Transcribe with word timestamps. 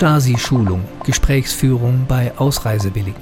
Stasi-Schulung, 0.00 0.80
Gesprächsführung 1.04 2.06
bei 2.08 2.32
Ausreisewilligen. 2.38 3.20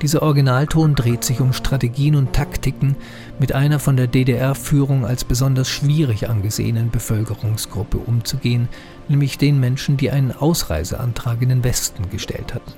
Dieser 0.00 0.22
Originalton 0.22 0.94
dreht 0.94 1.24
sich 1.24 1.42
um 1.42 1.52
Strategien 1.52 2.14
und 2.14 2.32
Taktiken 2.32 2.96
mit 3.38 3.52
einer 3.52 3.78
von 3.78 3.98
der 3.98 4.06
DDR-Führung 4.06 5.04
als 5.04 5.24
besonders 5.24 5.68
schwierig 5.68 6.30
angesehenen 6.30 6.90
Bevölkerungsgruppe 6.90 7.98
umzugehen, 7.98 8.68
nämlich 9.08 9.36
den 9.36 9.60
Menschen, 9.60 9.98
die 9.98 10.10
einen 10.10 10.32
Ausreiseantrag 10.32 11.42
in 11.42 11.50
den 11.50 11.64
Westen 11.64 12.08
gestellt 12.08 12.54
hatten. 12.54 12.72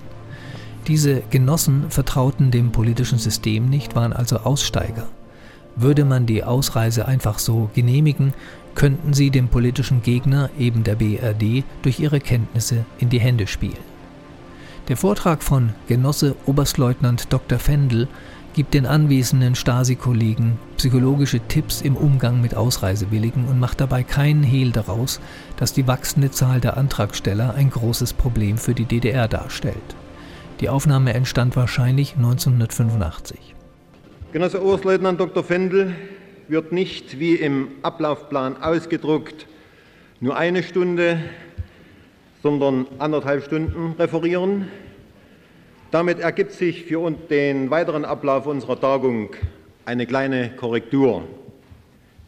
Diese 0.89 1.23
Genossen 1.31 1.91
vertrauten 1.91 2.51
dem 2.51 2.73
politischen 2.73 3.21
System 3.21 3.71
nicht, 3.71 3.95
waren 3.95 4.13
also 4.13 4.39
Aussteiger. 4.39 5.07
Würde 5.77 6.05
man 6.05 6.27
die 6.27 6.43
Ausreise 6.43 7.07
einfach 7.07 7.39
so 7.39 7.71
genehmigen, 7.73 8.35
könnten 8.75 9.13
sie 9.13 9.31
dem 9.31 9.49
politischen 9.49 10.03
Gegner, 10.03 10.51
eben 10.59 10.85
der 10.85 10.95
BRD, 10.95 11.65
durch 11.83 12.01
ihre 12.01 12.21
Kenntnisse 12.21 12.85
in 12.99 13.09
die 13.09 13.21
Hände 13.21 13.47
spielen. 13.47 13.89
Der 14.89 14.97
Vortrag 14.97 15.43
von 15.43 15.75
Genosse 15.87 16.35
Oberstleutnant 16.47 17.33
Dr. 17.33 17.59
Fendel 17.59 18.09
gibt 18.55 18.75
den 18.75 18.87
anwesenden 18.87 19.55
Stasi-Kollegen 19.55 20.59
psychologische 20.79 21.41
Tipps 21.41 21.83
im 21.83 21.97
Umgang 21.97 22.41
mit 22.41 22.57
Ausreisewilligen 22.57 23.45
und 23.45 23.61
macht 23.61 23.81
dabei 23.81 24.03
keinen 24.03 24.43
Hehl 24.43 24.73
daraus, 24.73 25.21
dass 25.57 25.73
die 25.73 25.87
wachsende 25.87 26.31
Zahl 26.31 26.61
der 26.61 26.77
Antragsteller 26.77 27.55
ein 27.55 27.71
großes 27.71 28.15
Problem 28.15 28.59
für 28.59 28.75
die 28.75 28.87
DDR 28.87 29.29
darstellt. 29.29 29.77
Die 30.61 30.69
Aufnahme 30.69 31.15
entstand 31.15 31.55
wahrscheinlich 31.55 32.17
1985. 32.17 33.55
Genosse 34.33 34.65
Oberstleutnant 34.65 35.21
Dr. 35.21 35.45
Fendel 35.45 35.95
wird 36.49 36.73
nicht 36.73 37.19
wie 37.19 37.35
im 37.35 37.69
Ablaufplan 37.83 38.63
ausgedruckt 38.63 39.47
nur 40.21 40.37
eine 40.37 40.63
Stunde, 40.63 41.21
sondern 42.43 42.87
anderthalb 42.99 43.45
Stunden 43.45 43.95
referieren. 43.99 44.69
Damit 45.91 46.19
ergibt 46.19 46.53
sich 46.53 46.85
für 46.85 47.11
den 47.11 47.71
weiteren 47.71 48.05
Ablauf 48.05 48.47
unserer 48.47 48.81
Tagung 48.81 49.31
eine 49.85 50.07
kleine 50.07 50.51
Korrektur. 50.51 51.25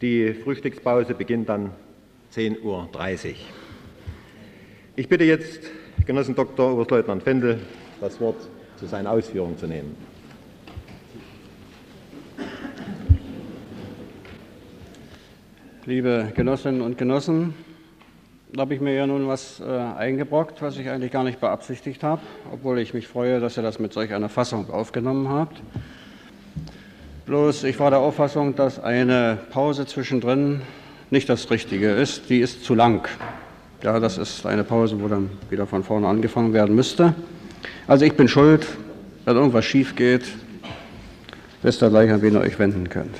Die 0.01 0.33
Frühstückspause 0.33 1.13
beginnt 1.13 1.49
dann 1.49 1.71
10.30 2.33 2.63
Uhr. 2.63 2.89
Ich 4.95 5.07
bitte 5.07 5.25
jetzt 5.25 5.69
Genossen 6.05 6.35
Dr. 6.35 6.73
Oberstleutnant 6.73 7.23
Fendel, 7.23 7.59
das 7.99 8.19
Wort 8.19 8.37
zu 8.77 8.87
seinen 8.87 9.05
Ausführungen 9.05 9.57
zu 9.57 9.67
nehmen. 9.67 9.95
Liebe 15.87 16.31
Genossinnen 16.35 16.81
und 16.81 16.99
Genossen, 16.99 17.55
da 18.53 18.61
habe 18.61 18.75
ich 18.75 18.81
mir 18.81 18.93
ja 18.93 19.07
nun 19.07 19.27
was 19.27 19.59
äh, 19.59 19.63
eingebrockt, 19.65 20.61
was 20.61 20.77
ich 20.77 20.87
eigentlich 20.87 21.11
gar 21.11 21.23
nicht 21.23 21.39
beabsichtigt 21.39 22.03
habe, 22.03 22.21
obwohl 22.53 22.77
ich 22.77 22.93
mich 22.93 23.07
freue, 23.07 23.39
dass 23.39 23.57
ihr 23.57 23.63
das 23.63 23.79
mit 23.79 23.91
solch 23.91 24.13
einer 24.13 24.29
Fassung 24.29 24.69
aufgenommen 24.69 25.27
habt. 25.27 25.59
Bloß 27.25 27.63
ich 27.63 27.79
war 27.79 27.89
der 27.89 27.97
Auffassung, 27.97 28.55
dass 28.55 28.79
eine 28.79 29.39
Pause 29.49 29.87
zwischendrin 29.87 30.61
nicht 31.09 31.27
das 31.29 31.49
Richtige 31.49 31.89
ist. 31.89 32.29
Die 32.29 32.41
ist 32.41 32.63
zu 32.63 32.75
lang. 32.75 33.07
Ja, 33.81 33.99
das 33.99 34.19
ist 34.19 34.45
eine 34.45 34.63
Pause, 34.63 35.01
wo 35.01 35.07
dann 35.07 35.31
wieder 35.49 35.65
von 35.65 35.83
vorne 35.83 36.07
angefangen 36.07 36.53
werden 36.53 36.75
müsste. 36.75 37.15
Also 37.87 38.05
ich 38.05 38.13
bin 38.13 38.27
schuld, 38.27 38.67
wenn 39.25 39.35
irgendwas 39.35 39.65
schief 39.65 39.95
geht, 39.95 40.25
wisst 41.63 41.81
ihr 41.81 41.89
gleich, 41.89 42.11
an 42.11 42.21
wen 42.21 42.35
ihr 42.35 42.41
euch 42.41 42.59
wenden 42.59 42.87
könnt. 42.87 43.15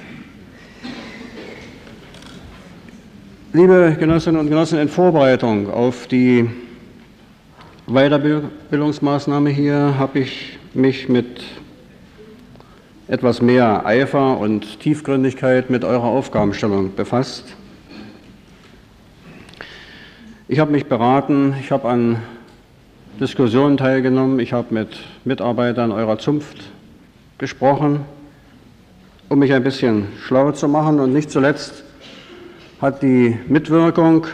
Liebe 3.53 3.97
Genossinnen 3.99 4.39
und 4.39 4.47
Genossen, 4.47 4.79
in 4.79 4.87
Vorbereitung 4.87 5.69
auf 5.69 6.07
die 6.07 6.49
Weiterbildungsmaßnahme 7.85 9.49
hier 9.49 9.95
habe 9.99 10.19
ich 10.19 10.57
mich 10.73 11.09
mit 11.09 11.43
etwas 13.09 13.41
mehr 13.41 13.85
Eifer 13.85 14.37
und 14.37 14.79
Tiefgründigkeit 14.79 15.69
mit 15.69 15.83
eurer 15.83 16.05
Aufgabenstellung 16.05 16.95
befasst. 16.95 17.57
Ich 20.47 20.59
habe 20.59 20.71
mich 20.71 20.85
beraten, 20.85 21.53
ich 21.59 21.71
habe 21.71 21.89
an 21.89 22.19
Diskussionen 23.19 23.75
teilgenommen, 23.75 24.39
ich 24.39 24.53
habe 24.53 24.73
mit 24.73 24.97
Mitarbeitern 25.25 25.91
eurer 25.91 26.19
Zunft 26.19 26.71
gesprochen, 27.37 28.05
um 29.27 29.39
mich 29.39 29.51
ein 29.51 29.63
bisschen 29.65 30.07
schlau 30.25 30.53
zu 30.53 30.69
machen 30.69 31.01
und 31.01 31.11
nicht 31.11 31.29
zuletzt 31.29 31.83
hat 32.81 33.03
die 33.03 33.37
Mitwirkung 33.47 34.25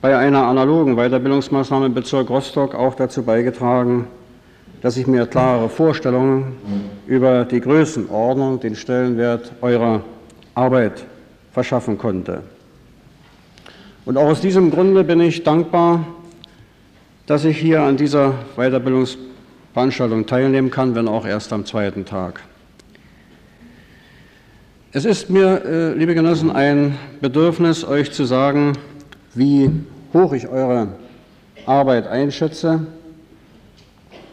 bei 0.00 0.16
einer 0.16 0.44
analogen 0.48 0.96
Weiterbildungsmaßnahme 0.96 1.86
im 1.86 1.94
Bezirk 1.94 2.28
Rostock 2.30 2.74
auch 2.74 2.96
dazu 2.96 3.22
beigetragen, 3.22 4.08
dass 4.82 4.96
ich 4.96 5.06
mir 5.06 5.24
klarere 5.24 5.68
Vorstellungen 5.68 6.56
über 7.06 7.44
die 7.44 7.60
Größenordnung, 7.60 8.58
den 8.58 8.74
Stellenwert 8.74 9.52
eurer 9.60 10.02
Arbeit 10.56 11.04
verschaffen 11.52 11.96
konnte. 11.96 12.42
Und 14.04 14.16
auch 14.16 14.30
aus 14.30 14.40
diesem 14.40 14.72
Grunde 14.72 15.04
bin 15.04 15.20
ich 15.20 15.44
dankbar, 15.44 16.04
dass 17.26 17.44
ich 17.44 17.58
hier 17.58 17.82
an 17.82 17.96
dieser 17.96 18.34
Weiterbildungsveranstaltung 18.56 20.26
teilnehmen 20.26 20.72
kann, 20.72 20.96
wenn 20.96 21.06
auch 21.06 21.24
erst 21.24 21.52
am 21.52 21.64
zweiten 21.64 22.04
Tag. 22.04 22.40
Es 24.98 25.04
ist 25.04 25.30
mir, 25.30 25.64
äh, 25.64 25.92
liebe 25.92 26.12
Genossen, 26.12 26.50
ein 26.50 26.98
Bedürfnis, 27.20 27.84
euch 27.84 28.10
zu 28.10 28.24
sagen, 28.24 28.72
wie 29.32 29.70
hoch 30.12 30.32
ich 30.32 30.48
eure 30.48 30.88
Arbeit 31.66 32.08
einschätze, 32.08 32.84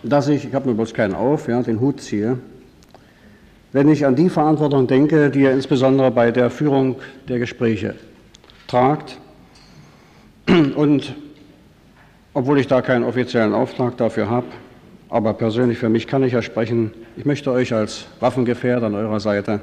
dass 0.01 0.27
ich, 0.27 0.43
ich 0.43 0.55
habe 0.55 0.67
mir 0.67 0.73
bloß 0.73 0.95
keinen 0.95 1.13
auf, 1.13 1.47
ja, 1.47 1.61
den 1.61 1.79
Hut 1.79 2.01
ziehe, 2.01 2.39
wenn 3.73 3.89
ich 3.89 4.07
an 4.07 4.15
die 4.15 4.27
Verantwortung 4.27 4.87
denke, 4.87 5.29
die 5.29 5.41
ihr 5.41 5.51
insbesondere 5.51 6.09
bei 6.09 6.31
der 6.31 6.49
Führung 6.49 6.95
der 7.29 7.37
Gespräche 7.37 7.93
tragt. 8.65 9.19
Und 10.75 11.13
obwohl 12.33 12.59
ich 12.59 12.65
da 12.65 12.81
keinen 12.81 13.03
offiziellen 13.03 13.53
Auftrag 13.53 13.97
dafür 13.97 14.31
habe, 14.31 14.47
aber 15.09 15.35
persönlich 15.35 15.77
für 15.77 15.89
mich 15.89 16.07
kann 16.07 16.23
ich 16.23 16.33
ja 16.33 16.41
sprechen, 16.41 16.91
ich 17.17 17.25
möchte 17.25 17.51
euch 17.51 17.71
als 17.71 18.07
Waffengefährder 18.19 18.87
an 18.87 18.95
eurer 18.95 19.19
Seite 19.19 19.61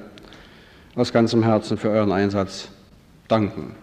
aus 0.95 1.13
ganzem 1.13 1.43
Herzen 1.43 1.79
für 1.79 1.91
euren 1.91 2.13
Einsatz 2.13 2.69
danken. 3.29 3.75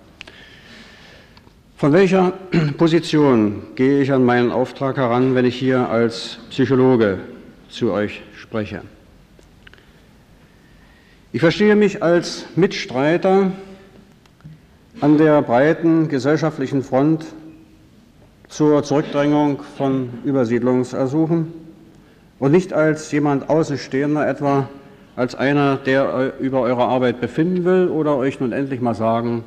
Von 1.76 1.94
welcher 1.94 2.34
Position 2.78 3.64
gehe 3.76 4.02
ich 4.02 4.12
an 4.12 4.26
meinen 4.26 4.52
Auftrag 4.52 4.98
heran, 4.98 5.34
wenn 5.34 5.46
ich 5.46 5.56
hier 5.56 5.90
als 5.90 6.40
Psychologe 6.50 7.20
zu 7.70 7.92
euch 7.92 8.22
spreche? 8.36 8.82
Ich 11.32 11.42
verstehe 11.42 11.76
mich 11.76 12.04
als 12.04 12.46
Mitstreiter 12.56 13.52
an 15.00 15.18
der 15.18 15.42
breiten 15.42 16.10
gesellschaftlichen 16.10 16.84
Front 16.84 17.26
zur 18.50 18.84
Zurückdrängung 18.84 19.62
von 19.78 20.10
Übersiedlungsersuchen 20.26 21.54
und 22.40 22.52
nicht 22.52 22.74
als 22.74 23.12
jemand 23.12 23.50
Außenstehender 23.50 24.28
etwa 24.28 24.68
als 25.20 25.36
einer, 25.36 25.76
der 25.76 26.32
über 26.40 26.62
eure 26.62 26.86
Arbeit 26.86 27.20
befinden 27.20 27.66
will 27.66 27.90
oder 27.90 28.16
euch 28.16 28.40
nun 28.40 28.54
endlich 28.54 28.80
mal 28.80 28.96
sagen 28.96 29.44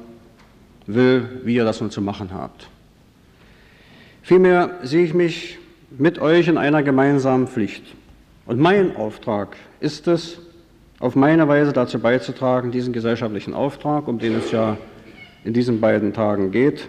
will, 0.86 1.26
wie 1.44 1.54
ihr 1.54 1.64
das 1.64 1.80
nun 1.80 1.90
zu 1.90 2.02
machen 2.02 2.28
habt. 2.34 2.68
Vielmehr 4.20 4.72
sehe 4.82 5.02
ich 5.02 5.14
mich 5.14 5.58
mit 5.96 6.18
euch 6.18 6.48
in 6.48 6.58
einer 6.58 6.82
gemeinsamen 6.82 7.46
Pflicht. 7.46 7.84
Und 8.44 8.60
mein 8.60 8.96
Auftrag 8.96 9.56
ist 9.80 10.08
es, 10.08 10.40
auf 11.00 11.16
meine 11.16 11.48
Weise 11.48 11.72
dazu 11.72 11.98
beizutragen, 11.98 12.70
diesen 12.70 12.92
gesellschaftlichen 12.92 13.54
Auftrag, 13.54 14.08
um 14.08 14.18
den 14.18 14.36
es 14.36 14.52
ja 14.52 14.76
in 15.42 15.54
diesen 15.54 15.80
beiden 15.80 16.12
Tagen 16.12 16.50
geht, 16.50 16.86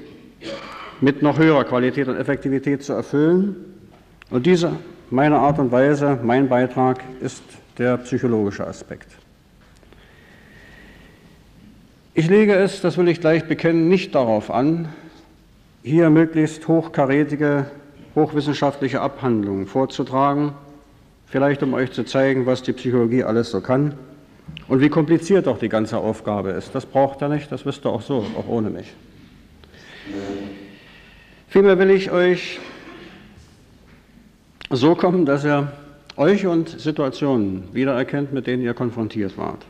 mit 0.99 1.21
noch 1.21 1.39
höherer 1.39 1.63
Qualität 1.63 2.09
und 2.09 2.17
Effektivität 2.17 2.83
zu 2.83 2.91
erfüllen. 2.91 3.55
Und 4.29 4.45
diese, 4.45 4.73
meine 5.09 5.37
Art 5.37 5.57
und 5.57 5.71
Weise, 5.71 6.19
mein 6.21 6.49
Beitrag 6.49 7.01
ist 7.21 7.43
der 7.77 7.97
psychologische 7.97 8.65
Aspekt. 8.65 9.07
Ich 12.13 12.29
lege 12.29 12.53
es, 12.53 12.81
das 12.81 12.97
will 12.97 13.07
ich 13.07 13.21
gleich 13.21 13.47
bekennen, 13.47 13.87
nicht 13.89 14.13
darauf 14.13 14.51
an, 14.51 14.89
hier 15.81 16.09
möglichst 16.11 16.67
hochkarätige, 16.67 17.65
hochwissenschaftliche 18.13 19.01
Abhandlungen 19.01 19.65
vorzutragen, 19.65 20.51
vielleicht 21.25 21.63
um 21.63 21.73
euch 21.73 21.91
zu 21.91 22.03
zeigen, 22.03 22.45
was 22.45 22.61
die 22.61 22.73
Psychologie 22.73 23.23
alles 23.23 23.49
so 23.49 23.61
kann 23.61 23.95
und 24.67 24.79
wie 24.79 24.89
kompliziert 24.89 25.47
auch 25.47 25.57
die 25.57 25.69
ganze 25.69 25.97
Aufgabe 25.97 26.51
ist. 26.51 26.75
Das 26.75 26.85
braucht 26.85 27.21
er 27.23 27.29
nicht, 27.29 27.51
das 27.51 27.65
wisst 27.65 27.85
ihr 27.85 27.89
auch 27.89 28.01
so, 28.01 28.25
auch 28.37 28.47
ohne 28.47 28.69
mich. 28.69 28.93
Vielmehr 31.47 31.79
will 31.79 31.89
ich 31.89 32.11
euch 32.11 32.59
so 34.69 34.95
kommen, 34.95 35.25
dass 35.25 35.43
er 35.43 35.71
euch 36.17 36.45
und 36.45 36.69
Situationen 36.69 37.73
wiedererkennt, 37.73 38.33
mit 38.33 38.47
denen 38.47 38.63
ihr 38.63 38.73
konfrontiert 38.73 39.37
wart. 39.37 39.65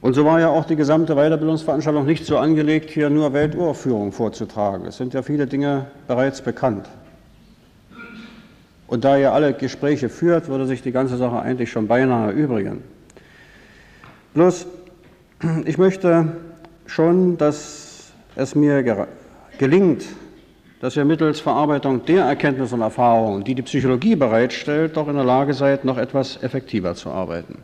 Und 0.00 0.12
so 0.12 0.24
war 0.26 0.38
ja 0.38 0.48
auch 0.48 0.66
die 0.66 0.76
gesamte 0.76 1.14
Weiterbildungsveranstaltung 1.14 2.04
nicht 2.04 2.26
so 2.26 2.36
angelegt, 2.36 2.90
hier 2.90 3.08
nur 3.08 3.32
Welturführung 3.32 4.12
vorzutragen. 4.12 4.86
Es 4.86 4.98
sind 4.98 5.14
ja 5.14 5.22
viele 5.22 5.46
Dinge 5.46 5.86
bereits 6.06 6.42
bekannt. 6.42 6.88
Und 8.86 9.04
da 9.04 9.16
ihr 9.16 9.32
alle 9.32 9.54
Gespräche 9.54 10.10
führt, 10.10 10.48
würde 10.48 10.66
sich 10.66 10.82
die 10.82 10.92
ganze 10.92 11.16
Sache 11.16 11.40
eigentlich 11.40 11.70
schon 11.70 11.88
beinahe 11.88 12.32
übrigen. 12.32 12.82
Bloß, 14.34 14.66
ich 15.64 15.78
möchte 15.78 16.32
schon, 16.86 17.38
dass 17.38 18.12
es 18.36 18.54
mir 18.54 19.06
gelingt, 19.58 20.04
dass 20.84 20.98
ihr 20.98 21.06
mittels 21.06 21.40
Verarbeitung 21.40 22.04
der 22.04 22.26
Erkenntnisse 22.26 22.74
und 22.74 22.82
Erfahrungen, 22.82 23.42
die 23.42 23.54
die 23.54 23.62
Psychologie 23.62 24.16
bereitstellt, 24.16 24.98
doch 24.98 25.08
in 25.08 25.14
der 25.14 25.24
Lage 25.24 25.54
seid, 25.54 25.86
noch 25.86 25.96
etwas 25.96 26.42
effektiver 26.42 26.94
zu 26.94 27.08
arbeiten. 27.08 27.56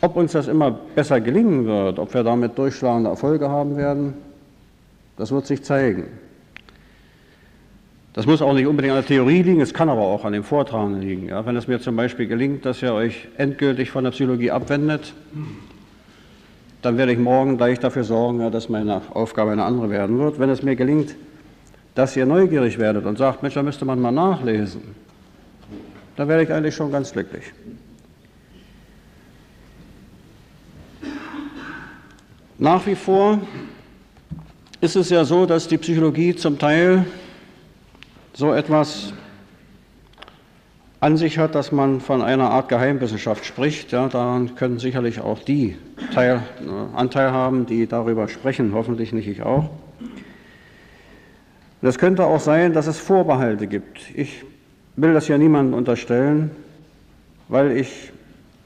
Ob 0.00 0.16
uns 0.16 0.32
das 0.32 0.48
immer 0.48 0.72
besser 0.72 1.20
gelingen 1.20 1.66
wird, 1.66 2.00
ob 2.00 2.12
wir 2.14 2.24
damit 2.24 2.58
durchschlagende 2.58 3.10
Erfolge 3.10 3.48
haben 3.48 3.76
werden, 3.76 4.14
das 5.16 5.30
wird 5.30 5.46
sich 5.46 5.62
zeigen. 5.62 6.06
Das 8.12 8.26
muss 8.26 8.42
auch 8.42 8.52
nicht 8.52 8.66
unbedingt 8.66 8.94
an 8.94 9.02
der 9.02 9.06
Theorie 9.06 9.42
liegen, 9.42 9.60
es 9.60 9.72
kann 9.72 9.88
aber 9.88 10.02
auch 10.02 10.24
an 10.24 10.32
dem 10.32 10.42
Vortragen 10.42 11.00
liegen. 11.00 11.28
Ja, 11.28 11.46
wenn 11.46 11.54
es 11.54 11.68
mir 11.68 11.78
zum 11.78 11.94
Beispiel 11.94 12.26
gelingt, 12.26 12.66
dass 12.66 12.82
ihr 12.82 12.92
euch 12.92 13.28
endgültig 13.36 13.92
von 13.92 14.02
der 14.02 14.10
Psychologie 14.10 14.50
abwendet, 14.50 15.14
dann 16.84 16.98
werde 16.98 17.12
ich 17.12 17.18
morgen 17.18 17.56
gleich 17.56 17.80
dafür 17.80 18.04
sorgen, 18.04 18.50
dass 18.52 18.68
meine 18.68 19.00
Aufgabe 19.14 19.52
eine 19.52 19.64
andere 19.64 19.88
werden 19.88 20.18
wird. 20.18 20.38
Wenn 20.38 20.50
es 20.50 20.62
mir 20.62 20.76
gelingt, 20.76 21.16
dass 21.94 22.14
ihr 22.14 22.26
neugierig 22.26 22.78
werdet 22.78 23.06
und 23.06 23.16
sagt, 23.16 23.42
Mensch, 23.42 23.54
da 23.54 23.62
müsste 23.62 23.86
man 23.86 23.98
mal 24.00 24.10
nachlesen, 24.10 24.82
dann 26.16 26.28
werde 26.28 26.42
ich 26.42 26.52
eigentlich 26.52 26.74
schon 26.74 26.92
ganz 26.92 27.12
glücklich. 27.12 27.44
Nach 32.58 32.86
wie 32.86 32.94
vor 32.94 33.40
ist 34.80 34.96
es 34.96 35.08
ja 35.08 35.24
so, 35.24 35.46
dass 35.46 35.66
die 35.66 35.78
Psychologie 35.78 36.36
zum 36.36 36.58
Teil 36.58 37.06
so 38.34 38.52
etwas 38.52 39.14
an 41.04 41.18
sich 41.18 41.36
hat, 41.36 41.54
dass 41.54 41.70
man 41.70 42.00
von 42.00 42.22
einer 42.22 42.50
Art 42.50 42.70
Geheimwissenschaft 42.70 43.44
spricht. 43.44 43.92
Ja, 43.92 44.08
daran 44.08 44.54
können 44.54 44.78
sicherlich 44.78 45.20
auch 45.20 45.38
die 45.38 45.76
Teil, 46.14 46.42
äh, 46.62 46.96
Anteil 46.96 47.30
haben, 47.30 47.66
die 47.66 47.86
darüber 47.86 48.26
sprechen, 48.26 48.72
hoffentlich 48.72 49.12
nicht 49.12 49.28
ich 49.28 49.42
auch. 49.42 49.68
Es 51.82 51.98
könnte 51.98 52.24
auch 52.24 52.40
sein, 52.40 52.72
dass 52.72 52.86
es 52.86 52.98
Vorbehalte 52.98 53.66
gibt. 53.66 54.00
Ich 54.14 54.44
will 54.96 55.12
das 55.12 55.28
ja 55.28 55.36
niemandem 55.36 55.74
unterstellen, 55.74 56.52
weil 57.48 57.72
ich 57.72 58.10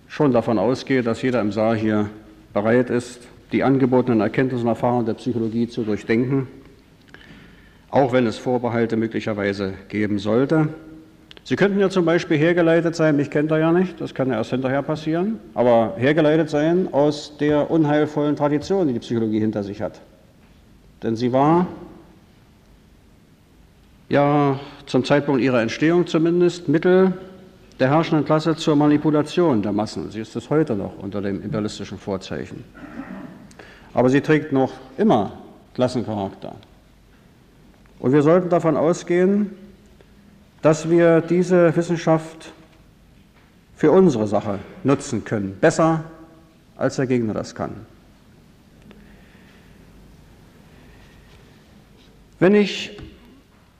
schon 0.06 0.30
davon 0.30 0.60
ausgehe, 0.60 1.02
dass 1.02 1.20
jeder 1.22 1.40
im 1.40 1.50
Saal 1.50 1.74
hier 1.74 2.08
bereit 2.54 2.88
ist, 2.88 3.26
die 3.50 3.64
angebotenen 3.64 4.20
Erkenntnisse 4.20 4.62
und 4.62 4.68
Erfahrungen 4.68 5.06
der 5.06 5.14
Psychologie 5.14 5.66
zu 5.66 5.82
durchdenken, 5.82 6.46
auch 7.90 8.12
wenn 8.12 8.28
es 8.28 8.38
Vorbehalte 8.38 8.96
möglicherweise 8.96 9.74
geben 9.88 10.20
sollte. 10.20 10.68
Sie 11.48 11.56
könnten 11.56 11.80
ja 11.80 11.88
zum 11.88 12.04
Beispiel 12.04 12.36
hergeleitet 12.36 12.94
sein, 12.94 13.16
mich 13.16 13.30
kennt 13.30 13.50
er 13.50 13.58
ja 13.58 13.72
nicht, 13.72 13.98
das 14.02 14.12
kann 14.12 14.28
ja 14.28 14.34
erst 14.34 14.50
hinterher 14.50 14.82
passieren, 14.82 15.40
aber 15.54 15.94
hergeleitet 15.96 16.50
sein 16.50 16.92
aus 16.92 17.38
der 17.38 17.70
unheilvollen 17.70 18.36
Tradition, 18.36 18.86
die 18.86 18.92
die 18.92 18.98
Psychologie 18.98 19.40
hinter 19.40 19.62
sich 19.62 19.80
hat. 19.80 19.98
Denn 21.02 21.16
sie 21.16 21.32
war 21.32 21.66
ja 24.10 24.60
zum 24.84 25.04
Zeitpunkt 25.04 25.40
ihrer 25.40 25.62
Entstehung 25.62 26.06
zumindest 26.06 26.68
Mittel 26.68 27.14
der 27.80 27.88
herrschenden 27.88 28.26
Klasse 28.26 28.54
zur 28.54 28.76
Manipulation 28.76 29.62
der 29.62 29.72
Massen. 29.72 30.10
Sie 30.10 30.20
ist 30.20 30.36
es 30.36 30.50
heute 30.50 30.74
noch 30.74 30.98
unter 30.98 31.22
dem 31.22 31.42
imperialistischen 31.42 31.96
Vorzeichen 31.96 32.62
aber 33.94 34.10
sie 34.10 34.20
trägt 34.20 34.52
noch 34.52 34.72
immer 34.96 35.32
Klassencharakter. 35.74 36.54
Und 37.98 38.12
wir 38.12 38.22
sollten 38.22 38.48
davon 38.48 38.76
ausgehen, 38.76 39.50
dass 40.62 40.90
wir 40.90 41.20
diese 41.20 41.74
Wissenschaft 41.76 42.52
für 43.76 43.92
unsere 43.92 44.26
Sache 44.26 44.58
nutzen 44.82 45.24
können, 45.24 45.56
besser 45.60 46.04
als 46.76 46.96
der 46.96 47.06
Gegner 47.06 47.34
das 47.34 47.54
kann. 47.54 47.86
Wenn 52.40 52.54
ich 52.54 52.96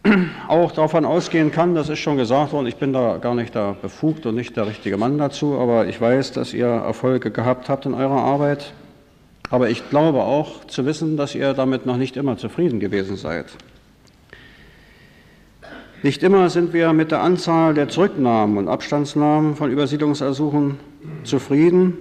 auch 0.49 0.73
davon 0.73 1.05
ausgehen 1.05 1.53
kann, 1.53 1.75
das 1.75 1.89
ist 1.89 1.99
schon 1.99 2.17
gesagt 2.17 2.53
worden, 2.53 2.67
ich 2.67 2.77
bin 2.77 2.93
da 2.93 3.19
gar 3.19 3.35
nicht 3.35 3.55
da 3.55 3.77
befugt 3.81 4.27
und 4.27 4.35
nicht 4.35 4.57
der 4.57 4.67
richtige 4.67 4.97
Mann 4.97 5.19
dazu, 5.19 5.59
aber 5.59 5.87
ich 5.87 6.01
weiß, 6.01 6.33
dass 6.33 6.55
ihr 6.55 6.67
Erfolge 6.67 7.31
gehabt 7.31 7.69
habt 7.69 7.87
in 7.87 7.95
eurer 7.95 8.21
Arbeit, 8.21 8.73
aber 9.51 9.71
ich 9.71 9.89
glaube 9.91 10.23
auch 10.23 10.65
zu 10.65 10.87
wissen, 10.87 11.17
dass 11.17 11.35
ihr 11.35 11.55
damit 11.55 11.87
noch 11.87 11.97
nicht 11.97 12.17
immer 12.17 12.37
zufrieden 12.37 12.81
gewesen 12.81 13.17
seid. 13.17 13.47
Nicht 16.03 16.23
immer 16.23 16.49
sind 16.49 16.73
wir 16.73 16.93
mit 16.93 17.11
der 17.11 17.23
Anzahl 17.23 17.75
der 17.75 17.89
Zurücknahmen 17.89 18.57
und 18.57 18.69
Abstandsnahmen 18.69 19.57
von 19.57 19.73
Übersiedlungsersuchen 19.73 20.79
zufrieden. 21.25 21.97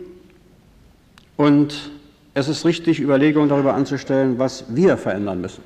Und 1.35 1.91
es 2.35 2.47
ist 2.47 2.63
richtig, 2.65 2.99
Überlegungen 2.99 3.49
darüber 3.49 3.73
anzustellen, 3.73 4.37
was 4.37 4.65
wir 4.69 4.97
verändern 4.97 5.41
müssen. 5.41 5.63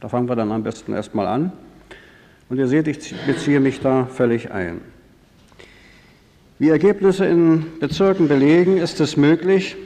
Da 0.00 0.08
fangen 0.08 0.28
wir 0.28 0.36
dann 0.36 0.50
am 0.50 0.62
besten 0.62 0.94
erstmal 0.94 1.26
an. 1.26 1.52
Und 2.48 2.58
ihr 2.58 2.68
seht, 2.68 2.88
ich 2.88 3.14
beziehe 3.26 3.60
mich 3.60 3.80
da 3.80 4.06
völlig 4.06 4.50
ein. 4.50 4.80
Wie 6.58 6.70
Ergebnisse 6.70 7.26
in 7.26 7.66
Bezirken 7.80 8.28
belegen, 8.28 8.78
ist 8.78 8.98
es 9.00 9.18
möglich, 9.18 9.76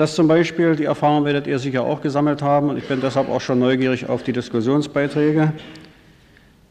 dass 0.00 0.14
zum 0.14 0.28
Beispiel, 0.28 0.76
die 0.76 0.84
Erfahrung 0.84 1.26
werdet 1.26 1.46
ihr 1.46 1.58
sicher 1.58 1.82
auch 1.82 2.00
gesammelt 2.00 2.40
haben, 2.40 2.70
und 2.70 2.78
ich 2.78 2.88
bin 2.88 3.02
deshalb 3.02 3.28
auch 3.28 3.42
schon 3.42 3.58
neugierig 3.58 4.08
auf 4.08 4.22
die 4.22 4.32
Diskussionsbeiträge, 4.32 5.52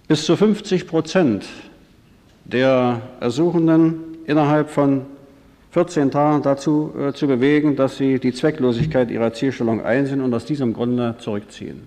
bis 0.07 0.25
zu 0.25 0.35
50 0.35 0.87
Prozent 0.87 1.45
der 2.43 3.01
Ersuchenden 3.19 4.17
innerhalb 4.25 4.71
von 4.71 5.05
14 5.69 6.09
Tagen 6.09 6.41
dazu 6.41 6.91
äh, 6.99 7.13
zu 7.13 7.27
bewegen, 7.27 7.75
dass 7.75 7.97
sie 7.97 8.17
die 8.17 8.33
Zwecklosigkeit 8.33 9.11
ihrer 9.11 9.31
Zielstellung 9.31 9.85
einsehen 9.85 10.21
und 10.21 10.33
aus 10.33 10.45
diesem 10.45 10.73
Grunde 10.73 11.13
zurückziehen. 11.19 11.83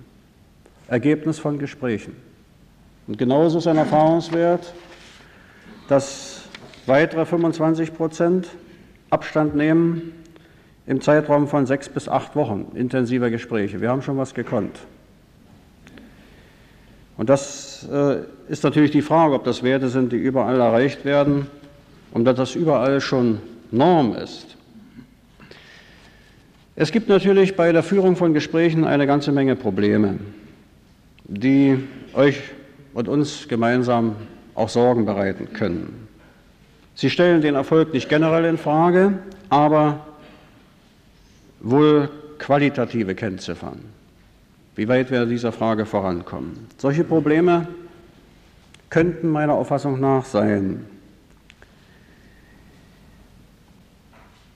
Ergebnis 0.86 1.40
von 1.40 1.58
Gesprächen. 1.58 2.14
Und 3.08 3.18
genauso 3.18 3.58
ist 3.58 3.66
ein 3.66 3.78
Erfahrungswert, 3.78 4.72
dass 5.88 6.42
weitere 6.86 7.26
25 7.26 7.92
Prozent 7.94 8.46
Abstand 9.10 9.56
nehmen 9.56 10.21
im 10.86 11.00
Zeitraum 11.00 11.48
von 11.48 11.66
sechs 11.66 11.88
bis 11.88 12.08
acht 12.08 12.34
Wochen 12.34 12.72
intensiver 12.74 13.30
Gespräche. 13.30 13.80
Wir 13.80 13.90
haben 13.90 14.02
schon 14.02 14.18
was 14.18 14.34
gekonnt. 14.34 14.78
Und 17.16 17.28
das 17.28 17.88
äh, 17.92 18.22
ist 18.48 18.64
natürlich 18.64 18.90
die 18.90 19.02
Frage, 19.02 19.34
ob 19.34 19.44
das 19.44 19.62
Werte 19.62 19.88
sind, 19.88 20.12
die 20.12 20.16
überall 20.16 20.58
erreicht 20.58 21.04
werden 21.04 21.46
und 22.12 22.24
dass 22.24 22.36
das 22.36 22.54
überall 22.54 23.00
schon 23.00 23.38
Norm 23.70 24.14
ist. 24.16 24.56
Es 26.74 26.90
gibt 26.90 27.08
natürlich 27.08 27.54
bei 27.54 27.70
der 27.70 27.82
Führung 27.82 28.16
von 28.16 28.32
Gesprächen 28.32 28.84
eine 28.84 29.06
ganze 29.06 29.30
Menge 29.30 29.56
Probleme, 29.56 30.18
die 31.24 31.78
euch 32.14 32.40
und 32.94 33.08
uns 33.08 33.46
gemeinsam 33.46 34.16
auch 34.54 34.68
Sorgen 34.68 35.04
bereiten 35.04 35.52
können. 35.52 36.08
Sie 36.94 37.10
stellen 37.10 37.40
den 37.40 37.54
Erfolg 37.54 37.92
nicht 37.92 38.08
generell 38.08 38.44
in 38.46 38.58
Frage, 38.58 39.18
aber 39.48 40.00
wohl 41.62 42.10
qualitative 42.38 43.14
Kennziffern. 43.14 43.80
Wie 44.74 44.88
weit 44.88 45.10
wir 45.10 45.26
dieser 45.26 45.52
Frage 45.52 45.86
vorankommen. 45.86 46.66
Solche 46.78 47.04
Probleme 47.04 47.68
könnten 48.90 49.28
meiner 49.28 49.54
Auffassung 49.54 50.00
nach 50.00 50.24
sein. 50.24 50.84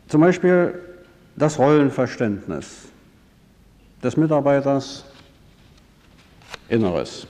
Zum 0.09 0.21
Beispiel 0.21 0.75
das 1.37 1.59
Rollenverständnis 1.59 2.89
des 4.03 4.17
Mitarbeiters 4.17 5.05
Inneres 6.69 7.27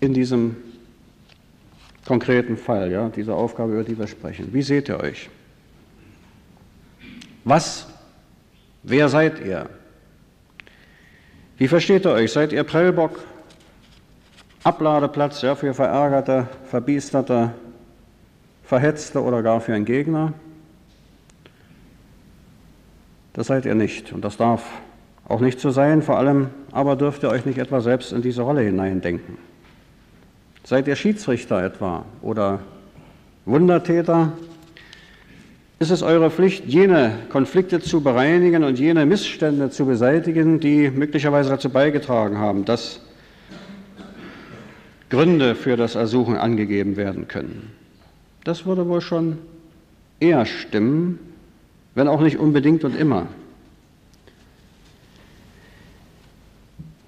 in 0.00 0.12
diesem 0.12 0.56
konkreten 2.06 2.56
Fall, 2.56 2.90
ja, 2.90 3.08
diese 3.08 3.34
Aufgabe, 3.34 3.72
über 3.72 3.84
die 3.84 3.98
wir 3.98 4.06
sprechen. 4.06 4.52
Wie 4.52 4.62
seht 4.62 4.88
ihr 4.88 5.00
euch? 5.00 5.28
Was, 7.44 7.86
wer 8.86 9.08
seid 9.10 9.44
ihr? 9.44 9.68
Wie 11.58 11.68
versteht 11.68 12.06
ihr 12.06 12.12
euch? 12.12 12.32
Seid 12.32 12.52
ihr 12.52 12.64
Prellbock, 12.64 13.20
Abladeplatz 14.64 15.42
ja, 15.42 15.54
für 15.54 15.74
verärgerte, 15.74 16.48
verbiesterte, 16.64 17.52
verhetzte 18.64 19.22
oder 19.22 19.42
gar 19.42 19.60
für 19.60 19.74
einen 19.74 19.84
Gegner? 19.84 20.32
Das 23.32 23.48
seid 23.48 23.66
ihr 23.66 23.74
nicht 23.74 24.12
und 24.12 24.24
das 24.24 24.38
darf 24.38 24.64
auch 25.28 25.40
nicht 25.40 25.60
so 25.60 25.70
sein. 25.70 26.00
Vor 26.02 26.18
allem 26.18 26.48
aber 26.72 26.96
dürft 26.96 27.22
ihr 27.22 27.28
euch 27.28 27.44
nicht 27.44 27.58
etwa 27.58 27.80
selbst 27.80 28.12
in 28.12 28.22
diese 28.22 28.42
Rolle 28.42 28.62
hineindenken. 28.62 29.36
Seid 30.64 30.88
ihr 30.88 30.96
Schiedsrichter 30.96 31.62
etwa 31.62 32.04
oder 32.22 32.60
Wundertäter, 33.44 34.32
ist 35.78 35.90
es 35.90 36.02
eure 36.02 36.30
Pflicht, 36.30 36.64
jene 36.66 37.12
Konflikte 37.28 37.80
zu 37.80 38.00
bereinigen 38.00 38.64
und 38.64 38.78
jene 38.78 39.04
Missstände 39.04 39.70
zu 39.70 39.84
beseitigen, 39.84 40.58
die 40.58 40.90
möglicherweise 40.90 41.50
dazu 41.50 41.68
beigetragen 41.68 42.38
haben, 42.38 42.64
dass 42.64 43.00
Gründe 45.10 45.54
für 45.54 45.76
das 45.76 45.94
Ersuchen 45.94 46.36
angegeben 46.36 46.96
werden 46.96 47.28
können. 47.28 47.72
Das 48.44 48.64
würde 48.64 48.88
wohl 48.88 49.02
schon 49.02 49.38
eher 50.18 50.46
stimmen, 50.46 51.18
wenn 51.94 52.08
auch 52.08 52.20
nicht 52.20 52.38
unbedingt 52.38 52.84
und 52.84 52.96
immer. 52.96 53.26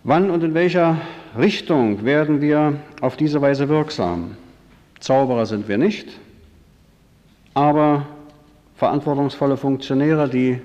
Wann 0.04 0.30
und 0.30 0.42
in 0.44 0.54
welcher 0.54 1.00
Richtung 1.38 2.04
werden 2.04 2.40
wir 2.40 2.74
auf 3.00 3.16
diese 3.16 3.40
Weise 3.40 3.68
wirksam? 3.68 4.36
Zauberer 5.00 5.46
sind 5.46 5.68
wir 5.68 5.78
nicht, 5.78 6.08
aber 7.54 8.06
verantwortungsvolle 8.78 9.56
Funktionäre, 9.56 10.28
die 10.28 10.60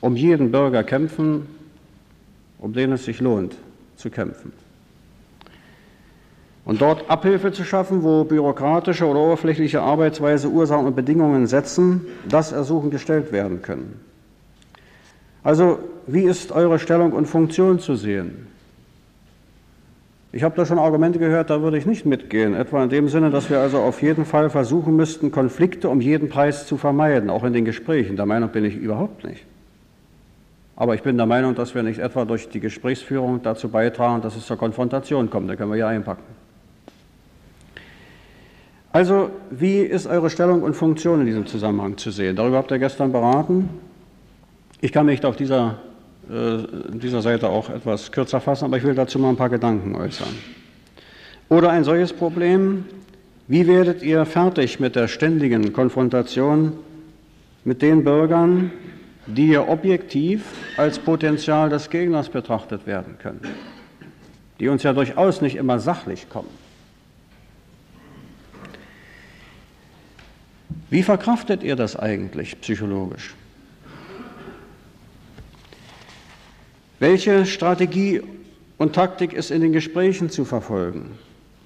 um 0.00 0.16
jeden 0.16 0.50
Bürger 0.50 0.82
kämpfen, 0.82 1.46
um 2.58 2.72
den 2.72 2.92
es 2.92 3.04
sich 3.04 3.20
lohnt 3.20 3.56
zu 3.96 4.10
kämpfen. 4.10 4.52
Und 6.64 6.80
dort 6.80 7.08
Abhilfe 7.10 7.52
zu 7.52 7.62
schaffen, 7.62 8.02
wo 8.02 8.24
bürokratische 8.24 9.06
oder 9.06 9.20
oberflächliche 9.20 9.82
Arbeitsweise 9.82 10.48
Ursachen 10.48 10.86
und 10.86 10.96
Bedingungen 10.96 11.46
setzen, 11.46 12.06
das 12.28 12.52
Ersuchen 12.52 12.90
gestellt 12.90 13.30
werden 13.32 13.62
können. 13.62 14.00
Also, 15.44 15.78
wie 16.06 16.24
ist 16.24 16.50
eure 16.50 16.78
Stellung 16.78 17.12
und 17.12 17.26
Funktion 17.26 17.78
zu 17.78 17.94
sehen? 17.94 18.48
Ich 20.36 20.42
habe 20.42 20.54
da 20.54 20.66
schon 20.66 20.78
Argumente 20.78 21.18
gehört, 21.18 21.48
da 21.48 21.62
würde 21.62 21.78
ich 21.78 21.86
nicht 21.86 22.04
mitgehen, 22.04 22.52
etwa 22.52 22.84
in 22.84 22.90
dem 22.90 23.08
Sinne, 23.08 23.30
dass 23.30 23.48
wir 23.48 23.58
also 23.58 23.78
auf 23.78 24.02
jeden 24.02 24.26
Fall 24.26 24.50
versuchen 24.50 24.94
müssten, 24.94 25.30
Konflikte 25.30 25.88
um 25.88 26.02
jeden 26.02 26.28
Preis 26.28 26.66
zu 26.66 26.76
vermeiden, 26.76 27.30
auch 27.30 27.42
in 27.42 27.54
den 27.54 27.64
Gesprächen. 27.64 28.16
Der 28.16 28.26
Meinung 28.26 28.50
bin 28.50 28.62
ich 28.66 28.76
überhaupt 28.76 29.24
nicht. 29.24 29.46
Aber 30.76 30.94
ich 30.94 31.02
bin 31.02 31.16
der 31.16 31.24
Meinung, 31.24 31.54
dass 31.54 31.74
wir 31.74 31.82
nicht 31.82 32.00
etwa 32.00 32.26
durch 32.26 32.50
die 32.50 32.60
Gesprächsführung 32.60 33.40
dazu 33.42 33.70
beitragen, 33.70 34.20
dass 34.20 34.36
es 34.36 34.44
zur 34.44 34.58
Konfrontation 34.58 35.30
kommt. 35.30 35.48
Da 35.48 35.56
können 35.56 35.70
wir 35.70 35.78
ja 35.78 35.88
einpacken. 35.88 36.24
Also, 38.92 39.30
wie 39.48 39.78
ist 39.78 40.06
eure 40.06 40.28
Stellung 40.28 40.62
und 40.62 40.74
Funktion 40.74 41.20
in 41.20 41.26
diesem 41.26 41.46
Zusammenhang 41.46 41.96
zu 41.96 42.10
sehen? 42.10 42.36
Darüber 42.36 42.58
habt 42.58 42.70
ihr 42.70 42.78
gestern 42.78 43.10
beraten. 43.10 43.70
Ich 44.82 44.92
kann 44.92 45.06
mich 45.06 45.24
auf 45.24 45.36
dieser 45.36 45.78
äh, 46.30 46.98
dieser 46.98 47.22
Seite 47.22 47.48
auch 47.48 47.70
etwas 47.70 48.10
kürzer 48.10 48.40
fassen, 48.40 48.64
aber 48.64 48.76
ich 48.78 48.82
will 48.82 48.94
dazu 48.94 49.18
mal 49.18 49.30
ein 49.30 49.36
paar 49.36 49.50
Gedanken 49.50 49.94
äußern. 49.94 50.34
Oder 51.48 51.70
ein 51.70 51.84
solches 51.84 52.12
Problem, 52.12 52.84
wie 53.46 53.66
werdet 53.68 54.02
ihr 54.02 54.26
fertig 54.26 54.80
mit 54.80 54.96
der 54.96 55.06
ständigen 55.06 55.72
Konfrontation 55.72 56.72
mit 57.64 57.80
den 57.80 58.02
Bürgern, 58.02 58.72
die 59.26 59.46
hier 59.46 59.68
objektiv 59.68 60.44
als 60.76 60.98
Potenzial 60.98 61.68
des 61.68 61.90
Gegners 61.90 62.28
betrachtet 62.28 62.86
werden 62.86 63.18
können, 63.18 63.42
die 64.58 64.68
uns 64.68 64.82
ja 64.82 64.92
durchaus 64.92 65.40
nicht 65.40 65.54
immer 65.54 65.78
sachlich 65.78 66.28
kommen? 66.28 66.50
Wie 70.90 71.02
verkraftet 71.02 71.62
ihr 71.62 71.76
das 71.76 71.96
eigentlich 71.96 72.60
psychologisch? 72.60 73.34
Welche 76.98 77.44
Strategie 77.44 78.22
und 78.78 78.94
Taktik 78.94 79.34
ist 79.34 79.50
in 79.50 79.60
den 79.60 79.72
Gesprächen 79.72 80.30
zu 80.30 80.44
verfolgen? 80.46 81.10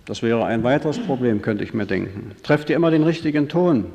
Das 0.05 0.23
wäre 0.23 0.45
ein 0.45 0.65
weiteres 0.65 0.99
Problem, 0.99 1.41
könnte 1.41 1.63
ich 1.63 1.73
mir 1.73 1.87
denken. 1.87 2.33
Trefft 2.43 2.69
ihr 2.69 2.77
immer 2.77 2.91
den 2.91 3.05
richtigen 3.05 3.49
Ton 3.49 3.87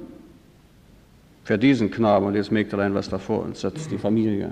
für 1.43 1.57
diesen 1.57 1.91
Knaben 1.91 2.25
und 2.25 2.35
jetzt 2.35 2.51
Mägdelein, 2.51 2.93
was 2.93 3.09
da 3.09 3.17
vor 3.17 3.43
uns 3.43 3.59
sitzt, 3.59 3.91
die 3.91 3.97
Familie? 3.97 4.51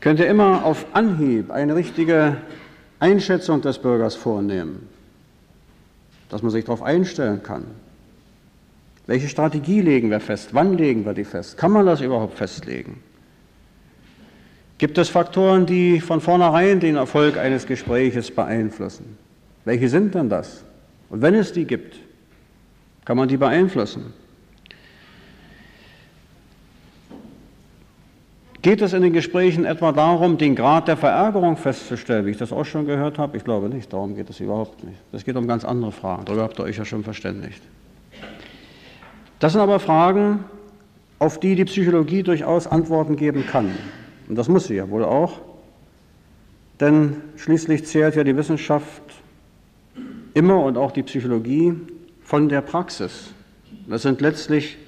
Könnt 0.00 0.20
ihr 0.20 0.26
immer 0.26 0.64
auf 0.64 0.86
Anhieb 0.94 1.50
eine 1.50 1.76
richtige 1.76 2.38
Einschätzung 2.98 3.60
des 3.60 3.78
Bürgers 3.78 4.14
vornehmen, 4.14 4.88
dass 6.30 6.40
man 6.40 6.50
sich 6.50 6.64
darauf 6.64 6.82
einstellen 6.82 7.42
kann? 7.42 7.64
Welche 9.06 9.28
Strategie 9.28 9.82
legen 9.82 10.10
wir 10.10 10.20
fest? 10.20 10.54
Wann 10.54 10.78
legen 10.78 11.04
wir 11.04 11.12
die 11.12 11.24
fest? 11.24 11.58
Kann 11.58 11.72
man 11.72 11.84
das 11.84 12.00
überhaupt 12.00 12.38
festlegen? 12.38 13.02
Gibt 14.80 14.96
es 14.96 15.10
Faktoren, 15.10 15.66
die 15.66 16.00
von 16.00 16.22
vornherein 16.22 16.80
den 16.80 16.96
Erfolg 16.96 17.36
eines 17.36 17.66
Gespräches 17.66 18.30
beeinflussen? 18.30 19.18
Welche 19.66 19.90
sind 19.90 20.14
denn 20.14 20.30
das? 20.30 20.64
Und 21.10 21.20
wenn 21.20 21.34
es 21.34 21.52
die 21.52 21.66
gibt, 21.66 21.96
kann 23.04 23.18
man 23.18 23.28
die 23.28 23.36
beeinflussen? 23.36 24.14
Geht 28.62 28.80
es 28.80 28.94
in 28.94 29.02
den 29.02 29.12
Gesprächen 29.12 29.66
etwa 29.66 29.92
darum, 29.92 30.38
den 30.38 30.56
Grad 30.56 30.88
der 30.88 30.96
Verärgerung 30.96 31.58
festzustellen, 31.58 32.24
wie 32.24 32.30
ich 32.30 32.38
das 32.38 32.50
auch 32.50 32.64
schon 32.64 32.86
gehört 32.86 33.18
habe? 33.18 33.36
Ich 33.36 33.44
glaube 33.44 33.68
nicht, 33.68 33.92
darum 33.92 34.14
geht 34.14 34.30
es 34.30 34.40
überhaupt 34.40 34.82
nicht. 34.82 34.96
Es 35.12 35.26
geht 35.26 35.36
um 35.36 35.46
ganz 35.46 35.62
andere 35.62 35.92
Fragen, 35.92 36.24
darüber 36.24 36.44
habt 36.44 36.58
ihr 36.58 36.64
euch 36.64 36.78
ja 36.78 36.86
schon 36.86 37.04
verständigt. 37.04 37.60
Das 39.40 39.52
sind 39.52 39.60
aber 39.60 39.78
Fragen, 39.78 40.44
auf 41.18 41.38
die 41.38 41.54
die 41.54 41.66
Psychologie 41.66 42.22
durchaus 42.22 42.66
Antworten 42.66 43.16
geben 43.16 43.44
kann. 43.46 43.74
Und 44.30 44.36
das 44.36 44.48
muss 44.48 44.68
sie 44.68 44.76
ja 44.76 44.88
wohl 44.88 45.04
auch, 45.04 45.40
denn 46.78 47.16
schließlich 47.34 47.84
zählt 47.84 48.14
ja 48.14 48.22
die 48.22 48.36
Wissenschaft 48.36 49.02
immer 50.34 50.62
und 50.62 50.78
auch 50.78 50.92
die 50.92 51.02
Psychologie 51.02 51.74
von 52.22 52.48
der 52.48 52.60
Praxis. 52.60 53.32
Das 53.88 54.02
sind 54.02 54.20
letztlich 54.20 54.78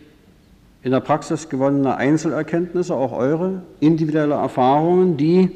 in 0.84 0.92
der 0.92 1.00
Praxis 1.00 1.48
gewonnene 1.48 1.96
Einzelerkenntnisse, 1.96 2.94
auch 2.94 3.10
eure 3.10 3.64
individuelle 3.80 4.34
Erfahrungen, 4.34 5.16
die 5.16 5.50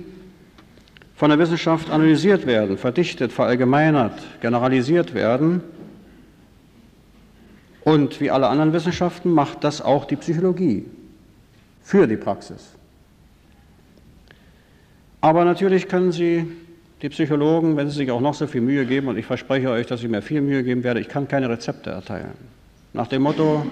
von 1.14 1.31
der 1.31 1.38
Wissenschaft 1.38 1.88
analysiert 1.88 2.45
werden, 2.45 2.78
verdichtet, 2.78 3.31
verallgemeinert, 3.31 4.21
generalisiert 4.40 5.14
werden. 5.14 5.62
Und 7.85 8.21
wie 8.21 8.33
alle 8.33 8.49
anderen 8.49 8.73
Wissenschaften 8.73 9.31
macht 9.31 9.62
das 9.62 9.81
auch 9.81 10.07
die 10.07 10.16
Psychologie 10.16 10.87
für 11.85 12.09
die 12.09 12.16
Praxis. 12.16 12.75
Aber 15.26 15.45
natürlich 15.45 15.88
können 15.88 16.12
Sie, 16.12 16.47
die 17.02 17.09
Psychologen, 17.09 17.76
wenn 17.76 17.90
Sie 17.90 17.97
sich 17.97 18.12
auch 18.12 18.21
noch 18.21 18.35
so 18.35 18.47
viel 18.47 18.61
Mühe 18.61 18.87
geben, 18.87 19.09
und 19.09 19.18
ich 19.18 19.26
verspreche 19.26 19.71
euch, 19.71 19.88
dass 19.88 20.00
ich 20.04 20.09
mir 20.09 20.23
viel 20.23 20.40
Mühe 20.40 20.62
geben 20.62 20.85
werde, 20.85 21.00
ich 21.00 21.09
kann 21.09 21.26
keine 21.26 21.49
Rezepte 21.49 21.90
erteilen. 21.90 22.35
Nach 22.92 23.09
dem 23.09 23.23
Motto, 23.23 23.66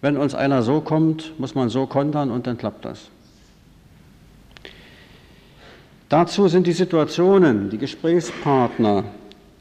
wenn 0.00 0.16
uns 0.16 0.34
einer 0.34 0.64
so 0.64 0.80
kommt, 0.80 1.38
muss 1.38 1.54
man 1.54 1.68
so 1.68 1.86
kontern 1.86 2.32
und 2.32 2.48
dann 2.48 2.58
klappt 2.58 2.84
das. 2.84 3.10
Dazu 6.08 6.48
sind 6.48 6.66
die 6.66 6.72
Situationen, 6.72 7.70
die 7.70 7.78
Gesprächspartner, 7.78 9.04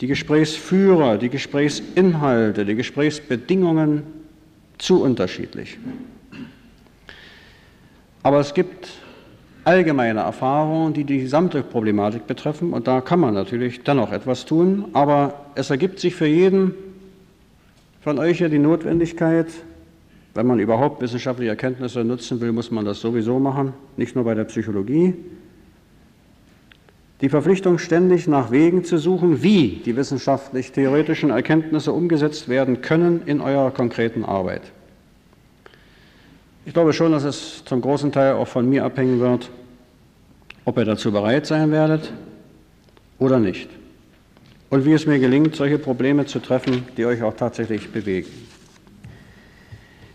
die 0.01 0.08
Gesprächsführer, 0.08 1.20
die 1.20 1.30
Gesprächsinhalte, 1.30 2.65
die 2.65 2.74
Gesprächsbedingungen 2.74 4.01
zu 4.80 5.03
unterschiedlich. 5.03 5.77
Aber 8.24 8.39
es 8.39 8.56
gibt 8.56 9.02
allgemeine 9.63 10.22
Erfahrungen, 10.22 10.93
die 10.93 11.03
die 11.03 11.20
gesamte 11.20 11.63
Problematik 11.63 12.27
betreffen. 12.27 12.74
Und 12.74 12.88
da 12.88 13.01
kann 13.01 13.20
man 13.20 13.34
natürlich 13.34 13.84
dennoch 13.84 14.12
etwas 14.12 14.46
tun. 14.46 14.86
Aber 14.93 15.46
es 15.55 15.70
ergibt 15.70 16.00
sich 16.00 16.15
für 16.15 16.27
jeden 16.27 16.74
von 18.01 18.20
euch 18.20 18.39
ja 18.39 18.50
die 18.50 18.60
Notwendigkeit, 18.60 19.48
wenn 20.34 20.48
man 20.48 20.60
überhaupt 20.60 21.01
wissenschaftliche 21.01 21.51
Erkenntnisse 21.51 22.03
nutzen 22.03 22.41
will, 22.41 22.51
muss 22.51 22.72
man 22.72 22.86
das 22.86 23.00
sowieso 23.00 23.39
machen, 23.39 23.74
nicht 23.98 24.15
nur 24.15 24.25
bei 24.25 24.34
der 24.34 24.46
Psychologie. 24.46 25.13
Die 27.22 27.29
Verpflichtung, 27.29 27.77
ständig 27.77 28.27
nach 28.27 28.51
Wegen 28.51 28.84
zu 28.84 28.98
suchen, 28.98 29.43
wie 29.43 29.82
die 29.86 29.96
wissenschaftlich-theoretischen 29.96 31.29
Erkenntnisse 31.29 31.93
umgesetzt 31.93 32.50
werden 32.50 32.82
können 32.82 33.22
in 33.25 33.39
eurer 33.39 33.72
konkreten 33.72 34.25
Arbeit. 34.25 34.63
Ich 36.65 36.74
glaube 36.74 36.93
schon, 36.93 37.12
dass 37.12 37.24
es 37.24 37.65
zum 37.65 37.82
großen 37.82 38.12
Teil 38.12 38.34
auch 38.34 38.48
von 38.48 38.67
mir 38.70 38.86
abhängen 38.86 39.20
wird, 39.20 39.50
ob 40.63 40.77
ihr 40.77 40.86
dazu 40.86 41.12
bereit 41.12 41.46
sein 41.46 41.72
werdet 41.72 42.13
oder 43.20 43.39
nicht. 43.39 43.70
Und 44.70 44.86
wie 44.86 44.93
es 44.93 45.05
mir 45.05 45.20
gelingt, 45.20 45.55
solche 45.55 45.77
Probleme 45.77 46.25
zu 46.25 46.39
treffen, 46.39 46.88
die 46.96 47.05
euch 47.05 47.22
auch 47.22 47.36
tatsächlich 47.36 47.91
bewegen. 47.91 48.29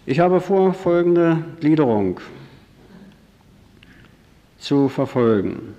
Ich 0.07 0.21
habe 0.21 0.41
vor, 0.41 0.73
folgende 0.73 1.45
Gliederung 1.61 2.19
zu 4.59 4.89
verfolgen. 4.89 5.75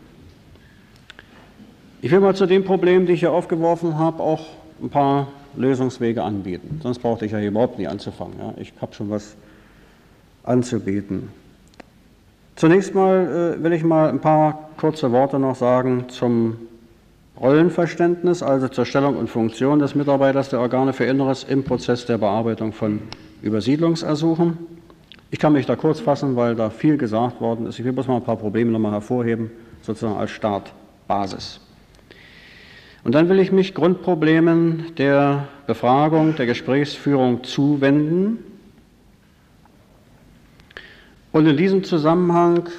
Ich 2.01 2.11
will 2.11 2.19
mal 2.19 2.35
zu 2.35 2.45
dem 2.45 2.63
Problem, 2.63 3.07
die 3.07 3.13
ich 3.13 3.21
hier 3.21 3.31
aufgeworfen 3.31 3.97
habe, 3.97 4.21
auch 4.21 4.45
ein 4.81 4.89
paar 4.89 5.29
Lösungswege 5.57 6.23
anbieten. 6.23 6.79
Sonst 6.83 6.99
brauchte 6.99 7.25
ich 7.25 7.31
ja 7.31 7.41
überhaupt 7.41 7.79
nicht 7.79 7.89
anzufangen. 7.89 8.35
Ja. 8.39 8.53
Ich 8.57 8.71
habe 8.79 8.93
schon 8.93 9.09
was 9.09 9.35
anzubieten. 10.49 11.29
Zunächst 12.55 12.93
mal 12.93 13.55
äh, 13.57 13.63
will 13.63 13.71
ich 13.71 13.83
mal 13.83 14.09
ein 14.09 14.19
paar 14.19 14.69
kurze 14.77 15.11
Worte 15.11 15.39
noch 15.39 15.55
sagen 15.55 16.05
zum 16.09 16.57
Rollenverständnis, 17.39 18.43
also 18.43 18.67
zur 18.67 18.85
Stellung 18.85 19.15
und 19.15 19.29
Funktion 19.29 19.79
des 19.79 19.95
Mitarbeiters 19.95 20.49
der 20.49 20.59
Organe 20.59 20.91
für 20.91 21.05
Inneres 21.05 21.45
im 21.45 21.63
Prozess 21.63 22.05
der 22.05 22.17
Bearbeitung 22.17 22.73
von 22.73 22.99
Übersiedlungsersuchen. 23.41 24.57
Ich 25.31 25.39
kann 25.39 25.53
mich 25.53 25.65
da 25.65 25.75
kurz 25.77 26.01
fassen, 26.01 26.35
weil 26.35 26.55
da 26.55 26.69
viel 26.69 26.97
gesagt 26.97 27.39
worden 27.39 27.67
ist. 27.67 27.79
Ich 27.79 27.85
will 27.85 27.93
bloß 27.93 28.07
mal 28.07 28.17
ein 28.17 28.23
paar 28.23 28.35
Probleme 28.35 28.71
nochmal 28.71 28.91
hervorheben, 28.91 29.51
sozusagen 29.83 30.17
als 30.17 30.31
Startbasis. 30.31 31.61
Und 33.05 33.15
dann 33.15 33.29
will 33.29 33.39
ich 33.39 33.51
mich 33.51 33.73
Grundproblemen 33.73 34.87
der 34.97 35.47
Befragung, 35.67 36.35
der 36.35 36.47
Gesprächsführung 36.47 37.43
zuwenden. 37.43 38.48
Und 41.31 41.45
in 41.45 41.57
diesem 41.57 41.83
Zusammenhang 41.83 42.69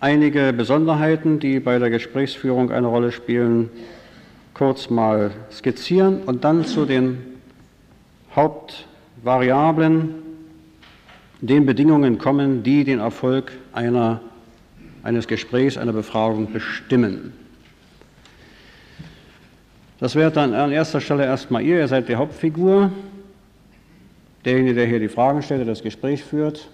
einige 0.00 0.52
Besonderheiten, 0.52 1.38
die 1.38 1.60
bei 1.60 1.78
der 1.78 1.90
Gesprächsführung 1.90 2.72
eine 2.72 2.88
Rolle 2.88 3.12
spielen, 3.12 3.70
kurz 4.52 4.90
mal 4.90 5.30
skizzieren 5.50 6.22
und 6.22 6.42
dann 6.42 6.64
zu 6.64 6.84
den 6.84 7.18
Hauptvariablen, 8.34 10.14
den 11.40 11.66
Bedingungen 11.66 12.18
kommen, 12.18 12.62
die 12.64 12.82
den 12.82 12.98
Erfolg 12.98 13.52
einer, 13.72 14.20
eines 15.04 15.28
Gesprächs, 15.28 15.76
einer 15.76 15.92
Befragung 15.92 16.52
bestimmen. 16.52 17.32
Das 20.00 20.16
wäre 20.16 20.32
dann 20.32 20.52
an 20.52 20.72
erster 20.72 21.00
Stelle 21.00 21.24
erstmal 21.24 21.62
ihr, 21.62 21.78
ihr 21.78 21.86
seid 21.86 22.08
die 22.08 22.16
Hauptfigur, 22.16 22.90
derjenige, 24.44 24.74
der 24.74 24.86
hier 24.86 24.98
die 24.98 25.08
Fragen 25.08 25.42
stellt, 25.42 25.60
der 25.60 25.66
das 25.66 25.82
Gespräch 25.84 26.24
führt. 26.24 26.68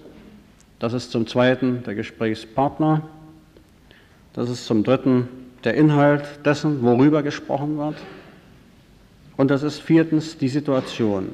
Das 0.79 0.93
ist 0.93 1.11
zum 1.11 1.27
Zweiten 1.27 1.83
der 1.85 1.95
Gesprächspartner. 1.95 3.03
Das 4.33 4.49
ist 4.49 4.67
zum 4.67 4.85
Dritten 4.85 5.29
der 5.65 5.75
Inhalt 5.75 6.25
dessen, 6.45 6.83
worüber 6.83 7.23
gesprochen 7.23 7.79
wird. 7.79 7.97
Und 9.37 9.51
das 9.51 9.63
ist 9.63 9.81
viertens 9.81 10.39
die 10.39 10.49
Situation. 10.49 11.29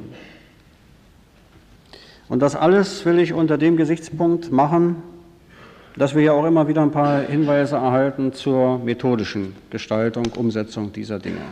Und 2.28 2.40
das 2.40 2.56
alles 2.56 3.04
will 3.04 3.18
ich 3.18 3.32
unter 3.32 3.58
dem 3.58 3.76
Gesichtspunkt 3.76 4.50
machen, 4.50 4.96
dass 5.96 6.14
wir 6.14 6.22
ja 6.22 6.32
auch 6.32 6.46
immer 6.46 6.66
wieder 6.66 6.82
ein 6.82 6.90
paar 6.90 7.20
Hinweise 7.20 7.76
erhalten 7.76 8.32
zur 8.32 8.78
methodischen 8.78 9.54
Gestaltung, 9.70 10.26
Umsetzung 10.36 10.92
dieser 10.92 11.18
Dinge. 11.18 11.42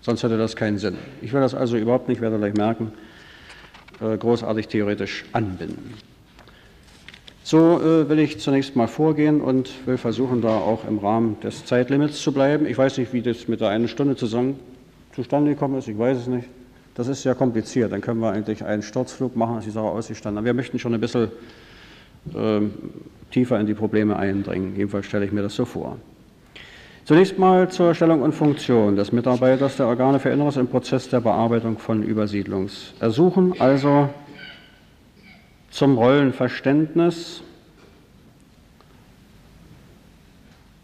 Sonst 0.00 0.22
hätte 0.22 0.38
das 0.38 0.56
keinen 0.56 0.78
Sinn. 0.78 0.96
Ich 1.20 1.32
will 1.32 1.40
das 1.40 1.54
also 1.54 1.76
überhaupt 1.76 2.08
nicht, 2.08 2.20
werde 2.20 2.38
gleich 2.38 2.54
merken, 2.54 2.92
äh, 4.00 4.16
großartig 4.16 4.68
theoretisch 4.68 5.24
anbinden. 5.32 5.94
So 7.42 7.80
äh, 7.80 8.08
will 8.08 8.18
ich 8.18 8.38
zunächst 8.38 8.76
mal 8.76 8.86
vorgehen 8.86 9.40
und 9.40 9.86
will 9.86 9.96
versuchen, 9.96 10.42
da 10.42 10.58
auch 10.58 10.86
im 10.86 10.98
Rahmen 10.98 11.40
des 11.40 11.64
Zeitlimits 11.64 12.20
zu 12.20 12.32
bleiben. 12.32 12.66
Ich 12.66 12.76
weiß 12.76 12.98
nicht, 12.98 13.12
wie 13.12 13.22
das 13.22 13.48
mit 13.48 13.60
der 13.60 13.70
einen 13.70 13.88
Stunde 13.88 14.14
zusammen 14.14 14.58
zustande 15.14 15.52
gekommen 15.52 15.78
ist, 15.78 15.88
ich 15.88 15.98
weiß 15.98 16.18
es 16.18 16.26
nicht. 16.26 16.48
Das 16.94 17.08
ist 17.08 17.22
sehr 17.22 17.34
kompliziert. 17.34 17.92
Dann 17.92 18.00
können 18.00 18.20
wir 18.20 18.30
eigentlich 18.30 18.64
einen 18.64 18.82
Sturzflug 18.82 19.36
machen, 19.36 19.56
als 19.56 19.64
die 19.64 19.70
Sache 19.70 19.86
ausgestanden. 19.86 20.38
Aber 20.38 20.46
wir 20.46 20.54
möchten 20.54 20.78
schon 20.78 20.92
ein 20.92 21.00
bisschen 21.00 21.28
äh, 22.34 22.60
tiefer 23.30 23.58
in 23.58 23.66
die 23.66 23.74
Probleme 23.74 24.16
eindringen. 24.16 24.76
Jedenfalls 24.76 25.06
stelle 25.06 25.24
ich 25.24 25.32
mir 25.32 25.42
das 25.42 25.54
so 25.54 25.64
vor. 25.64 25.96
Zunächst 27.06 27.38
mal 27.38 27.68
zur 27.70 27.94
Stellung 27.94 28.22
und 28.22 28.32
Funktion 28.32 28.94
des 28.94 29.10
Mitarbeiters 29.10 29.76
der 29.76 29.86
Organe 29.86 30.20
für 30.20 30.28
Inneres 30.28 30.56
im 30.56 30.68
Prozess 30.68 31.08
der 31.08 31.20
Bearbeitung 31.20 31.78
von 31.78 32.02
Übersiedlungsersuchen, 32.02 33.54
also 33.58 34.10
zum 35.70 35.96
Rollenverständnis, 35.96 37.42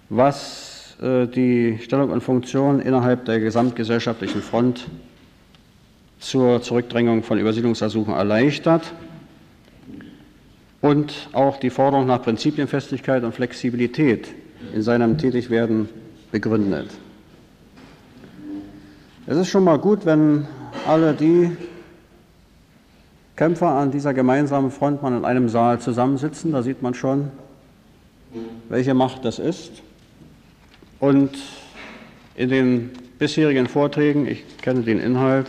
was 0.08 0.96
äh, 1.02 1.26
die 1.26 1.78
Stellung 1.82 2.10
und 2.10 2.22
Funktion 2.22 2.80
innerhalb 2.80 3.24
der 3.24 3.40
gesamtgesellschaftlichen 3.40 4.40
Front 4.40 4.86
zur 6.18 6.62
Zurückdrängung 6.62 7.22
von 7.22 7.38
Übersiedlungsersuchen 7.38 8.14
erleichtert 8.14 8.92
und 10.80 11.28
auch 11.32 11.58
die 11.58 11.70
Forderung 11.70 12.06
nach 12.06 12.22
Prinzipienfestigkeit 12.22 13.24
und 13.24 13.34
Flexibilität 13.34 14.28
in 14.72 14.82
seinem 14.82 15.18
Tätigwerden 15.18 15.88
begründet. 16.30 16.90
Es 19.26 19.36
ist 19.36 19.48
schon 19.48 19.64
mal 19.64 19.78
gut, 19.78 20.06
wenn 20.06 20.46
alle 20.86 21.12
die 21.12 21.50
Kämpfer 23.36 23.68
an 23.68 23.90
dieser 23.90 24.14
gemeinsamen 24.14 24.70
Front 24.70 25.02
mal 25.02 25.14
in 25.14 25.24
einem 25.24 25.48
Saal 25.48 25.78
zusammensitzen. 25.78 26.52
Da 26.52 26.62
sieht 26.62 26.82
man 26.82 26.94
schon, 26.94 27.30
welche 28.68 28.94
Macht 28.94 29.24
das 29.24 29.38
ist. 29.38 29.82
Und 30.98 31.36
in 32.34 32.48
den 32.48 32.90
bisherigen 33.18 33.66
Vorträgen, 33.66 34.26
ich 34.26 34.44
kenne 34.58 34.82
den 34.82 34.98
Inhalt, 34.98 35.46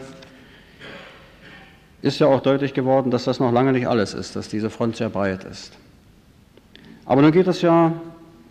ist 2.02 2.19
ja 2.19 2.28
auch 2.28 2.41
deutlich 2.41 2.73
geworden, 2.73 3.10
dass 3.10 3.23
das 3.23 3.39
noch 3.39 3.52
lange 3.52 3.71
nicht 3.71 3.88
alles 3.88 4.13
ist, 4.13 4.36
dass 4.36 4.50
diese 4.50 4.69
Front 4.69 4.97
sehr 4.97 5.10
breit 5.10 5.45
ist. 5.45 5.73
Aber 7.06 7.21
nun 7.21 7.32
geht 7.32 7.47
es 7.47 7.62
ja 7.62 7.93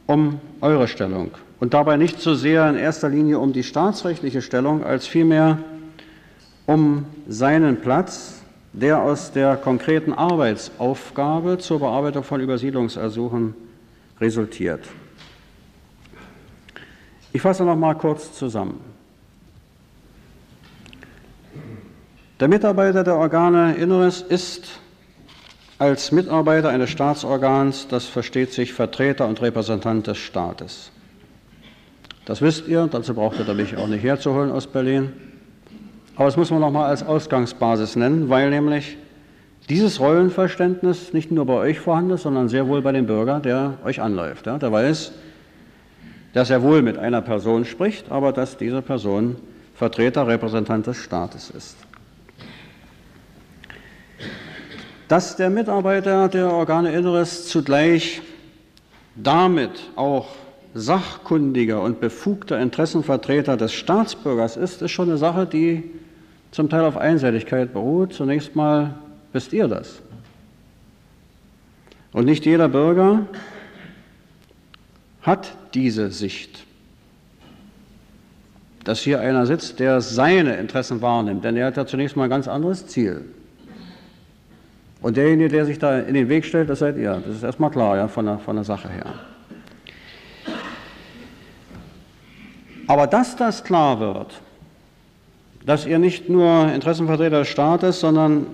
um 0.07 0.41
eure 0.61 0.89
Stellung 0.89 1.31
und 1.61 1.75
dabei 1.75 1.97
nicht 1.97 2.21
so 2.21 2.35
sehr 2.35 2.69
in 2.69 2.77
erster 2.77 3.09
Linie 3.09 3.39
um 3.39 3.53
die 3.53 3.63
staatsrechtliche 3.63 4.43
Stellung, 4.43 4.85
als 4.85 5.07
vielmehr 5.07 5.59
um 6.67 7.05
seinen 7.29 7.81
Platz, 7.81 8.36
der 8.77 9.01
aus 9.01 9.33
der 9.33 9.57
konkreten 9.57 10.13
Arbeitsaufgabe 10.13 11.57
zur 11.59 11.81
Bearbeitung 11.81 12.23
von 12.23 12.43
Übersiedlungsersuchen 12.43 13.55
resultiert. 14.21 14.85
Ich 17.33 17.41
fasse 17.41 17.65
noch 17.65 17.77
mal 17.77 17.95
kurz 17.95 18.35
zusammen. 18.35 18.81
Der 22.39 22.49
Mitarbeiter 22.49 23.03
der 23.03 23.17
Organe 23.17 23.77
Inneres 23.77 24.21
ist 24.21 24.79
als 25.79 26.13
Mitarbeiter 26.13 26.69
eines 26.69 26.91
Staatsorgans, 26.91 27.89
das 27.89 28.05
versteht 28.05 28.53
sich 28.53 28.75
Vertreter 28.75 29.27
und 29.27 29.41
Repräsentant 29.41 30.07
des 30.07 30.19
Staates. 30.19 30.91
Das 32.27 32.43
wisst 32.43 32.69
ihr, 32.69 32.89
dazu 32.91 33.15
braucht 33.15 33.39
ihr 33.39 33.55
mich 33.55 33.77
auch 33.79 33.87
nicht 33.87 34.03
herzuholen 34.03 34.53
aus 34.53 34.67
Berlin. 34.67 35.13
Aber 36.17 36.25
das 36.25 36.37
muss 36.37 36.51
man 36.51 36.61
noch 36.61 36.71
mal 36.71 36.87
als 36.87 37.03
Ausgangsbasis 37.03 37.97
nennen, 37.97 38.29
weil 38.29 38.51
nämlich 38.51 38.97
dieses 39.69 40.01
Rollenverständnis 40.01 41.13
nicht 41.13 41.31
nur 41.31 41.47
bei 41.47 41.55
euch 41.55 41.81
vorhanden 41.81 42.13
ist, 42.13 42.23
sondern 42.23 42.49
sehr 42.49 42.69
wohl 42.69 42.83
bei 42.83 42.93
dem 42.93 43.07
Bürger, 43.07 43.41
der 43.41 43.75
euch 43.85 44.01
anläuft. 44.01 44.47
Ja, 44.47 44.59
der 44.59 44.73
weiß, 44.73 45.13
dass 46.33 46.51
er 46.51 46.63
wohl 46.63 46.83
mit 46.83 46.99
einer 46.99 47.21
Person 47.21 47.65
spricht, 47.65 48.11
aber 48.11 48.33
dass 48.33 48.57
diese 48.57 48.83
Person 48.83 49.37
Vertreter, 49.75 50.27
Repräsentant 50.27 50.87
des 50.87 50.97
Staates 50.97 51.51
ist. 51.51 51.77
dass 55.09 55.37
der 55.37 55.51
Mitarbeiter 55.51 56.29
der 56.29 56.53
Organe 56.53 56.93
Inneres 56.93 57.47
zugleich 57.47 58.23
damit 59.15 59.91
auch 59.95 60.29
sachkundiger 60.75 61.81
und 61.81 62.01
befugter 62.01 62.61
Interessenvertreter 62.61 63.57
des 63.57 63.73
Staatsbürgers 63.73 64.57
ist, 64.57 64.83
ist 64.83 64.91
schon 64.91 65.09
eine 65.09 65.17
Sache, 65.17 65.47
die 65.47 65.91
zum 66.51 66.69
Teil 66.69 66.83
auf 66.83 66.97
Einseitigkeit 66.97 67.73
beruht. 67.73 68.13
Zunächst 68.13 68.57
mal 68.57 68.95
wisst 69.33 69.53
ihr 69.53 69.69
das. 69.69 70.01
Und 72.13 72.25
nicht 72.25 72.47
jeder 72.47 72.69
Bürger 72.69 73.27
hat 75.23 75.55
diese 75.75 76.11
Sicht, 76.11 76.65
dass 78.85 79.01
hier 79.01 79.21
einer 79.21 79.45
sitzt, 79.45 79.81
der 79.81 80.01
seine 80.01 80.57
Interessen 80.57 81.03
wahrnimmt, 81.03 81.45
denn 81.45 81.57
er 81.57 81.67
hat 81.67 81.77
ja 81.77 81.85
zunächst 81.85 82.17
mal 82.17 82.25
ein 82.25 82.31
ganz 82.31 82.49
anderes 82.49 82.87
Ziel. 82.87 83.25
Und 85.03 85.17
derjenige, 85.17 85.51
der 85.51 85.67
sich 85.67 85.79
da 85.79 85.99
in 85.99 86.15
den 86.15 86.29
Weg 86.29 86.45
stellt, 86.45 86.71
das 86.71 86.79
seid 86.79 86.97
ihr. 86.97 87.23
Das 87.27 87.37
ist 87.37 87.43
erstmal 87.43 87.71
klar, 87.71 87.97
ja, 87.97 88.09
von 88.09 88.25
der, 88.25 88.39
von 88.39 88.57
der 88.57 88.65
Sache 88.65 88.89
her. 88.89 89.15
Aber 92.87 93.07
dass 93.07 93.37
das 93.37 93.63
klar 93.63 94.01
wird, 94.01 94.41
dass 95.67 95.85
ihr 95.85 95.99
nicht 95.99 96.29
nur 96.29 96.73
Interessenvertreter 96.73 97.41
des 97.41 97.49
Staates, 97.49 98.01
sondern 98.01 98.47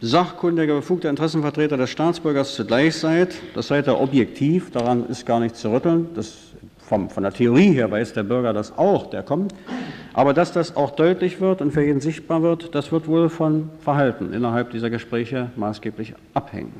sachkundiger, 0.00 0.74
befugter 0.74 1.10
Interessenvertreter 1.10 1.76
des 1.76 1.90
Staatsbürgers 1.90 2.54
zugleich 2.54 2.96
seid, 2.96 3.34
das 3.54 3.68
seid 3.68 3.86
ihr 3.86 4.00
objektiv, 4.00 4.70
daran 4.70 5.06
ist 5.08 5.26
gar 5.26 5.40
nicht 5.40 5.56
zu 5.56 5.70
rütteln, 5.70 6.08
das 6.14 6.38
vom, 6.78 7.10
von 7.10 7.22
der 7.22 7.32
Theorie 7.32 7.72
her 7.72 7.90
weiß 7.90 8.14
der 8.14 8.22
Bürger 8.22 8.52
das 8.52 8.76
auch, 8.78 9.10
der 9.10 9.22
kommt. 9.22 9.54
Aber 10.14 10.32
dass 10.32 10.52
das 10.52 10.76
auch 10.76 10.92
deutlich 10.92 11.40
wird 11.40 11.60
und 11.60 11.72
für 11.72 11.84
jeden 11.84 12.00
sichtbar 12.00 12.42
wird, 12.42 12.74
das 12.74 12.92
wird 12.92 13.08
wohl 13.08 13.28
von 13.28 13.70
Verhalten 13.80 14.32
innerhalb 14.32 14.70
dieser 14.70 14.88
Gespräche 14.88 15.50
maßgeblich 15.56 16.14
abhängen. 16.32 16.72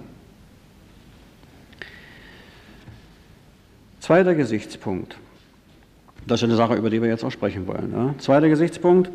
Zweiter 4.01 4.35
Gesichtspunkt. 4.35 5.19
Das 6.27 6.41
ist 6.41 6.45
eine 6.45 6.57
Sache, 6.57 6.75
über 6.75 6.89
die 6.89 7.03
wir 7.03 7.09
jetzt 7.09 7.25
auch 7.25 7.31
sprechen 7.31 7.67
wollen. 7.67 7.93
Ja. 7.93 8.15
Zweiter 8.19 8.49
Gesichtspunkt. 8.49 9.11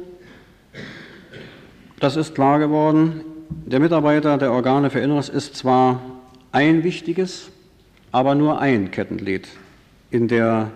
Das 2.02 2.16
ist 2.16 2.34
klar 2.34 2.58
geworden. 2.58 3.22
Der 3.68 3.80
Mitarbeiter 3.80 4.40
der 4.40 4.52
Organe 4.52 4.90
für 4.90 5.00
Inneres 5.00 5.30
ist 5.30 5.56
zwar 5.56 6.02
ein 6.52 6.84
wichtiges, 6.84 7.52
aber 8.12 8.34
nur 8.34 8.60
ein 8.60 8.90
Kettenglied 8.90 9.48
in 10.10 10.28
der 10.28 10.72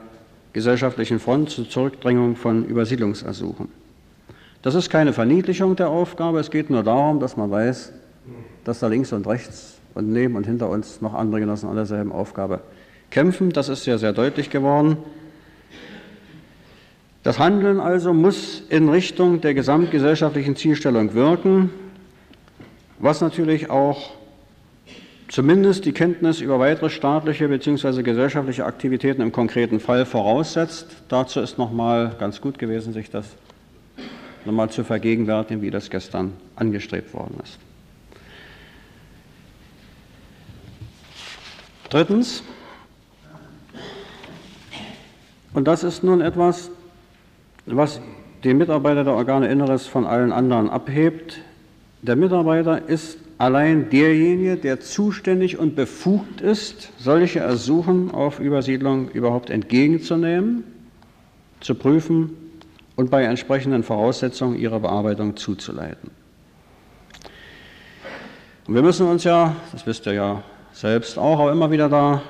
gesellschaftlichen 0.54 1.20
Front 1.20 1.50
zur 1.50 1.68
Zurückdrängung 1.68 2.36
von 2.36 2.64
Übersiedlungsersuchen. 2.66 3.70
Das 4.62 4.76
ist 4.76 4.92
keine 4.92 5.14
Verniedlichung 5.14 5.76
der 5.76 5.90
Aufgabe, 5.90 6.40
es 6.40 6.52
geht 6.52 6.70
nur 6.70 6.84
darum, 6.84 7.20
dass 7.20 7.36
man 7.36 7.50
weiß, 7.50 7.92
dass 8.64 8.78
da 8.78 8.88
links 8.88 9.12
und 9.12 9.26
rechts 9.26 9.80
und 9.96 10.12
neben 10.12 10.36
und 10.36 10.46
hinter 10.46 10.70
uns 10.70 11.02
noch 11.02 11.16
andere 11.16 11.40
Genossen 11.40 11.70
an 11.70 11.76
derselben 11.76 12.12
Aufgabe 12.12 12.60
kämpfen. 13.10 13.50
Das 13.50 13.68
ist 13.68 13.84
sehr, 13.84 13.98
sehr 13.98 14.14
deutlich 14.14 14.52
geworden. 14.52 14.98
Das 17.26 17.40
Handeln 17.40 17.80
also 17.80 18.14
muss 18.14 18.62
in 18.70 18.88
Richtung 18.88 19.42
der 19.42 19.56
gesamtgesellschaftlichen 19.56 20.56
Zielstellung 20.56 21.16
wirken, 21.16 21.72
was 23.00 23.20
natürlich 23.20 23.72
auch 23.72 24.12
zumindest 25.30 25.86
die 25.86 25.92
Kenntnis 25.92 26.40
über 26.40 26.60
weitere 26.60 26.92
staatliche 26.92 27.48
bzw. 27.48 28.04
gesellschaftliche 28.04 28.64
Aktivitäten 28.64 29.24
im 29.24 29.32
konkreten 29.32 29.80
Fall 29.80 30.06
voraussetzt. 30.06 30.98
Dazu 31.10 31.40
ist 31.40 31.58
nochmal 31.58 32.16
ganz 32.20 32.42
gut 32.42 32.60
gewesen, 32.60 32.94
sich 32.94 33.10
das 33.10 33.26
nochmal 34.46 34.70
zu 34.70 34.84
vergegenwärtigen, 34.84 35.64
wie 35.64 35.72
das 35.72 35.90
gestern 35.90 36.34
angestrebt 36.56 37.12
worden 37.16 37.40
ist. 37.44 37.58
Drittens, 41.90 42.44
und 45.56 45.68
das 45.68 45.84
ist 45.84 46.04
nun 46.04 46.22
etwas, 46.22 46.70
was 47.66 48.00
den 48.44 48.58
Mitarbeiter 48.58 49.04
der 49.04 49.14
Organe 49.14 49.48
Inneres 49.48 49.88
von 49.88 50.06
allen 50.06 50.32
anderen 50.32 50.70
abhebt. 50.70 51.42
Der 52.02 52.16
Mitarbeiter 52.16 52.88
ist 52.88 53.18
allein 53.38 53.90
derjenige, 53.90 54.56
der 54.56 54.80
zuständig 54.80 55.58
und 55.58 55.76
befugt 55.76 56.42
ist, 56.42 56.92
solche 56.98 57.40
Ersuchen 57.40 58.12
auf 58.12 58.40
Übersiedlung 58.40 59.10
überhaupt 59.10 59.50
entgegenzunehmen, 59.50 60.64
zu 61.60 61.76
prüfen 61.76 62.32
und 62.96 63.10
bei 63.10 63.24
entsprechenden 63.24 63.84
Voraussetzungen 63.84 64.58
ihre 64.58 64.80
Bearbeitung 64.80 65.36
zuzuleiten. 65.36 66.12
Und 68.68 68.76
wir 68.76 68.82
müssen 68.82 69.08
uns 69.08 69.24
ja, 69.24 69.56
das 69.72 69.86
wisst 69.86 70.06
ihr 70.06 70.14
ja 70.14 70.44
selbst 70.72 71.18
auch, 71.18 71.40
auch 71.40 71.52
immer 71.52 71.72
wieder 71.72 71.90
da 71.90 72.22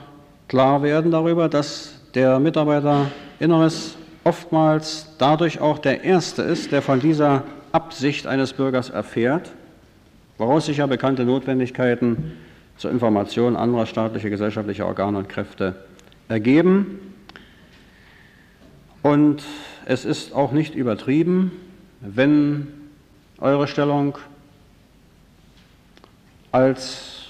klar 0.48 0.82
werden 0.84 1.12
darüber, 1.12 1.50
dass 1.50 2.02
der 2.14 2.40
Mitarbeiter 2.40 3.08
Inneres 3.40 3.98
oftmals 4.26 5.08
dadurch 5.20 5.62
auch 5.62 5.80
der 5.80 6.04
Erste 6.04 6.42
ist, 6.42 6.74
der 6.74 6.82
von 6.82 7.00
dieser 7.00 7.44
Absicht 7.72 8.28
eines 8.28 8.54
Bürgers 8.54 8.90
erfährt, 8.90 9.52
woraus 10.38 10.66
sich 10.66 10.78
ja 10.78 10.88
bekannte 10.88 11.24
Notwendigkeiten 11.24 12.34
zur 12.76 12.92
Information 12.92 13.56
anderer 13.56 13.86
staatlicher, 13.86 14.30
gesellschaftlicher 14.30 14.88
Organe 14.88 15.20
und 15.20 15.30
Kräfte 15.30 15.76
ergeben. 16.28 17.14
Und 19.04 19.44
es 19.86 20.04
ist 20.04 20.34
auch 20.34 20.52
nicht 20.52 20.74
übertrieben, 20.74 21.52
wenn 22.02 22.68
eure 23.38 23.68
Stellung 23.68 24.18
als 26.52 27.28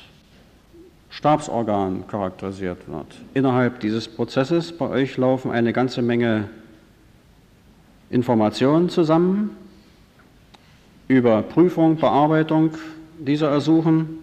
Stabsorgan 1.09 2.07
charakterisiert 2.07 2.87
wird. 2.87 3.07
Innerhalb 3.33 3.81
dieses 3.81 4.07
Prozesses 4.07 4.71
bei 4.71 4.87
euch 4.87 5.17
laufen 5.17 5.51
eine 5.51 5.73
ganze 5.73 6.01
Menge 6.01 6.49
Informationen 8.15 8.87
zusammen 8.87 9.49
über 11.09 11.41
Prüfung, 11.41 11.97
Bearbeitung 11.97 12.71
dieser 13.19 13.49
Ersuchen, 13.49 14.19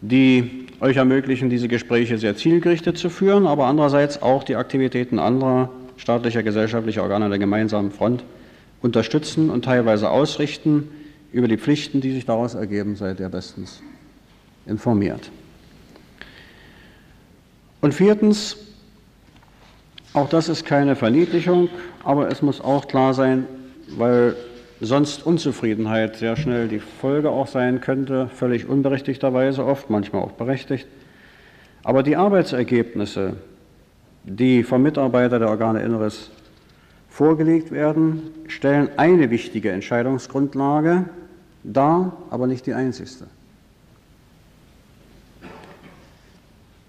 die 0.00 0.66
euch 0.80 0.96
ermöglichen, 0.96 1.48
diese 1.48 1.68
Gespräche 1.68 2.18
sehr 2.18 2.36
zielgerichtet 2.36 2.98
zu 2.98 3.08
führen, 3.08 3.46
aber 3.46 3.66
andererseits 3.66 4.20
auch 4.20 4.42
die 4.42 4.56
Aktivitäten 4.56 5.20
anderer 5.20 5.70
staatlicher, 5.96 6.42
gesellschaftlicher 6.42 7.04
Organe 7.04 7.28
der 7.28 7.38
gemeinsamen 7.38 7.92
Front 7.92 8.24
unterstützen 8.82 9.48
und 9.48 9.64
teilweise 9.64 10.10
ausrichten. 10.10 10.88
Über 11.30 11.46
die 11.46 11.56
Pflichten, 11.56 12.00
die 12.00 12.12
sich 12.12 12.26
daraus 12.26 12.54
ergeben, 12.54 12.96
seid 12.96 13.20
ihr 13.20 13.28
bestens 13.28 13.80
informiert. 14.66 15.30
Und 17.80 17.94
viertens, 17.94 18.56
auch 20.18 20.28
das 20.28 20.48
ist 20.48 20.64
keine 20.64 20.96
Verniedlichung, 20.96 21.68
aber 22.02 22.28
es 22.28 22.42
muss 22.42 22.60
auch 22.60 22.88
klar 22.88 23.14
sein, 23.14 23.46
weil 23.96 24.34
sonst 24.80 25.24
Unzufriedenheit 25.24 26.16
sehr 26.16 26.36
schnell 26.36 26.66
die 26.66 26.80
Folge 26.80 27.30
auch 27.30 27.46
sein 27.46 27.80
könnte, 27.80 28.28
völlig 28.34 28.68
unberechtigterweise 28.68 29.64
oft, 29.64 29.90
manchmal 29.90 30.22
auch 30.22 30.32
berechtigt. 30.32 30.88
Aber 31.84 32.02
die 32.02 32.16
Arbeitsergebnisse, 32.16 33.34
die 34.24 34.64
vom 34.64 34.82
Mitarbeiter 34.82 35.38
der 35.38 35.48
Organe 35.48 35.82
Inneres 35.82 36.30
vorgelegt 37.08 37.70
werden, 37.70 38.22
stellen 38.48 38.90
eine 38.96 39.30
wichtige 39.30 39.70
Entscheidungsgrundlage 39.70 41.04
dar, 41.62 42.16
aber 42.30 42.48
nicht 42.48 42.66
die 42.66 42.74
einzigste. 42.74 43.26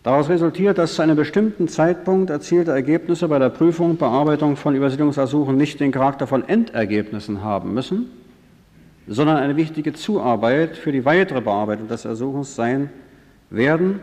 Daraus 0.03 0.29
resultiert, 0.29 0.77
dass 0.77 0.95
zu 0.95 1.01
einem 1.01 1.17
bestimmten 1.17 1.67
Zeitpunkt 1.67 2.29
erzielte 2.29 2.71
Ergebnisse 2.71 3.27
bei 3.27 3.37
der 3.37 3.49
Prüfung, 3.49 3.97
Bearbeitung 3.97 4.55
von 4.55 4.73
Übersiedlungsersuchen 4.73 5.57
nicht 5.57 5.79
den 5.81 5.91
Charakter 5.91 6.25
von 6.25 6.47
Endergebnissen 6.47 7.43
haben 7.43 7.73
müssen, 7.73 8.09
sondern 9.07 9.37
eine 9.37 9.57
wichtige 9.57 9.91
Zuarbeit 9.91 10.77
für 10.77 10.93
die 10.93 11.03
weitere 11.03 11.41
Bearbeitung 11.41 11.89
des 11.89 12.05
Ersuchens 12.05 12.55
sein 12.55 12.89
werden, 13.49 13.99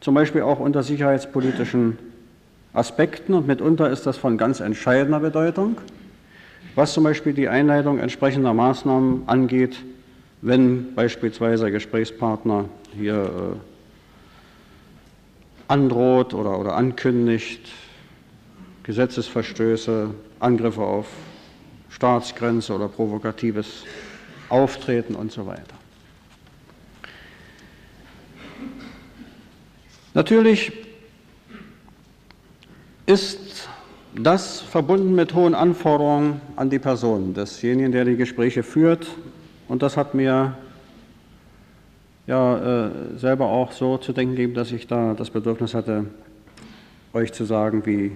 zum 0.00 0.14
Beispiel 0.14 0.42
auch 0.42 0.60
unter 0.60 0.82
sicherheitspolitischen 0.82 1.98
Aspekten. 2.74 3.32
Und 3.32 3.46
mitunter 3.46 3.88
ist 3.88 4.04
das 4.04 4.18
von 4.18 4.36
ganz 4.36 4.60
entscheidender 4.60 5.20
Bedeutung, 5.20 5.76
was 6.74 6.92
zum 6.92 7.04
Beispiel 7.04 7.32
die 7.32 7.48
Einleitung 7.48 8.00
entsprechender 8.00 8.52
Maßnahmen 8.52 9.22
angeht, 9.28 9.78
wenn 10.42 10.94
beispielsweise 10.94 11.70
Gesprächspartner 11.70 12.66
hier 12.94 13.14
äh, 13.14 13.71
androht 15.72 16.34
oder, 16.34 16.58
oder 16.58 16.76
ankündigt, 16.76 17.72
Gesetzesverstöße, 18.82 20.10
Angriffe 20.38 20.82
auf 20.82 21.06
Staatsgrenze 21.88 22.74
oder 22.74 22.88
provokatives 22.88 23.84
Auftreten 24.50 25.14
und 25.14 25.32
so 25.32 25.46
weiter. 25.46 25.62
Natürlich 30.12 30.72
ist 33.06 33.66
das 34.14 34.60
verbunden 34.60 35.14
mit 35.14 35.32
hohen 35.32 35.54
Anforderungen 35.54 36.42
an 36.56 36.68
die 36.68 36.78
Person 36.78 37.32
desjenigen, 37.32 37.92
der 37.92 38.04
die 38.04 38.16
Gespräche 38.16 38.62
führt. 38.62 39.06
Und 39.68 39.80
das 39.82 39.96
hat 39.96 40.12
mir 40.12 40.54
ja, 42.26 42.86
äh, 42.86 42.90
selber 43.16 43.46
auch 43.46 43.72
so 43.72 43.98
zu 43.98 44.12
denken 44.12 44.36
gegeben, 44.36 44.54
dass 44.54 44.72
ich 44.72 44.86
da 44.86 45.14
das 45.14 45.30
Bedürfnis 45.30 45.74
hatte, 45.74 46.06
euch 47.12 47.32
zu 47.32 47.44
sagen, 47.44 47.84
wie 47.84 48.12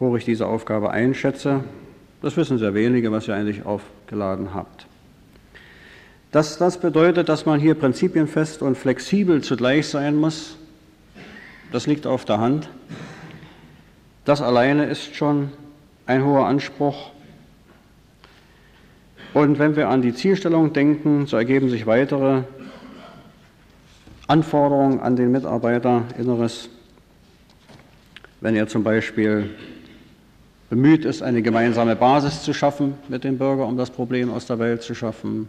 hoch 0.00 0.16
ich 0.16 0.24
diese 0.24 0.46
Aufgabe 0.46 0.90
einschätze. 0.90 1.64
Das 2.22 2.36
wissen 2.36 2.58
sehr 2.58 2.74
wenige, 2.74 3.12
was 3.12 3.28
ihr 3.28 3.34
eigentlich 3.34 3.66
aufgeladen 3.66 4.54
habt. 4.54 4.86
Dass 6.30 6.58
das 6.58 6.78
bedeutet, 6.78 7.28
dass 7.28 7.46
man 7.46 7.58
hier 7.58 7.74
prinzipienfest 7.74 8.62
und 8.62 8.76
flexibel 8.76 9.42
zugleich 9.42 9.88
sein 9.88 10.16
muss, 10.16 10.56
das 11.72 11.86
liegt 11.86 12.06
auf 12.06 12.24
der 12.24 12.38
Hand. 12.38 12.68
Das 14.24 14.42
alleine 14.42 14.86
ist 14.86 15.14
schon 15.14 15.50
ein 16.06 16.24
hoher 16.24 16.46
Anspruch. 16.46 17.10
Und 19.34 19.58
wenn 19.58 19.76
wir 19.76 19.88
an 19.88 20.02
die 20.02 20.14
Zielstellung 20.14 20.72
denken, 20.72 21.26
so 21.26 21.36
ergeben 21.36 21.68
sich 21.68 21.86
weitere 21.86 22.42
Anforderungen 24.28 25.00
an 25.00 25.16
den 25.16 25.32
Mitarbeiter 25.32 26.02
Inneres, 26.18 26.68
wenn 28.42 28.54
er 28.54 28.68
zum 28.68 28.84
Beispiel 28.84 29.50
bemüht 30.68 31.06
ist, 31.06 31.22
eine 31.22 31.40
gemeinsame 31.40 31.96
Basis 31.96 32.42
zu 32.42 32.52
schaffen 32.52 32.94
mit 33.08 33.24
dem 33.24 33.38
Bürger, 33.38 33.66
um 33.66 33.78
das 33.78 33.90
Problem 33.90 34.30
aus 34.30 34.46
der 34.46 34.58
Welt 34.58 34.82
zu 34.82 34.94
schaffen, 34.94 35.48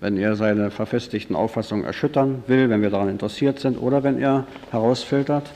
wenn 0.00 0.18
er 0.18 0.36
seine 0.36 0.70
verfestigten 0.70 1.34
Auffassungen 1.34 1.84
erschüttern 1.84 2.44
will, 2.46 2.68
wenn 2.68 2.82
wir 2.82 2.90
daran 2.90 3.08
interessiert 3.08 3.58
sind 3.58 3.78
oder 3.78 4.02
wenn 4.02 4.18
er 4.18 4.46
herausfiltert, 4.70 5.50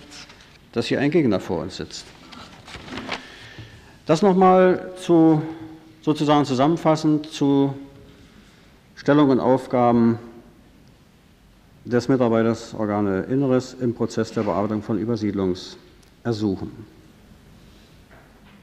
dass 0.72 0.86
hier 0.86 1.00
ein 1.00 1.10
Gegner 1.10 1.40
vor 1.40 1.60
uns 1.60 1.76
sitzt. 1.76 2.06
Das 4.06 4.22
nochmal 4.22 4.90
zu, 4.96 5.42
sozusagen 6.00 6.46
zusammenfassend 6.46 7.30
zu 7.30 7.74
Stellung 8.94 9.28
und 9.28 9.40
Aufgaben 9.40 10.18
des 11.84 12.08
Mitarbeiters 12.08 12.74
Organe 12.74 13.22
Inneres 13.22 13.76
im 13.78 13.94
Prozess 13.94 14.32
der 14.32 14.42
Bearbeitung 14.42 14.82
von 14.82 14.98
Übersiedlungsersuchen. 14.98 16.70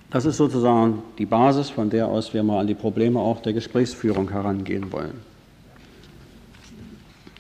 Das 0.10 0.26
ist 0.26 0.38
sozusagen 0.38 1.04
die 1.18 1.26
Basis, 1.26 1.70
von 1.70 1.90
der 1.90 2.08
aus 2.08 2.34
wir 2.34 2.44
mal 2.44 2.60
an 2.60 2.68
die 2.68 2.74
Probleme 2.74 3.20
auch 3.20 3.42
der 3.42 3.54
Gesprächsführung 3.54 4.30
herangehen 4.30 4.92
wollen. 4.92 5.14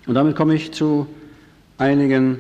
Und 0.07 0.15
damit 0.15 0.35
komme 0.35 0.55
ich 0.55 0.71
zu 0.71 1.07
einigen 1.77 2.39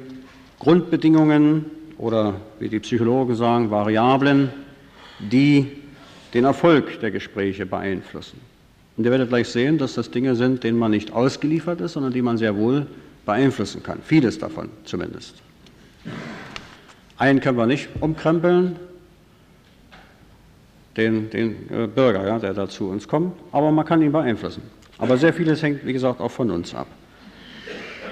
Grundbedingungen 0.59 1.65
oder 1.97 2.35
wie 2.59 2.69
die 2.69 2.79
Psychologen 2.79 3.35
sagen, 3.35 3.71
Variablen, 3.71 4.49
die 5.19 5.67
den 6.33 6.45
Erfolg 6.45 6.99
der 7.01 7.11
Gespräche 7.11 7.65
beeinflussen. 7.65 8.39
Und 8.95 9.05
ihr 9.05 9.11
werdet 9.11 9.29
gleich 9.29 9.49
sehen, 9.49 9.77
dass 9.77 9.95
das 9.95 10.11
Dinge 10.11 10.35
sind, 10.35 10.63
denen 10.63 10.77
man 10.77 10.91
nicht 10.91 11.11
ausgeliefert 11.11 11.81
ist, 11.81 11.93
sondern 11.93 12.13
die 12.13 12.21
man 12.21 12.37
sehr 12.37 12.55
wohl 12.55 12.87
beeinflussen 13.25 13.83
kann. 13.83 13.99
Vieles 14.03 14.39
davon 14.39 14.69
zumindest. 14.85 15.35
Einen 17.17 17.39
können 17.39 17.57
wir 17.57 17.67
nicht 17.67 17.89
umkrempeln, 17.99 18.79
den, 20.97 21.29
den 21.29 21.69
äh, 21.69 21.87
Bürger, 21.87 22.27
ja, 22.27 22.39
der 22.39 22.53
da 22.53 22.67
zu 22.67 22.89
uns 22.89 23.07
kommt, 23.07 23.33
aber 23.51 23.71
man 23.71 23.85
kann 23.85 24.01
ihn 24.01 24.11
beeinflussen. 24.11 24.63
Aber 24.97 25.17
sehr 25.17 25.33
vieles 25.33 25.61
hängt, 25.63 25.85
wie 25.85 25.93
gesagt, 25.93 26.19
auch 26.19 26.31
von 26.31 26.51
uns 26.51 26.75
ab. 26.75 26.87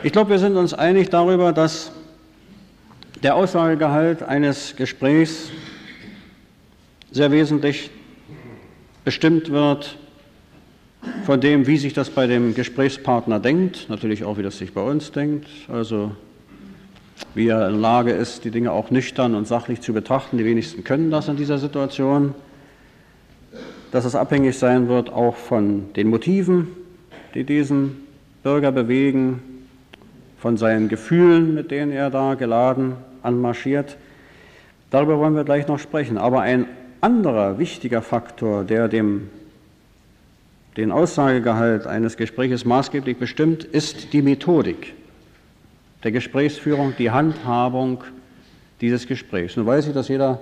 Ich 0.02 0.12
glaube, 0.12 0.30
wir 0.32 0.40
sind 0.40 0.56
uns 0.56 0.74
einig 0.74 1.10
darüber, 1.10 1.52
dass 1.52 1.92
der 3.22 3.36
Aussagegehalt 3.36 4.24
eines 4.24 4.76
Gesprächs 4.76 5.52
sehr 7.12 7.32
wesentlich 7.32 7.90
bestimmt 9.04 9.50
wird 9.50 9.98
von 11.26 11.40
dem, 11.40 11.68
wie 11.68 11.78
sich 11.78 11.94
das 11.94 12.10
bei 12.10 12.28
dem 12.28 12.56
Gesprächspartner 12.56 13.40
denkt, 13.40 13.88
natürlich 13.90 14.24
auch, 14.24 14.38
wie 14.38 14.44
das 14.44 14.58
sich 14.58 14.74
bei 14.74 14.82
uns 14.82 15.12
denkt, 15.12 15.48
also 15.68 16.12
wie 17.36 17.48
er 17.48 17.70
in 17.70 17.80
Lage 17.80 18.12
ist, 18.12 18.46
die 18.46 18.52
Dinge 18.52 18.72
auch 18.72 18.92
nüchtern 18.92 19.36
und 19.36 19.48
sachlich 19.48 19.82
zu 19.82 19.94
betrachten. 19.94 20.38
Die 20.38 20.46
wenigsten 20.46 20.84
können 20.84 21.12
das 21.12 21.28
in 21.28 21.38
dieser 21.38 21.58
Situation. 21.58 22.34
Dass 23.92 24.06
es 24.06 24.16
abhängig 24.16 24.58
sein 24.58 24.88
wird 24.88 25.12
auch 25.12 25.36
von 25.36 25.94
den 25.94 26.10
Motiven, 26.10 26.68
die 27.34 27.44
diesen 27.44 27.98
Bürger 28.44 28.72
bewegen, 28.72 29.42
von 30.40 30.58
seinen 30.58 30.90
Gefühlen, 30.90 31.54
mit 31.54 31.72
denen 31.72 31.92
er 31.92 32.10
da 32.10 32.36
geladen 32.36 32.94
anmarschiert. 33.24 33.98
Darüber 34.90 35.20
wollen 35.20 35.36
wir 35.36 35.44
gleich 35.44 35.68
noch 35.68 35.80
sprechen. 35.80 36.18
Aber 36.18 36.42
ein 36.42 36.66
anderer 37.02 37.60
wichtiger 37.60 38.02
Faktor, 38.02 38.64
der 38.64 38.88
dem, 38.88 39.30
den 40.78 40.92
Aussagegehalt 40.92 41.88
eines 41.88 42.18
Gespräches 42.18 42.66
maßgeblich 42.66 43.18
bestimmt, 43.18 43.64
ist 43.64 44.14
die 44.14 44.22
Methodik 44.22 44.94
der 46.04 46.12
Gesprächsführung, 46.12 46.94
die 46.98 47.12
Handhabung 47.12 48.04
dieses 48.82 49.08
Gesprächs. 49.08 49.58
Nun 49.58 49.66
weiß 49.66 49.88
ich, 49.88 49.94
dass 49.94 50.08
jeder 50.08 50.40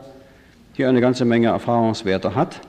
hier 0.74 0.90
eine 0.90 1.02
ganze 1.02 1.26
Menge 1.26 1.48
Erfahrungswerte 1.48 2.36
hat. 2.36 2.62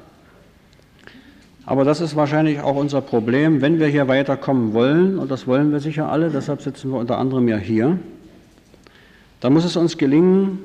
Aber 1.66 1.84
das 1.84 2.00
ist 2.00 2.16
wahrscheinlich 2.16 2.60
auch 2.60 2.76
unser 2.76 3.02
Problem, 3.02 3.60
wenn 3.60 3.78
wir 3.78 3.88
hier 3.88 4.08
weiterkommen 4.08 4.72
wollen, 4.72 5.18
und 5.18 5.30
das 5.30 5.46
wollen 5.46 5.70
wir 5.70 5.80
sicher 5.80 6.10
alle, 6.10 6.30
deshalb 6.30 6.62
sitzen 6.62 6.90
wir 6.90 6.98
unter 6.98 7.18
anderem 7.18 7.46
ja 7.46 7.58
hier, 7.58 7.98
dann 9.40 9.52
muss 9.52 9.66
es 9.66 9.76
uns 9.76 9.98
gelingen, 9.98 10.60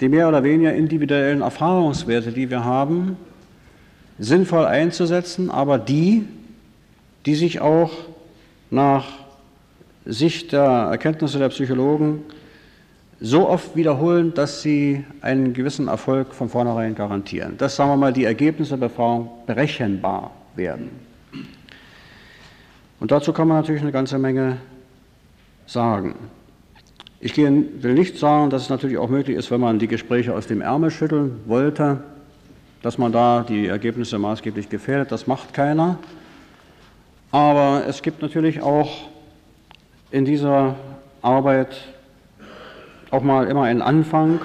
die 0.00 0.08
mehr 0.08 0.26
oder 0.26 0.42
weniger 0.42 0.72
individuellen 0.72 1.42
Erfahrungswerte, 1.42 2.32
die 2.32 2.48
wir 2.48 2.64
haben, 2.64 3.18
sinnvoll 4.18 4.64
einzusetzen, 4.64 5.50
aber 5.50 5.78
die, 5.78 6.26
die 7.26 7.34
sich 7.34 7.60
auch 7.60 7.90
nach 8.70 9.06
Sicht 10.04 10.52
der 10.52 10.88
Erkenntnisse 10.90 11.38
der 11.38 11.50
Psychologen 11.50 12.22
so 13.20 13.48
oft 13.48 13.76
wiederholen, 13.76 14.32
dass 14.34 14.62
sie 14.62 15.04
einen 15.20 15.52
gewissen 15.52 15.88
Erfolg 15.88 16.32
von 16.34 16.48
vornherein 16.48 16.94
garantieren. 16.94 17.56
Dass, 17.58 17.76
sagen 17.76 17.90
wir 17.90 17.96
mal, 17.96 18.12
die 18.12 18.24
Ergebnisse 18.24 18.78
der 18.78 18.88
Befragung 18.88 19.28
berechenbar 19.46 20.30
werden. 20.54 20.90
Und 23.00 23.10
dazu 23.10 23.32
kann 23.32 23.48
man 23.48 23.58
natürlich 23.58 23.82
eine 23.82 23.92
ganze 23.92 24.18
Menge 24.18 24.58
sagen. 25.66 26.14
Ich 27.20 27.36
will 27.36 27.94
nicht 27.94 28.18
sagen, 28.18 28.50
dass 28.50 28.62
es 28.62 28.68
natürlich 28.70 28.98
auch 28.98 29.08
möglich 29.08 29.36
ist, 29.36 29.50
wenn 29.50 29.60
man 29.60 29.78
die 29.78 29.88
Gespräche 29.88 30.34
aus 30.34 30.46
dem 30.46 30.60
Ärmel 30.60 30.90
schütteln 30.90 31.40
wollte, 31.46 32.00
dass 32.82 32.98
man 32.98 33.12
da 33.12 33.44
die 33.48 33.66
Ergebnisse 33.66 34.18
maßgeblich 34.18 34.68
gefährdet. 34.68 35.10
Das 35.12 35.26
macht 35.26 35.52
keiner. 35.52 35.98
Aber 37.30 37.84
es 37.86 38.02
gibt 38.02 38.22
natürlich 38.22 38.62
auch 38.62 39.08
in 40.10 40.24
dieser 40.24 40.76
Arbeit 41.20 41.76
auch 43.10 43.22
mal 43.22 43.46
immer 43.46 43.64
einen 43.64 43.82
Anfang, 43.82 44.40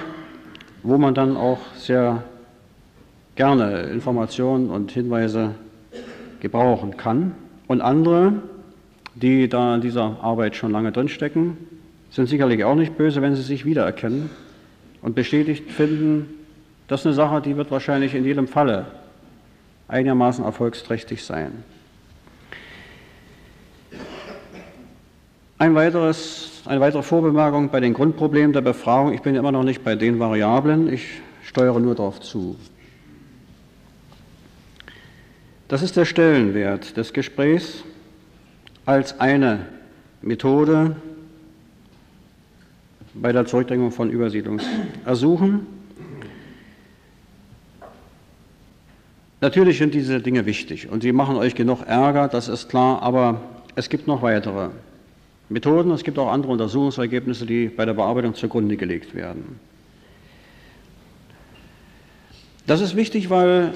wo 0.82 0.98
man 0.98 1.14
dann 1.14 1.38
auch 1.38 1.60
sehr 1.76 2.24
gerne 3.36 3.84
Informationen 3.84 4.70
und 4.70 4.92
Hinweise 4.92 5.56
gebrauchen 6.40 6.98
kann. 6.98 7.36
Und 7.68 7.82
andere, 7.82 8.34
die 9.16 9.48
da 9.48 9.76
in 9.76 9.82
dieser 9.82 10.18
Arbeit 10.22 10.56
schon 10.56 10.72
lange 10.72 10.92
drinstecken, 10.92 11.58
sind 12.10 12.28
sicherlich 12.28 12.64
auch 12.64 12.76
nicht 12.76 12.98
böse, 12.98 13.22
wenn 13.22 13.36
sie 13.36 13.42
sich 13.42 13.66
wiedererkennen 13.66 14.30
und 15.02 15.16
bestätigt 15.16 15.72
finden, 15.72 16.43
das 16.88 17.02
ist 17.02 17.06
eine 17.06 17.16
Sache, 17.16 17.42
die 17.42 17.56
wird 17.58 17.72
wahrscheinlich 17.72 18.14
in 18.14 18.26
jedem 18.26 18.48
Falle 18.48 18.86
einigermaßen 19.88 20.44
erfolgsträchtig 20.44 21.24
sein. 21.24 21.64
Ein 25.58 25.76
weiteres, 25.76 26.62
eine 26.66 26.82
weitere 26.82 27.04
Vorbemerkung 27.04 27.70
bei 27.70 27.80
den 27.80 27.94
Grundproblemen 27.94 28.54
der 28.54 28.62
Befragung. 28.62 29.14
Ich 29.14 29.22
bin 29.22 29.36
immer 29.36 29.52
noch 29.52 29.64
nicht 29.64 29.84
bei 29.84 29.96
den 29.96 30.20
Variablen, 30.20 30.92
ich 30.92 31.22
steuere 31.44 31.80
nur 31.80 31.96
darauf 31.96 32.20
zu. 32.20 32.58
Das 35.68 35.82
ist 35.82 35.96
der 35.96 36.06
Stellenwert 36.06 36.98
des 36.98 37.14
Gesprächs 37.14 37.84
als 38.86 39.20
eine 39.20 39.68
Methode, 40.22 40.96
bei 43.14 43.32
der 43.32 43.46
Zurückdrängung 43.46 43.92
von 43.92 44.10
Übersiedlungsersuchen. 44.10 45.68
Natürlich 49.44 49.78
sind 49.78 49.94
diese 49.94 50.22
Dinge 50.22 50.46
wichtig 50.46 50.90
und 50.90 51.04
sie 51.04 51.12
machen 51.12 51.36
euch 51.36 51.54
genug 51.54 51.82
Ärger, 51.86 52.30
das 52.30 52.48
ist 52.48 52.70
klar, 52.70 53.02
aber 53.02 53.42
es 53.76 53.90
gibt 53.90 54.08
noch 54.08 54.22
weitere 54.22 54.70
Methoden, 55.50 55.92
es 55.92 56.06
gibt 56.06 56.18
auch 56.18 56.32
andere 56.32 56.54
Untersuchungsergebnisse, 56.54 57.46
die 57.46 57.68
bei 57.68 57.84
der 57.84 57.94
Bearbeitung 57.94 58.36
zugrunde 58.36 58.78
gelegt 58.78 59.14
werden. 59.14 59.60
Das 62.68 62.80
ist 62.80 62.96
wichtig, 62.96 63.30
weil 63.30 63.74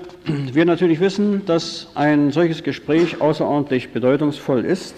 wir 0.53 0.63
natürlich 0.63 1.01
wissen, 1.01 1.45
dass 1.45 1.89
ein 1.95 2.32
solches 2.32 2.63
Gespräch 2.63 3.19
außerordentlich 3.19 3.89
bedeutungsvoll 3.89 4.63
ist. 4.63 4.95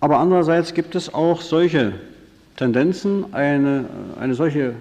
Aber 0.00 0.18
andererseits 0.18 0.74
gibt 0.74 0.94
es 0.94 1.14
auch 1.14 1.40
solche 1.40 1.92
Tendenzen, 2.56 3.32
eine, 3.32 3.86
eine 4.20 4.34
solche 4.34 4.74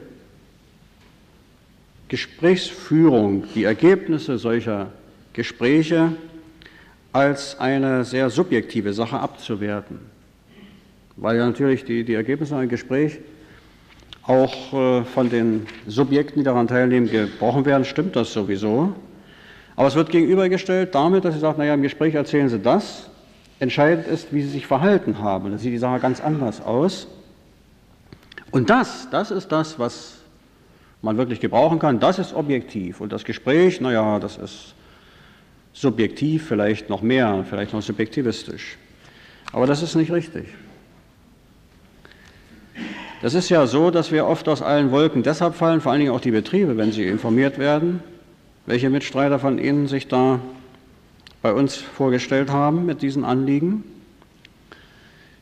Gesprächsführung, 2.08 3.44
die 3.56 3.64
Ergebnisse 3.64 4.38
solcher 4.38 4.92
Gespräche 5.34 6.14
als 7.12 7.60
eine 7.60 8.04
sehr 8.04 8.30
subjektive 8.30 8.94
Sache 8.94 9.20
abzuwerten. 9.20 10.00
Weil 11.16 11.38
ja 11.38 11.46
natürlich 11.46 11.86
die, 11.86 12.04
die 12.04 12.14
Ergebnisse 12.14 12.56
eines 12.56 12.70
Gesprächs 12.70 13.18
auch 14.24 14.74
äh, 14.74 15.04
von 15.06 15.30
den 15.30 15.66
Subjekten, 15.88 16.40
die 16.40 16.44
daran 16.44 16.68
teilnehmen, 16.68 17.10
gebrochen 17.10 17.66
werden, 17.66 17.86
stimmt 17.86 18.16
das 18.16 18.34
sowieso. 18.34 18.94
Aber 19.76 19.88
es 19.88 19.96
wird 19.96 20.10
gegenübergestellt 20.10 20.96
damit, 20.96 21.26
dass 21.26 21.34
sie 21.34 21.40
sagt, 21.40 21.58
naja, 21.58 21.74
im 21.74 21.82
Gespräch 21.82 22.16
erzählen 22.16 22.50
sie 22.50 22.60
das. 22.60 23.10
Entscheidend 23.60 24.08
ist, 24.08 24.34
wie 24.34 24.42
sie 24.42 24.50
sich 24.50 24.68
verhalten 24.68 25.20
haben. 25.20 25.52
Da 25.52 25.58
sieht 25.58 25.74
die 25.74 25.78
Sache 25.78 26.00
ganz 26.00 26.20
anders 26.20 26.62
aus. 26.62 27.08
Und 28.52 28.70
das, 28.70 29.08
das 29.12 29.32
ist 29.32 29.52
das, 29.52 29.80
was 29.80 30.15
man 31.06 31.18
wirklich 31.18 31.40
gebrauchen 31.40 31.80
kann. 31.80 32.02
Das 32.02 32.20
ist 32.20 32.34
objektiv. 32.34 33.00
Und 33.00 33.14
das 33.14 33.24
Gespräch, 33.24 33.80
naja, 33.80 34.20
das 34.20 34.36
ist 34.36 34.76
subjektiv, 35.72 36.48
vielleicht 36.48 36.90
noch 36.90 37.02
mehr, 37.02 37.46
vielleicht 37.50 37.72
noch 37.74 37.82
subjektivistisch. 37.82 38.78
Aber 39.54 39.68
das 39.68 39.82
ist 39.82 39.96
nicht 39.96 40.12
richtig. 40.12 40.48
Das 43.22 43.34
ist 43.34 43.50
ja 43.50 43.66
so, 43.66 43.92
dass 43.92 44.12
wir 44.12 44.26
oft 44.26 44.50
aus 44.50 44.62
allen 44.62 44.92
Wolken 44.92 45.24
deshalb 45.24 45.56
fallen, 45.56 45.80
vor 45.80 45.92
allen 45.92 46.02
Dingen 46.02 46.12
auch 46.12 46.20
die 46.20 46.32
Betriebe, 46.32 46.76
wenn 46.76 46.92
sie 46.92 47.08
informiert 47.08 47.58
werden, 47.58 48.02
welche 48.66 48.90
Mitstreiter 48.90 49.40
von 49.40 49.58
Ihnen 49.58 49.88
sich 49.88 50.08
da 50.08 50.40
bei 51.42 51.54
uns 51.54 51.76
vorgestellt 51.76 52.50
haben 52.52 52.86
mit 52.86 53.02
diesen 53.02 53.24
Anliegen 53.24 53.84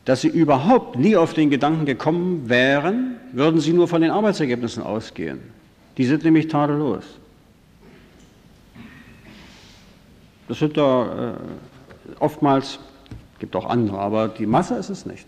dass 0.04 0.20
sie 0.20 0.28
überhaupt 0.28 0.96
nie 0.98 1.16
auf 1.16 1.34
den 1.34 1.50
Gedanken 1.50 1.86
gekommen 1.86 2.48
wären, 2.48 3.16
würden 3.32 3.60
sie 3.60 3.72
nur 3.72 3.88
von 3.88 4.02
den 4.02 4.10
Arbeitsergebnissen 4.10 4.82
ausgehen. 4.82 5.40
Die 5.96 6.04
sind 6.04 6.24
nämlich 6.24 6.48
tadellos. 6.48 7.04
Das 10.48 10.58
sind 10.58 10.76
da 10.76 11.32
äh, 11.32 12.12
oftmals, 12.20 12.78
gibt 13.38 13.56
auch 13.56 13.64
andere, 13.64 13.98
aber 13.98 14.28
die 14.28 14.46
Masse 14.46 14.74
ist 14.74 14.90
es 14.90 15.06
nicht. 15.06 15.26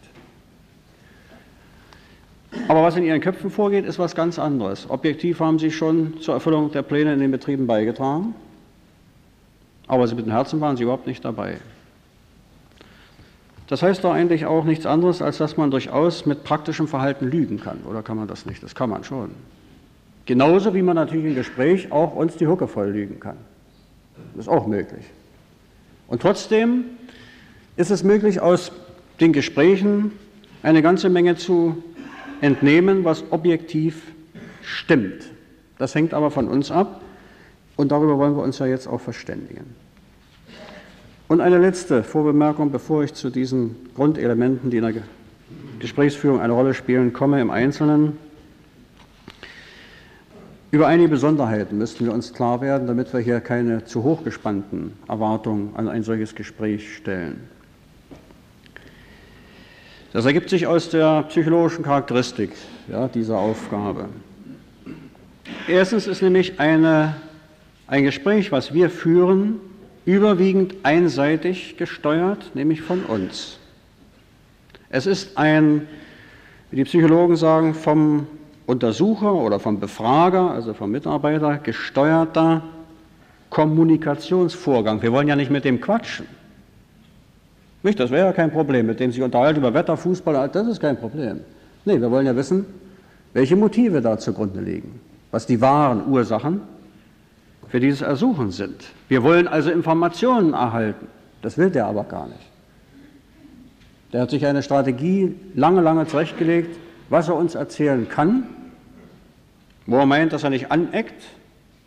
Aber 2.68 2.82
was 2.82 2.96
in 2.96 3.04
ihren 3.04 3.20
Köpfen 3.20 3.50
vorgeht, 3.50 3.86
ist 3.86 3.98
was 3.98 4.14
ganz 4.14 4.38
anderes. 4.38 4.88
Objektiv 4.90 5.40
haben 5.40 5.58
sie 5.58 5.70
schon 5.70 6.20
zur 6.20 6.34
Erfüllung 6.34 6.70
der 6.72 6.82
Pläne 6.82 7.14
in 7.14 7.20
den 7.20 7.30
Betrieben 7.30 7.66
beigetragen, 7.66 8.34
aber 9.86 10.06
mit 10.06 10.26
dem 10.26 10.32
Herzen 10.32 10.60
waren 10.60 10.76
sie 10.76 10.82
überhaupt 10.82 11.06
nicht 11.06 11.24
dabei. 11.24 11.58
Das 13.68 13.82
heißt 13.82 14.04
doch 14.04 14.12
eigentlich 14.12 14.46
auch 14.46 14.64
nichts 14.64 14.86
anderes, 14.86 15.22
als 15.22 15.38
dass 15.38 15.56
man 15.56 15.70
durchaus 15.70 16.24
mit 16.24 16.44
praktischem 16.44 16.86
Verhalten 16.86 17.26
lügen 17.26 17.60
kann. 17.60 17.78
Oder 17.88 18.02
kann 18.02 18.16
man 18.16 18.28
das 18.28 18.46
nicht? 18.46 18.62
Das 18.62 18.74
kann 18.74 18.90
man 18.90 19.02
schon. 19.02 19.30
Genauso 20.24 20.74
wie 20.74 20.82
man 20.82 20.96
natürlich 20.96 21.26
im 21.26 21.34
Gespräch 21.34 21.90
auch 21.90 22.14
uns 22.14 22.36
die 22.36 22.46
Hucke 22.46 22.68
voll 22.68 22.90
lügen 22.90 23.18
kann. 23.18 23.36
Das 24.34 24.46
ist 24.46 24.48
auch 24.48 24.66
möglich. 24.66 25.04
Und 26.08 26.22
trotzdem 26.22 26.84
ist 27.76 27.90
es 27.90 28.04
möglich, 28.04 28.40
aus 28.40 28.72
den 29.20 29.32
Gesprächen 29.32 30.12
eine 30.62 30.82
ganze 30.82 31.08
Menge 31.08 31.36
zu 31.36 31.82
entnehmen, 32.40 33.04
was 33.04 33.24
objektiv 33.30 34.12
stimmt. 34.62 35.30
Das 35.78 35.94
hängt 35.94 36.14
aber 36.14 36.30
von 36.30 36.48
uns 36.48 36.70
ab 36.70 37.02
und 37.76 37.92
darüber 37.92 38.18
wollen 38.18 38.36
wir 38.36 38.42
uns 38.42 38.58
ja 38.58 38.66
jetzt 38.66 38.86
auch 38.86 39.00
verständigen. 39.00 39.74
Und 41.28 41.40
eine 41.40 41.58
letzte 41.58 42.04
Vorbemerkung, 42.04 42.70
bevor 42.70 43.02
ich 43.02 43.14
zu 43.14 43.30
diesen 43.30 43.74
Grundelementen, 43.96 44.70
die 44.70 44.76
in 44.76 44.84
der 44.84 44.94
Gesprächsführung 45.80 46.40
eine 46.40 46.52
Rolle 46.52 46.72
spielen, 46.72 47.12
komme 47.12 47.40
im 47.40 47.50
Einzelnen. 47.50 48.16
Über 50.70 50.86
einige 50.86 51.08
Besonderheiten 51.08 51.78
müssten 51.78 52.04
wir 52.04 52.12
uns 52.12 52.32
klar 52.32 52.60
werden, 52.60 52.86
damit 52.86 53.12
wir 53.12 53.20
hier 53.20 53.40
keine 53.40 53.84
zu 53.84 54.04
hochgespannten 54.04 54.92
Erwartungen 55.08 55.70
an 55.74 55.88
ein 55.88 56.04
solches 56.04 56.34
Gespräch 56.34 56.96
stellen. 56.96 57.48
Das 60.12 60.26
ergibt 60.26 60.48
sich 60.48 60.66
aus 60.66 60.90
der 60.90 61.24
psychologischen 61.24 61.84
Charakteristik 61.84 62.52
ja, 62.88 63.08
dieser 63.08 63.36
Aufgabe. 63.36 64.08
Erstens 65.66 66.06
ist 66.06 66.22
nämlich 66.22 66.60
eine, 66.60 67.16
ein 67.88 68.04
Gespräch, 68.04 68.52
was 68.52 68.72
wir 68.72 68.90
führen, 68.90 69.60
überwiegend 70.06 70.76
einseitig 70.84 71.76
gesteuert, 71.76 72.52
nämlich 72.54 72.80
von 72.80 73.04
uns. 73.04 73.58
Es 74.88 75.06
ist 75.06 75.36
ein, 75.36 75.86
wie 76.70 76.76
die 76.76 76.84
Psychologen 76.84 77.36
sagen, 77.36 77.74
vom 77.74 78.26
Untersucher 78.66 79.34
oder 79.34 79.60
vom 79.60 79.78
Befrager, 79.80 80.52
also 80.52 80.72
vom 80.74 80.92
Mitarbeiter, 80.92 81.58
gesteuerter 81.58 82.62
Kommunikationsvorgang. 83.50 85.02
Wir 85.02 85.12
wollen 85.12 85.28
ja 85.28 85.36
nicht 85.36 85.50
mit 85.50 85.64
dem 85.64 85.80
quatschen. 85.80 86.26
Nicht, 87.82 88.00
das 88.00 88.10
wäre 88.10 88.26
ja 88.26 88.32
kein 88.32 88.50
Problem, 88.50 88.86
mit 88.86 89.00
dem 89.00 89.12
sich 89.12 89.22
unterhalten 89.22 89.60
über 89.60 89.74
Wetter, 89.74 89.96
Fußball, 89.96 90.48
das 90.48 90.66
ist 90.66 90.80
kein 90.80 90.96
Problem. 90.96 91.40
Nee, 91.84 92.00
wir 92.00 92.10
wollen 92.10 92.26
ja 92.26 92.34
wissen, 92.34 92.64
welche 93.32 93.54
Motive 93.54 94.00
da 94.00 94.18
zugrunde 94.18 94.60
liegen, 94.60 95.00
was 95.30 95.46
die 95.46 95.60
wahren 95.60 96.06
Ursachen 96.08 96.62
für 97.76 97.80
dieses 97.80 98.00
Ersuchen 98.00 98.52
sind. 98.52 98.84
Wir 99.08 99.22
wollen 99.22 99.46
also 99.46 99.70
Informationen 99.70 100.54
erhalten. 100.54 101.08
Das 101.42 101.58
will 101.58 101.68
der 101.68 101.84
aber 101.84 102.04
gar 102.04 102.26
nicht. 102.26 102.40
Der 104.14 104.22
hat 104.22 104.30
sich 104.30 104.46
eine 104.46 104.62
Strategie 104.62 105.34
lange, 105.54 105.82
lange 105.82 106.06
zurechtgelegt, 106.06 106.74
was 107.10 107.28
er 107.28 107.36
uns 107.36 107.54
erzählen 107.54 108.08
kann, 108.08 108.44
wo 109.84 109.98
er 109.98 110.06
meint, 110.06 110.32
dass 110.32 110.42
er 110.42 110.48
nicht 110.48 110.72
aneckt, 110.72 111.22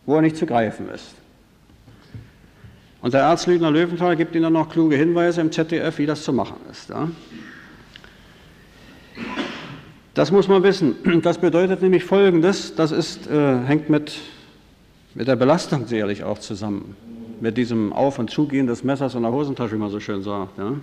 wo 0.05 0.13
er 0.13 0.21
nicht 0.21 0.37
zu 0.37 0.45
greifen 0.45 0.91
ist. 0.91 1.15
Und 3.01 3.15
der 3.15 3.21
Erzlügner 3.21 3.71
Löwenthal 3.71 4.15
gibt 4.15 4.35
Ihnen 4.35 4.43
dann 4.43 4.53
noch 4.53 4.69
kluge 4.69 4.95
Hinweise 4.95 5.41
im 5.41 5.51
ZDF, 5.51 5.97
wie 5.97 6.05
das 6.05 6.21
zu 6.21 6.31
machen 6.31 6.57
ist. 6.69 6.91
Ja? 6.91 7.09
Das 10.13 10.31
muss 10.31 10.47
man 10.47 10.61
wissen. 10.61 11.21
Das 11.23 11.39
bedeutet 11.39 11.81
nämlich 11.81 12.03
Folgendes, 12.03 12.75
das 12.75 12.91
ist, 12.91 13.25
äh, 13.25 13.57
hängt 13.65 13.89
mit, 13.89 14.19
mit 15.15 15.27
der 15.27 15.35
Belastung 15.35 15.87
sicherlich 15.87 16.23
auch 16.23 16.39
zusammen, 16.39 16.95
mit 17.41 17.57
diesem 17.57 17.93
Auf- 17.93 18.19
und 18.19 18.29
Zugehen 18.29 18.67
des 18.67 18.83
Messers 18.83 19.15
in 19.15 19.23
der 19.23 19.31
Hosentasche, 19.31 19.73
wie 19.73 19.79
man 19.79 19.89
so 19.89 19.99
schön 19.99 20.23
sagt. 20.23 20.57
Ja? 20.57 20.73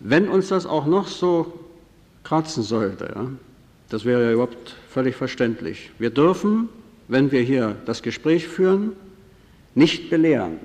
Wenn 0.00 0.28
uns 0.28 0.48
das 0.48 0.66
auch 0.66 0.86
noch 0.86 1.06
so 1.06 1.52
kratzen 2.22 2.62
sollte, 2.62 3.12
ja, 3.14 3.26
das 3.88 4.04
wäre 4.04 4.24
ja 4.24 4.32
überhaupt 4.32 4.76
völlig 4.88 5.16
verständlich. 5.16 5.90
Wir 5.98 6.10
dürfen, 6.10 6.68
wenn 7.08 7.32
wir 7.32 7.40
hier 7.42 7.76
das 7.86 8.02
Gespräch 8.02 8.48
führen, 8.48 8.92
nicht 9.74 10.10
belehren. 10.10 10.58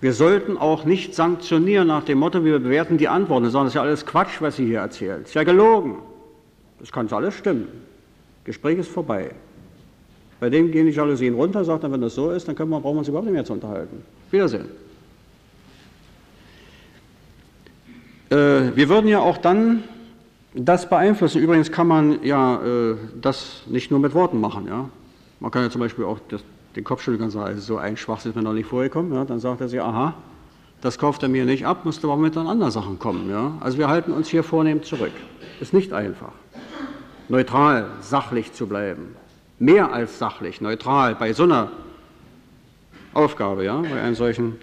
Wir 0.00 0.14
sollten 0.14 0.56
auch 0.56 0.84
nicht 0.84 1.14
sanktionieren 1.14 1.88
nach 1.88 2.04
dem 2.04 2.18
Motto, 2.18 2.44
wir 2.44 2.58
bewerten 2.58 2.96
die 2.96 3.08
Antworten, 3.08 3.50
sondern 3.50 3.66
es 3.66 3.72
ist 3.72 3.74
ja 3.74 3.82
alles 3.82 4.06
Quatsch, 4.06 4.40
was 4.40 4.56
Sie 4.56 4.64
hier 4.64 4.80
erzählen. 4.80 5.20
Es 5.22 5.28
ist 5.28 5.34
ja 5.34 5.44
gelogen. 5.44 5.98
Das 6.78 6.90
kann 6.90 7.06
alles 7.12 7.34
stimmen. 7.34 7.68
Gespräch 8.44 8.78
ist 8.78 8.88
vorbei. 8.88 9.32
Bei 10.40 10.48
dem 10.48 10.72
gehen 10.72 10.86
die 10.86 10.92
Jalousien 10.92 11.34
runter, 11.34 11.64
sagt 11.64 11.84
er, 11.84 11.92
wenn 11.92 12.00
das 12.00 12.14
so 12.14 12.30
ist, 12.30 12.48
dann 12.48 12.56
können 12.56 12.70
wir, 12.70 12.80
brauchen 12.80 12.96
wir 12.96 13.00
uns 13.00 13.08
überhaupt 13.08 13.26
nicht 13.26 13.34
mehr 13.34 13.44
zu 13.44 13.52
unterhalten. 13.52 14.02
Wiedersehen. 14.30 14.64
Äh, 18.30 18.74
wir 18.74 18.88
würden 18.88 19.08
ja 19.08 19.18
auch 19.18 19.36
dann 19.36 19.84
das 20.54 20.88
beeinflussen. 20.88 21.42
Übrigens 21.42 21.70
kann 21.70 21.86
man 21.86 22.22
ja 22.24 22.62
äh, 22.62 22.96
das 23.20 23.62
nicht 23.66 23.90
nur 23.90 24.00
mit 24.00 24.14
Worten 24.14 24.40
machen. 24.40 24.66
Ja? 24.66 24.88
Man 25.40 25.50
kann 25.50 25.62
ja 25.62 25.70
zum 25.70 25.80
Beispiel 25.80 26.06
auch 26.06 26.18
das, 26.28 26.42
den 26.74 26.84
Kopf 26.84 27.06
und 27.06 27.30
sagen, 27.30 27.58
so 27.58 27.76
ein 27.76 27.96
Schwachsinn 27.98 28.30
ist 28.30 28.36
mir 28.36 28.42
noch 28.42 28.54
nicht 28.54 28.66
vorgekommen. 28.66 29.12
Ja? 29.12 29.26
Dann 29.26 29.40
sagt 29.40 29.60
er 29.60 29.68
sich, 29.68 29.80
aha, 29.80 30.14
das 30.80 30.98
kauft 30.98 31.22
er 31.22 31.28
mir 31.28 31.44
nicht 31.44 31.66
ab, 31.66 31.84
müsste 31.84 32.06
aber 32.06 32.16
mit 32.16 32.34
anderen 32.36 32.70
Sachen 32.70 32.98
kommen. 32.98 33.28
Ja? 33.28 33.58
Also 33.60 33.76
wir 33.76 33.88
halten 33.88 34.12
uns 34.12 34.28
hier 34.28 34.42
vornehm 34.42 34.82
zurück. 34.82 35.12
Ist 35.60 35.74
nicht 35.74 35.92
einfach. 35.92 36.32
Neutral, 37.28 37.86
sachlich 38.00 38.52
zu 38.54 38.66
bleiben. 38.66 39.19
Mehr 39.60 39.92
als 39.92 40.18
sachlich, 40.18 40.62
neutral 40.62 41.14
bei 41.14 41.34
so 41.34 41.42
einer 41.44 41.70
Aufgabe, 43.12 43.64
ja, 43.64 43.76
bei 43.82 44.00
einem 44.00 44.14
solchen 44.14 44.56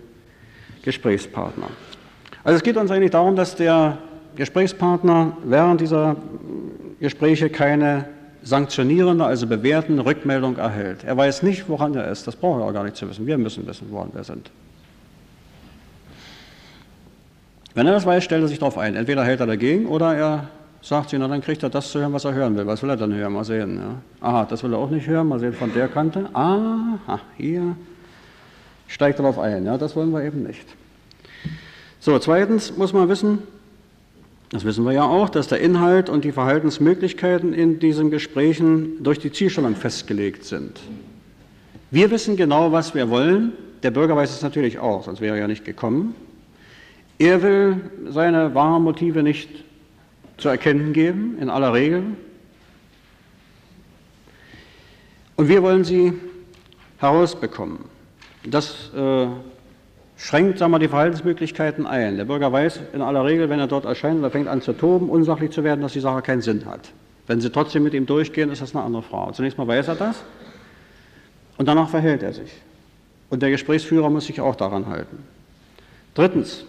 Gesprächspartner. 0.82 1.68
Also 2.44 2.58
es 2.58 2.64
geht 2.64 2.78
uns 2.78 2.90
eigentlich 2.90 3.12
darum, 3.12 3.36
dass 3.36 3.56
der 3.56 4.00
Gesprächspartner 4.36 5.38
während 5.44 5.82
dieser 5.82 6.16
Gespräche 7.00 7.52
keine 7.52 8.10
sanktionierende, 8.42 9.24
also 9.24 9.46
bewertende 9.46 10.04
Rückmeldung 10.04 10.58
erhält. 10.58 11.04
Er 11.04 11.16
weiß 11.16 11.44
nicht, 11.44 11.70
woran 11.70 11.94
er 11.94 12.10
ist. 12.10 12.26
Das 12.26 12.36
brauchen 12.36 12.60
wir 12.60 12.66
auch 12.66 12.74
gar 12.74 12.84
nicht 12.84 12.96
zu 12.96 13.08
wissen. 13.08 13.28
Wir 13.28 13.38
müssen 13.38 13.68
wissen, 13.68 13.88
woran 13.92 14.10
wir 14.16 14.24
sind. 14.24 14.50
Wenn 17.76 17.86
er 17.86 17.94
das 17.94 18.08
weiß, 18.08 18.24
stellt 18.24 18.42
er 18.42 18.48
sich 18.48 18.58
darauf 18.58 18.80
ein. 18.80 18.96
Entweder 18.96 19.24
hält 19.24 19.42
er 19.42 19.46
dagegen 19.46 19.86
oder 19.86 20.16
er 20.16 20.50
sagt 20.88 21.10
sich, 21.10 21.20
na 21.20 21.28
dann 21.28 21.42
kriegt 21.42 21.64
er 21.64 21.70
das 21.70 21.92
zu 21.92 22.00
hören, 22.00 22.14
was 22.14 22.26
er 22.26 22.34
hören 22.34 22.56
will. 22.56 22.66
Was 22.66 22.82
will 22.82 22.90
er 22.90 22.98
dann 22.98 23.14
hören? 23.14 23.34
Mal 23.34 23.44
sehen. 23.44 23.78
Ja. 23.78 24.28
Aha, 24.28 24.46
das 24.46 24.64
will 24.64 24.74
er 24.74 24.80
auch 24.80 24.90
nicht 24.90 25.08
hören. 25.08 25.28
Mal 25.28 25.40
sehen 25.40 25.54
von 25.54 25.74
der 25.74 25.88
Kante. 25.88 26.30
Aha, 26.34 27.20
hier 27.38 27.76
steigt 28.88 29.20
darauf 29.20 29.38
ein. 29.40 29.66
Ja, 29.66 29.78
das 29.78 29.96
wollen 29.96 30.12
wir 30.12 30.24
eben 30.24 30.44
nicht. 30.44 30.66
So, 32.00 32.18
zweitens 32.20 32.78
muss 32.78 32.94
man 32.94 33.10
wissen, 33.10 33.40
das 34.50 34.64
wissen 34.64 34.86
wir 34.86 34.94
ja 34.94 35.04
auch, 35.04 35.30
dass 35.30 35.48
der 35.50 35.60
Inhalt 35.60 36.10
und 36.10 36.24
die 36.24 36.32
Verhaltensmöglichkeiten 36.32 37.54
in 37.54 37.80
diesen 37.80 38.12
Gesprächen 38.12 39.04
durch 39.04 39.20
die 39.20 39.32
Zielstellung 39.32 39.76
festgelegt 39.76 40.46
sind. 40.46 40.80
Wir 41.92 42.12
wissen 42.12 42.38
genau, 42.38 42.72
was 42.72 42.96
wir 42.96 43.10
wollen. 43.10 43.52
Der 43.84 43.92
Bürger 43.92 44.16
weiß 44.16 44.32
es 44.32 44.42
natürlich 44.42 44.80
auch, 44.80 45.04
sonst 45.04 45.20
wäre 45.20 45.36
er 45.36 45.42
ja 45.42 45.48
nicht 45.48 45.66
gekommen. 45.66 46.16
Er 47.20 47.42
will 47.44 47.82
seine 48.10 48.56
wahren 48.56 48.84
Motive 48.84 49.22
nicht 49.22 49.50
zu 50.38 50.50
erkennen 50.50 50.94
geben, 50.94 51.38
in 51.40 51.50
aller 51.50 51.74
Regel. 51.74 52.04
Und 55.36 55.50
wir 55.50 55.62
wollen 55.62 55.84
sie 55.84 56.14
herausbekommen. 57.00 57.80
Das 58.44 58.92
äh, 58.96 59.28
schränkt 60.16 60.58
sagen 60.58 60.72
wir, 60.72 60.80
die 60.80 60.88
Verhaltensmöglichkeiten 60.88 61.86
ein. 61.86 62.18
Der 62.18 62.26
Bürger 62.26 62.52
weiß 62.52 62.80
in 62.94 63.02
aller 63.02 63.26
Regel, 63.26 63.50
wenn 63.50 63.60
er 63.60 63.68
dort 63.68 63.86
erscheint 63.86 64.20
oder 64.20 64.32
fängt 64.32 64.48
an 64.48 64.62
zu 64.62 64.74
toben, 64.74 65.10
unsachlich 65.10 65.52
zu 65.52 65.64
werden, 65.64 65.82
dass 65.82 65.94
die 65.94 66.00
Sache 66.00 66.22
keinen 66.22 66.42
Sinn 66.42 66.66
hat. 66.66 66.92
Wenn 67.28 67.42
sie 67.42 67.52
trotzdem 67.52 67.84
mit 67.84 67.94
ihm 67.94 68.06
durchgehen, 68.06 68.52
ist 68.52 68.62
das 68.62 68.76
eine 68.76 68.84
andere 68.84 69.04
Frage. 69.04 69.34
Zunächst 69.34 69.58
mal 69.58 69.68
weiß 69.68 69.90
er 69.90 69.96
das 69.96 70.24
und 71.58 71.68
danach 71.68 71.90
verhält 71.90 72.24
er 72.24 72.34
sich. 72.34 72.52
Und 73.30 73.42
der 73.42 73.52
Gesprächsführer 73.52 74.10
muss 74.10 74.26
sich 74.26 74.40
auch 74.40 74.56
daran 74.56 74.88
halten. 74.88 75.24
Drittens 76.16 76.66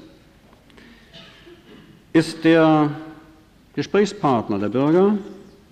ist 2.13 2.45
der 2.45 2.91
Gesprächspartner, 3.79 4.59
der 4.59 4.71
Bürger, 4.71 5.19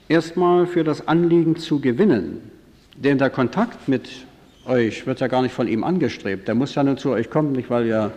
erstmal 0.07 0.69
für 0.69 0.85
das 0.85 1.09
Anliegen 1.09 1.57
zu 1.57 1.81
gewinnen, 1.81 2.40
denn 2.97 3.19
der 3.19 3.31
Kontakt 3.31 3.88
mit 3.88 4.09
euch 4.64 5.09
wird 5.09 5.19
ja 5.19 5.27
gar 5.27 5.42
nicht 5.42 5.53
von 5.53 5.66
ihm 5.66 5.83
angestrebt. 5.83 6.47
Der 6.47 6.55
muss 6.55 6.73
ja 6.77 6.85
nur 6.85 6.97
zu 6.97 7.11
euch 7.11 7.31
kommen, 7.31 7.51
nicht 7.51 7.69
weil 7.69 7.85
ihr 7.85 8.13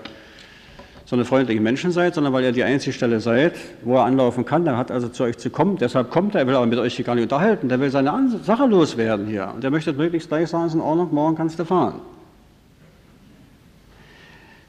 so 1.06 1.16
eine 1.16 1.26
freundliche 1.26 1.60
Menschen 1.60 1.90
seid, 1.90 2.14
sondern 2.14 2.34
weil 2.34 2.44
ihr 2.44 2.52
die 2.52 2.64
einzige 2.64 2.94
Stelle 2.94 3.20
seid, 3.20 3.54
wo 3.84 3.96
er 3.96 4.04
anlaufen 4.04 4.46
kann. 4.46 4.64
Der 4.64 4.78
hat 4.78 4.92
also 4.92 5.10
zu 5.10 5.24
euch 5.24 5.40
zu 5.40 5.50
kommen. 5.50 5.78
Deshalb 5.78 6.12
kommt 6.12 6.36
er, 6.36 6.42
er 6.42 6.48
will 6.48 6.54
aber 6.54 6.68
mit 6.68 6.78
euch 6.78 6.96
hier 6.96 7.04
gar 7.04 7.16
nicht 7.16 7.24
unterhalten. 7.24 7.68
Der 7.68 7.80
will 7.80 7.90
seine 7.90 8.14
Sache 8.44 8.68
loswerden 8.68 9.26
hier. 9.26 9.52
Und 9.56 9.64
der 9.64 9.72
möchte 9.72 9.92
möglichst 9.94 10.30
gleich 10.30 10.50
sagen, 10.50 10.66
es 10.66 10.74
ist 10.74 10.76
in 10.76 10.82
Ordnung, 10.82 11.12
morgen 11.12 11.36
kannst 11.36 11.58
du 11.58 11.66
fahren. 11.66 12.00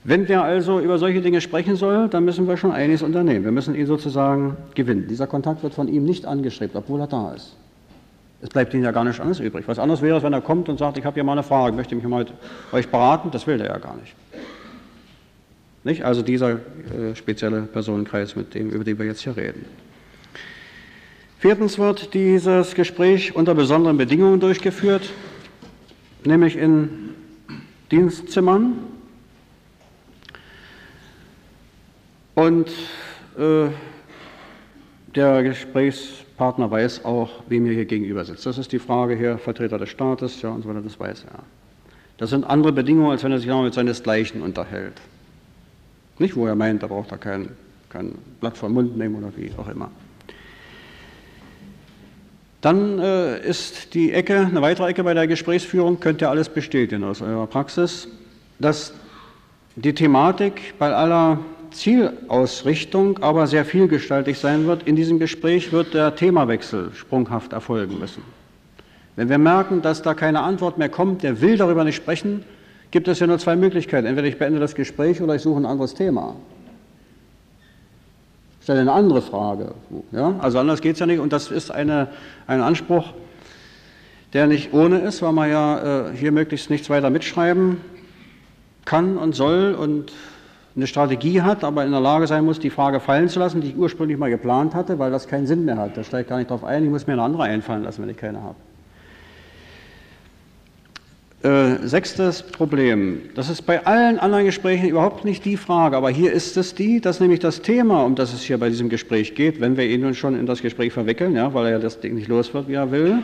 Wenn 0.03 0.27
der 0.27 0.43
also 0.43 0.81
über 0.81 0.99
solche 0.99 1.21
Dinge 1.21 1.41
sprechen 1.41 1.77
soll, 1.77 2.09
dann 2.09 2.25
müssen 2.25 2.49
wir 2.49 2.57
schon 2.57 2.73
einiges 2.73 3.03
unternehmen. 3.03 3.45
Wir 3.45 3.53
müssen 3.53 3.75
ihn 3.75 3.87
sozusagen 3.87 4.57
gewinnen. 4.75 5.07
Dieser 5.09 5.27
Kontakt 5.27 5.63
wird 5.63 5.75
von 5.75 5.89
ihm 5.89 6.05
nicht 6.05 6.25
angestrebt, 6.25 6.75
obwohl 6.75 7.01
er 7.01 7.07
da 7.07 7.33
ist. 7.35 7.55
Es 8.43 8.49
bleibt 8.49 8.73
ihnen 8.73 8.85
ja 8.85 8.93
gar 8.93 9.05
nichts 9.05 9.21
anderes 9.21 9.41
übrig. 9.41 9.69
Was 9.69 9.79
anderes 9.79 10.01
wäre 10.01 10.17
es, 10.17 10.23
wenn 10.23 10.33
er 10.33 10.41
kommt 10.41 10.71
und 10.71 10.79
sagt, 10.79 10.97
ich 10.97 11.05
habe 11.05 11.15
hier 11.15 11.25
mal 11.25 11.33
eine 11.33 11.43
Frage, 11.43 11.77
möchte 11.77 11.95
mich 11.95 12.05
mal 12.05 12.25
euch 12.73 12.89
beraten. 12.89 13.31
Das 13.31 13.47
will 13.47 13.61
er 13.61 13.67
ja 13.67 13.79
gar 13.79 13.97
nicht. 13.97 14.15
nicht? 15.85 16.03
Also 16.03 16.23
dieser 16.23 16.53
äh, 16.53 17.15
spezielle 17.15 17.63
Personenkreis, 17.63 18.37
mit 18.37 18.55
dem, 18.55 18.71
über 18.71 18.85
den 18.85 18.99
wir 18.99 19.05
jetzt 19.05 19.21
hier 19.21 19.37
reden. 19.37 19.67
Viertens 21.39 21.79
wird 21.79 22.15
dieses 22.15 22.75
Gespräch 22.75 23.37
unter 23.37 23.55
besonderen 23.55 23.99
Bedingungen 23.99 24.41
durchgeführt, 24.41 25.11
nämlich 26.25 26.57
in 26.57 27.11
Dienstzimmern. 27.91 28.73
Und 32.41 32.71
äh, 33.39 33.69
der 35.15 35.43
Gesprächspartner 35.43 36.71
weiß 36.71 37.05
auch, 37.05 37.43
wem 37.49 37.67
er 37.67 37.75
hier 37.75 37.85
gegenüber 37.85 38.25
sitzt. 38.25 38.47
Das 38.47 38.57
ist 38.57 38.73
die 38.73 38.79
Frage 38.79 39.15
hier, 39.15 39.37
Vertreter 39.37 39.77
des 39.77 39.91
Staates, 39.91 40.41
ja, 40.41 40.49
und 40.49 40.63
so 40.63 40.71
weiter, 40.71 40.81
das 40.81 40.99
weiß 40.99 41.25
er. 41.25 41.41
Das 42.17 42.31
sind 42.31 42.45
andere 42.45 42.73
Bedingungen, 42.73 43.11
als 43.11 43.25
wenn 43.25 43.33
er 43.33 43.41
sich 43.41 43.47
noch 43.47 43.63
mit 43.63 43.75
seinesgleichen 43.75 44.41
unterhält. 44.41 44.95
Nicht, 46.19 46.35
wo 46.35 46.47
er 46.47 46.55
meint, 46.55 46.83
da 46.83 46.87
braucht 46.87 47.13
er 47.13 47.19
kein, 47.19 47.51
kein 47.91 48.15
Blatt 48.41 48.57
vom 48.57 48.73
Mund 48.73 48.97
nehmen 48.97 49.17
oder 49.17 49.37
wie 49.37 49.53
auch 49.59 49.69
immer. 49.69 49.91
Dann 52.63 53.01
äh, 53.01 53.47
ist 53.47 53.93
die 53.93 54.15
Ecke, 54.15 54.47
eine 54.47 54.63
weitere 54.63 54.89
Ecke 54.89 55.05
bei 55.05 55.13
der 55.13 55.27
Gesprächsführung, 55.27 56.01
könnt 56.01 56.23
ihr 56.23 56.31
alles 56.31 56.49
bestätigen 56.49 57.05
aus 57.05 57.21
eurer 57.21 57.47
Praxis, 57.47 58.09
dass 58.59 58.95
die 59.77 59.95
Thematik 59.95 60.79
bei 60.79 60.91
aller 60.91 61.39
Zielausrichtung 61.71 63.19
aber 63.23 63.47
sehr 63.47 63.65
vielgestaltig 63.65 64.39
sein 64.39 64.67
wird. 64.67 64.83
In 64.85 64.97
diesem 64.97 65.19
Gespräch 65.19 65.73
wird 65.73 65.95
der 65.95 66.15
Themawechsel 66.15 66.93
sprunghaft 66.95 67.53
erfolgen 67.53 67.99
müssen. 67.99 68.23
Wenn 69.17 69.29
wir 69.29 69.39
merken, 69.39 69.83
dass 69.83 70.03
da 70.03 70.15
keine 70.15 70.41
Antwort 70.41 70.79
mehr 70.79 70.89
kommt, 70.89 71.23
der 71.23 71.41
will 71.41 71.57
darüber 71.57 71.85
nicht 71.85 71.97
sprechen, 71.97 72.45
gibt 72.91 73.09
es 73.09 73.21
ja 73.21 73.27
nur 73.27 73.39
zwei 73.39 73.57
Möglichkeiten. 73.57 74.07
Entweder 74.07 74.29
ich 74.29 74.39
beende 74.39 74.61
das 74.61 74.75
Gespräch 74.75 75.21
oder 75.21 75.35
ich 75.35 75.43
suche 75.43 75.61
ein 75.61 75.67
anderes 75.67 75.95
Thema. 75.95 76.37
Ich 78.59 78.65
stelle 78.65 78.81
eine 78.81 78.93
andere 78.93 79.23
Frage. 79.23 79.75
Ja? 80.13 80.37
Also 80.39 80.59
anders 80.59 80.81
geht 80.81 80.95
es 80.95 81.01
ja 81.01 81.07
nicht. 81.07 81.21
Und 81.21 81.33
das 81.33 81.51
ist 81.51 81.71
eine, 81.71 82.09
ein 82.47 82.61
Anspruch, 82.61 83.13
der 84.33 84.47
nicht 84.47 84.73
ohne 84.73 85.01
ist, 85.01 85.23
weil 85.23 85.33
man 85.33 85.51
ja 85.51 86.09
äh, 86.09 86.17
hier 86.17 86.33
möglichst 86.33 86.71
nichts 86.71 86.91
weiter 86.91 87.11
mitschreiben 87.11 87.79
kann 88.85 89.17
und 89.17 89.35
soll 89.35 89.75
und 89.75 90.13
eine 90.81 90.87
Strategie 90.87 91.43
hat, 91.43 91.63
aber 91.63 91.85
in 91.85 91.91
der 91.91 92.01
Lage 92.01 92.27
sein 92.27 92.45
muss, 92.45 92.59
die 92.59 92.71
Frage 92.71 93.01
fallen 93.01 93.29
zu 93.29 93.39
lassen, 93.39 93.61
die 93.61 93.69
ich 93.69 93.77
ursprünglich 93.77 94.19
mal 94.19 94.31
geplant 94.31 94.75
hatte, 94.75 94.99
weil 94.99 95.11
das 95.11 95.29
keinen 95.29 95.47
Sinn 95.47 95.65
mehr 95.65 95.77
hat. 95.77 95.97
Da 95.97 96.03
steige 96.03 96.23
ich 96.23 96.29
gar 96.29 96.39
nicht 96.39 96.51
drauf 96.51 96.65
ein, 96.65 96.85
ich 96.85 96.91
muss 96.91 97.07
mir 97.07 97.13
eine 97.13 97.23
andere 97.23 97.45
einfallen 97.45 97.85
lassen, 97.85 98.03
wenn 98.03 98.09
ich 98.09 98.17
keine 98.17 98.43
habe. 98.43 98.57
Äh, 101.43 101.87
sechstes 101.87 102.43
Problem. 102.43 103.23
Das 103.35 103.49
ist 103.49 103.63
bei 103.63 103.87
allen 103.87 104.19
anderen 104.19 104.45
Gesprächen 104.45 104.89
überhaupt 104.89 105.25
nicht 105.25 105.45
die 105.45 105.57
Frage, 105.57 105.97
aber 105.97 106.11
hier 106.11 106.33
ist 106.33 106.57
es 106.57 106.75
die, 106.75 107.01
dass 107.01 107.21
nämlich 107.21 107.41
das 107.41 107.63
Thema, 107.63 108.05
um 108.05 108.15
das 108.15 108.35
es 108.35 108.43
hier 108.43 108.59
bei 108.59 108.69
diesem 108.69 108.91
Gespräch 108.91 109.35
geht, 109.35 109.61
wenn 109.61 109.77
wir 109.77 109.87
ihn 109.87 110.03
nun 110.03 110.15
schon 110.15 110.39
in 110.39 110.45
das 110.45 110.61
Gespräch 110.61 110.93
verwickeln, 110.93 111.35
ja, 111.35 111.53
weil 111.55 111.73
er 111.73 111.79
das 111.79 112.01
Ding 112.01 112.15
nicht 112.15 112.29
los 112.29 112.53
wird, 112.53 112.69
wie 112.69 112.75
er 112.75 112.91
will, 112.91 113.23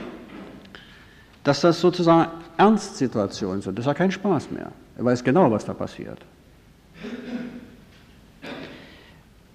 dass 1.45 1.61
das 1.61 1.81
sozusagen 1.81 2.31
Ernstsituationen 2.57 3.61
sind. 3.61 3.79
Das 3.79 3.85
ist 3.85 3.89
ja 3.89 3.95
kein 3.95 4.11
Spaß 4.11 4.51
mehr. 4.51 4.73
Er 4.97 5.05
weiß 5.05 5.23
genau, 5.23 5.51
was 5.51 5.67
da 5.67 5.75
passiert. 5.75 6.19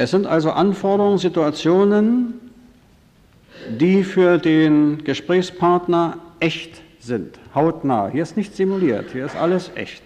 Es 0.02 0.10
sind 0.10 0.26
also 0.26 0.50
Anforderungen, 0.50 1.20
Situationen, 1.20 2.34
die 3.70 4.04
für 4.04 4.40
den 4.40 5.04
Gesprächspartner 5.04 6.18
echt 6.40 6.82
sind 7.00 7.38
hautnah. 7.54 8.10
Hier 8.10 8.24
ist 8.24 8.36
nichts 8.36 8.58
simuliert, 8.58 9.12
hier 9.12 9.28
ist 9.28 9.36
alles 9.36 9.70
echt. 9.76 10.02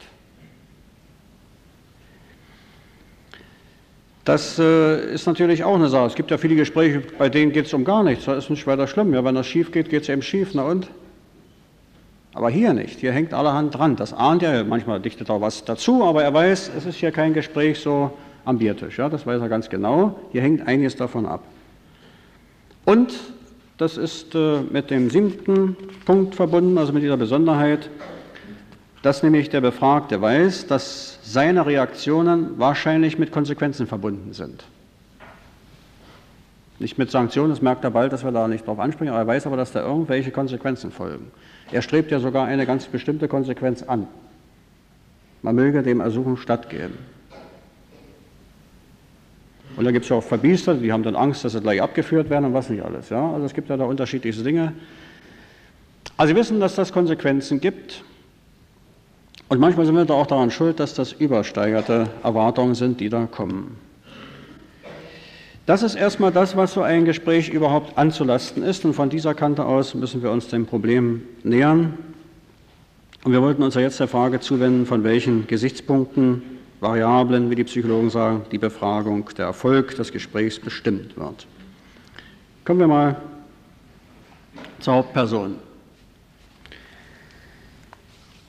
Das 4.26 4.60
äh, 4.60 5.14
ist 5.14 5.28
natürlich 5.28 5.64
auch 5.64 5.76
eine 5.76 5.88
Sache. 5.88 6.08
Es 6.08 6.16
gibt 6.16 6.30
ja 6.30 6.38
viele 6.38 6.56
Gespräche, 6.56 7.02
bei 7.18 7.30
denen 7.30 7.54
geht 7.54 7.68
es 7.68 7.74
um 7.74 7.86
gar 7.86 8.04
nichts. 8.04 8.26
Das 8.26 8.43
ist 8.43 8.50
nicht 8.50 8.68
weiter 8.68 8.88
schlimm. 8.88 9.14
Ja, 9.14 9.24
wenn 9.24 9.36
das 9.36 9.48
schief 9.48 9.72
geht, 9.72 9.89
geht 9.89 10.04
es 10.04 10.10
eben 10.10 10.24
schief. 10.24 10.50
Na 10.56 10.64
und? 10.64 10.89
Aber 12.34 12.50
hier 12.50 12.74
nicht. 12.74 13.00
Hier 13.00 13.14
hängt 13.14 13.34
allerhand 13.34 13.76
dran. 13.76 13.96
Das 13.96 14.12
ahnt 14.12 14.43
er. 14.43 14.66
Manchmal 14.66 15.00
dichtet 15.00 15.30
er 15.30 15.39
was 15.39 15.64
dazu, 15.64 16.04
aber 16.04 16.24
er 16.24 16.34
weiß, 16.34 16.72
es 16.76 16.86
ist 16.86 16.98
hier 16.98 17.12
kein 17.12 17.34
Gespräch 17.34 17.80
so 17.80 18.12
am 18.46 18.60
Biertisch. 18.60 18.98
Ja, 18.98 19.10
das 19.10 19.26
weiß 19.26 19.41
er 19.41 19.50
ganz 19.50 19.70
genau. 19.70 20.20
Hier 20.32 20.41
hängt 20.41 20.68
einiges 20.68 20.96
davon 20.96 21.26
ab. 21.26 21.43
Und 22.86 23.14
das 23.78 23.98
ist 23.98 24.36
äh, 24.36 24.62
mit 24.62 24.89
dem 24.89 25.10
siebten 25.10 25.76
Punkt 26.06 26.36
verbunden, 26.36 26.78
also 26.78 26.93
mit 26.93 27.04
dieser 27.04 27.18
Besonderheit, 27.18 27.89
dass 29.02 29.22
nämlich 29.22 29.50
der 29.50 29.62
Befragte 29.62 30.22
weiß, 30.22 30.68
dass 30.68 31.20
seine 31.24 31.66
Reaktionen 31.66 32.58
wahrscheinlich 32.58 33.20
mit 33.20 33.32
Konsequenzen 33.32 33.86
verbunden 33.86 34.34
sind. 34.34 34.64
Nicht 36.80 36.98
mit 36.98 37.10
Sanktionen, 37.10 37.50
das 37.50 37.62
merkt 37.62 37.84
er 37.84 37.91
bald, 37.91 38.14
dass 38.14 38.24
wir 38.24 38.32
da 38.32 38.48
nicht 38.48 38.68
drauf 38.68 38.80
anspringen, 38.80 39.14
aber 39.14 39.24
er 39.24 39.28
weiß 39.28 39.48
aber, 39.48 39.58
dass 39.58 39.72
da 39.72 39.82
irgendwelche 39.82 40.32
Konsequenzen 40.32 40.91
folgen. 40.91 41.32
Er 41.72 41.82
strebt 41.82 42.12
ja 42.12 42.20
sogar 42.20 42.46
eine 42.46 42.66
ganz 42.66 42.86
bestimmte 42.86 43.28
Konsequenz 43.28 43.84
an. 43.84 44.08
Man 45.41 45.56
möge 45.56 45.84
dem 45.84 46.00
Ersuchen 46.00 46.38
stattgeben. 46.38 46.98
Und 49.78 49.84
da 49.86 49.92
gibt 49.92 50.06
es 50.06 50.10
ja 50.10 50.16
auch 50.16 50.24
Verbiester, 50.24 50.74
die 50.76 50.92
haben 50.92 51.04
dann 51.04 51.16
Angst, 51.16 51.44
dass 51.44 51.54
sie 51.54 51.62
gleich 51.62 51.82
abgeführt 51.82 52.30
werden 52.30 52.46
und 52.46 52.54
was 52.54 52.70
nicht 52.70 52.84
alles. 52.84 53.10
Ja? 53.10 53.32
Also 53.34 53.46
es 53.46 53.54
gibt 53.54 53.70
ja 53.70 53.78
da 53.78 53.86
unterschiedliche 53.86 54.42
Dinge. 54.42 54.74
Also 56.18 56.34
Sie 56.34 56.40
wissen, 56.40 56.60
dass 56.62 56.76
das 56.76 56.94
Konsequenzen 56.94 57.60
gibt. 57.60 58.04
Und 59.50 59.60
manchmal 59.60 59.86
sind 59.86 59.96
wir 59.96 60.06
da 60.06 60.14
auch 60.14 60.28
daran 60.28 60.50
schuld, 60.50 60.80
dass 60.80 60.94
das 60.94 61.12
übersteigerte 61.12 62.10
Erwartungen 62.24 62.74
sind, 62.74 63.00
die 63.00 63.10
da 63.10 63.26
kommen. 63.26 63.78
Das 65.66 65.84
ist 65.84 65.96
erstmal 65.96 66.32
das, 66.32 66.56
was 66.56 66.74
so 66.74 66.84
ein 66.84 67.06
Gespräch 67.06 67.50
überhaupt 67.50 67.98
anzulasten 67.98 68.64
ist. 68.64 68.86
Und 68.86 68.94
von 68.94 69.10
dieser 69.10 69.34
Kante 69.34 69.66
aus 69.66 69.94
müssen 69.94 70.24
wir 70.24 70.32
uns 70.32 70.48
dem 70.48 70.66
Problem 70.66 71.24
nähern. 71.44 71.98
Und 73.24 73.32
wir 73.34 73.42
wollten 73.42 73.64
uns 73.64 73.76
ja 73.76 73.82
jetzt 73.82 74.00
der 74.00 74.08
Frage 74.08 74.40
zuwenden, 74.40 74.86
von 74.86 75.04
welchen 75.04 75.48
Gesichtspunkten 75.48 76.44
Variablen, 76.80 77.50
wie 77.50 77.56
die 77.56 77.64
Psychologen 77.64 78.10
sagen, 78.10 78.46
die 78.52 78.58
Befragung, 78.58 79.30
der 79.38 79.46
Erfolg 79.46 79.96
des 79.96 80.12
Gesprächs 80.12 80.60
bestimmt 80.60 81.18
wird. 81.18 81.48
Kommen 82.64 82.80
wir 82.80 82.88
mal 82.88 83.16
zur 84.80 84.96
Hauptperson, 84.96 85.56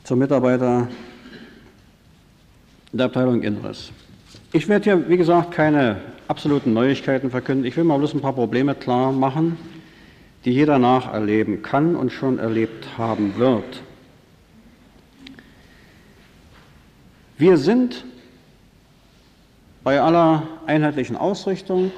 zum 0.04 0.18
Mitarbeiter 0.18 0.88
der 2.92 3.06
Abteilung 3.06 3.42
Inneres. 3.42 3.92
Ich 4.52 4.68
werde 4.68 4.84
hier, 4.84 5.08
wie 5.08 5.16
gesagt, 5.16 5.52
keine 5.52 6.00
absoluten 6.28 6.72
Neuigkeiten 6.72 7.30
verkünden. 7.30 7.64
Ich 7.64 7.76
will 7.76 7.84
mal 7.84 7.98
bloß 7.98 8.14
ein 8.14 8.20
paar 8.20 8.32
Probleme 8.32 8.74
klar 8.74 9.12
machen, 9.12 9.58
die 10.44 10.52
jeder 10.52 10.78
nacherleben 10.78 11.62
kann 11.62 11.96
und 11.96 12.12
schon 12.12 12.38
erlebt 12.38 12.86
haben 12.96 13.36
wird. 13.36 13.82
Wir 17.38 17.58
sind 17.58 18.04
bei 19.86 20.00
aller 20.00 20.42
einheitlichen 20.66 21.14
Ausrichtung 21.14 21.92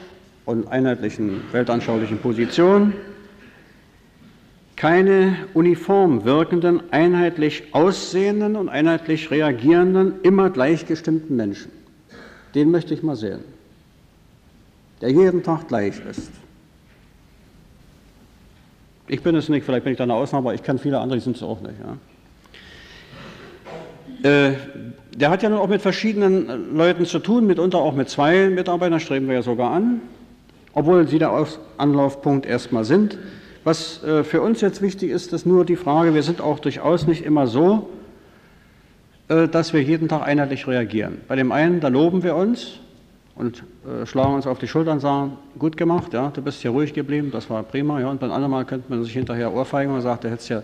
und 0.45 0.68
einheitlichen 0.68 1.41
weltanschaulichen 1.53 2.18
Position 2.18 2.93
keine 4.76 5.34
uniform 5.55 6.26
wirkenden, 6.26 6.82
einheitlich 6.93 7.72
aussehenden 7.72 8.57
und 8.57 8.68
einheitlich 8.68 9.30
reagierenden, 9.30 10.20
immer 10.22 10.51
gleichgestimmten 10.51 11.34
Menschen. 11.34 11.72
Den 12.55 12.70
möchte 12.70 12.93
ich 12.93 13.03
mal 13.03 13.16
sehen, 13.16 13.41
der 15.01 15.11
jeden 15.11 15.43
Tag 15.43 15.66
gleich 15.68 15.99
ist. 16.11 16.30
Ich 19.07 19.22
bin 19.22 19.34
es 19.34 19.49
nicht, 19.49 19.64
vielleicht 19.64 19.84
bin 19.84 19.93
ich 19.93 19.97
da 19.97 20.05
eine 20.05 20.12
Ausnahme, 20.12 20.49
aber 20.49 20.55
ich 20.55 20.62
kenne 20.62 20.78
viele 20.78 21.01
andere, 21.01 21.20
die 21.20 21.24
sind 21.24 21.36
es 21.36 21.43
auch 21.43 21.62
nicht. 21.62 21.80
Ja. 21.80 21.97
Äh, 24.22 24.52
der 25.16 25.30
hat 25.30 25.42
ja 25.42 25.48
nun 25.48 25.58
auch 25.58 25.68
mit 25.68 25.82
verschiedenen 25.82 26.76
Leuten 26.76 27.04
zu 27.06 27.18
tun, 27.18 27.46
mitunter 27.46 27.78
auch 27.78 27.94
mit 27.94 28.08
zwei 28.08 28.48
Mitarbeitern, 28.48 29.00
streben 29.00 29.26
wir 29.26 29.34
ja 29.34 29.42
sogar 29.42 29.72
an, 29.72 30.00
obwohl 30.72 31.08
sie 31.08 31.18
der 31.18 31.32
Anlaufpunkt 31.76 32.46
erstmal 32.46 32.84
sind. 32.84 33.18
Was 33.64 34.02
äh, 34.04 34.24
für 34.24 34.40
uns 34.40 34.60
jetzt 34.60 34.80
wichtig 34.80 35.10
ist, 35.10 35.32
ist 35.32 35.44
nur 35.44 35.64
die 35.64 35.76
Frage, 35.76 36.14
wir 36.14 36.22
sind 36.22 36.40
auch 36.40 36.58
durchaus 36.58 37.06
nicht 37.06 37.24
immer 37.24 37.46
so, 37.46 37.88
äh, 39.28 39.48
dass 39.48 39.72
wir 39.72 39.82
jeden 39.82 40.08
Tag 40.08 40.22
einheitlich 40.22 40.66
reagieren. 40.66 41.18
Bei 41.28 41.36
dem 41.36 41.52
einen, 41.52 41.80
da 41.80 41.88
loben 41.88 42.22
wir 42.22 42.34
uns 42.34 42.80
und 43.34 43.64
äh, 43.86 44.06
schlagen 44.06 44.34
uns 44.34 44.46
auf 44.46 44.58
die 44.58 44.68
Schultern 44.68 44.94
und 44.94 45.00
sagen, 45.00 45.32
gut 45.58 45.76
gemacht, 45.76 46.14
ja, 46.14 46.30
du 46.30 46.42
bist 46.42 46.62
hier 46.62 46.70
ruhig 46.70 46.94
geblieben, 46.94 47.30
das 47.32 47.50
war 47.50 47.62
prima. 47.62 48.00
Ja, 48.00 48.08
und 48.08 48.20
beim 48.20 48.30
anderen 48.30 48.52
Mal 48.52 48.64
könnte 48.64 48.86
man 48.88 49.02
sich 49.04 49.12
hinterher 49.12 49.52
ohrfeigen 49.52 49.92
und 49.92 50.00
sagt, 50.00 50.24
du 50.24 50.30
hättest 50.30 50.48
ja 50.48 50.62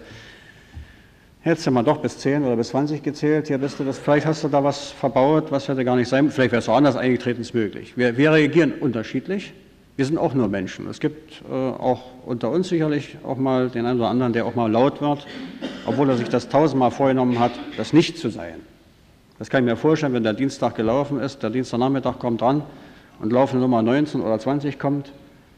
Hättest 1.45 1.67
du 1.67 1.71
mal 1.73 1.83
doch 1.83 1.99
bis 1.99 2.17
10 2.21 2.43
oder 2.43 2.57
bis 2.57 2.69
20 2.69 3.03
gezählt, 3.03 3.49
hier 3.49 3.59
bist 3.59 3.79
du 3.79 3.85
das, 3.85 3.99
vielleicht 3.99 4.25
hast 4.25 4.43
du 4.45 4.49
da 4.49 4.65
was 4.65 4.93
verbaut, 4.93 5.53
was 5.53 5.69
hätte 5.69 5.85
gar 5.85 5.95
nicht 5.95 6.09
sein, 6.09 6.31
vielleicht 6.31 6.53
wäre 6.53 6.61
es 6.61 6.71
auch 6.71 6.77
anders 6.77 6.97
eingetreten, 6.97 7.43
ist 7.43 7.53
möglich. 7.53 7.99
Wir, 7.99 8.17
wir, 8.17 8.33
reagieren 8.33 8.73
unterschiedlich. 8.73 9.53
Wir 9.95 10.07
sind 10.07 10.17
auch 10.17 10.33
nur 10.33 10.49
Menschen. 10.49 10.89
Es 10.89 11.01
gibt 11.01 11.43
äh, 11.43 11.53
auch 11.53 12.01
unter 12.25 12.51
uns 12.51 12.71
sicherlich 12.71 13.19
auch 13.25 13.37
mal 13.37 13.69
den 13.69 13.85
einen 13.85 14.01
oder 14.01 14.09
anderen, 14.09 14.33
der 14.33 14.47
auch 14.47 14.55
mal 14.55 14.73
laut 14.73 15.03
wird, 15.03 15.27
obwohl 15.85 16.09
er 16.09 16.17
sich 16.17 16.31
das 16.31 16.49
tausendmal 16.49 16.91
vorgenommen 16.91 17.39
hat, 17.39 17.53
das 17.77 17.93
nicht 17.93 18.17
zu 18.17 18.31
sein. 18.31 18.61
Das 19.39 19.51
kann 19.51 19.65
ich 19.65 19.71
mir 19.71 19.77
vorstellen, 19.77 20.15
wenn 20.15 20.23
der 20.23 20.33
Dienstag 20.33 20.77
gelaufen 20.77 21.21
ist, 21.21 21.43
der 21.43 21.51
Dienstagnachmittag 21.51 22.21
kommt 22.21 22.41
dran 22.41 22.63
und 23.21 23.35
laufende 23.35 23.61
Nummer 23.61 23.83
19 23.83 24.23
oder 24.23 24.39
20 24.39 24.79
kommt, 24.79 25.13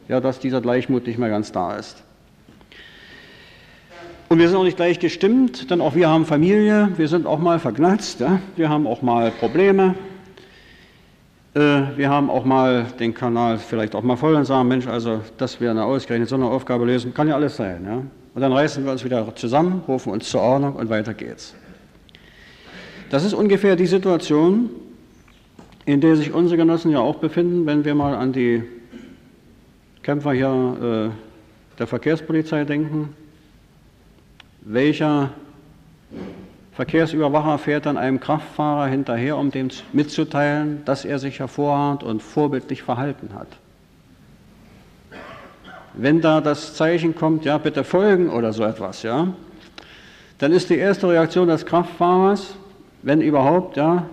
ja, 0.08 0.20
dass 0.20 0.40
dieser 0.40 0.60
Gleichmut 0.60 1.06
nicht 1.06 1.18
mehr 1.20 1.30
ganz 1.30 1.52
da 1.52 1.76
ist. 1.76 2.02
Und 4.28 4.40
wir 4.40 4.48
sind 4.48 4.56
auch 4.56 4.64
nicht 4.64 4.76
gleich 4.76 4.98
gestimmt, 4.98 5.70
denn 5.70 5.80
auch 5.80 5.94
wir 5.94 6.08
haben 6.08 6.26
Familie, 6.26 6.88
wir 6.96 7.06
sind 7.06 7.26
auch 7.26 7.38
mal 7.38 7.60
vergnatzt, 7.60 8.18
ja? 8.18 8.40
wir 8.56 8.68
haben 8.68 8.88
auch 8.88 9.00
mal 9.00 9.30
Probleme, 9.30 9.94
äh, 11.54 11.82
wir 11.96 12.10
haben 12.10 12.28
auch 12.28 12.44
mal 12.44 12.86
den 12.98 13.14
Kanal 13.14 13.58
vielleicht 13.58 13.94
auch 13.94 14.02
mal 14.02 14.16
voll 14.16 14.34
und 14.34 14.44
sagen, 14.44 14.66
Mensch, 14.66 14.88
also 14.88 15.20
dass 15.38 15.60
wir 15.60 15.70
eine 15.70 15.84
ausgerechnet 15.84 16.28
so 16.28 16.34
eine 16.34 16.46
Aufgabe 16.46 16.86
lösen, 16.86 17.14
kann 17.14 17.28
ja 17.28 17.36
alles 17.36 17.56
sein. 17.56 17.84
Ja? 17.84 18.02
Und 18.34 18.42
dann 18.42 18.52
reißen 18.52 18.84
wir 18.84 18.90
uns 18.90 19.04
wieder 19.04 19.32
zusammen, 19.36 19.82
rufen 19.86 20.12
uns 20.12 20.28
zur 20.28 20.40
Ordnung 20.40 20.74
und 20.74 20.90
weiter 20.90 21.14
geht's. 21.14 21.54
Das 23.10 23.24
ist 23.24 23.32
ungefähr 23.32 23.76
die 23.76 23.86
Situation, 23.86 24.70
in 25.84 26.00
der 26.00 26.16
sich 26.16 26.32
unsere 26.32 26.56
Genossen 26.56 26.90
ja 26.90 26.98
auch 26.98 27.16
befinden, 27.16 27.64
wenn 27.64 27.84
wir 27.84 27.94
mal 27.94 28.16
an 28.16 28.32
die 28.32 28.64
Kämpfer 30.02 30.32
hier 30.32 31.12
äh, 31.14 31.78
der 31.78 31.86
Verkehrspolizei 31.86 32.64
denken, 32.64 33.14
welcher 34.66 35.30
Verkehrsüberwacher 36.72 37.58
fährt 37.58 37.86
dann 37.86 37.96
einem 37.96 38.20
Kraftfahrer 38.20 38.88
hinterher, 38.88 39.38
um 39.38 39.50
dem 39.50 39.68
mitzuteilen, 39.92 40.82
dass 40.84 41.04
er 41.04 41.18
sich 41.18 41.38
hervorragend 41.38 42.02
und 42.02 42.22
vorbildlich 42.22 42.82
verhalten 42.82 43.30
hat. 43.34 43.46
Wenn 45.94 46.20
da 46.20 46.42
das 46.42 46.74
Zeichen 46.74 47.14
kommt, 47.14 47.46
ja, 47.46 47.56
bitte 47.56 47.84
folgen 47.84 48.28
oder 48.28 48.52
so 48.52 48.64
etwas, 48.64 49.02
ja, 49.02 49.28
dann 50.38 50.52
ist 50.52 50.68
die 50.68 50.76
erste 50.76 51.08
Reaktion 51.08 51.48
des 51.48 51.64
Kraftfahrers, 51.64 52.56
wenn 53.02 53.22
überhaupt, 53.22 53.78
ja, 53.78 54.04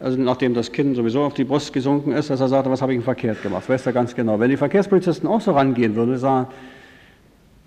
also 0.00 0.20
nachdem 0.20 0.52
das 0.52 0.72
Kind 0.72 0.96
sowieso 0.96 1.22
auf 1.22 1.32
die 1.32 1.44
Brust 1.44 1.72
gesunken 1.72 2.12
ist, 2.12 2.28
dass 2.28 2.40
er 2.40 2.48
sagt, 2.48 2.68
was 2.68 2.82
habe 2.82 2.92
ich 2.92 3.02
verkehrt 3.02 3.42
gemacht, 3.42 3.66
weiß 3.66 3.86
er 3.86 3.92
ganz 3.92 4.14
genau. 4.14 4.38
Wenn 4.38 4.50
die 4.50 4.56
Verkehrspolizisten 4.58 5.28
auch 5.28 5.40
so 5.40 5.52
rangehen 5.52 5.94
würden, 5.94 6.18
sagen, 6.18 6.48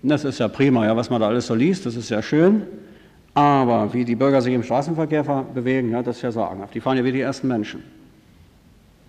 das 0.02 0.24
ist 0.24 0.38
ja 0.38 0.48
prima, 0.48 0.84
ja, 0.84 0.96
was 0.96 1.10
man 1.10 1.20
da 1.20 1.28
alles 1.28 1.46
so 1.46 1.54
liest, 1.54 1.86
das 1.86 1.96
ist 1.96 2.08
ja 2.08 2.22
schön. 2.22 2.62
Aber 3.34 3.92
wie 3.92 4.04
die 4.04 4.16
Bürger 4.16 4.40
sich 4.40 4.54
im 4.54 4.62
Straßenverkehr 4.62 5.22
bewegen, 5.54 5.90
ja, 5.90 6.02
das 6.02 6.16
ist 6.16 6.22
ja 6.22 6.32
sagenhaft. 6.32 6.74
Die 6.74 6.80
fahren 6.80 6.96
ja 6.96 7.04
wie 7.04 7.12
die 7.12 7.20
ersten 7.20 7.48
Menschen. 7.48 7.82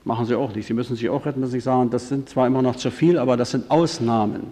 Machen 0.04 0.26
sie 0.26 0.36
auch 0.36 0.54
nicht. 0.54 0.68
Sie 0.68 0.74
müssen 0.74 0.96
sich 0.96 1.10
auch 1.10 1.26
retten, 1.26 1.42
dass 1.42 1.52
sie 1.52 1.60
sagen, 1.60 1.90
das 1.90 2.10
sind 2.10 2.30
zwar 2.30 2.48
immer 2.48 2.62
noch 2.62 2.76
zu 2.76 2.92
viel, 2.92 3.18
aber 3.18 3.38
das 3.38 3.52
sind 3.52 3.70
Ausnahmen. 3.70 4.52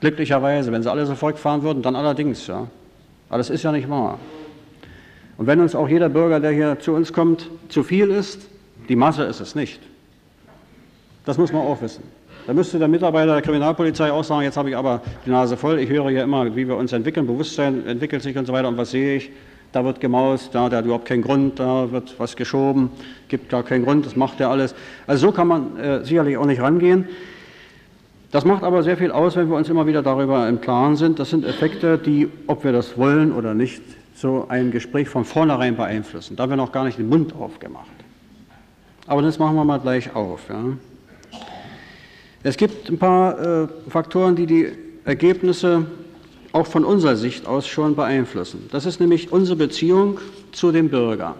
Glücklicherweise, 0.00 0.72
wenn 0.72 0.82
sie 0.82 0.90
alle 0.90 1.06
so 1.06 1.14
fahren 1.14 1.62
würden, 1.62 1.82
dann 1.82 1.96
allerdings, 1.96 2.46
ja. 2.46 2.66
Aber 3.28 3.38
das 3.38 3.50
ist 3.50 3.62
ja 3.62 3.72
nicht 3.72 3.88
wahr. 3.88 4.18
Und 5.36 5.46
wenn 5.46 5.60
uns 5.60 5.74
auch 5.74 5.88
jeder 5.88 6.08
Bürger, 6.08 6.40
der 6.40 6.52
hier 6.52 6.78
zu 6.78 6.92
uns 6.92 7.12
kommt, 7.12 7.50
zu 7.68 7.82
viel 7.82 8.10
ist, 8.10 8.48
die 8.88 8.96
Masse 8.96 9.24
ist 9.24 9.40
es 9.40 9.54
nicht. 9.54 9.80
Das 11.24 11.38
muss 11.38 11.52
man 11.52 11.62
auch 11.62 11.80
wissen. 11.80 12.04
Da 12.46 12.52
müsste 12.52 12.78
der 12.78 12.88
Mitarbeiter 12.88 13.32
der 13.32 13.42
Kriminalpolizei 13.42 14.12
auch 14.12 14.24
sagen, 14.24 14.42
jetzt 14.42 14.58
habe 14.58 14.68
ich 14.68 14.76
aber 14.76 15.00
die 15.24 15.30
Nase 15.30 15.56
voll, 15.56 15.78
ich 15.78 15.88
höre 15.88 16.10
ja 16.10 16.24
immer, 16.24 16.54
wie 16.54 16.68
wir 16.68 16.76
uns 16.76 16.92
entwickeln, 16.92 17.26
Bewusstsein 17.26 17.86
entwickelt 17.86 18.22
sich 18.22 18.36
und 18.36 18.46
so 18.46 18.52
weiter, 18.52 18.68
und 18.68 18.76
was 18.76 18.90
sehe 18.90 19.16
ich? 19.16 19.30
Da 19.72 19.84
wird 19.84 20.00
gemaust, 20.00 20.54
da, 20.54 20.68
der 20.68 20.78
hat 20.78 20.84
überhaupt 20.84 21.06
keinen 21.06 21.22
Grund, 21.22 21.58
da 21.58 21.90
wird 21.90 22.14
was 22.18 22.36
geschoben, 22.36 22.90
gibt 23.28 23.48
gar 23.48 23.62
keinen 23.62 23.84
Grund, 23.84 24.04
das 24.04 24.14
macht 24.14 24.40
er 24.40 24.50
alles. 24.50 24.74
Also 25.06 25.28
so 25.28 25.32
kann 25.32 25.48
man 25.48 25.76
äh, 25.78 26.04
sicherlich 26.04 26.36
auch 26.36 26.46
nicht 26.46 26.60
rangehen. 26.60 27.08
Das 28.30 28.44
macht 28.44 28.62
aber 28.62 28.82
sehr 28.82 28.96
viel 28.96 29.10
aus, 29.10 29.36
wenn 29.36 29.48
wir 29.48 29.56
uns 29.56 29.68
immer 29.68 29.86
wieder 29.86 30.02
darüber 30.02 30.48
im 30.48 30.60
Klaren 30.60 30.96
sind. 30.96 31.18
Das 31.18 31.30
sind 31.30 31.44
Effekte, 31.44 31.98
die, 31.98 32.28
ob 32.46 32.62
wir 32.64 32.72
das 32.72 32.98
wollen 32.98 33.32
oder 33.32 33.54
nicht, 33.54 33.82
so 34.14 34.46
ein 34.48 34.70
Gespräch 34.70 35.08
von 35.08 35.24
vornherein 35.24 35.76
beeinflussen. 35.76 36.36
Da 36.36 36.44
haben 36.44 36.50
wir 36.50 36.56
noch 36.56 36.72
gar 36.72 36.84
nicht 36.84 36.98
den 36.98 37.08
Mund 37.08 37.34
aufgemacht. 37.34 37.86
Aber 39.06 39.22
das 39.22 39.38
machen 39.38 39.56
wir 39.56 39.64
mal 39.64 39.80
gleich 39.80 40.14
auf. 40.14 40.48
Ja. 40.48 40.64
Es 42.44 42.58
gibt 42.58 42.90
ein 42.90 42.98
paar 42.98 43.62
äh, 43.62 43.68
Faktoren, 43.88 44.36
die 44.36 44.44
die 44.44 44.68
Ergebnisse 45.06 45.86
auch 46.52 46.66
von 46.66 46.84
unserer 46.84 47.16
Sicht 47.16 47.46
aus 47.46 47.66
schon 47.66 47.96
beeinflussen. 47.96 48.68
Das 48.70 48.84
ist 48.84 49.00
nämlich 49.00 49.32
unsere 49.32 49.56
Beziehung 49.56 50.20
zu 50.52 50.70
dem 50.70 50.90
Bürger. 50.90 51.34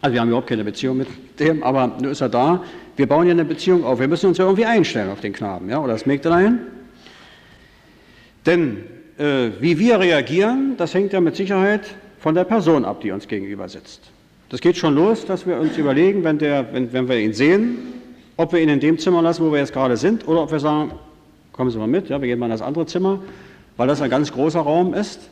Also 0.00 0.14
wir 0.14 0.20
haben 0.20 0.28
überhaupt 0.28 0.46
keine 0.46 0.62
Beziehung 0.62 0.98
mit 0.98 1.08
dem, 1.40 1.62
aber 1.64 1.88
nur 2.00 2.12
ist 2.12 2.20
er 2.20 2.28
da. 2.28 2.62
Wir 2.96 3.08
bauen 3.08 3.26
ja 3.26 3.32
eine 3.32 3.44
Beziehung 3.44 3.84
auf. 3.84 3.98
Wir 3.98 4.06
müssen 4.06 4.28
uns 4.28 4.38
ja 4.38 4.44
irgendwie 4.44 4.64
einstellen 4.64 5.10
auf 5.10 5.20
den 5.20 5.32
Knaben, 5.32 5.68
ja, 5.68 5.80
oder 5.80 5.92
das 5.92 6.06
Mägdelein. 6.06 6.60
Denn 8.46 8.84
äh, 9.18 9.50
wie 9.58 9.76
wir 9.78 9.98
reagieren, 9.98 10.74
das 10.78 10.94
hängt 10.94 11.12
ja 11.12 11.20
mit 11.20 11.34
Sicherheit 11.34 11.82
von 12.20 12.36
der 12.36 12.44
Person 12.44 12.84
ab, 12.84 13.00
die 13.00 13.10
uns 13.10 13.26
gegenüber 13.26 13.68
sitzt. 13.68 14.02
Das 14.50 14.60
geht 14.60 14.76
schon 14.76 14.94
los, 14.94 15.26
dass 15.26 15.46
wir 15.46 15.58
uns 15.58 15.76
überlegen, 15.76 16.22
wenn, 16.22 16.38
der, 16.38 16.72
wenn, 16.72 16.92
wenn 16.92 17.08
wir 17.08 17.18
ihn 17.18 17.34
sehen, 17.34 17.99
ob 18.40 18.54
wir 18.54 18.60
ihn 18.60 18.70
in 18.70 18.80
dem 18.80 18.98
Zimmer 18.98 19.20
lassen, 19.20 19.44
wo 19.44 19.52
wir 19.52 19.58
jetzt 19.58 19.74
gerade 19.74 19.98
sind, 19.98 20.26
oder 20.26 20.42
ob 20.42 20.50
wir 20.50 20.60
sagen, 20.60 20.92
kommen 21.52 21.70
Sie 21.70 21.76
mal 21.76 21.86
mit, 21.86 22.08
ja, 22.08 22.22
wir 22.22 22.26
gehen 22.26 22.38
mal 22.38 22.46
in 22.46 22.52
das 22.52 22.62
andere 22.62 22.86
Zimmer, 22.86 23.18
weil 23.76 23.86
das 23.86 24.00
ein 24.00 24.08
ganz 24.08 24.32
großer 24.32 24.60
Raum 24.60 24.94
ist 24.94 25.28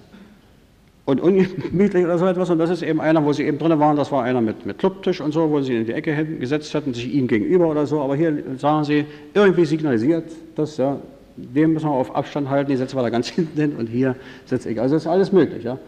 und 1.06 1.18
ungemütlich 1.18 2.04
oder 2.04 2.18
so 2.18 2.26
etwas. 2.26 2.50
Und 2.50 2.58
das 2.58 2.68
ist 2.68 2.82
eben 2.82 3.00
einer, 3.00 3.24
wo 3.24 3.32
Sie 3.32 3.44
eben 3.44 3.56
drin 3.56 3.78
waren, 3.78 3.96
das 3.96 4.12
war 4.12 4.24
einer 4.24 4.42
mit, 4.42 4.66
mit 4.66 4.78
Clubtisch 4.78 5.22
und 5.22 5.32
so, 5.32 5.48
wo 5.48 5.62
Sie 5.62 5.74
in 5.74 5.86
die 5.86 5.92
Ecke 5.92 6.22
gesetzt 6.38 6.74
hätten, 6.74 6.92
sich 6.92 7.10
ihm 7.10 7.28
gegenüber 7.28 7.68
oder 7.68 7.86
so. 7.86 8.02
Aber 8.02 8.14
hier 8.14 8.42
sagen 8.58 8.84
Sie, 8.84 9.06
irgendwie 9.32 9.64
signalisiert 9.64 10.30
das, 10.54 10.76
ja, 10.76 10.98
dem 11.38 11.72
müssen 11.72 11.86
wir 11.86 11.92
auf 11.92 12.14
Abstand 12.14 12.50
halten, 12.50 12.70
die 12.70 12.76
setzen 12.76 12.98
wir 12.98 13.02
da 13.02 13.08
ganz 13.08 13.28
hinten 13.28 13.58
hin 13.58 13.76
und 13.78 13.86
hier 13.86 14.16
setze 14.44 14.68
ich. 14.68 14.78
Also 14.78 14.96
das 14.96 15.04
ist 15.04 15.08
alles 15.08 15.32
möglich. 15.32 15.64
Ja. 15.64 15.78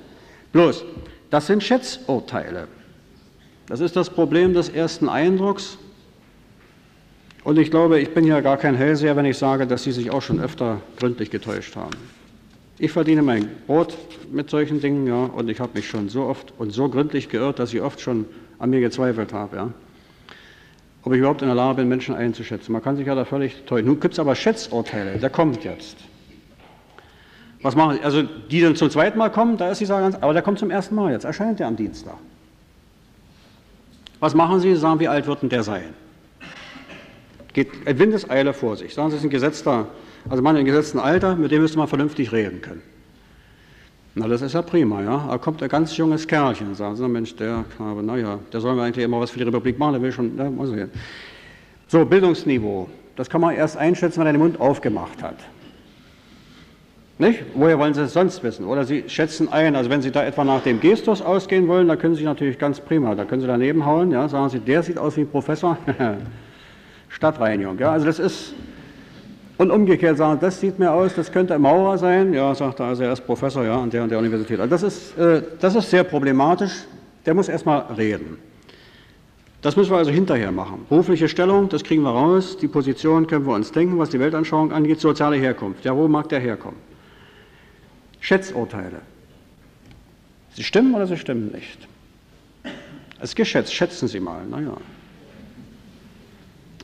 Bloß, 0.52 0.86
das 1.28 1.46
sind 1.46 1.62
Schätzurteile. 1.62 2.66
Das 3.68 3.80
ist 3.80 3.94
das 3.94 4.08
Problem 4.08 4.54
des 4.54 4.70
ersten 4.70 5.06
Eindrucks. 5.10 5.76
Und 7.42 7.58
ich 7.58 7.70
glaube, 7.70 8.00
ich 8.00 8.12
bin 8.12 8.24
ja 8.24 8.40
gar 8.40 8.56
kein 8.58 8.74
Hellseher, 8.74 9.16
wenn 9.16 9.24
ich 9.24 9.38
sage, 9.38 9.66
dass 9.66 9.82
Sie 9.84 9.92
sich 9.92 10.10
auch 10.10 10.22
schon 10.22 10.40
öfter 10.40 10.80
gründlich 10.98 11.30
getäuscht 11.30 11.74
haben. 11.76 11.96
Ich 12.78 12.92
verdiene 12.92 13.22
mein 13.22 13.48
Brot 13.66 13.96
mit 14.30 14.50
solchen 14.50 14.80
Dingen, 14.80 15.06
ja, 15.06 15.24
und 15.24 15.48
ich 15.48 15.60
habe 15.60 15.72
mich 15.74 15.88
schon 15.88 16.08
so 16.08 16.24
oft 16.24 16.52
und 16.58 16.70
so 16.70 16.88
gründlich 16.88 17.28
geirrt, 17.28 17.58
dass 17.58 17.72
ich 17.74 17.80
oft 17.80 18.00
schon 18.00 18.26
an 18.58 18.70
mir 18.70 18.80
gezweifelt 18.80 19.32
habe, 19.32 19.56
ja. 19.56 19.70
Ob 21.02 21.12
ich 21.12 21.18
überhaupt 21.18 21.40
in 21.40 21.48
der 21.48 21.54
Lage 21.54 21.76
bin, 21.76 21.88
Menschen 21.88 22.14
einzuschätzen. 22.14 22.72
Man 22.72 22.82
kann 22.82 22.96
sich 22.96 23.06
ja 23.06 23.14
da 23.14 23.24
völlig 23.24 23.64
täuschen. 23.64 23.86
Nun 23.86 24.00
gibt 24.00 24.14
es 24.14 24.18
aber 24.18 24.34
Schätzurteile, 24.34 25.18
der 25.18 25.30
kommt 25.30 25.64
jetzt. 25.64 25.96
Was 27.62 27.74
machen 27.74 27.96
Sie? 27.96 28.02
Also, 28.02 28.22
die 28.22 28.60
dann 28.60 28.76
zum 28.76 28.90
zweiten 28.90 29.18
Mal 29.18 29.30
kommen, 29.30 29.56
da 29.56 29.70
ist 29.70 29.80
die 29.80 29.86
Sache 29.86 30.02
ganz, 30.02 30.16
aber 30.16 30.34
der 30.34 30.42
kommt 30.42 30.58
zum 30.58 30.70
ersten 30.70 30.94
Mal 30.94 31.12
jetzt, 31.12 31.24
erscheint 31.24 31.58
der 31.58 31.68
am 31.68 31.76
Dienstag. 31.76 32.16
Was 34.20 34.34
machen 34.34 34.60
Sie? 34.60 34.74
Sagen, 34.76 35.00
wie 35.00 35.08
alt 35.08 35.26
wird 35.26 35.40
denn 35.42 35.48
der 35.48 35.62
sein? 35.62 35.94
Geht 37.52 37.68
Windeseile 37.86 38.52
vor 38.52 38.76
sich. 38.76 38.94
Sagen 38.94 39.10
Sie, 39.10 39.16
es 39.16 39.22
ist 39.22 39.26
ein 39.26 39.30
gesetzter, 39.30 39.86
also 40.28 40.42
Mann 40.42 40.56
im 40.56 40.64
gesetzten 40.64 40.98
Alter, 40.98 41.36
mit 41.36 41.50
dem 41.50 41.62
müsste 41.62 41.78
man 41.78 41.88
vernünftig 41.88 42.32
reden 42.32 42.60
können. 42.60 42.82
Na, 44.14 44.26
das 44.26 44.42
ist 44.42 44.54
ja 44.54 44.62
prima, 44.62 45.02
ja. 45.02 45.26
Da 45.28 45.38
kommt 45.38 45.62
ein 45.62 45.68
ganz 45.68 45.96
junges 45.96 46.26
Kerlchen, 46.26 46.74
sagen 46.74 46.96
Sie, 46.96 47.08
Mensch, 47.08 47.36
der 47.36 47.64
naja, 47.78 48.38
der 48.52 48.60
soll 48.60 48.74
mir 48.74 48.82
eigentlich 48.82 49.04
immer 49.04 49.20
was 49.20 49.30
für 49.30 49.38
die 49.38 49.44
Republik 49.44 49.78
machen, 49.78 49.92
der 49.92 50.02
will 50.02 50.12
schon, 50.12 50.36
der 50.36 50.50
muss 50.50 50.70
hin. 50.70 50.90
So, 51.86 52.04
Bildungsniveau, 52.04 52.88
das 53.16 53.30
kann 53.30 53.40
man 53.40 53.54
erst 53.54 53.76
einschätzen, 53.76 54.20
wenn 54.20 54.26
er 54.26 54.32
den 54.32 54.40
Mund 54.40 54.60
aufgemacht 54.60 55.22
hat. 55.22 55.36
Nicht? 57.18 57.42
Woher 57.54 57.78
wollen 57.78 57.94
Sie 57.94 58.00
es 58.00 58.14
sonst 58.14 58.42
wissen? 58.42 58.64
Oder 58.64 58.84
Sie 58.84 59.04
schätzen 59.06 59.52
ein, 59.52 59.76
also 59.76 59.90
wenn 59.90 60.00
Sie 60.00 60.10
da 60.10 60.24
etwa 60.24 60.42
nach 60.42 60.62
dem 60.62 60.80
Gestus 60.80 61.20
ausgehen 61.20 61.68
wollen, 61.68 61.86
da 61.86 61.96
können 61.96 62.14
Sie 62.14 62.24
natürlich 62.24 62.58
ganz 62.58 62.80
prima, 62.80 63.14
da 63.14 63.26
können 63.26 63.42
Sie 63.42 63.46
daneben 63.46 63.84
hauen, 63.84 64.10
ja, 64.10 64.26
sagen 64.28 64.48
Sie, 64.48 64.58
der 64.58 64.82
sieht 64.82 64.98
aus 64.98 65.16
wie 65.16 65.22
ein 65.22 65.28
Professor. 65.28 65.76
Stadtreinigung. 67.10 67.78
Ja, 67.78 67.92
also 67.92 68.06
das 68.06 68.18
ist, 68.18 68.54
und 69.58 69.70
umgekehrt 69.70 70.16
sagen, 70.16 70.40
das 70.40 70.58
sieht 70.58 70.78
mir 70.78 70.90
aus, 70.90 71.14
das 71.14 71.30
könnte 71.30 71.54
ein 71.54 71.60
Maurer 71.60 71.98
sein. 71.98 72.32
Ja, 72.32 72.54
sagt 72.54 72.80
er, 72.80 72.86
also 72.86 73.02
er 73.02 73.12
ist 73.12 73.26
Professor 73.26 73.64
ja, 73.64 73.78
an 73.78 73.90
der 73.90 74.02
und 74.02 74.08
der 74.08 74.18
Universität. 74.18 74.58
Also 74.58 74.70
das 74.70 74.82
ist, 74.82 75.18
äh, 75.18 75.42
das 75.60 75.74
ist 75.74 75.90
sehr 75.90 76.04
problematisch. 76.04 76.84
Der 77.26 77.34
muss 77.34 77.48
erstmal 77.48 77.80
reden. 77.96 78.38
Das 79.60 79.76
müssen 79.76 79.90
wir 79.90 79.98
also 79.98 80.10
hinterher 80.10 80.50
machen. 80.52 80.86
Berufliche 80.88 81.28
Stellung, 81.28 81.68
das 81.68 81.84
kriegen 81.84 82.02
wir 82.02 82.10
raus. 82.10 82.56
Die 82.56 82.68
Position 82.68 83.26
können 83.26 83.46
wir 83.46 83.52
uns 83.52 83.70
denken, 83.70 83.98
was 83.98 84.08
die 84.08 84.18
Weltanschauung 84.18 84.72
angeht. 84.72 85.00
Soziale 85.00 85.36
Herkunft. 85.36 85.84
Ja, 85.84 85.94
wo 85.94 86.08
mag 86.08 86.30
der 86.30 86.40
herkommen? 86.40 86.78
Schätzurteile. 88.20 89.02
Sie 90.54 90.64
stimmen 90.64 90.94
oder 90.94 91.06
sie 91.06 91.18
stimmen 91.18 91.52
nicht? 91.52 91.86
Es 93.18 93.30
ist 93.30 93.36
geschätzt. 93.36 93.74
Schätzen 93.74 94.08
Sie 94.08 94.20
mal. 94.20 94.46
Naja. 94.46 94.76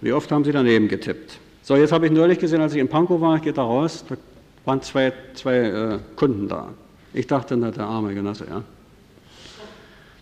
Wie 0.00 0.12
oft 0.12 0.30
haben 0.30 0.44
Sie 0.44 0.52
daneben 0.52 0.88
getippt? 0.88 1.38
So, 1.62 1.74
jetzt 1.76 1.92
habe 1.92 2.06
ich 2.06 2.12
neulich 2.12 2.38
gesehen, 2.38 2.60
als 2.60 2.74
ich 2.74 2.80
in 2.80 2.88
Pankow 2.88 3.20
war, 3.20 3.36
ich 3.36 3.42
gehe 3.42 3.52
da 3.52 3.62
raus, 3.62 4.04
da 4.08 4.16
waren 4.64 4.82
zwei, 4.82 5.12
zwei 5.34 5.56
äh, 5.56 5.98
Kunden 6.14 6.48
da. 6.48 6.68
Ich 7.12 7.26
dachte, 7.26 7.56
na, 7.56 7.70
der 7.70 7.84
arme 7.84 8.14
Genosse, 8.14 8.46
ja. 8.48 8.62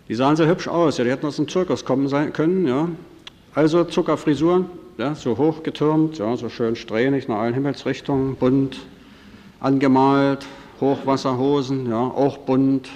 Die 0.07 0.15
sahen 0.15 0.35
sehr 0.35 0.47
hübsch 0.47 0.67
aus, 0.67 0.97
ja, 0.97 1.03
die 1.03 1.11
hätten 1.11 1.25
aus 1.25 1.35
dem 1.35 1.47
Zirkus 1.47 1.83
kommen 1.83 2.07
sein, 2.07 2.31
können, 2.31 2.67
ja. 2.67 2.87
Also 3.53 3.83
Zuckerfrisuren, 3.83 4.65
ja, 4.97 5.13
so 5.15 5.37
hochgetürmt, 5.37 6.17
ja, 6.19 6.35
so 6.37 6.49
schön 6.49 6.75
strähnig 6.75 7.27
nach 7.27 7.37
allen 7.37 7.53
Himmelsrichtungen, 7.53 8.35
bunt 8.35 8.79
angemalt, 9.59 10.45
Hochwasserhosen, 10.79 11.89
ja, 11.89 11.99
auch 11.99 12.37
bunt. 12.37 12.89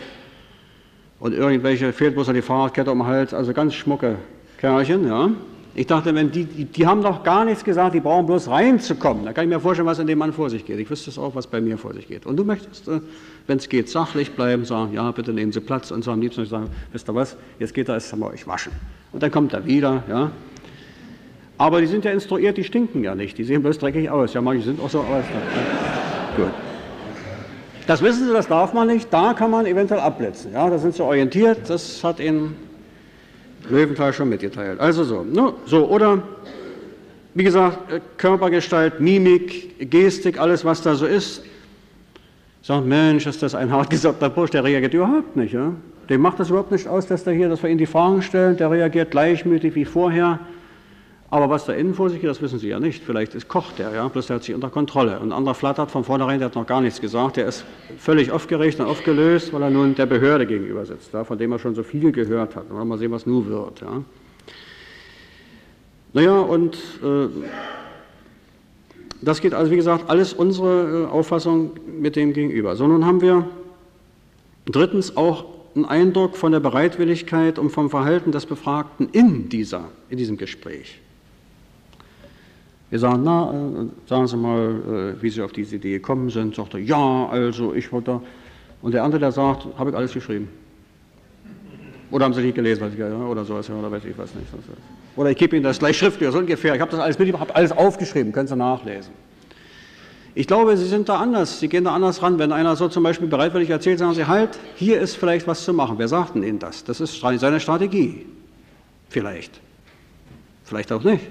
Und 1.20 1.34
irgendwelche, 1.34 1.92
fehlt 1.92 2.14
bloß 2.14 2.28
noch 2.28 2.34
die 2.34 2.42
Fahrradkette 2.42 2.92
um 2.92 3.00
den 3.00 3.08
Hals, 3.08 3.34
also 3.34 3.54
ganz 3.54 3.74
schmucke 3.74 4.16
Kerlchen, 4.58 5.08
ja. 5.08 5.30
Ich 5.76 5.88
dachte, 5.88 6.14
wenn 6.16 6.32
die, 6.32 6.46
die, 6.46 6.66
die, 6.66 6.88
haben 6.88 7.04
doch 7.04 7.24
gar 7.24 7.46
nichts 7.46 7.64
gesagt, 7.64 7.94
die 7.94 8.00
brauchen 8.00 8.26
bloß 8.26 8.50
reinzukommen. 8.50 9.26
Da 9.26 9.34
kann 9.34 9.46
ich 9.46 9.50
mir 9.50 9.60
vorstellen, 9.60 9.88
was 9.88 10.00
in 10.00 10.08
dem 10.08 10.18
Mann 10.18 10.34
vor 10.34 10.50
sich 10.50 10.66
geht. 10.66 10.80
Ich 10.80 10.90
wüsste 10.90 11.10
es 11.12 11.20
auch, 11.20 11.36
was 11.36 11.48
bei 11.48 11.62
mir 11.62 11.78
vor 11.78 11.94
sich 11.94 12.08
geht. 12.08 12.26
Und 12.26 12.38
du 12.38 12.44
möchtest, 12.44 12.88
äh, 12.88 13.02
wenn 13.48 13.58
es 13.60 13.70
geht, 13.70 13.88
sachlich 13.88 14.32
bleiben, 14.32 14.66
sagen, 14.66 14.94
ja, 14.94 15.10
bitte 15.12 15.32
nehmen 15.32 15.52
Sie 15.52 15.60
Platz 15.60 15.92
und 15.92 16.04
so 16.04 16.12
am 16.12 16.22
liebsten 16.22 16.46
sagen, 16.46 16.70
wisst 16.92 17.08
ihr 17.08 17.16
was, 17.16 17.38
jetzt 17.60 17.74
geht 17.74 17.88
er, 17.88 18.00
haben 18.00 18.20
wir 18.20 18.28
euch 18.28 18.48
waschen. 18.48 18.72
Und 19.12 19.22
dann 19.22 19.32
kommt 19.32 19.54
er 19.54 19.66
wieder, 19.66 20.04
ja. 20.10 20.32
Aber 21.58 21.82
die 21.82 21.88
sind 21.88 22.06
ja 22.06 22.12
instruiert, 22.12 22.58
die 22.58 22.64
stinken 22.64 23.04
ja 23.04 23.16
nicht, 23.16 23.38
die 23.38 23.44
sehen 23.44 23.62
bloß 23.62 23.80
dreckig 23.80 24.10
aus. 24.10 24.34
Ja, 24.34 24.42
manche 24.42 24.64
sind 24.64 24.82
auch 24.82 24.90
so, 24.90 25.00
aber 25.02 25.24
gut. 26.36 26.52
Das 27.86 28.02
wissen 28.02 28.28
Sie, 28.28 28.34
das 28.34 28.48
darf 28.48 28.74
man 28.74 28.88
nicht, 28.88 29.12
da 29.12 29.34
kann 29.34 29.52
man 29.52 29.66
eventuell 29.66 30.00
abblitzen. 30.00 30.54
Ja, 30.54 30.70
da 30.70 30.78
sind 30.78 30.96
Sie 30.96 31.04
orientiert, 31.04 31.70
das 31.70 32.04
hat 32.04 32.20
Ihnen 32.20 32.56
Löwenthal 33.70 34.14
schon 34.14 34.30
mitgeteilt. 34.30 34.80
Also 34.80 35.04
so, 35.04 35.24
ne? 35.24 35.54
so 35.66 35.88
oder 35.88 36.22
wie 37.34 37.44
gesagt, 37.44 37.92
äh, 37.92 38.00
Körpergestalt, 38.18 39.00
Mimik, 39.00 39.90
Gestik, 39.90 40.40
alles 40.40 40.66
was 40.66 40.82
da 40.82 40.96
so 40.96 41.06
ist. 41.06 41.44
Sagt, 42.62 42.86
Mensch, 42.86 43.26
ist 43.28 43.42
das 43.42 43.56
ein 43.56 43.72
hartgesockter 43.72 44.30
Bursch, 44.30 44.52
der 44.52 44.64
reagiert 44.64 44.94
überhaupt 44.94 45.36
nicht. 45.36 45.54
Ja? 45.54 45.74
Dem 46.10 46.22
macht 46.22 46.40
das 46.40 46.50
überhaupt 46.50 46.72
nicht 46.72 46.88
aus, 46.88 47.08
dass, 47.08 47.24
der 47.24 47.34
hier, 47.34 47.50
dass 47.50 47.62
wir 47.62 47.70
ihm 47.70 47.78
die 47.78 47.86
Fragen 47.86 48.22
stellen, 48.22 48.58
der 48.58 48.72
reagiert 48.72 49.12
gleichmütig 49.12 49.76
wie 49.76 49.86
vorher. 49.86 50.40
Aber 51.32 51.50
was 51.50 51.66
da 51.66 51.74
innen 51.74 51.94
vor 51.94 52.10
sich 52.10 52.22
geht, 52.22 52.30
das 52.30 52.42
wissen 52.42 52.58
Sie 52.58 52.70
ja 52.70 52.80
nicht. 52.80 53.04
Vielleicht 53.04 53.36
ist, 53.36 53.48
kocht 53.48 53.78
der, 53.78 53.94
ja, 53.94 54.08
bloß 54.08 54.28
der 54.28 54.38
hat 54.38 54.44
sich 54.44 54.56
unter 54.56 54.70
Kontrolle. 54.70 55.20
Und 55.20 55.30
ein 55.30 55.32
anderer 55.32 55.54
flattert 55.54 55.92
von 55.92 56.04
vornherein, 56.04 56.40
der 56.40 56.48
hat 56.48 56.56
noch 56.56 56.66
gar 56.66 56.82
nichts 56.82 57.00
gesagt. 57.00 57.38
Der 57.38 57.46
ist 57.46 57.66
völlig 58.00 58.32
aufgeregt 58.32 58.80
und 58.80 58.88
aufgelöst, 58.88 59.54
weil 59.54 59.62
er 59.62 59.70
nun 59.70 59.94
der 59.94 60.08
Behörde 60.08 60.48
gegenüber 60.48 60.86
sitzt, 60.86 61.14
ja, 61.14 61.24
von 61.24 61.38
dem 61.38 61.52
er 61.52 61.60
schon 61.60 61.76
so 61.76 61.84
viel 61.84 62.12
gehört 62.12 62.56
hat. 62.56 62.72
Mal 62.72 62.98
sehen, 62.98 63.12
was 63.12 63.28
nun 63.28 63.48
wird. 63.48 63.82
Ja. 63.82 64.02
Naja, 66.14 66.40
und 66.40 66.76
äh, 67.04 67.28
das 69.22 69.40
geht 69.40 69.54
also, 69.54 69.72
wie 69.72 69.76
gesagt, 69.76 70.10
alles 70.10 70.34
unsere 70.34 71.04
äh, 71.04 71.12
Auffassung 71.12 71.74
mit 72.00 72.16
dem 72.16 72.34
gegenüber. 72.34 72.76
So, 72.76 72.88
nun 72.88 73.06
haben 73.06 73.22
wir 73.22 73.48
drittens 74.66 75.16
auch 75.16 75.46
einen 75.76 75.86
Eindruck 75.86 76.36
von 76.36 76.52
der 76.52 76.60
Bereitwilligkeit 76.60 77.60
und 77.60 77.70
vom 77.70 77.92
Verhalten 77.92 78.32
des 78.32 78.48
Befragten 78.48 79.10
in, 79.12 79.50
dieser, 79.50 79.90
in 80.10 80.18
diesem 80.18 80.38
Gespräch. 80.38 81.00
Wir 82.90 83.00
sagen, 83.00 83.22
na, 83.24 83.52
äh, 83.52 84.08
sagen 84.08 84.28
Sie 84.28 84.38
mal, 84.38 85.16
äh, 85.18 85.22
wie 85.22 85.30
Sie 85.30 85.42
auf 85.42 85.52
diese 85.52 85.76
Idee 85.76 85.94
gekommen 85.94 86.30
sind. 86.30 86.56
Sagt 86.56 86.74
er, 86.74 86.80
ja, 86.80 87.28
also 87.30 87.74
ich 87.74 87.92
wollte. 87.92 88.20
Und 88.82 88.94
der 88.94 89.04
andere, 89.04 89.20
der 89.20 89.32
sagt, 89.32 89.68
habe 89.78 89.92
ich 89.92 89.96
alles 89.96 90.14
geschrieben. 90.14 90.50
Oder 92.12 92.26
haben 92.26 92.34
Sie 92.34 92.42
nicht 92.42 92.56
gelesen, 92.56 92.92
ich, 92.92 93.00
oder 93.00 93.46
so, 93.46 93.54
oder 93.54 93.92
weiß 93.92 94.06
ich 94.06 94.18
was 94.18 94.34
nicht. 94.34 94.48
Oder 95.16 95.30
ich 95.30 95.38
gebe 95.38 95.56
Ihnen 95.56 95.64
das 95.64 95.78
gleich 95.78 95.98
schriftlich, 95.98 96.32
so 96.32 96.40
ungefähr. 96.40 96.74
Ich 96.74 96.82
habe 96.82 96.90
das 96.90 97.00
alles 97.00 97.20
mit, 97.20 97.38
habe 97.38 97.56
alles 97.56 97.72
aufgeschrieben, 97.72 98.32
können 98.32 98.48
Sie 98.48 98.56
nachlesen. 98.56 99.14
Ich 100.34 100.48
glaube, 100.48 100.76
Sie 100.78 100.88
sind 100.88 101.10
da 101.10 101.18
anders, 101.18 101.60
Sie 101.60 101.68
gehen 101.68 101.84
da 101.84 101.94
anders 101.94 102.24
ran. 102.24 102.40
Wenn 102.40 102.52
einer 102.52 102.76
so 102.76 102.88
zum 102.88 103.04
Beispiel 103.04 103.28
bereitwillig 103.28 103.70
erzählt, 103.70 104.00
sagen 104.00 104.14
Sie, 104.14 104.26
halt, 104.26 104.58
hier 104.76 105.00
ist 105.00 105.18
vielleicht 105.18 105.46
was 105.46 105.64
zu 105.66 105.74
machen. 105.74 106.00
Wer 106.00 106.08
sagt 106.08 106.36
denn 106.36 106.44
Ihnen 106.44 106.60
das? 106.60 106.84
Das 106.84 107.02
ist 107.02 107.20
seine 107.20 107.60
Strategie. 107.60 108.26
Vielleicht. 109.10 109.60
Vielleicht 110.64 110.92
auch 110.92 111.04
nicht. 111.04 111.24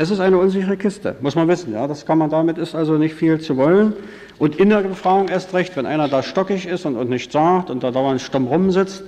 Es 0.00 0.12
ist 0.12 0.20
eine 0.20 0.38
unsichere 0.38 0.76
Kiste, 0.76 1.16
muss 1.22 1.34
man 1.34 1.48
wissen. 1.48 1.72
Ja, 1.72 1.88
das 1.88 2.06
kann 2.06 2.18
man 2.18 2.30
damit 2.30 2.56
ist 2.56 2.76
also 2.76 2.92
nicht 2.98 3.16
viel 3.16 3.40
zu 3.40 3.56
wollen. 3.56 3.94
Und 4.38 4.54
in 4.54 4.70
der 4.70 4.82
Befragung 4.82 5.26
erst 5.26 5.54
recht, 5.54 5.76
wenn 5.76 5.86
einer 5.86 6.06
da 6.06 6.22
stockig 6.22 6.68
ist 6.68 6.86
und, 6.86 6.94
und 6.96 7.10
nichts 7.10 7.32
sagt 7.32 7.68
und 7.68 7.82
da 7.82 7.90
dauernd 7.90 8.20
stumm 8.20 8.46
rumsitzt, 8.46 9.02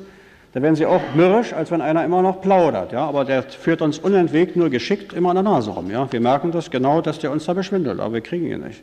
da 0.52 0.60
werden 0.60 0.74
sie 0.74 0.86
auch 0.86 1.00
mürrisch, 1.14 1.52
als 1.52 1.70
wenn 1.70 1.80
einer 1.80 2.04
immer 2.04 2.22
noch 2.22 2.40
plaudert. 2.40 2.90
Ja, 2.90 3.06
aber 3.06 3.24
der 3.24 3.44
führt 3.44 3.82
uns 3.82 4.00
unentwegt 4.00 4.56
nur 4.56 4.68
geschickt 4.68 5.12
immer 5.12 5.28
an 5.30 5.36
der 5.36 5.44
Nase 5.44 5.70
rum. 5.70 5.92
Ja, 5.92 6.10
wir 6.10 6.20
merken 6.20 6.50
das 6.50 6.72
genau, 6.72 7.00
dass 7.00 7.20
der 7.20 7.30
uns 7.30 7.44
da 7.44 7.52
beschwindelt, 7.52 8.00
aber 8.00 8.14
wir 8.14 8.20
kriegen 8.20 8.46
ihn 8.50 8.62
nicht. 8.62 8.82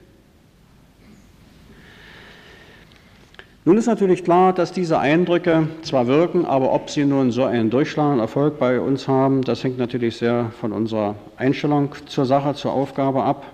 Nun 3.67 3.77
ist 3.77 3.87
natürlich 3.87 4.23
klar, 4.23 4.53
dass 4.53 4.71
diese 4.71 4.97
Eindrücke 4.97 5.67
zwar 5.81 6.07
wirken, 6.07 6.45
aber 6.45 6.71
ob 6.71 6.89
sie 6.89 7.03
nun 7.03 7.31
so 7.31 7.43
einen 7.43 7.69
durchschlagenden 7.69 8.21
Erfolg 8.21 8.59
bei 8.59 8.79
uns 8.79 9.09
haben, 9.09 9.41
das 9.41 9.61
hängt 9.61 9.77
natürlich 9.77 10.15
sehr 10.15 10.53
von 10.61 10.71
unserer 10.71 11.15
Einstellung 11.35 11.89
zur 12.05 12.25
Sache, 12.25 12.53
zur 12.53 12.71
Aufgabe 12.71 13.23
ab. 13.23 13.45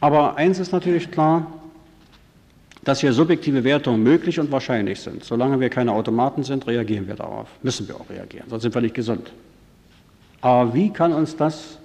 Aber 0.00 0.36
eins 0.36 0.58
ist 0.58 0.72
natürlich 0.72 1.12
klar, 1.12 1.46
dass 2.82 3.02
hier 3.02 3.12
subjektive 3.12 3.62
Wertungen 3.62 4.02
möglich 4.02 4.40
und 4.40 4.50
wahrscheinlich 4.50 4.98
sind. 4.98 5.22
Solange 5.22 5.60
wir 5.60 5.68
keine 5.68 5.92
Automaten 5.92 6.42
sind, 6.42 6.66
reagieren 6.66 7.06
wir 7.06 7.14
darauf. 7.14 7.46
Müssen 7.62 7.86
wir 7.86 7.94
auch 7.94 8.10
reagieren, 8.10 8.46
sonst 8.48 8.62
sind 8.62 8.74
wir 8.74 8.82
nicht 8.82 8.96
gesund. 8.96 9.30
Aber 10.40 10.74
wie 10.74 10.90
kann 10.90 11.12
uns 11.12 11.36
das 11.36 11.78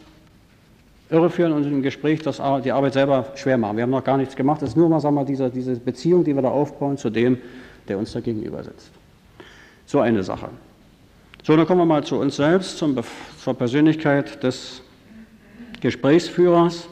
irreführen 1.11 1.53
und 1.53 1.63
im 1.63 1.84
Gespräch 1.84 2.23
das, 2.23 2.41
die 2.63 2.71
Arbeit 2.71 2.93
selber 2.93 3.28
schwer 3.36 3.59
machen? 3.59 3.78
Wir 3.78 3.84
haben 3.84 3.91
noch 3.91 4.03
gar 4.03 4.17
nichts 4.17 4.36
gemacht. 4.36 4.63
Es 4.63 4.69
ist 4.69 4.78
nur 4.78 4.89
mal, 4.89 4.99
sagen 4.99 5.13
wir, 5.13 5.25
diese, 5.25 5.51
diese 5.51 5.75
Beziehung, 5.75 6.23
die 6.23 6.34
wir 6.34 6.41
da 6.41 6.49
aufbauen 6.49 6.97
zu 6.97 7.11
dem, 7.11 7.38
der 7.89 7.97
uns 7.97 8.11
da 8.13 8.19
gegenüber 8.19 8.63
sitzt. 8.63 8.91
So 9.85 9.99
eine 9.99 10.23
Sache. 10.23 10.49
So, 11.43 11.55
dann 11.55 11.65
kommen 11.65 11.81
wir 11.81 11.85
mal 11.85 12.03
zu 12.03 12.17
uns 12.17 12.35
selbst, 12.35 12.77
zum, 12.77 12.97
zur 13.41 13.53
Persönlichkeit 13.53 14.43
des 14.43 14.81
Gesprächsführers. 15.79 16.89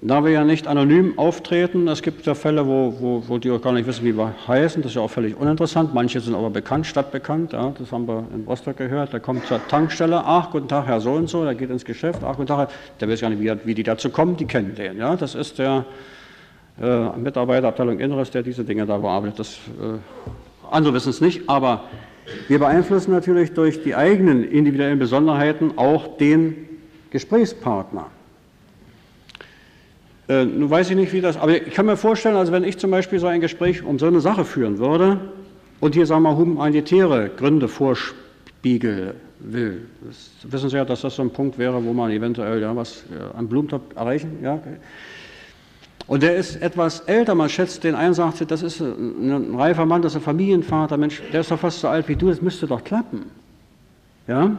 Da 0.00 0.24
wir 0.24 0.30
ja 0.30 0.44
nicht 0.44 0.68
anonym 0.68 1.18
auftreten, 1.18 1.88
es 1.88 2.02
gibt 2.02 2.24
ja 2.24 2.36
Fälle, 2.36 2.64
wo, 2.68 2.94
wo, 3.00 3.24
wo 3.26 3.38
die 3.38 3.50
auch 3.50 3.60
gar 3.60 3.72
nicht 3.72 3.86
wissen, 3.88 4.04
wie 4.04 4.16
wir 4.16 4.32
heißen, 4.46 4.80
das 4.80 4.92
ist 4.92 4.94
ja 4.94 5.02
auch 5.02 5.10
völlig 5.10 5.36
uninteressant. 5.36 5.92
Manche 5.92 6.20
sind 6.20 6.36
aber 6.36 6.50
bekannt, 6.50 6.86
stadtbekannt, 6.86 7.52
ja, 7.52 7.74
das 7.76 7.90
haben 7.90 8.06
wir 8.06 8.24
in 8.32 8.44
Rostock 8.44 8.76
gehört. 8.76 9.12
Der 9.12 9.18
kommt 9.18 9.44
zur 9.46 9.60
Tankstelle, 9.66 10.22
ach, 10.24 10.52
guten 10.52 10.68
Tag, 10.68 10.86
Herr 10.86 11.00
so 11.00 11.14
und 11.14 11.28
so, 11.28 11.44
der 11.44 11.56
geht 11.56 11.70
ins 11.70 11.84
Geschäft, 11.84 12.20
ach, 12.22 12.36
guten 12.36 12.46
Tag, 12.46 12.70
der 13.00 13.08
weiß 13.08 13.20
gar 13.20 13.28
nicht, 13.28 13.40
wie, 13.40 13.52
wie 13.66 13.74
die 13.74 13.82
dazu 13.82 14.08
kommen, 14.08 14.36
die 14.36 14.44
kennen 14.44 14.76
den. 14.76 14.98
Ja, 14.98 15.16
das 15.16 15.34
ist 15.34 15.58
der 15.58 15.84
äh, 16.80 17.16
Mitarbeiterabteilung 17.16 17.98
Inneres, 17.98 18.30
der 18.30 18.42
diese 18.42 18.64
Dinge 18.64 18.86
da 18.86 18.98
bearbeitet. 18.98 19.38
Das, 19.38 19.54
äh, 19.54 19.98
andere 20.70 20.94
wissen 20.94 21.10
es 21.10 21.20
nicht, 21.20 21.48
aber 21.48 21.84
wir 22.46 22.58
beeinflussen 22.58 23.10
natürlich 23.10 23.52
durch 23.54 23.82
die 23.82 23.94
eigenen 23.94 24.44
individuellen 24.44 24.98
Besonderheiten 24.98 25.76
auch 25.76 26.16
den 26.18 26.68
Gesprächspartner. 27.10 28.06
Äh, 30.28 30.44
nun 30.44 30.68
weiß 30.68 30.90
ich 30.90 30.96
nicht, 30.96 31.12
wie 31.12 31.22
das, 31.22 31.36
aber 31.38 31.56
ich 31.66 31.72
kann 31.72 31.86
mir 31.86 31.96
vorstellen, 31.96 32.36
also 32.36 32.52
wenn 32.52 32.64
ich 32.64 32.76
zum 32.78 32.90
Beispiel 32.90 33.18
so 33.18 33.26
ein 33.26 33.40
Gespräch 33.40 33.82
um 33.82 33.98
so 33.98 34.06
eine 34.06 34.20
Sache 34.20 34.44
führen 34.44 34.78
würde 34.78 35.20
und 35.80 35.94
hier, 35.94 36.04
sagen 36.04 36.22
wir 36.22 36.30
mal, 36.30 36.36
humanitäre 36.36 37.30
Gründe 37.34 37.66
vorspiegel 37.66 39.14
will, 39.40 39.86
das 40.06 40.30
wissen 40.52 40.68
Sie 40.68 40.76
ja, 40.76 40.84
dass 40.84 41.00
das 41.00 41.16
so 41.16 41.22
ein 41.22 41.30
Punkt 41.30 41.58
wäre, 41.58 41.82
wo 41.82 41.94
man 41.94 42.10
eventuell 42.10 42.60
ja, 42.60 42.76
was 42.76 43.04
ja, 43.10 43.30
am 43.38 43.48
Blumentopf 43.48 43.96
erreichen, 43.96 44.38
ja, 44.42 44.60
und 46.08 46.22
der 46.22 46.36
ist 46.36 46.56
etwas 46.56 47.00
älter, 47.00 47.34
man 47.34 47.50
schätzt 47.50 47.84
den 47.84 47.94
einen, 47.94 48.14
sagt, 48.14 48.50
das 48.50 48.62
ist 48.62 48.80
ein, 48.80 49.54
reifer 49.54 49.84
Mann, 49.84 50.00
das 50.00 50.12
ist 50.12 50.16
ein 50.16 50.22
Familienvater, 50.22 50.96
Mensch, 50.96 51.22
der 51.32 51.42
ist 51.42 51.50
doch 51.50 51.58
fast 51.58 51.80
so 51.80 51.88
alt 51.88 52.08
wie 52.08 52.16
du, 52.16 52.28
das 52.28 52.40
müsste 52.40 52.66
doch 52.66 52.82
klappen. 52.82 53.26
Ja? 54.26 54.56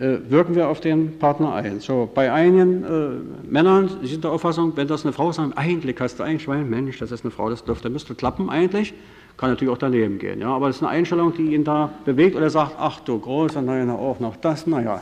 Äh, 0.00 0.16
wirken 0.28 0.56
wir 0.56 0.68
auf 0.68 0.80
den 0.80 1.16
Partner 1.20 1.54
ein. 1.54 1.78
So, 1.78 2.10
bei 2.12 2.32
einigen 2.32 2.82
äh, 2.82 3.48
Männern, 3.48 3.88
sind 4.02 4.24
der 4.24 4.32
Auffassung, 4.32 4.72
wenn 4.74 4.88
das 4.88 5.04
eine 5.04 5.12
Frau 5.12 5.30
ist, 5.30 5.38
eigentlich 5.38 5.96
hast 6.00 6.18
du 6.18 6.24
ein 6.24 6.40
Schwein, 6.40 6.68
Mensch, 6.68 6.98
das 6.98 7.12
ist 7.12 7.22
eine 7.22 7.30
Frau, 7.30 7.48
das 7.50 7.64
dürfte, 7.64 7.88
müsste 7.88 8.16
klappen 8.16 8.50
eigentlich, 8.50 8.94
kann 9.36 9.50
natürlich 9.50 9.72
auch 9.72 9.78
daneben 9.78 10.18
gehen. 10.18 10.40
Ja? 10.40 10.48
Aber 10.48 10.66
das 10.66 10.76
ist 10.76 10.82
eine 10.82 10.90
Einstellung, 10.90 11.32
die 11.36 11.54
ihn 11.54 11.62
da 11.62 11.90
bewegt 12.04 12.34
oder 12.34 12.50
sagt, 12.50 12.74
ach 12.80 12.98
du 12.98 13.20
Großer, 13.20 13.62
naja, 13.62 13.94
auch 13.94 14.18
noch 14.18 14.34
das, 14.34 14.66
naja. 14.66 15.00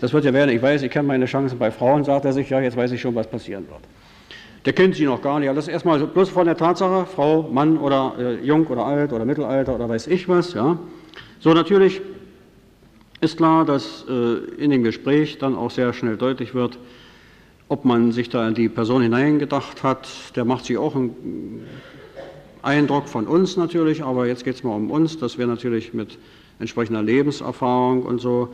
Das 0.00 0.12
wird 0.12 0.24
ja 0.24 0.32
werden, 0.32 0.50
ich 0.50 0.60
weiß, 0.60 0.82
ich 0.82 0.90
kenne 0.90 1.06
meine 1.06 1.26
Chancen 1.26 1.60
bei 1.60 1.70
Frauen, 1.70 2.02
sagt 2.02 2.24
er 2.24 2.32
sich, 2.32 2.50
ja, 2.50 2.60
jetzt 2.60 2.76
weiß 2.76 2.90
ich 2.90 3.00
schon, 3.00 3.14
was 3.14 3.30
passieren 3.30 3.64
wird. 3.68 3.95
Der 4.66 4.72
kennt 4.72 4.96
sie 4.96 5.04
noch 5.04 5.22
gar 5.22 5.38
nicht. 5.38 5.48
Das 5.48 5.68
ist 5.68 5.72
erstmal 5.72 6.04
bloß 6.04 6.28
von 6.28 6.44
der 6.44 6.56
Tatsache, 6.56 7.06
Frau, 7.06 7.48
Mann 7.52 7.78
oder 7.78 8.14
äh, 8.18 8.44
jung 8.44 8.66
oder 8.66 8.84
alt 8.84 9.12
oder 9.12 9.24
Mittelalter 9.24 9.76
oder 9.76 9.88
weiß 9.88 10.08
ich 10.08 10.28
was. 10.28 10.54
Ja. 10.54 10.76
So 11.38 11.54
natürlich 11.54 12.02
ist 13.20 13.36
klar, 13.36 13.64
dass 13.64 14.04
äh, 14.08 14.62
in 14.62 14.72
dem 14.72 14.82
Gespräch 14.82 15.38
dann 15.38 15.54
auch 15.54 15.70
sehr 15.70 15.92
schnell 15.92 16.16
deutlich 16.16 16.52
wird, 16.52 16.80
ob 17.68 17.84
man 17.84 18.10
sich 18.10 18.28
da 18.28 18.48
in 18.48 18.54
die 18.54 18.68
Person 18.68 19.02
hineingedacht 19.02 19.84
hat. 19.84 20.08
Der 20.34 20.44
macht 20.44 20.64
sich 20.64 20.78
auch 20.78 20.96
einen 20.96 21.64
Eindruck 22.62 23.08
von 23.08 23.28
uns 23.28 23.56
natürlich, 23.56 24.02
aber 24.02 24.26
jetzt 24.26 24.42
geht 24.44 24.56
es 24.56 24.64
mal 24.64 24.74
um 24.74 24.90
uns, 24.90 25.16
dass 25.16 25.38
wir 25.38 25.46
natürlich 25.46 25.94
mit 25.94 26.18
entsprechender 26.58 27.04
Lebenserfahrung 27.04 28.02
und 28.02 28.20
so 28.20 28.48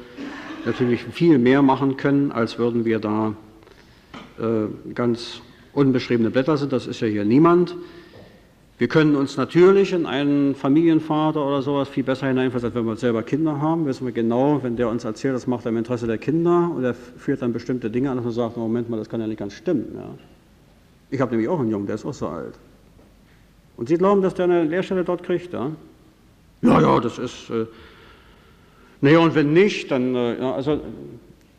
natürlich 0.66 1.04
viel 1.04 1.38
mehr 1.38 1.62
machen 1.62 1.96
können, 1.96 2.32
als 2.32 2.58
würden 2.58 2.84
wir 2.84 2.98
da 2.98 3.34
äh, 4.38 4.92
ganz 4.92 5.40
unbeschriebene 5.74 6.30
Blätter 6.30 6.56
sind, 6.56 6.72
das 6.72 6.86
ist 6.86 7.00
ja 7.00 7.08
hier 7.08 7.24
niemand. 7.24 7.76
Wir 8.78 8.88
können 8.88 9.14
uns 9.14 9.36
natürlich 9.36 9.92
in 9.92 10.06
einen 10.06 10.54
Familienvater 10.54 11.46
oder 11.46 11.62
sowas 11.62 11.88
viel 11.88 12.02
besser 12.02 12.26
hineinversetzen, 12.26 12.76
als 12.76 12.86
wenn 12.86 12.92
wir 12.92 12.96
selber 12.96 13.22
Kinder 13.22 13.60
haben. 13.60 13.86
Wissen 13.86 14.06
wir 14.06 14.12
genau, 14.12 14.62
wenn 14.62 14.76
der 14.76 14.88
uns 14.88 15.04
erzählt, 15.04 15.34
das 15.34 15.46
macht 15.46 15.66
er 15.66 15.70
im 15.70 15.76
Interesse 15.76 16.06
der 16.06 16.18
Kinder 16.18 16.70
und 16.74 16.82
er 16.82 16.94
führt 16.94 17.42
dann 17.42 17.52
bestimmte 17.52 17.90
Dinge 17.90 18.10
an, 18.10 18.16
dass 18.16 18.24
man 18.24 18.34
sagt, 18.34 18.56
Moment 18.56 18.90
mal, 18.90 18.96
das 18.96 19.08
kann 19.08 19.20
ja 19.20 19.26
nicht 19.26 19.38
ganz 19.38 19.54
stimmen. 19.54 19.92
Ja. 19.94 20.08
Ich 21.10 21.20
habe 21.20 21.30
nämlich 21.30 21.48
auch 21.48 21.60
einen 21.60 21.70
Jungen, 21.70 21.86
der 21.86 21.94
ist 21.94 22.04
auch 22.04 22.14
so 22.14 22.26
alt. 22.26 22.54
Und 23.76 23.88
Sie 23.88 23.96
glauben, 23.96 24.20
dass 24.20 24.34
der 24.34 24.46
eine 24.46 24.64
Lehrstelle 24.64 25.04
dort 25.04 25.22
kriegt, 25.22 25.52
ja? 25.52 25.70
Ja, 26.62 26.80
ja, 26.80 27.00
das 27.00 27.18
ist, 27.18 27.50
äh, 27.50 27.66
Nee, 29.02 29.16
und 29.16 29.34
wenn 29.34 29.52
nicht, 29.52 29.90
dann, 29.90 30.14
äh, 30.14 30.38
ja, 30.38 30.54
also, 30.54 30.80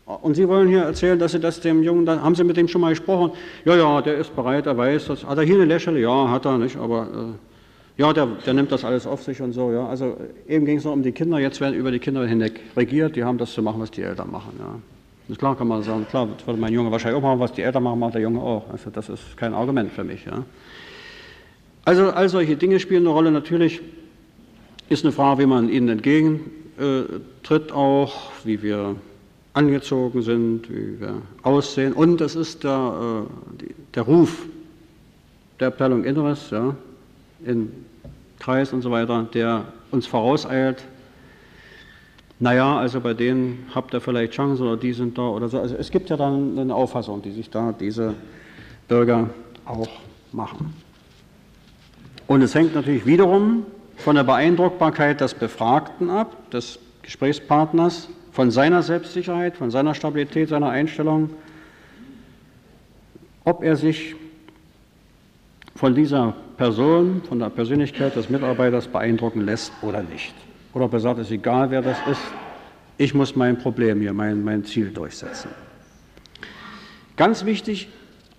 und 0.06 0.36
Sie 0.36 0.48
wollen 0.48 0.68
hier 0.68 0.82
erzählen, 0.82 1.18
dass 1.18 1.32
Sie 1.32 1.40
das 1.40 1.62
dem 1.62 1.82
Jungen, 1.82 2.06
dann 2.06 2.22
haben 2.22 2.36
Sie 2.36 2.44
mit 2.44 2.58
dem 2.58 2.68
schon 2.68 2.82
mal 2.82 2.90
gesprochen? 2.90 3.32
Ja, 3.64 3.76
ja, 3.76 4.02
der 4.02 4.18
ist 4.18 4.36
bereit, 4.36 4.66
er 4.66 4.78
weiß 4.78 5.08
das. 5.08 5.26
Hat 5.26 5.38
er 5.38 5.44
hier 5.44 5.56
eine 5.56 5.66
Lächerle? 5.66 6.00
Ja, 6.00 6.30
hat 6.30 6.46
er 6.46 6.58
nicht, 6.58 6.76
aber 6.76 7.08
äh, 7.98 8.02
ja, 8.02 8.12
der, 8.12 8.26
der 8.46 8.54
nimmt 8.54 8.72
das 8.72 8.84
alles 8.84 9.08
auf 9.08 9.24
sich 9.24 9.42
und 9.42 9.54
so, 9.54 9.72
ja. 9.72 9.88
Also 9.88 10.18
eben 10.48 10.66
ging 10.66 10.78
es 10.78 10.84
noch 10.84 10.94
um 10.94 11.04
die 11.04 11.12
Kinder, 11.12 11.40
jetzt 11.40 11.62
werden 11.62 11.76
über 11.76 11.92
die 11.92 12.00
Kinder 12.00 12.26
hinweg 12.26 12.60
regiert, 12.76 13.16
die 13.16 13.24
haben 13.24 13.38
das 13.38 13.54
zu 13.54 13.62
machen, 13.62 13.80
was 13.82 13.92
die 13.92 14.02
Eltern 14.02 14.32
machen, 14.32 14.54
ja. 14.60 14.76
Das 15.30 15.38
klar 15.38 15.56
kann 15.58 15.70
man 15.70 15.82
sagen, 15.84 16.06
klar, 16.10 16.28
das 16.36 16.46
würde 16.46 16.60
mein 16.60 16.74
Junge 16.74 16.92
wahrscheinlich 16.92 17.18
auch 17.18 17.26
machen, 17.26 17.40
was 17.40 17.54
die 17.54 17.62
Eltern 17.62 17.84
machen, 17.84 18.00
macht 18.00 18.16
der 18.16 18.22
Junge 18.22 18.42
auch. 18.42 18.70
Also 18.70 18.90
das 18.90 19.08
ist 19.08 19.38
kein 19.38 19.54
Argument 19.54 19.90
für 19.92 20.04
mich, 20.04 20.26
ja. 20.26 20.44
Also 21.86 22.10
all 22.12 22.28
solche 22.28 22.58
Dinge 22.58 22.80
spielen 22.80 23.04
eine 23.04 23.10
Rolle. 23.10 23.32
Natürlich 23.32 23.82
ist 24.90 25.06
eine 25.06 25.14
Frage, 25.14 25.44
wie 25.44 25.46
man 25.46 25.70
ihnen 25.70 25.90
entgegentritt 25.90 27.72
auch, 27.72 28.32
wie 28.44 28.62
wir 28.62 28.96
angezogen 29.54 30.22
sind, 30.22 30.70
wie 30.70 31.00
wir 31.00 31.22
aussehen. 31.44 31.94
Und 31.94 32.22
es 32.22 32.36
ist 32.36 32.64
der, 32.64 33.26
äh, 33.62 33.74
der 33.94 34.04
Ruf 34.04 34.46
der 35.60 35.68
Abteilung 35.68 36.04
Inneres, 36.04 36.50
ja, 36.50 36.76
im 37.46 37.72
Kreis 38.40 38.74
und 38.74 38.82
so 38.82 38.92
weiter, 38.92 39.28
der 39.34 39.66
uns 39.92 40.08
vorauseilt. 40.08 40.84
Naja, 42.40 42.78
also 42.78 43.00
bei 43.00 43.14
denen 43.14 43.68
habt 43.74 43.94
ihr 43.94 44.02
vielleicht 44.02 44.34
Chancen 44.34 44.64
oder 44.68 44.76
die 44.76 44.92
sind 44.92 45.18
da 45.18 45.22
oder 45.22 45.48
so. 45.48 45.60
Also 45.60 45.76
es 45.76 45.92
gibt 45.92 46.10
ja 46.10 46.18
dann 46.18 46.58
eine 46.58 46.74
Auffassung, 46.76 47.22
die 47.22 47.32
sich 47.32 47.50
da 47.50 47.72
diese 47.72 48.16
Bürger 48.88 49.30
auch 49.66 49.88
machen. 50.32 50.74
Und 52.28 52.42
es 52.42 52.56
hängt 52.56 52.76
natürlich 52.76 53.06
wiederum 53.06 53.66
von 53.98 54.16
der 54.16 54.24
Beeindruckbarkeit 54.24 55.22
des 55.22 55.34
Befragten 55.36 56.10
ab, 56.10 56.50
des 56.52 56.80
Gesprächspartners, 57.04 58.10
von 58.34 58.50
seiner 58.50 58.82
Selbstsicherheit, 58.82 59.56
von 59.56 59.70
seiner 59.70 59.94
Stabilität, 59.94 60.50
seiner 60.50 60.70
Einstellung, 60.70 61.30
ob 63.46 63.64
er 63.64 63.76
sich 63.76 64.16
von 65.76 65.94
dieser 65.94 66.34
Person, 66.58 67.22
von 67.30 67.38
der 67.38 67.52
Persönlichkeit 67.52 68.16
des 68.16 68.30
Mitarbeiters 68.30 68.88
beeindrucken 68.88 69.42
lässt 69.42 69.72
oder 69.84 70.02
nicht. 70.02 70.34
Oder 70.74 70.86
ob 70.86 70.94
er 70.94 71.00
sagt, 71.00 71.20
es 71.20 71.28
ist 71.28 71.34
egal, 71.34 71.70
wer 71.70 71.84
das 71.84 71.98
ist, 72.10 72.22
ich 72.98 73.14
muss 73.14 73.36
mein 73.36 73.60
Problem 73.60 74.02
hier, 74.02 74.14
mein, 74.14 74.44
mein 74.44 74.66
Ziel 74.66 74.90
durchsetzen. 74.90 75.52
Ganz 77.16 77.46
wichtig 77.46 77.90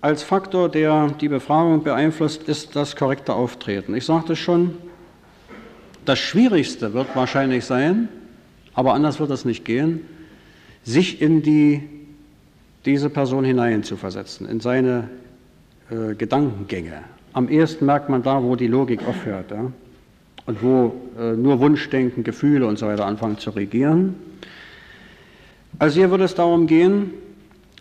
als 0.01 0.25
Faktor, 0.25 0.69
der 0.69 1.09
die 1.21 1.29
Befragung 1.29 1.85
beeinflusst, 1.85 2.49
ist 2.49 2.75
das 2.75 2.97
korrekte 2.97 3.33
Auftreten. 3.33 3.95
Ich 3.95 4.07
sagte 4.07 4.35
schon, 4.35 4.77
das 6.05 6.19
Schwierigste 6.19 6.93
wird 6.95 7.15
wahrscheinlich 7.15 7.65
sein, 7.65 8.09
aber 8.75 8.95
anders 8.95 9.21
wird 9.21 9.31
es 9.31 9.45
nicht 9.45 9.65
gehen, 9.65 10.01
sich 10.83 11.23
in 11.23 11.43
die, 11.43 11.83
diese 12.85 13.09
Person 13.09 13.45
hineinzuversetzen, 13.45 14.49
in 14.49 14.61
seine 14.61 15.09
äh, 15.91 16.15
Gedankengänge. 16.15 17.03
Am 17.33 17.49
ehesten 17.49 17.87
merkt 17.87 18.09
man 18.09 18.23
da, 18.23 18.43
wo 18.43 18.57
die 18.57 18.67
Logik 18.67 19.07
aufhört 19.07 19.51
ja? 19.51 19.73
und 20.47 20.63
wo 20.63 20.95
äh, 21.19 21.33
nur 21.33 21.61
Wunschdenken, 21.61 22.23
Gefühle 22.25 22.67
und 22.67 22.79
so 22.79 22.87
weiter 22.87 23.07
anfangen 23.07 23.39
zu 23.39 23.51
regieren. 23.51 24.15
Also 25.79 25.99
hier 25.99 26.11
würde 26.11 26.25
es 26.25 26.35
darum 26.35 26.67
gehen, 26.67 27.11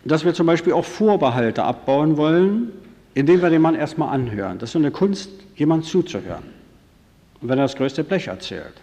dass 0.05 0.25
wir 0.25 0.33
zum 0.33 0.47
Beispiel 0.47 0.73
auch 0.73 0.85
Vorbehalte 0.85 1.63
abbauen 1.63 2.17
wollen, 2.17 2.71
indem 3.13 3.41
wir 3.41 3.49
den 3.49 3.61
Mann 3.61 3.75
erstmal 3.75 4.13
anhören. 4.13 4.57
Das 4.57 4.69
ist 4.69 4.73
so 4.73 4.79
eine 4.79 4.91
Kunst, 4.91 5.29
jemand 5.55 5.85
zuzuhören. 5.85 6.43
Und 7.41 7.49
wenn 7.49 7.59
er 7.59 7.65
das 7.65 7.75
größte 7.75 8.03
Blech 8.03 8.27
erzählt, 8.27 8.73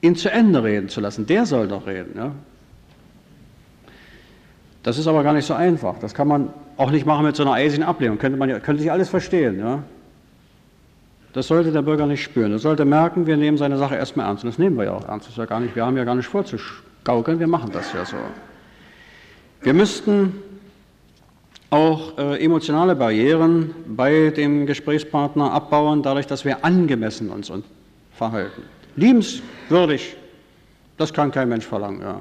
ihn 0.00 0.16
zu 0.16 0.30
Ende 0.30 0.62
reden 0.62 0.88
zu 0.88 1.00
lassen, 1.00 1.26
der 1.26 1.46
soll 1.46 1.68
doch 1.68 1.86
reden. 1.86 2.14
Ja? 2.16 2.32
Das 4.82 4.98
ist 4.98 5.06
aber 5.06 5.22
gar 5.22 5.32
nicht 5.32 5.46
so 5.46 5.54
einfach. 5.54 5.98
Das 5.98 6.14
kann 6.14 6.28
man 6.28 6.50
auch 6.76 6.90
nicht 6.90 7.04
machen 7.04 7.26
mit 7.26 7.36
so 7.36 7.42
einer 7.42 7.52
eisigen 7.52 7.82
Ablehnung. 7.82 8.18
Könnte, 8.18 8.38
man, 8.38 8.48
könnte 8.62 8.82
sich 8.82 8.92
alles 8.92 9.08
verstehen. 9.08 9.58
Ja? 9.58 9.82
Das 11.32 11.48
sollte 11.48 11.72
der 11.72 11.82
Bürger 11.82 12.06
nicht 12.06 12.22
spüren. 12.22 12.52
Er 12.52 12.58
sollte 12.58 12.84
merken, 12.84 13.26
wir 13.26 13.36
nehmen 13.36 13.58
seine 13.58 13.76
Sache 13.76 13.96
erstmal 13.96 14.26
ernst. 14.26 14.44
Und 14.44 14.50
das 14.50 14.58
nehmen 14.58 14.76
wir 14.76 14.84
ja 14.84 14.92
auch 14.92 15.06
ernst. 15.06 15.26
Das 15.26 15.32
ist 15.32 15.38
ja 15.38 15.46
gar 15.46 15.60
nicht, 15.60 15.74
wir 15.74 15.84
haben 15.84 15.96
ja 15.96 16.04
gar 16.04 16.14
nicht 16.14 16.28
vorzugaukeln, 16.28 17.38
wir 17.38 17.48
machen 17.48 17.70
das 17.72 17.92
ja 17.92 18.04
so. 18.04 18.16
Wir 19.62 19.74
müssten 19.74 20.34
auch 21.70 22.16
äh, 22.16 22.42
emotionale 22.42 22.94
Barrieren 22.94 23.74
bei 23.86 24.30
dem 24.30 24.64
Gesprächspartner 24.64 25.52
abbauen, 25.52 26.02
dadurch, 26.02 26.26
dass 26.26 26.44
wir 26.44 26.64
angemessen 26.64 27.28
uns 27.28 27.52
verhalten. 28.14 28.62
Liebenswürdig, 28.98 30.16
das 30.96 31.12
kann 31.12 31.30
kein 31.30 31.48
Mensch 31.48 31.66
verlangen. 31.66 32.00
Ja. 32.00 32.20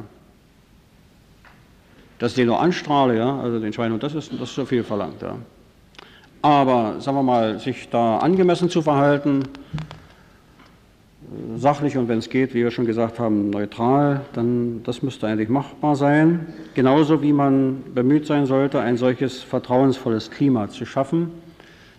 Dass 2.20 2.32
ich 2.32 2.36
den 2.36 2.48
nur 2.48 2.60
anstrahle, 2.60 3.18
ja, 3.18 3.40
also 3.40 3.60
den 3.60 3.74
Schweinhund, 3.74 4.04
das 4.04 4.14
ist, 4.16 4.32
das 4.34 4.50
ist 4.50 4.56
so 4.56 4.66
viel 4.66 4.84
verlangt. 4.84 5.22
Ja. 5.22 5.36
Aber 6.42 7.02
sagen 7.02 7.18
wir 7.18 7.24
mal, 7.24 7.60
sich 7.60 7.90
da 7.90 8.18
angemessen 8.20 8.70
zu 8.70 8.82
verhalten, 8.82 9.44
sachlich 11.58 11.98
und 11.98 12.08
wenn 12.08 12.20
es 12.20 12.30
geht, 12.30 12.54
wie 12.54 12.64
wir 12.64 12.72
schon 12.72 12.86
gesagt 12.86 13.20
haben, 13.20 13.50
neutral, 13.50 14.22
dann 14.34 14.82
das 14.84 15.02
müsste 15.02 15.28
eigentlich 15.28 15.50
machbar 15.50 15.96
sein. 15.96 16.54
Genauso 16.76 17.22
wie 17.22 17.34
man 17.34 17.84
bemüht 17.94 18.28
sein 18.28 18.46
sollte, 18.46 18.80
ein 18.80 18.98
solches 18.98 19.42
vertrauensvolles 19.42 20.32
Klima 20.32 20.70
zu 20.70 20.86
schaffen, 20.86 21.32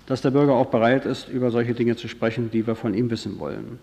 dass 0.07 0.23
der 0.23 0.31
Bürger 0.31 0.55
auch 0.55 0.67
bereit 0.67 1.05
ist, 1.05 1.29
über 1.29 1.51
solche 1.51 1.75
Dinge 1.75 1.97
zu 1.97 2.09
sprechen, 2.09 2.51
die 2.51 2.67
wir 2.67 2.77
von 2.77 2.95
ihm 2.95 3.11
wissen 3.11 3.39
wollen. 3.39 3.79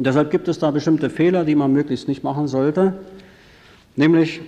Und 0.00 0.06
deshalb 0.06 0.30
gibt 0.30 0.48
es 0.48 0.58
da 0.58 0.70
bestimmte 0.70 1.10
Fehler, 1.10 1.44
die 1.44 1.54
man 1.54 1.74
möglichst 1.74 2.08
nicht 2.08 2.24
machen 2.24 2.48
sollte, 2.48 2.94
nämlich 3.96 4.40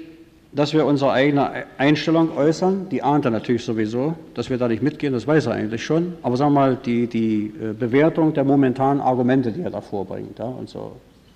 dass 0.50 0.72
wir 0.72 0.86
unsere 0.86 1.12
eigene 1.12 1.64
Einstellung 1.76 2.34
äußern, 2.34 2.88
die 2.90 3.02
ahnt 3.02 3.26
er 3.26 3.32
natürlich 3.32 3.62
sowieso, 3.62 4.14
dass 4.32 4.48
wir 4.48 4.56
da 4.56 4.66
nicht 4.66 4.82
mitgehen, 4.82 5.12
das 5.12 5.26
weiß 5.26 5.44
er 5.44 5.52
eigentlich 5.52 5.84
schon, 5.84 6.14
aber 6.22 6.38
sagen 6.38 6.54
wir 6.54 6.60
mal, 6.60 6.78
die, 6.82 7.06
die 7.06 7.52
äh, 7.60 7.74
Bewertung 7.74 8.32
der 8.32 8.44
momentanen 8.44 9.02
Argumente, 9.02 9.52
die 9.52 9.60
er 9.60 9.68
da 9.68 9.82
vorbringt, 9.82 10.38
ja, 10.38 10.46
und 10.46 10.70
so, 10.70 10.92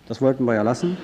das 0.09 0.23
wollten 0.23 0.47
wir 0.47 0.55
ja 0.55 0.63
lassen. 0.63 0.97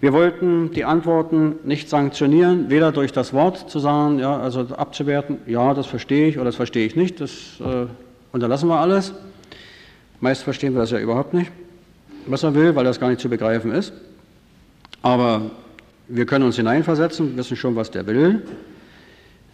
Wir 0.00 0.14
wollten 0.14 0.70
die 0.70 0.86
Antworten 0.86 1.56
nicht 1.64 1.90
sanktionieren, 1.90 2.70
weder 2.70 2.92
durch 2.92 3.12
das 3.12 3.34
Wort 3.34 3.68
zu 3.68 3.78
sagen, 3.78 4.18
ja, 4.18 4.40
also 4.40 4.60
abzuwerten, 4.74 5.36
ja, 5.46 5.74
das 5.74 5.86
verstehe 5.86 6.28
ich 6.28 6.36
oder 6.36 6.46
das 6.46 6.56
verstehe 6.56 6.86
ich 6.86 6.96
nicht, 6.96 7.20
das 7.20 7.60
äh, 7.60 7.84
unterlassen 8.32 8.70
wir 8.70 8.80
alles. 8.80 9.12
Meist 10.20 10.44
verstehen 10.44 10.72
wir 10.72 10.80
das 10.80 10.92
ja 10.92 10.98
überhaupt 10.98 11.34
nicht, 11.34 11.52
was 12.26 12.42
er 12.42 12.54
will, 12.54 12.74
weil 12.74 12.84
das 12.84 13.00
gar 13.00 13.08
nicht 13.08 13.20
zu 13.20 13.28
begreifen 13.28 13.72
ist. 13.72 13.92
Aber 15.02 15.50
wir 16.08 16.26
können 16.26 16.44
uns 16.44 16.56
hineinversetzen, 16.56 17.36
wissen 17.36 17.56
schon, 17.56 17.76
was 17.76 17.90
der 17.90 18.06
will. 18.06 18.42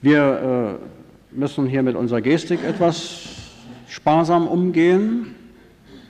Wir 0.02 0.78
äh, 0.80 1.36
müssen 1.36 1.66
hier 1.66 1.82
mit 1.82 1.96
unserer 1.96 2.20
Gestik 2.20 2.60
etwas 2.64 3.28
sparsam 3.88 4.48
umgehen, 4.48 5.34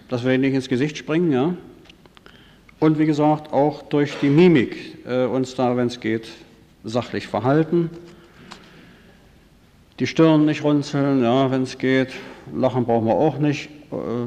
dass 0.08 0.24
wir 0.24 0.36
nicht 0.38 0.54
ins 0.54 0.68
Gesicht 0.68 0.96
springen. 0.96 1.32
Ja? 1.32 1.54
Und 2.78 2.98
wie 2.98 3.06
gesagt, 3.06 3.52
auch 3.52 3.82
durch 3.82 4.16
die 4.20 4.28
Mimik 4.28 5.04
äh, 5.06 5.24
uns 5.24 5.54
da, 5.54 5.76
wenn 5.76 5.88
es 5.88 6.00
geht, 6.00 6.28
sachlich 6.84 7.26
verhalten. 7.26 7.90
Die 9.98 10.06
Stirn 10.06 10.44
nicht 10.44 10.62
runzeln, 10.62 11.22
ja, 11.22 11.50
wenn 11.50 11.62
es 11.62 11.78
geht. 11.78 12.10
Lachen 12.54 12.84
brauchen 12.84 13.06
wir 13.06 13.14
auch 13.14 13.38
nicht. 13.38 13.70
Äh, 13.90 14.26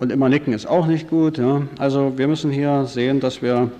und 0.00 0.10
immer 0.10 0.28
nicken 0.28 0.52
ist 0.54 0.66
auch 0.66 0.86
nicht 0.86 1.08
gut. 1.08 1.38
Ja? 1.38 1.62
Also 1.78 2.14
wir 2.16 2.26
müssen 2.26 2.50
hier 2.50 2.86
sehen, 2.86 3.20
dass 3.20 3.42
wir 3.42 3.70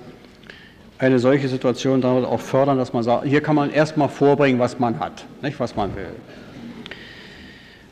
eine 0.99 1.19
solche 1.19 1.49
Situation 1.49 2.03
damit 2.03 2.27
auch 2.27 2.41
fördern, 2.41 2.77
dass 2.77 2.93
man 2.93 3.03
sagt, 3.03 3.25
hier 3.25 3.41
kann 3.41 3.57
man 3.57 3.71
erstmal 3.71 4.11
vorbringen, 4.11 4.61
was 4.61 4.79
man 4.79 5.01
hat, 5.01 5.25
nicht 5.43 5.59
was 5.59 5.75
man 5.75 5.97
will. 5.97 6.11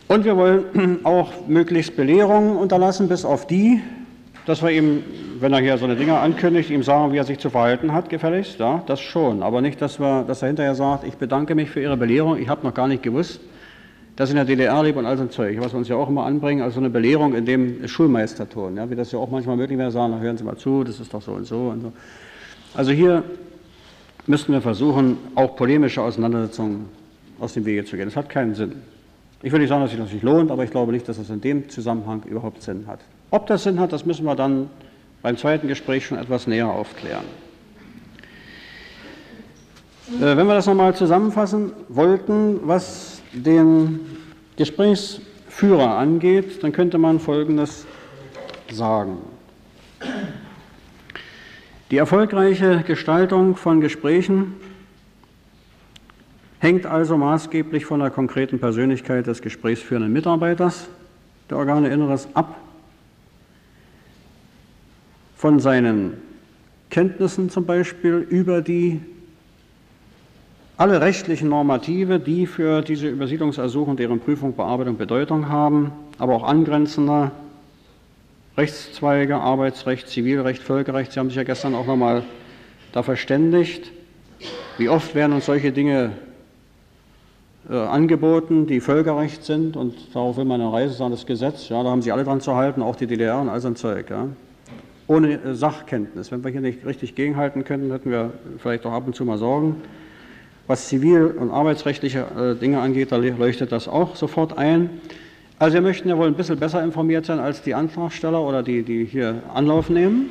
Und 0.08 0.24
wir 0.26 0.36
wollen 0.36 1.00
auch 1.04 1.32
möglichst 1.48 1.96
Belehrungen 1.96 2.56
unterlassen, 2.56 3.08
bis 3.08 3.24
auf 3.24 3.46
die, 3.46 3.80
dass 4.44 4.62
wir 4.62 4.70
ihm, 4.70 5.02
wenn 5.40 5.54
er 5.54 5.60
hier 5.60 5.78
so 5.78 5.86
eine 5.86 5.96
Dinge 5.96 6.18
ankündigt, 6.18 6.68
ihm 6.68 6.82
sagen, 6.82 7.12
wie 7.12 7.16
er 7.16 7.24
sich 7.24 7.38
zu 7.38 7.48
verhalten 7.48 7.92
hat, 7.94 8.10
gefälligst, 8.10 8.58
ja, 8.58 8.82
das 8.86 9.00
schon. 9.00 9.42
Aber 9.42 9.62
nicht, 9.62 9.80
dass, 9.80 9.98
wir, 9.98 10.24
dass 10.26 10.42
er 10.42 10.48
hinterher 10.48 10.74
sagt, 10.74 11.04
ich 11.04 11.14
bedanke 11.14 11.54
mich 11.54 11.70
für 11.70 11.80
Ihre 11.80 11.96
Belehrung, 11.96 12.38
ich 12.38 12.48
habe 12.48 12.66
noch 12.66 12.74
gar 12.74 12.88
nicht 12.88 13.02
gewusst, 13.02 13.40
dass 14.18 14.30
in 14.30 14.34
der 14.34 14.44
DDR 14.44 14.82
lebt 14.82 14.98
und 14.98 15.06
all 15.06 15.16
so 15.16 15.22
ein 15.22 15.30
Zeug, 15.30 15.60
was 15.60 15.72
wir 15.72 15.78
uns 15.78 15.86
ja 15.86 15.94
auch 15.94 16.08
immer 16.08 16.24
anbringen, 16.24 16.60
also 16.60 16.80
eine 16.80 16.90
Belehrung 16.90 17.36
in 17.36 17.46
dem 17.46 17.86
Schulmeisterton, 17.86 18.76
ja, 18.76 18.90
wie 18.90 18.96
das 18.96 19.12
ja 19.12 19.18
auch 19.20 19.30
manchmal 19.30 19.56
möglich 19.56 19.78
wäre, 19.78 19.92
sagen, 19.92 20.18
hören 20.18 20.36
Sie 20.36 20.42
mal 20.42 20.56
zu, 20.56 20.82
das 20.82 20.98
ist 20.98 21.14
doch 21.14 21.22
so 21.22 21.34
und 21.34 21.44
so 21.44 21.68
und 21.68 21.82
so. 21.82 21.92
Also 22.74 22.90
hier 22.90 23.22
müssten 24.26 24.52
wir 24.52 24.60
versuchen, 24.60 25.18
auch 25.36 25.54
polemische 25.54 26.02
Auseinandersetzungen 26.02 26.86
aus 27.38 27.52
dem 27.52 27.64
Wege 27.64 27.84
zu 27.84 27.96
gehen. 27.96 28.06
Das 28.06 28.16
hat 28.16 28.28
keinen 28.28 28.56
Sinn. 28.56 28.82
Ich 29.40 29.52
will 29.52 29.60
nicht 29.60 29.68
sagen, 29.68 29.82
dass 29.82 29.92
sich 29.92 30.00
das 30.00 30.12
nicht 30.12 30.24
lohnt, 30.24 30.50
aber 30.50 30.64
ich 30.64 30.72
glaube 30.72 30.90
nicht, 30.90 31.08
dass 31.08 31.18
es 31.18 31.30
in 31.30 31.40
dem 31.40 31.68
Zusammenhang 31.68 32.24
überhaupt 32.24 32.60
Sinn 32.60 32.88
hat. 32.88 32.98
Ob 33.30 33.46
das 33.46 33.62
Sinn 33.62 33.78
hat, 33.78 33.92
das 33.92 34.04
müssen 34.04 34.24
wir 34.24 34.34
dann 34.34 34.68
beim 35.22 35.36
zweiten 35.36 35.68
Gespräch 35.68 36.04
schon 36.04 36.18
etwas 36.18 36.48
näher 36.48 36.66
aufklären. 36.66 37.24
Äh, 40.20 40.36
wenn 40.36 40.48
wir 40.48 40.54
das 40.54 40.66
nochmal 40.66 40.96
zusammenfassen 40.96 41.70
wollten, 41.88 42.58
was 42.64 43.17
den 43.32 44.00
Gesprächsführer 44.56 45.96
angeht, 45.96 46.62
dann 46.62 46.72
könnte 46.72 46.98
man 46.98 47.20
Folgendes 47.20 47.86
sagen. 48.70 49.18
Die 51.90 51.96
erfolgreiche 51.96 52.82
Gestaltung 52.86 53.56
von 53.56 53.80
Gesprächen 53.80 54.54
hängt 56.58 56.86
also 56.86 57.16
maßgeblich 57.16 57.84
von 57.86 58.00
der 58.00 58.10
konkreten 58.10 58.58
Persönlichkeit 58.58 59.26
des 59.26 59.40
gesprächsführenden 59.40 60.12
Mitarbeiters 60.12 60.88
der 61.48 61.56
Organe 61.56 61.88
Inneres 61.88 62.28
ab, 62.34 62.60
von 65.36 65.60
seinen 65.60 66.14
Kenntnissen 66.90 67.48
zum 67.48 67.64
Beispiel 67.64 68.16
über 68.28 68.60
die 68.60 69.00
alle 70.78 71.00
rechtlichen 71.00 71.48
Normative, 71.48 72.20
die 72.20 72.46
für 72.46 72.82
diese 72.82 73.08
Übersiedlungsersuchung, 73.08 73.96
deren 73.96 74.20
Prüfung, 74.20 74.54
Bearbeitung 74.54 74.96
Bedeutung 74.96 75.48
haben, 75.48 75.90
aber 76.18 76.36
auch 76.36 76.44
angrenzender 76.44 77.32
Rechtszweige, 78.56 79.36
Arbeitsrecht, 79.36 80.08
Zivilrecht, 80.08 80.62
Völkerrecht. 80.62 81.12
Sie 81.12 81.18
haben 81.18 81.28
sich 81.28 81.36
ja 81.36 81.42
gestern 81.42 81.74
auch 81.74 81.86
nochmal 81.86 82.22
da 82.92 83.02
verständigt. 83.02 83.90
Wie 84.78 84.88
oft 84.88 85.16
werden 85.16 85.32
uns 85.32 85.46
solche 85.46 85.72
Dinge 85.72 86.12
äh, 87.68 87.74
angeboten, 87.74 88.68
die 88.68 88.78
Völkerrecht 88.78 89.42
sind 89.42 89.76
und 89.76 90.14
darauf 90.14 90.36
will 90.36 90.44
man 90.44 90.60
eine 90.60 90.72
Reise 90.72 90.94
sagen, 90.94 91.10
das 91.10 91.26
Gesetz, 91.26 91.68
ja, 91.68 91.82
da 91.82 91.90
haben 91.90 92.02
sie 92.02 92.12
alle 92.12 92.22
dran 92.22 92.40
zu 92.40 92.54
halten, 92.54 92.82
auch 92.82 92.94
die 92.94 93.08
DDR 93.08 93.40
und 93.40 93.48
all 93.48 93.60
so 93.60 93.66
ein 93.66 93.74
Zeug. 93.74 94.10
Ja. 94.10 94.28
Ohne 95.08 95.42
äh, 95.42 95.54
Sachkenntnis. 95.54 96.30
Wenn 96.30 96.44
wir 96.44 96.52
hier 96.52 96.60
nicht 96.60 96.86
richtig 96.86 97.16
gegenhalten 97.16 97.64
könnten, 97.64 97.90
hätten 97.90 98.12
wir 98.12 98.32
vielleicht 98.58 98.86
auch 98.86 98.92
ab 98.92 99.08
und 99.08 99.16
zu 99.16 99.24
mal 99.24 99.38
Sorgen. 99.38 99.82
Was 100.68 100.86
zivil- 100.88 101.32
und 101.32 101.50
arbeitsrechtliche 101.50 102.26
äh, 102.38 102.54
Dinge 102.54 102.80
angeht, 102.80 103.10
da 103.10 103.16
leuchtet 103.16 103.72
das 103.72 103.88
auch 103.88 104.16
sofort 104.16 104.56
ein. 104.56 104.90
Also 105.58 105.74
wir 105.74 105.80
möchten 105.80 106.08
ja 106.08 106.16
wohl 106.16 106.26
ein 106.26 106.34
bisschen 106.34 106.58
besser 106.58 106.84
informiert 106.84 107.24
sein 107.24 107.40
als 107.40 107.62
die 107.62 107.74
Antragsteller 107.74 108.40
oder 108.40 108.62
die, 108.62 108.82
die 108.82 109.04
hier 109.06 109.42
Anlauf 109.52 109.88
nehmen, 109.88 110.26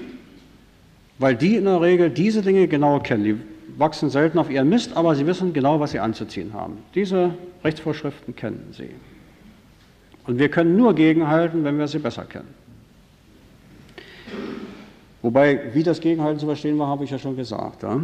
weil 1.17 1.35
die 1.35 1.55
in 1.55 1.65
der 1.65 1.81
Regel 1.81 2.11
diese 2.11 2.43
Dinge 2.43 2.67
genau 2.67 2.99
kennen. 2.99 3.23
Die 3.23 3.79
wachsen 3.79 4.11
selten 4.11 4.37
auf 4.37 4.49
ihren 4.49 4.69
Mist, 4.69 4.95
aber 4.95 5.15
sie 5.15 5.25
wissen 5.25 5.53
genau, 5.53 5.79
was 5.79 5.91
sie 5.91 5.99
anzuziehen 5.99 6.53
haben. 6.53 6.77
Diese 6.93 7.31
Rechtsvorschriften 7.63 8.35
kennen 8.35 8.67
sie. 8.71 8.91
Und 10.27 10.37
wir 10.37 10.49
können 10.49 10.77
nur 10.77 10.93
gegenhalten, 10.93 11.63
wenn 11.63 11.79
wir 11.79 11.87
sie 11.87 11.99
besser 11.99 12.25
kennen. 12.25 12.53
Wobei, 15.23 15.73
wie 15.73 15.83
das 15.83 15.99
Gegenhalten 15.99 16.39
zu 16.39 16.45
verstehen 16.45 16.77
war, 16.77 16.87
habe 16.87 17.03
ich 17.05 17.09
ja 17.09 17.17
schon 17.17 17.35
gesagt. 17.35 17.81
Ja? 17.81 18.01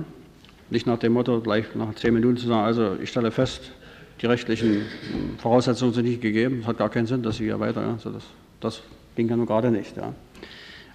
Nicht 0.74 0.88
nach 0.88 0.98
dem 0.98 1.14
Motto, 1.14 1.40
gleich 1.40 1.76
nach 1.76 1.94
zehn 1.94 2.16
Minuten 2.16 2.36
zu 2.36 2.48
sagen, 2.48 2.66
also 2.66 2.98
ich 3.00 3.10
stelle 3.10 3.30
fest, 3.30 3.72
die 4.20 4.26
rechtlichen 4.26 4.82
Voraussetzungen 5.38 5.94
sind 5.94 6.06
nicht 6.06 6.20
gegeben. 6.20 6.62
Es 6.62 6.68
hat 6.68 6.80
gar 6.80 6.90
keinen 6.90 7.06
Sinn, 7.06 7.22
dass 7.22 7.38
Sie 7.38 7.44
hier 7.44 7.60
weiter. 7.60 7.82
Also 7.82 8.10
das, 8.10 8.24
das 8.60 8.82
ging 9.16 9.30
ja 9.30 9.36
nun 9.36 9.46
gerade 9.46 9.70
nicht. 9.70 9.96
Ja. 9.96 10.14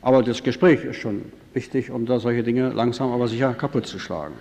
Aber 0.02 0.24
das 0.24 0.42
Gespräch 0.42 0.82
ist 0.84 0.96
schon 0.96 1.26
wichtig, 1.54 1.92
um 1.92 2.06
da 2.06 2.18
solche 2.18 2.42
Dinge 2.42 2.70
langsam 2.70 3.12
aber 3.12 3.28
sicher 3.28 3.54
kaputt 3.54 3.86
zu 3.86 4.00
schlagen. 4.00 4.34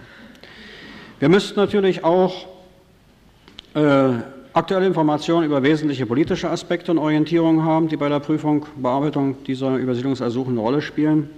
Wir 1.20 1.30
müssten 1.30 1.60
natürlich 1.60 2.04
auch 2.04 2.48
äh, 3.76 4.14
aktuelle 4.54 4.88
Informationen 4.88 5.46
über 5.46 5.62
wesentliche 5.62 6.08
politische 6.08 6.50
Aspekte 6.50 6.90
und 6.90 6.98
Orientierungen 6.98 7.64
haben, 7.64 7.90
die 7.90 7.98
bei 7.98 8.10
der 8.10 8.22
Prüfung, 8.22 8.66
Bearbeitung 8.76 9.44
dieser 9.44 9.76
Übersiedlungsersuchen 9.76 10.54
eine 10.54 10.62
Rolle 10.62 10.82
spielen. 10.82 11.30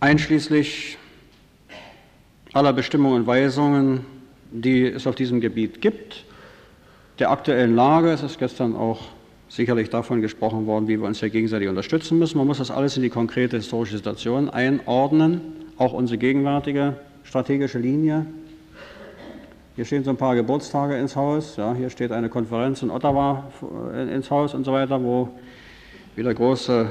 Einschließlich 0.00 0.96
aller 2.52 2.72
Bestimmungen 2.72 3.22
und 3.22 3.26
Weisungen 3.26 4.04
die 4.50 4.86
es 4.86 5.06
auf 5.06 5.14
diesem 5.14 5.40
Gebiet 5.40 5.80
gibt, 5.80 6.24
der 7.18 7.30
aktuellen 7.30 7.74
Lage. 7.74 8.10
Es 8.10 8.22
ist 8.22 8.38
gestern 8.38 8.76
auch 8.76 9.00
sicherlich 9.48 9.90
davon 9.90 10.20
gesprochen 10.20 10.66
worden, 10.66 10.88
wie 10.88 10.98
wir 10.98 11.06
uns 11.06 11.20
hier 11.20 11.30
gegenseitig 11.30 11.68
unterstützen 11.68 12.18
müssen. 12.18 12.38
Man 12.38 12.46
muss 12.46 12.58
das 12.58 12.70
alles 12.70 12.96
in 12.96 13.02
die 13.02 13.10
konkrete 13.10 13.56
historische 13.56 13.96
Situation 13.96 14.50
einordnen, 14.50 15.40
auch 15.78 15.92
unsere 15.92 16.18
gegenwärtige 16.18 16.96
strategische 17.24 17.78
Linie. 17.78 18.26
Hier 19.76 19.84
stehen 19.84 20.02
so 20.02 20.10
ein 20.10 20.16
paar 20.16 20.34
Geburtstage 20.34 20.98
ins 20.98 21.14
Haus. 21.14 21.56
Ja, 21.56 21.74
hier 21.74 21.88
steht 21.88 22.10
eine 22.10 22.28
Konferenz 22.28 22.82
in 22.82 22.90
Ottawa 22.90 23.50
äh, 23.94 24.14
ins 24.14 24.30
Haus 24.30 24.54
und 24.54 24.64
so 24.64 24.72
weiter, 24.72 25.02
wo 25.02 25.28
wieder 26.16 26.34
große 26.34 26.90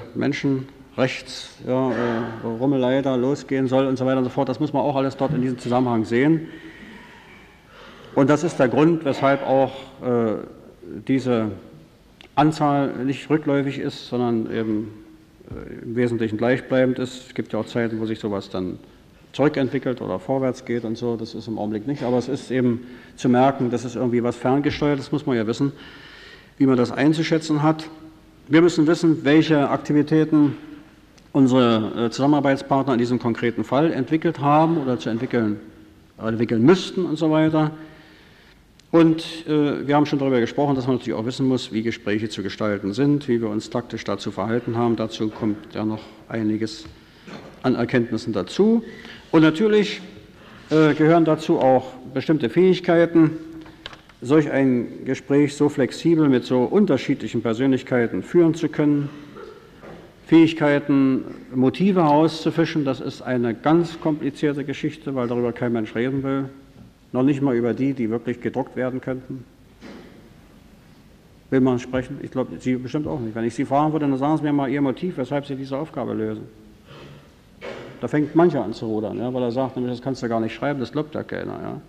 Menschenrechts 0.98 1.50
ja, 1.68 1.91
äh, 1.91 3.02
da 3.04 3.16
losgehen 3.16 3.68
soll 3.68 3.86
und 3.86 3.98
so 3.98 4.06
weiter 4.06 4.18
und 4.18 4.24
so 4.24 4.30
fort. 4.30 4.50
Das 4.50 4.60
muss 4.60 4.74
man 4.74 4.82
auch 4.82 4.95
alles 4.95 5.16
dort 5.16 5.34
in 5.34 5.41
diesem 5.41 5.60
Zusammenhang 5.60 6.06
sehen. 6.06 6.48
Und 8.16 8.30
das 8.30 8.43
ist 8.43 8.58
der 8.58 8.68
Grund, 8.68 9.06
weshalb 9.06 9.45
auch 9.45 9.74
äh, 10.02 10.38
diese 11.08 11.52
Anzahl 12.34 12.89
nicht 13.06 13.30
rückläufig 13.30 13.78
ist, 13.78 14.08
sondern 14.08 14.52
eben 14.52 14.93
äh, 15.52 15.84
im 15.84 15.95
Wesentlichen 15.95 16.38
gleichbleibend 16.38 16.98
ist. 16.98 17.28
Es 17.28 17.34
gibt 17.36 17.54
ja 17.54 17.60
auch 17.60 17.68
Zeiten, 17.68 18.00
wo 18.00 18.08
sich 18.08 18.20
sowas 18.20 18.50
dann 18.50 18.80
zurückentwickelt 19.34 20.02
oder 20.02 20.18
vorwärts 20.18 20.66
geht 20.66 20.84
und 20.84 20.98
so. 20.98 21.16
Das 21.16 21.36
ist 21.36 21.48
im 21.48 21.60
Augenblick 21.60 21.86
nicht. 21.86 22.02
Aber 22.02 22.18
es 22.18 22.28
ist 22.28 22.50
eben 22.50 22.88
zu 23.18 23.30
merken, 23.30 23.70
das 23.70 23.86
ist 23.86 23.95
irgendwie 23.95 24.24
was 24.24 24.36
ferngesteuert. 24.36 24.98
Das 24.98 25.12
muss 25.12 25.28
man 25.28 25.38
ja 25.38 25.45
wissen, 25.45 25.74
wie 26.58 26.66
man 26.66 26.76
das 26.76 26.91
einzuschätzen 26.91 27.62
hat. 27.62 27.88
Wir 28.48 28.64
müssen 28.64 28.88
wissen, 28.88 29.24
welche 29.26 29.70
Aktivitäten 29.70 30.56
unsere 31.32 32.06
äh, 32.06 32.10
Zusammenarbeitspartner 32.10 32.94
in 32.94 33.00
diesem 33.00 33.20
konkreten 33.20 33.64
Fall 33.64 33.92
entwickelt 33.92 34.40
haben 34.40 34.78
oder 34.78 35.00
zu 35.00 35.10
entwickeln, 35.10 35.60
entwickeln 36.18 36.64
müssten 36.64 37.06
und 37.06 37.18
so 37.18 37.32
weiter. 37.32 37.72
Und 38.90 39.46
äh, 39.48 39.86
wir 39.86 39.96
haben 39.96 40.06
schon 40.06 40.20
darüber 40.20 40.40
gesprochen, 40.40 40.76
dass 40.76 40.88
man 40.88 40.96
natürlich 40.96 41.20
auch 41.20 41.26
wissen 41.26 41.46
muss, 41.46 41.74
wie 41.74 41.84
Gespräche 41.84 42.30
zu 42.30 42.42
gestalten 42.42 42.94
sind, 42.94 43.28
wie 43.28 43.42
wir 43.42 43.50
uns 43.50 43.70
taktisch 43.70 44.04
dazu 44.06 44.32
verhalten 44.32 44.78
haben. 44.78 44.96
Dazu 44.96 45.30
kommt 45.30 45.76
ja 45.76 45.84
noch 45.84 46.02
einiges 46.30 46.86
an 47.64 47.76
Erkenntnissen 47.76 48.32
dazu. 48.32 48.84
Und 49.32 49.42
natürlich 49.42 50.02
äh, 50.70 50.94
gehören 50.94 51.26
dazu 51.26 51.60
auch 51.60 51.94
bestimmte 52.14 52.50
Fähigkeiten, 52.50 53.32
solch 54.22 54.50
ein 54.50 55.06
Gespräch 55.06 55.56
so 55.56 55.68
flexibel 55.70 56.30
mit 56.30 56.46
so 56.46 56.64
unterschiedlichen 56.64 57.42
Persönlichkeiten 57.42 58.24
führen 58.24 58.56
zu 58.56 58.70
können. 58.70 59.10
Fähigkeiten, 60.28 61.24
Motive 61.56 62.04
herauszufischen, 62.04 62.84
das 62.84 63.00
ist 63.00 63.22
eine 63.22 63.54
ganz 63.54 64.02
komplizierte 64.02 64.66
Geschichte, 64.66 65.16
weil 65.16 65.30
darüber 65.30 65.54
kein 65.54 65.72
Mensch 65.72 65.96
reden 65.96 66.22
will. 66.22 66.50
Noch 67.14 67.24
nicht 67.24 67.42
mal 67.42 67.56
über 67.56 67.74
die, 67.74 67.94
die 67.94 68.10
wirklich 68.10 68.42
gedruckt 68.42 68.76
werden 68.76 69.00
könnten. 69.00 69.46
Will 71.50 71.62
man 71.62 71.80
sprechen? 71.80 72.20
Ich 72.22 72.32
glaube, 72.32 72.58
Sie 72.60 72.76
bestimmt 72.76 73.08
auch 73.08 73.22
nicht. 73.22 73.36
Wenn 73.36 73.46
ich 73.46 73.56
Sie 73.56 73.64
fragen 73.64 73.94
würde, 73.94 74.06
dann 74.06 74.18
sagen 74.18 74.36
Sie 74.36 74.44
mir 74.44 74.52
mal 74.52 74.70
Ihr 74.70 74.82
Motiv, 74.82 75.16
weshalb 75.16 75.46
Sie 75.46 75.56
diese 75.56 75.78
Aufgabe 75.78 76.14
lösen. 76.14 76.44
Da 78.02 78.10
fängt 78.10 78.36
mancher 78.36 78.66
an 78.66 78.74
zu 78.74 78.86
rudern, 78.86 79.18
ja, 79.18 79.34
weil 79.34 79.44
er 79.44 79.52
sagt, 79.52 79.78
das 79.78 80.02
kannst 80.02 80.22
du 80.24 80.28
gar 80.28 80.42
nicht 80.42 80.54
schreiben, 80.54 80.82
das 80.82 80.92
glaubt 80.92 81.16
ja 81.16 81.24
keiner. 81.24 81.54
Ja. 81.54 81.82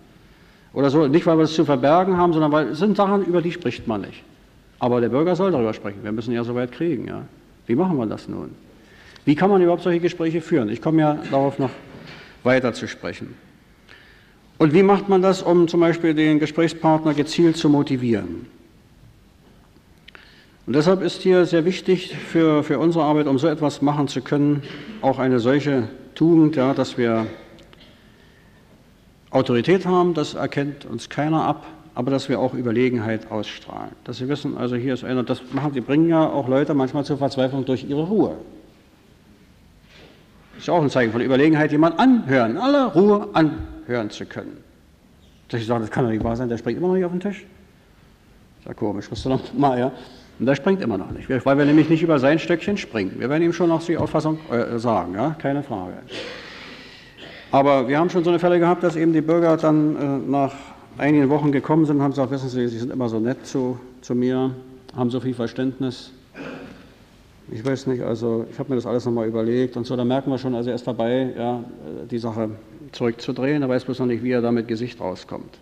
Oder 0.71 0.89
so, 0.89 1.07
nicht 1.07 1.25
weil 1.25 1.37
wir 1.37 1.43
es 1.43 1.53
zu 1.53 1.65
verbergen 1.65 2.15
haben, 2.15 2.31
sondern 2.31 2.53
weil 2.53 2.69
es 2.69 2.79
sind 2.79 2.95
Sachen, 2.95 3.25
über 3.25 3.41
die 3.41 3.51
spricht 3.51 3.85
man 3.85 3.99
nicht. 3.99 4.23
Aber 4.79 5.01
der 5.01 5.09
Bürger 5.09 5.35
soll 5.35 5.51
darüber 5.51 5.73
sprechen. 5.73 5.99
Wir 6.03 6.13
müssen 6.13 6.33
ja 6.33 6.45
so 6.45 6.55
weit 6.55 6.71
kriegen. 6.71 7.05
Ja. 7.05 7.23
Wie 7.69 7.75
machen 7.75 7.97
wir 7.97 8.07
das 8.07 8.27
nun? 8.27 8.55
Wie 9.25 9.35
kann 9.35 9.51
man 9.51 9.61
überhaupt 9.61 9.83
solche 9.83 9.99
Gespräche 9.99 10.41
führen? 10.41 10.69
Ich 10.69 10.81
komme 10.81 11.01
ja 11.01 11.19
darauf 11.29 11.59
noch 11.59 11.69
weiter 12.43 12.73
zu 12.73 12.87
sprechen. 12.87 13.35
Und 14.57 14.73
wie 14.73 14.81
macht 14.81 15.07
man 15.07 15.21
das, 15.21 15.43
um 15.43 15.67
zum 15.67 15.79
Beispiel 15.79 16.15
den 16.15 16.39
Gesprächspartner 16.39 17.13
gezielt 17.13 17.57
zu 17.57 17.69
motivieren? 17.69 18.47
Und 20.65 20.73
deshalb 20.75 21.03
ist 21.03 21.21
hier 21.21 21.45
sehr 21.45 21.63
wichtig 21.63 22.15
für, 22.15 22.63
für 22.63 22.79
unsere 22.79 23.03
Arbeit, 23.03 23.27
um 23.27 23.37
so 23.37 23.47
etwas 23.47 23.83
machen 23.83 24.07
zu 24.07 24.21
können, 24.21 24.63
auch 25.03 25.19
eine 25.19 25.39
solche 25.39 25.89
Tugend, 26.15 26.55
ja, 26.55 26.73
dass 26.73 26.97
wir 26.97 27.27
Autorität 29.29 29.85
haben, 29.85 30.15
das 30.15 30.33
erkennt 30.33 30.85
uns 30.85 31.07
keiner 31.07 31.43
ab, 31.43 31.67
aber 31.95 32.11
dass 32.11 32.29
wir 32.29 32.39
auch 32.39 32.53
Überlegenheit 32.53 33.31
ausstrahlen. 33.31 33.91
Dass 34.03 34.17
sie 34.17 34.27
wissen, 34.27 34.57
also 34.57 34.75
hier 34.75 34.93
ist 34.93 35.03
einer, 35.03 35.23
das 35.23 35.41
machen, 35.51 35.73
die 35.73 35.81
bringen 35.81 36.09
ja 36.09 36.27
auch 36.27 36.47
Leute 36.47 36.73
manchmal 36.73 37.05
zur 37.05 37.17
Verzweiflung 37.17 37.65
durch 37.65 37.83
ihre 37.89 38.03
Ruhe. 38.03 38.35
Das 40.53 40.63
ist 40.63 40.67
ja 40.67 40.73
auch 40.73 40.81
ein 40.81 40.89
Zeichen 40.89 41.11
von 41.11 41.21
Überlegenheit, 41.21 41.71
jemand 41.71 41.99
anhören, 41.99 42.57
alle 42.57 42.93
Ruhe 42.93 43.29
anhören 43.33 43.79
hören 43.89 44.09
zu 44.09 44.25
können. 44.25 44.63
Dass 45.49 45.59
ich 45.59 45.67
sage, 45.67 45.81
das 45.81 45.91
kann 45.91 46.05
doch 46.05 46.11
nicht 46.11 46.23
wahr 46.23 46.35
sein, 46.35 46.47
der 46.47 46.57
springt 46.57 46.77
immer 46.77 46.87
noch 46.87 46.93
nicht 46.93 47.05
auf 47.05 47.11
den 47.11 47.19
Tisch. 47.19 47.45
Ist 48.59 48.67
ja 48.67 48.73
komisch, 48.73 49.09
musst 49.09 49.25
du 49.25 49.29
noch 49.29 49.53
mal, 49.57 49.77
ja. 49.77 49.91
Und 50.39 50.45
der 50.45 50.55
springt 50.55 50.81
immer 50.81 50.97
noch 50.97 51.11
nicht, 51.11 51.27
weil 51.29 51.57
wir 51.57 51.65
nämlich 51.65 51.89
nicht 51.89 52.01
über 52.01 52.17
sein 52.17 52.39
Stöckchen 52.39 52.77
springen. 52.77 53.15
Wir 53.17 53.29
werden 53.29 53.43
ihm 53.43 53.51
schon 53.51 53.67
noch 53.67 53.83
die 53.83 53.97
Auffassung 53.97 54.39
äh, 54.49 54.79
sagen, 54.79 55.13
ja, 55.15 55.35
keine 55.37 55.63
Frage. 55.63 55.97
Aber 57.51 57.89
wir 57.89 57.99
haben 57.99 58.09
schon 58.09 58.23
so 58.23 58.29
eine 58.29 58.39
Fälle 58.39 58.57
gehabt, 58.57 58.83
dass 58.83 58.95
eben 58.95 59.11
die 59.11 59.19
Bürger 59.19 59.57
dann 59.57 59.95
äh, 59.95 60.29
nach 60.29 60.53
einigen 60.99 61.29
Wochen 61.29 61.51
gekommen 61.51 61.85
sind 61.85 62.01
haben 62.01 62.11
gesagt, 62.11 62.31
wissen 62.31 62.49
Sie, 62.49 62.67
Sie 62.67 62.77
sind 62.77 62.91
immer 62.91 63.09
so 63.09 63.19
nett 63.19 63.45
zu, 63.45 63.79
zu 64.01 64.15
mir, 64.15 64.51
haben 64.95 65.09
so 65.09 65.19
viel 65.19 65.33
Verständnis. 65.33 66.11
Ich 67.51 67.65
weiß 67.65 67.87
nicht, 67.87 68.03
also 68.03 68.45
ich 68.51 68.59
habe 68.59 68.69
mir 68.69 68.75
das 68.75 68.85
alles 68.85 69.05
nochmal 69.05 69.27
überlegt 69.27 69.75
und 69.75 69.87
so, 69.87 69.95
da 69.95 70.05
merken 70.05 70.29
wir 70.29 70.37
schon, 70.37 70.53
also 70.53 70.69
er 70.69 70.75
ist 70.75 70.85
dabei, 70.85 71.33
ja, 71.35 71.63
die 72.11 72.19
Sache 72.19 72.51
zurückzudrehen, 72.91 73.63
er 73.63 73.69
weiß 73.69 73.85
bloß 73.85 73.99
noch 73.99 74.05
nicht, 74.05 74.23
wie 74.23 74.31
er 74.31 74.41
da 74.41 74.51
mit 74.51 74.67
Gesicht 74.67 74.99
rauskommt. 74.99 75.57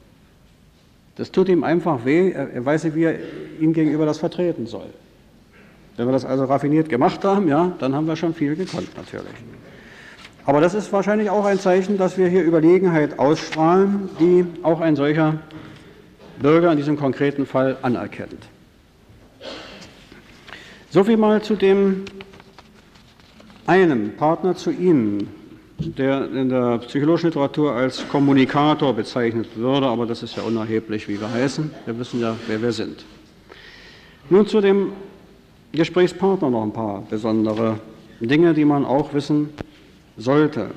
Das 1.16 1.32
tut 1.32 1.50
ihm 1.50 1.64
einfach 1.64 2.04
weh, 2.04 2.32
er 2.32 2.64
weiß 2.66 2.84
nicht, 2.84 2.96
wie 2.96 3.04
er 3.04 3.16
ihm 3.60 3.74
gegenüber 3.74 4.06
das 4.06 4.18
vertreten 4.18 4.68
soll. 4.68 4.88
Wenn 5.96 6.08
wir 6.08 6.12
das 6.12 6.26
also 6.26 6.46
raffiniert 6.46 6.90
gemacht 6.90 7.24
haben, 7.24 7.48
ja, 7.48 7.74
dann 7.80 7.96
haben 7.96 8.06
wir 8.06 8.16
schon 8.16 8.34
viel 8.34 8.56
gekonnt 8.56 8.96
natürlich. 8.96 9.34
Aber 10.48 10.62
das 10.62 10.74
ist 10.74 10.94
wahrscheinlich 10.94 11.30
auch 11.30 11.44
ein 11.44 11.60
Zeichen, 11.60 11.98
dass 11.98 12.18
wir 12.18 12.30
hier 12.30 12.42
Überlegenheit 12.42 13.20
ausstrahlen, 13.20 14.10
die 14.18 14.46
auch 14.64 14.80
ein 14.80 14.96
solcher 14.96 15.40
Bürger 16.42 16.72
in 16.72 16.78
diesem 16.78 16.96
konkreten 16.96 17.46
Fall 17.46 17.76
anerkennt. 17.82 18.48
So 20.90 21.04
viel 21.04 21.18
mal 21.18 21.42
zu 21.42 21.58
dem 21.58 22.06
einen 23.66 24.16
Partner 24.16 24.56
zu 24.56 24.72
Ihnen, 24.72 25.28
der 25.80 26.32
in 26.32 26.48
der 26.48 26.78
psychologischen 26.78 27.28
Literatur 27.28 27.74
als 27.74 28.08
Kommunikator 28.08 28.94
bezeichnet 28.94 29.50
würde, 29.58 29.88
aber 29.88 30.06
das 30.06 30.24
ist 30.24 30.38
ja 30.38 30.44
unerheblich, 30.44 31.10
wie 31.10 31.20
wir 31.20 31.30
heißen. 31.30 31.72
Wir 31.86 32.00
wissen 32.00 32.22
ja, 32.22 32.38
wer 32.48 32.62
wir 32.62 32.72
sind. 32.72 33.04
Nun 34.30 34.48
zu 34.48 34.62
dem 34.62 34.94
Gesprächspartner 35.74 36.50
noch 36.50 36.64
ein 36.64 36.72
paar 36.72 37.04
besondere 37.10 37.82
Dinge, 38.22 38.54
die 38.54 38.64
man 38.64 38.86
auch 38.86 39.14
wissen 39.14 39.50
sollte. 40.18 40.72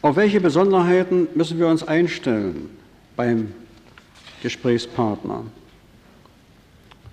Auf 0.00 0.16
welche 0.16 0.40
Besonderheiten 0.40 1.28
müssen 1.34 1.58
wir 1.58 1.66
uns 1.66 1.86
einstellen 1.86 2.70
beim 3.16 3.52
Gesprächspartner? 4.42 5.44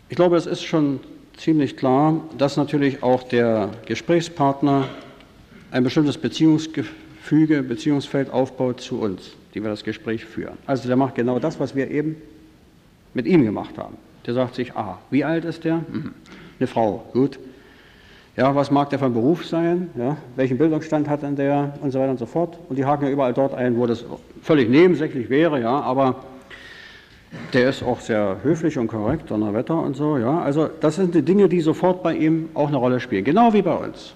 Ich 0.07 0.15
glaube, 0.15 0.37
es 0.37 0.45
ist 0.45 0.63
schon 0.63 0.99
ziemlich 1.35 1.77
klar, 1.77 2.21
dass 2.37 2.57
natürlich 2.57 3.01
auch 3.03 3.23
der 3.23 3.71
Gesprächspartner 3.85 4.87
ein 5.71 5.83
bestimmtes 5.83 6.17
Beziehungsgefüge, 6.17 7.63
Beziehungsfeld 7.63 8.29
aufbaut 8.29 8.81
zu 8.81 8.99
uns, 8.99 9.31
die 9.53 9.63
wir 9.63 9.69
das 9.69 9.83
Gespräch 9.83 10.23
führen. 10.23 10.57
Also 10.67 10.87
der 10.87 10.95
macht 10.95 11.15
genau 11.15 11.39
das, 11.39 11.59
was 11.59 11.75
wir 11.75 11.89
eben 11.89 12.17
mit 13.13 13.25
ihm 13.25 13.43
gemacht 13.43 13.77
haben. 13.77 13.97
Der 14.25 14.35
sagt 14.35 14.55
sich, 14.55 14.73
ah, 14.75 14.99
wie 15.09 15.23
alt 15.23 15.43
ist 15.43 15.63
der? 15.63 15.77
Mhm. 15.77 16.13
Eine 16.59 16.67
Frau, 16.67 17.09
gut. 17.13 17.39
Ja, 18.37 18.53
was 18.53 18.69
mag 18.69 18.89
der 18.89 18.99
von 18.99 19.13
Beruf 19.13 19.45
sein? 19.45 19.89
Ja, 19.95 20.17
welchen 20.35 20.57
Bildungsstand 20.57 21.07
hat 21.07 21.21
denn 21.21 21.37
der? 21.37 21.73
Und 21.81 21.91
so 21.91 21.99
weiter 21.99 22.11
und 22.11 22.19
so 22.19 22.25
fort. 22.25 22.59
Und 22.67 22.77
die 22.77 22.83
haken 22.83 23.05
ja 23.05 23.11
überall 23.11 23.33
dort 23.33 23.53
ein, 23.53 23.77
wo 23.77 23.85
das 23.85 24.03
völlig 24.41 24.69
nebensächlich 24.69 25.29
wäre, 25.29 25.61
ja, 25.61 25.79
aber 25.79 26.17
der 27.53 27.69
ist 27.69 27.81
auch 27.81 28.01
sehr 28.01 28.37
höflich 28.43 28.77
und 28.77 28.87
korrekt, 28.87 29.31
Donnerwetter 29.31 29.79
und 29.79 29.95
so, 29.95 30.17
ja. 30.17 30.41
Also 30.41 30.69
das 30.81 30.95
sind 30.95 31.15
die 31.15 31.21
Dinge, 31.21 31.47
die 31.47 31.61
sofort 31.61 32.03
bei 32.03 32.13
ihm 32.13 32.49
auch 32.53 32.67
eine 32.67 32.77
Rolle 32.77 32.99
spielen, 32.99 33.23
genau 33.23 33.53
wie 33.53 33.61
bei 33.61 33.73
uns. 33.73 34.13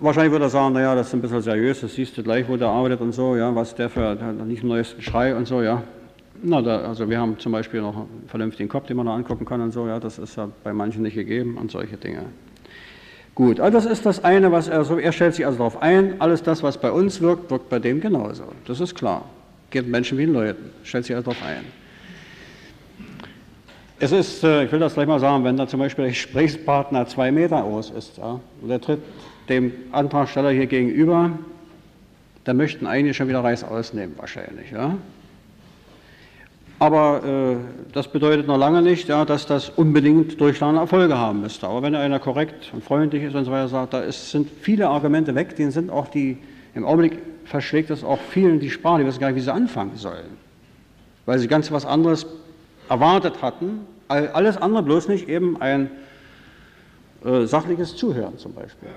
Wahrscheinlich 0.00 0.32
würde 0.32 0.46
er 0.46 0.50
sagen, 0.50 0.74
naja, 0.74 0.94
das 0.94 1.08
ist 1.08 1.14
ein 1.14 1.22
bisschen 1.22 1.42
seriös, 1.42 1.80
das 1.80 1.94
siehst 1.94 2.16
du 2.16 2.22
gleich, 2.22 2.48
wo 2.48 2.56
der 2.56 2.68
arbeitet 2.68 3.00
und 3.00 3.12
so, 3.12 3.36
ja, 3.36 3.54
was 3.54 3.74
der 3.74 3.88
für, 3.88 4.14
der 4.16 4.26
hat 4.26 4.46
nicht 4.46 4.62
den 4.62 4.68
neuesten 4.68 5.02
Schrei 5.02 5.36
und 5.36 5.46
so, 5.46 5.62
ja. 5.62 5.82
Na, 6.44 6.60
da, 6.60 6.80
also 6.80 7.08
wir 7.08 7.20
haben 7.20 7.38
zum 7.38 7.52
Beispiel 7.52 7.80
noch 7.80 7.96
einen 7.96 8.24
vernünftigen 8.26 8.68
Kopf, 8.68 8.86
den 8.86 8.96
man 8.96 9.06
da 9.06 9.14
angucken 9.14 9.44
kann 9.44 9.60
und 9.60 9.70
so, 9.70 9.86
ja, 9.86 10.00
das 10.00 10.18
ist 10.18 10.36
ja 10.36 10.48
bei 10.64 10.72
manchen 10.72 11.02
nicht 11.02 11.14
gegeben 11.14 11.56
und 11.56 11.70
solche 11.70 11.96
Dinge. 11.96 12.24
Gut, 13.34 13.60
also 13.60 13.78
das 13.78 13.86
ist 13.86 14.04
das 14.04 14.24
eine, 14.24 14.50
was 14.50 14.68
er 14.68 14.84
so, 14.84 14.98
er 14.98 15.12
stellt 15.12 15.34
sich 15.34 15.46
also 15.46 15.58
darauf 15.58 15.80
ein, 15.80 16.20
alles 16.20 16.42
das, 16.42 16.62
was 16.62 16.78
bei 16.78 16.90
uns 16.90 17.20
wirkt, 17.20 17.50
wirkt 17.50 17.68
bei 17.68 17.78
dem 17.78 18.00
genauso. 18.00 18.44
Das 18.66 18.80
ist 18.80 18.94
klar. 18.94 19.24
Geht 19.70 19.86
Menschen 19.86 20.18
wie 20.18 20.26
Leuten, 20.26 20.70
stellt 20.82 21.06
sich 21.06 21.14
also 21.14 21.30
darauf 21.30 21.42
ein. 21.46 21.64
Es 24.00 24.10
ist, 24.10 24.42
äh, 24.42 24.64
ich 24.64 24.72
will 24.72 24.80
das 24.80 24.94
gleich 24.94 25.06
mal 25.06 25.20
sagen, 25.20 25.44
wenn 25.44 25.56
da 25.56 25.68
zum 25.68 25.78
Beispiel 25.78 26.02
der 26.02 26.10
Gesprächspartner 26.10 27.06
zwei 27.06 27.30
Meter 27.30 27.62
groß 27.62 27.90
ist, 27.90 28.18
ja, 28.18 28.40
und 28.60 28.68
er 28.68 28.80
tritt 28.80 29.00
dem 29.48 29.72
Antragsteller 29.92 30.50
hier 30.50 30.66
gegenüber, 30.66 31.30
dann 32.42 32.56
möchten 32.56 32.86
einige 32.86 33.14
schon 33.14 33.28
wieder 33.28 33.44
Reis 33.44 33.62
ausnehmen 33.62 34.14
wahrscheinlich, 34.18 34.72
ja. 34.72 34.96
Aber 36.82 37.22
äh, 37.24 37.56
das 37.92 38.08
bedeutet 38.08 38.48
noch 38.48 38.58
lange 38.58 38.82
nicht, 38.82 39.06
ja, 39.06 39.24
dass 39.24 39.46
das 39.46 39.68
unbedingt 39.68 40.40
durchschlagende 40.40 40.80
Erfolge 40.80 41.16
haben 41.16 41.42
müsste. 41.42 41.68
Aber 41.68 41.80
wenn 41.82 41.94
einer 41.94 42.18
korrekt 42.18 42.72
und 42.72 42.82
freundlich 42.82 43.22
ist 43.22 43.36
und 43.36 43.44
so 43.44 43.52
weiter 43.52 43.68
sagt, 43.68 43.94
da 43.94 44.00
ist, 44.00 44.32
sind 44.32 44.50
viele 44.50 44.88
Argumente 44.88 45.32
weg, 45.36 45.54
denen 45.54 45.70
sind 45.70 45.90
auch 45.92 46.08
die, 46.08 46.38
im 46.74 46.84
Augenblick 46.84 47.20
verschlägt 47.44 47.90
es 47.90 48.02
auch 48.02 48.18
vielen 48.18 48.58
die 48.58 48.68
Sprache, 48.68 48.98
die 48.98 49.06
wissen 49.06 49.20
gar 49.20 49.28
nicht, 49.28 49.36
wie 49.36 49.42
sie 49.42 49.52
anfangen 49.52 49.92
sollen. 49.94 50.36
Weil 51.24 51.38
sie 51.38 51.46
ganz 51.46 51.70
was 51.70 51.86
anderes 51.86 52.26
erwartet 52.88 53.42
hatten, 53.42 53.86
alles 54.08 54.56
andere 54.56 54.82
bloß 54.82 55.06
nicht 55.06 55.28
eben 55.28 55.62
ein 55.62 55.88
äh, 57.24 57.46
sachliches 57.46 57.94
Zuhören 57.94 58.38
zum 58.38 58.54
Beispiel. 58.54 58.88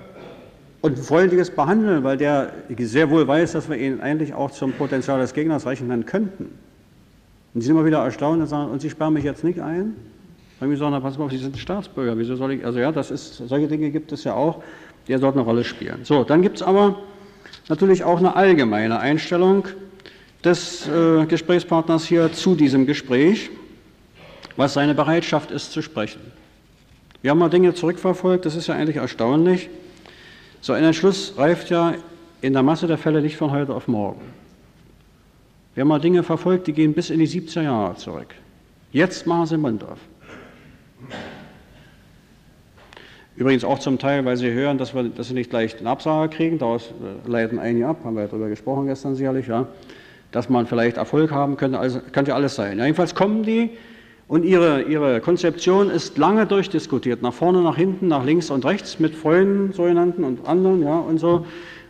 Und 0.81 0.97
ein 0.97 1.03
freundliches 1.03 1.51
Behandeln, 1.51 2.03
weil 2.03 2.17
der 2.17 2.51
sehr 2.79 3.11
wohl 3.11 3.27
weiß, 3.27 3.51
dass 3.51 3.69
wir 3.69 3.77
ihn 3.77 4.01
eigentlich 4.01 4.33
auch 4.33 4.49
zum 4.49 4.73
Potenzial 4.73 5.19
des 5.19 5.35
Gegners 5.35 5.67
rechnen 5.67 6.07
könnten. 6.07 6.64
Und 7.55 7.61
sie 7.61 7.67
sind 7.67 7.77
immer 7.77 7.85
wieder 7.85 8.03
erstaunt 8.03 8.41
und 8.41 8.47
sagen, 8.47 8.69
und 8.69 8.81
Sie 8.81 8.89
sperren 8.89 9.13
mich 9.13 9.23
jetzt 9.23 9.45
nicht 9.45 9.61
ein? 9.61 9.95
Dann 10.59 10.71
ich 10.71 10.77
sagen, 10.77 10.91
na, 10.91 10.99
pass 10.99 11.17
mal 11.17 11.25
auf, 11.25 11.31
Sie 11.31 11.37
sind 11.37 11.57
Staatsbürger, 11.57 12.17
wieso 12.17 12.35
soll 12.35 12.51
ich, 12.51 12.65
also 12.65 12.79
ja, 12.79 12.91
das 12.91 13.11
ist, 13.11 13.37
solche 13.47 13.67
Dinge 13.67 13.91
gibt 13.91 14.11
es 14.11 14.25
ja 14.25 14.33
auch, 14.33 14.61
die 15.07 15.15
dort 15.15 15.35
eine 15.35 15.45
Rolle 15.45 15.63
spielen. 15.63 15.99
So, 16.03 16.25
dann 16.25 16.41
gibt 16.41 16.57
es 16.57 16.61
aber 16.61 16.99
natürlich 17.69 18.03
auch 18.03 18.19
eine 18.19 18.35
allgemeine 18.35 18.99
Einstellung 18.99 19.67
des 20.43 20.85
äh, 20.87 21.25
Gesprächspartners 21.25 22.05
hier 22.05 22.33
zu 22.33 22.55
diesem 22.55 22.85
Gespräch, 22.85 23.49
was 24.57 24.73
seine 24.73 24.93
Bereitschaft 24.93 25.49
ist 25.49 25.71
zu 25.71 25.81
sprechen. 25.81 26.19
Wir 27.21 27.31
haben 27.31 27.39
mal 27.39 27.49
Dinge 27.49 27.73
zurückverfolgt, 27.73 28.45
das 28.45 28.55
ist 28.55 28.67
ja 28.67 28.75
eigentlich 28.75 28.97
erstaunlich. 28.97 29.69
So 30.59 30.73
ein 30.73 30.83
Entschluss 30.83 31.33
reift 31.37 31.69
ja 31.69 31.93
in 32.41 32.51
der 32.51 32.63
Masse 32.63 32.85
der 32.87 32.97
Fälle 32.97 33.21
nicht 33.21 33.37
von 33.37 33.51
heute 33.51 33.73
auf 33.73 33.87
morgen. 33.87 34.21
Wir 35.75 35.81
haben 35.81 35.89
mal 35.89 35.99
Dinge 35.99 36.23
verfolgt, 36.23 36.67
die 36.67 36.73
gehen 36.73 36.93
bis 36.93 37.09
in 37.09 37.19
die 37.19 37.27
70er 37.27 37.63
Jahre 37.63 37.95
zurück. 37.95 38.27
Jetzt 38.93 39.27
Mund 39.27 39.83
auf. 39.83 39.99
Übrigens 43.35 43.65
auch 43.65 43.79
zum 43.79 43.99
Teil, 43.99 44.23
weil 44.23 44.37
sie 44.37 44.49
hören, 44.51 44.77
dass, 44.77 44.95
wir, 44.95 45.03
dass 45.03 45.27
sie 45.27 45.33
nicht 45.33 45.49
gleich 45.49 45.77
einen 45.77 45.87
Absager 45.87 46.29
kriegen, 46.29 46.57
daraus 46.57 46.93
äh, 47.25 47.29
leiten 47.29 47.59
einige 47.59 47.87
ab, 47.87 47.97
haben 48.05 48.15
wir 48.15 48.21
ja 48.21 48.27
darüber 48.29 48.47
gesprochen 48.47 48.87
gestern 48.87 49.15
sicherlich, 49.15 49.47
ja, 49.47 49.67
dass 50.31 50.47
man 50.47 50.65
vielleicht 50.65 50.95
Erfolg 50.95 51.31
haben 51.31 51.57
könnte, 51.57 51.77
also 51.77 51.99
könnte 52.13 52.29
ja 52.29 52.35
alles 52.35 52.55
sein. 52.55 52.77
Ja, 52.77 52.85
jedenfalls 52.85 53.13
kommen 53.13 53.43
die 53.43 53.71
und 54.29 54.45
ihre, 54.45 54.83
ihre 54.83 55.19
Konzeption 55.19 55.89
ist 55.89 56.17
lange 56.17 56.45
durchdiskutiert, 56.45 57.21
nach 57.21 57.33
vorne, 57.33 57.61
nach 57.61 57.75
hinten, 57.75 58.07
nach 58.07 58.23
links 58.23 58.49
und 58.49 58.63
rechts 58.63 58.99
mit 58.99 59.13
Freunden, 59.13 59.73
sogenannten 59.73 60.23
und 60.23 60.47
anderen, 60.47 60.81
ja, 60.81 60.97
und 60.97 61.17
so. 61.17 61.45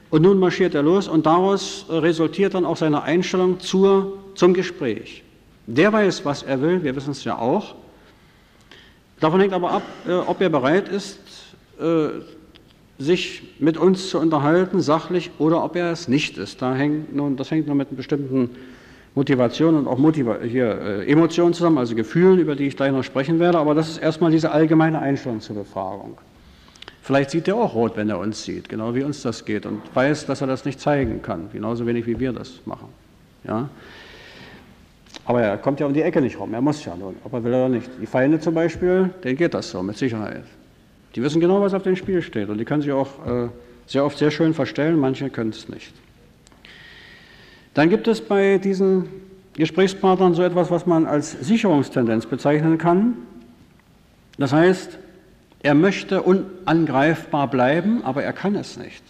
Und 0.09 0.21
nun 0.21 0.39
marschiert 0.39 0.75
er 0.75 0.83
los 0.83 1.07
und 1.07 1.25
daraus 1.25 1.85
resultiert 1.89 2.53
dann 2.53 2.65
auch 2.65 2.77
seine 2.77 3.03
Einstellung 3.03 3.59
zur, 3.59 4.19
zum 4.35 4.53
Gespräch. 4.53 5.23
Der 5.67 5.91
weiß, 5.91 6.25
was 6.25 6.43
er 6.43 6.61
will, 6.61 6.83
wir 6.83 6.95
wissen 6.95 7.11
es 7.11 7.23
ja 7.23 7.37
auch. 7.37 7.75
Davon 9.19 9.39
hängt 9.39 9.53
aber 9.53 9.71
ab, 9.71 9.83
äh, 10.07 10.13
ob 10.13 10.41
er 10.41 10.49
bereit 10.49 10.89
ist, 10.89 11.19
äh, 11.79 12.09
sich 12.97 13.43
mit 13.59 13.77
uns 13.77 14.09
zu 14.09 14.19
unterhalten, 14.19 14.81
sachlich, 14.81 15.31
oder 15.39 15.63
ob 15.63 15.75
er 15.75 15.91
es 15.91 16.07
nicht 16.07 16.37
ist. 16.37 16.61
Da 16.61 16.75
hängt 16.75 17.15
nun, 17.15 17.35
das 17.35 17.51
hängt 17.51 17.67
nur 17.67 17.75
mit 17.75 17.95
bestimmten 17.95 18.51
Motivation 19.15 19.75
und 19.75 19.87
auch 19.87 19.97
Motiva 19.97 20.37
hier, 20.41 20.79
äh, 20.79 21.11
Emotionen 21.11 21.53
zusammen, 21.53 21.77
also 21.77 21.95
Gefühlen, 21.95 22.39
über 22.39 22.55
die 22.55 22.67
ich 22.67 22.75
gleich 22.75 22.91
noch 22.91 23.03
sprechen 23.03 23.39
werde. 23.39 23.57
Aber 23.57 23.73
das 23.73 23.89
ist 23.89 23.97
erstmal 23.97 24.31
diese 24.31 24.51
allgemeine 24.51 24.99
Einstellung 24.99 25.39
zur 25.41 25.55
Befragung. 25.55 26.17
Vielleicht 27.05 27.29
sieht 27.29 27.47
er 27.47 27.55
auch 27.55 27.75
rot, 27.75 27.97
wenn 27.97 28.09
er 28.09 28.17
uns 28.17 28.43
sieht, 28.43 28.67
genau 28.67 28.95
wie 28.95 29.03
uns 29.03 29.21
das 29.21 29.45
geht 29.45 29.67
und 29.67 29.79
weiß, 29.93 30.25
dass 30.25 30.41
er 30.41 30.47
das 30.47 30.65
nicht 30.65 30.79
zeigen 30.79 31.21
kann, 31.21 31.49
genauso 31.53 31.85
wenig 31.85 32.07
wie 32.07 32.19
wir 32.19 32.33
das 32.33 32.61
machen. 32.65 32.87
Ja? 33.43 33.69
Aber 35.23 35.39
er 35.39 35.55
kommt 35.59 35.79
ja 35.79 35.85
um 35.85 35.93
die 35.93 36.01
Ecke 36.01 36.19
nicht 36.19 36.39
rum, 36.39 36.51
er 36.55 36.61
muss 36.61 36.83
ja 36.83 36.95
nun, 36.95 37.15
ob 37.23 37.31
er 37.33 37.43
will 37.43 37.53
oder 37.53 37.69
nicht. 37.69 37.87
Die 38.01 38.07
Feinde 38.07 38.39
zum 38.39 38.55
Beispiel, 38.55 39.11
denen 39.23 39.37
geht 39.37 39.53
das 39.53 39.69
so, 39.69 39.83
mit 39.83 39.99
Sicherheit. 39.99 40.45
Die 41.13 41.21
wissen 41.21 41.39
genau, 41.39 41.61
was 41.61 41.75
auf 41.75 41.83
dem 41.83 41.95
Spiel 41.95 42.23
steht 42.23 42.49
und 42.49 42.57
die 42.57 42.65
können 42.65 42.81
sich 42.81 42.91
auch 42.91 43.23
äh, 43.23 43.49
sehr 43.85 44.03
oft 44.03 44.17
sehr 44.17 44.31
schön 44.31 44.55
verstellen, 44.55 44.99
manche 44.99 45.29
können 45.29 45.51
es 45.51 45.69
nicht. 45.69 45.93
Dann 47.75 47.91
gibt 47.91 48.07
es 48.07 48.19
bei 48.19 48.57
diesen 48.57 49.09
Gesprächspartnern 49.53 50.33
so 50.33 50.41
etwas, 50.41 50.71
was 50.71 50.87
man 50.87 51.05
als 51.05 51.33
Sicherungstendenz 51.33 52.25
bezeichnen 52.25 52.79
kann. 52.79 53.13
Das 54.39 54.51
heißt, 54.51 54.97
er 55.65 55.73
möchte 55.73 56.21
unangreifbar 56.21 57.49
bleiben, 57.49 58.03
aber 58.03 58.21
er 58.21 58.33
kann 58.33 58.53
es 58.53 58.77
nicht. 58.77 59.03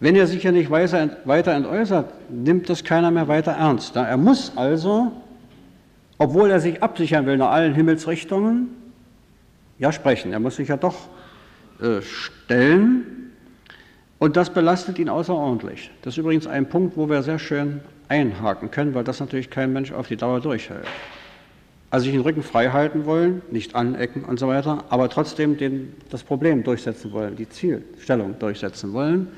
Wenn 0.00 0.16
er 0.16 0.26
sich 0.26 0.42
ja 0.42 0.50
nicht 0.50 0.70
weiter 0.70 1.52
entäußert, 1.52 2.30
nimmt 2.30 2.70
das 2.70 2.84
keiner 2.84 3.10
mehr 3.10 3.28
weiter 3.28 3.52
ernst. 3.52 3.96
Er 3.96 4.16
muss 4.16 4.56
also, 4.56 5.12
obwohl 6.16 6.50
er 6.50 6.60
sich 6.60 6.82
absichern 6.82 7.26
will 7.26 7.36
nach 7.36 7.50
allen 7.50 7.74
Himmelsrichtungen, 7.74 8.68
ja 9.78 9.92
sprechen. 9.92 10.32
Er 10.32 10.40
muss 10.40 10.56
sich 10.56 10.68
ja 10.68 10.78
doch 10.78 10.96
äh, 11.82 12.00
stellen 12.00 13.32
und 14.18 14.38
das 14.38 14.48
belastet 14.48 14.98
ihn 14.98 15.10
außerordentlich. 15.10 15.90
Das 16.00 16.14
ist 16.14 16.18
übrigens 16.18 16.46
ein 16.46 16.66
Punkt, 16.66 16.96
wo 16.96 17.10
wir 17.10 17.22
sehr 17.22 17.38
schön 17.38 17.82
einhaken 18.08 18.70
können, 18.70 18.94
weil 18.94 19.04
das 19.04 19.20
natürlich 19.20 19.50
kein 19.50 19.74
Mensch 19.74 19.92
auf 19.92 20.08
die 20.08 20.16
Dauer 20.16 20.40
durchhält 20.40 20.86
also 21.90 22.04
sich 22.04 22.12
den 22.12 22.22
Rücken 22.22 22.42
frei 22.42 22.70
halten 22.70 23.06
wollen, 23.06 23.42
nicht 23.50 23.74
anecken 23.74 24.24
und 24.24 24.38
so 24.38 24.48
weiter, 24.48 24.84
aber 24.88 25.08
trotzdem 25.08 25.56
den, 25.56 25.94
das 26.10 26.22
Problem 26.22 26.64
durchsetzen 26.64 27.12
wollen, 27.12 27.36
die 27.36 27.48
Zielstellung 27.48 28.38
durchsetzen 28.38 28.92
wollen. 28.92 29.28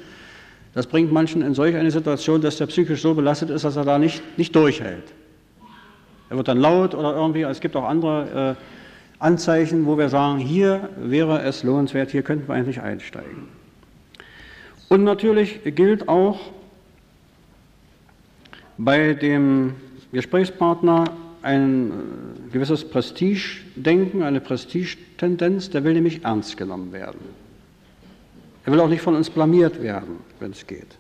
Das 0.75 0.87
bringt 0.87 1.13
manchen 1.13 1.43
in 1.43 1.55
solch 1.55 1.77
eine 1.77 1.91
Situation, 1.91 2.41
dass 2.41 2.57
der 2.57 2.67
psychisch 2.67 3.03
so 3.03 3.15
belastet 3.15 3.51
ist, 3.51 3.65
dass 3.65 3.77
er 3.77 3.85
da 3.85 3.99
nicht, 3.99 4.23
nicht 4.39 4.55
durchhält. 4.55 5.13
Er 6.31 6.37
wird 6.37 6.49
dann 6.49 6.59
laut 6.59 6.95
oder 6.95 7.15
irgendwie, 7.15 7.43
es 7.43 7.61
gibt 7.61 7.75
auch 7.77 7.85
andere 7.85 8.57
Anzeichen, 9.19 9.87
wo 9.87 9.99
wir 9.99 10.09
sagen, 10.09 10.39
hier 10.39 10.91
wäre 10.97 11.43
es 11.43 11.63
lohnenswert, 11.63 12.11
hier 12.11 12.23
könnten 12.23 12.49
wir 12.49 12.55
eigentlich 12.55 12.81
einsteigen. 12.81 13.49
Und 14.89 15.05
natürlich 15.05 15.61
gilt 15.65 16.09
auch 16.09 16.39
bei 18.77 19.15
dem 19.15 19.75
Gesprächspartner 20.13 21.05
ein 21.43 21.91
äh, 21.91 22.53
gewisses 22.53 22.89
Prestigedenken, 22.89 24.23
eine 24.23 24.41
Prestigetendenz, 24.41 25.71
der 25.71 25.85
will 25.85 25.95
nämlich 25.95 26.25
ernst 26.25 26.57
genommen 26.57 26.93
werden. 26.93 27.21
Er 28.65 28.73
will 28.73 28.81
auch 28.81 28.89
nicht 28.89 29.03
von 29.03 29.15
uns 29.15 29.31
blamiert 29.31 29.83
werden, 29.83 30.19
wenn 30.41 30.51
es 30.51 30.67
geht. 30.67 30.99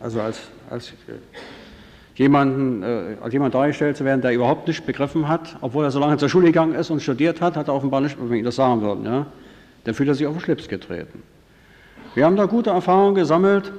Also 0.00 0.20
als, 0.20 0.40
als, 0.70 0.90
äh, 0.90 1.14
jemanden, 2.14 2.82
äh, 2.82 3.16
als 3.20 3.32
jemand 3.32 3.54
dargestellt 3.54 3.96
zu 3.96 4.04
werden, 4.04 4.20
der 4.20 4.32
überhaupt 4.32 4.68
nicht 4.68 4.84
begriffen 4.86 5.28
hat, 5.28 5.56
obwohl 5.60 5.84
er 5.84 5.90
so 5.90 5.98
lange 5.98 6.16
zur 6.16 6.28
Schule 6.28 6.46
gegangen 6.46 6.74
ist 6.74 6.90
und 6.90 7.00
studiert 7.00 7.40
hat, 7.40 7.56
hat 7.56 7.68
er 7.68 7.74
offenbar 7.74 8.00
nicht, 8.00 8.16
wenn 8.20 8.38
ich 8.38 8.44
das 8.44 8.56
sagen 8.56 8.82
würde, 8.82 9.04
ja, 9.04 9.26
dann 9.84 9.94
fühlt 9.94 10.08
er 10.08 10.14
sich 10.14 10.26
auf 10.26 10.34
den 10.34 10.40
Schlips 10.40 10.68
getreten. 10.68 11.22
Wir 12.14 12.24
haben 12.24 12.36
da 12.36 12.46
gute 12.46 12.70
Erfahrungen 12.70 13.14
gesammelt, 13.14 13.72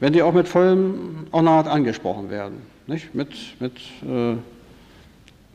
wenn 0.00 0.12
die 0.12 0.22
auch 0.22 0.34
mit 0.34 0.48
vollem 0.48 1.26
Ornat 1.30 1.66
angesprochen 1.66 2.30
werden. 2.30 2.75
Nicht? 2.88 3.14
Mit, 3.14 3.30
mit, 3.58 3.72
äh, 4.08 4.36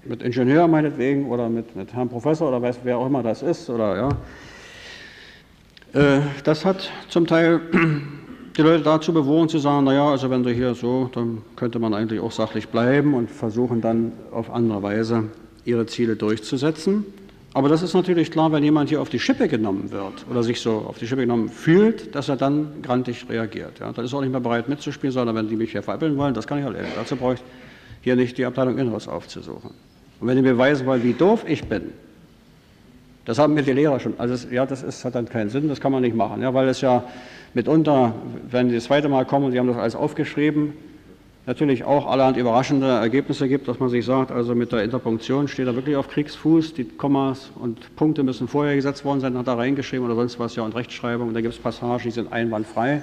mit 0.03 0.21
Ingenieur 0.21 0.67
meinetwegen 0.67 1.29
oder 1.29 1.47
mit, 1.47 1.75
mit 1.77 1.93
Herrn 1.93 2.09
Professor 2.09 2.49
oder 2.49 2.61
weiß, 2.61 2.79
wer 2.83 2.97
auch 2.97 3.05
immer 3.05 3.23
das 3.23 3.41
ist. 3.41 3.69
Oder, 3.69 3.95
ja. 3.95 4.09
Äh, 5.93 6.21
das 6.43 6.65
hat 6.65 6.91
zum 7.07 7.25
Teil 7.27 7.61
die 8.57 8.61
Leute 8.61 8.83
dazu 8.83 9.13
bewogen 9.13 9.47
zu 9.47 9.59
sagen, 9.59 9.85
naja, 9.85 10.09
also 10.09 10.29
wenn 10.29 10.43
du 10.43 10.51
hier 10.51 10.75
so, 10.75 11.09
dann 11.13 11.41
könnte 11.55 11.79
man 11.79 11.93
eigentlich 11.93 12.19
auch 12.19 12.33
sachlich 12.33 12.67
bleiben 12.67 13.13
und 13.13 13.31
versuchen 13.31 13.79
dann 13.79 14.11
auf 14.31 14.49
andere 14.51 14.83
Weise 14.83 15.29
ihre 15.63 15.85
Ziele 15.85 16.17
durchzusetzen. 16.17 17.05
Aber 17.53 17.67
das 17.67 17.81
ist 17.81 17.93
natürlich 17.93 18.31
klar, 18.31 18.51
wenn 18.53 18.63
jemand 18.63 18.89
hier 18.89 19.01
auf 19.01 19.09
die 19.09 19.19
Schippe 19.19 19.47
genommen 19.49 19.91
wird 19.91 20.25
oder 20.29 20.41
sich 20.41 20.61
so 20.61 20.85
auf 20.87 20.97
die 20.99 21.07
Schippe 21.07 21.21
genommen 21.21 21.49
fühlt, 21.49 22.15
dass 22.15 22.29
er 22.29 22.37
dann 22.37 22.81
grantig 22.81 23.25
reagiert. 23.29 23.79
Ja. 23.79 23.91
Dann 23.91 24.05
ist 24.05 24.13
er 24.13 24.17
auch 24.17 24.21
nicht 24.21 24.31
mehr 24.31 24.39
bereit 24.39 24.69
mitzuspielen, 24.69 25.11
sondern 25.11 25.35
wenn 25.35 25.49
die 25.49 25.57
mich 25.57 25.71
hier 25.71 25.83
veräppeln 25.83 26.17
wollen, 26.17 26.33
das 26.33 26.47
kann 26.47 26.59
ich 26.59 26.63
erledigen. 26.63 26.93
Dazu 26.95 27.17
brauche 27.17 27.33
ich 27.33 27.41
hier 28.01 28.15
nicht 28.15 28.37
die 28.37 28.45
Abteilung 28.45 28.77
Inneres 28.77 29.07
aufzusuchen. 29.07 29.71
Und 30.21 30.27
wenn 30.27 30.37
die 30.37 30.43
beweisen 30.43 30.85
wollen, 30.85 31.03
wie 31.03 31.13
doof 31.13 31.43
ich 31.45 31.65
bin, 31.65 31.91
das 33.25 33.37
haben 33.37 33.53
mir 33.53 33.63
die 33.63 33.73
Lehrer 33.73 33.99
schon, 33.99 34.13
also 34.17 34.47
ja, 34.49 34.65
das 34.65 34.81
ist, 34.81 35.03
hat 35.05 35.15
dann 35.15 35.27
keinen 35.27 35.49
Sinn, 35.49 35.67
das 35.67 35.79
kann 35.79 35.91
man 35.91 36.01
nicht 36.01 36.15
machen, 36.15 36.41
ja, 36.41 36.53
weil 36.53 36.67
es 36.69 36.81
ja 36.81 37.03
mitunter, 37.53 38.15
wenn 38.49 38.69
die 38.69 38.75
das 38.75 38.85
zweite 38.85 39.09
Mal 39.09 39.25
kommen 39.25 39.45
und 39.45 39.51
sie 39.51 39.59
haben 39.59 39.67
das 39.67 39.77
alles 39.77 39.95
aufgeschrieben, 39.95 40.73
natürlich 41.45 41.83
auch 41.83 42.05
allerhand 42.07 42.37
überraschende 42.37 42.87
Ergebnisse 42.87 43.47
gibt, 43.47 43.67
dass 43.67 43.79
man 43.79 43.89
sich 43.89 44.05
sagt, 44.05 44.31
also 44.31 44.53
mit 44.53 44.71
der 44.71 44.83
Interpunktion 44.83 45.47
steht 45.47 45.67
er 45.67 45.75
wirklich 45.75 45.95
auf 45.95 46.07
Kriegsfuß, 46.09 46.73
die 46.73 46.83
Kommas 46.83 47.51
und 47.55 47.95
Punkte 47.95 48.23
müssen 48.23 48.47
vorher 48.47 48.75
gesetzt 48.75 49.03
worden 49.05 49.21
sein, 49.21 49.37
hat 49.37 49.47
er 49.47 49.57
reingeschrieben 49.57 50.05
oder 50.05 50.15
sonst 50.15 50.39
was, 50.39 50.55
ja, 50.55 50.63
und 50.63 50.75
Rechtschreibung, 50.75 51.29
und 51.29 51.33
da 51.33 51.41
gibt 51.41 51.53
es 51.53 51.59
Passagen, 51.59 52.03
die 52.03 52.11
sind 52.11 52.31
einwandfrei. 52.31 53.01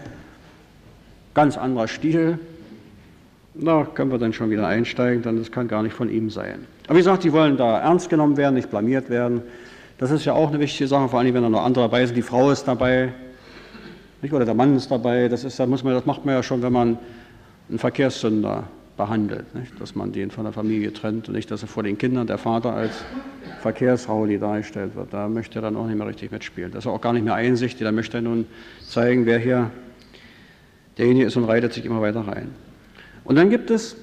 Ganz 1.35 1.57
anderer 1.59 1.89
Stil. 1.89 2.39
Da 3.55 3.85
können 3.93 4.13
wir 4.13 4.19
dann 4.19 4.33
schon 4.33 4.51
wieder 4.51 4.69
einsteigen, 4.69 5.23
denn 5.23 5.39
das 5.39 5.51
kann 5.51 5.67
gar 5.67 5.83
nicht 5.83 5.95
von 5.95 6.09
ihm 6.09 6.31
sein. 6.31 6.65
Aber 6.87 6.95
wie 6.95 7.01
gesagt, 7.01 7.25
die 7.25 7.33
wollen 7.33 7.57
da 7.57 7.81
ernst 7.81 8.09
genommen 8.09 8.37
werden, 8.37 8.55
nicht 8.55 8.71
blamiert 8.71 9.11
werden. 9.11 9.43
Das 9.99 10.13
ist 10.13 10.25
ja 10.25 10.33
auch 10.33 10.49
eine 10.49 10.61
wichtige 10.61 10.87
Sache, 10.87 11.09
vor 11.09 11.19
allem 11.19 11.35
wenn 11.35 11.43
da 11.43 11.49
noch 11.49 11.65
andere 11.65 11.85
dabei 11.85 12.07
sind. 12.07 12.15
Die 12.15 12.23
Frau 12.23 12.53
ist 12.53 12.65
dabei, 12.69 13.13
nicht? 14.23 14.33
oder 14.33 14.45
der 14.45 14.55
Mann 14.55 14.77
ist 14.77 14.91
dabei. 14.91 15.29
Das, 15.29 15.43
ist, 15.43 15.59
das, 15.59 15.69
muss 15.69 15.83
man, 15.83 15.95
das 15.95 16.07
macht 16.07 16.25
man 16.25 16.37
ja 16.37 16.43
schon, 16.43 16.63
wenn 16.63 16.73
man 16.73 16.99
einen 17.69 17.79
Verkehrssünder 17.79 18.65
behandelt, 18.97 19.55
nicht? 19.55 19.81
dass 19.81 19.95
man 19.95 20.13
den 20.13 20.31
von 20.31 20.45
der 20.45 20.53
Familie 20.53 20.93
trennt 20.93 21.29
und 21.29 21.35
nicht, 21.35 21.51
dass 21.51 21.63
er 21.63 21.69
vor 21.69 21.85
den 21.85 21.97
Kindern 21.97 22.27
der 22.27 22.37
Vater 22.37 22.75
als 22.75 23.05
Verkehrsrauli 23.63 24.39
dargestellt 24.39 24.95
wird. 24.97 25.13
Da 25.13 25.29
möchte 25.29 25.61
er 25.61 25.63
dann 25.63 25.77
auch 25.77 25.87
nicht 25.87 25.97
mehr 25.97 26.07
richtig 26.07 26.31
mitspielen. 26.33 26.73
Das 26.73 26.85
ist 26.85 26.91
auch 26.91 27.01
gar 27.01 27.13
nicht 27.13 27.25
mehr 27.25 27.35
einsichtig, 27.35 27.85
da 27.85 27.93
möchte 27.93 28.19
er 28.19 28.23
nun 28.23 28.47
zeigen, 28.87 29.25
wer 29.25 29.39
hier 29.39 29.71
derjenige 30.99 31.27
ist 31.27 31.37
und 31.37 31.45
reitet 31.45 31.73
sich 31.73 31.85
immer 31.87 32.01
weiter 32.01 32.21
rein. 32.21 32.51
Und 33.25 33.37
dann 33.37 33.51
gibt 33.51 33.71
es 33.71 33.97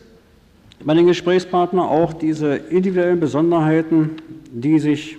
bei 0.84 0.94
den 0.94 1.08
Gesprächspartnern 1.08 1.86
auch 1.86 2.14
diese 2.14 2.56
individuellen 2.56 3.20
Besonderheiten, 3.20 4.12
die 4.52 4.80
sich 4.80 5.18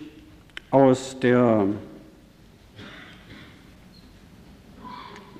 aus 0.70 1.18
der 1.20 1.66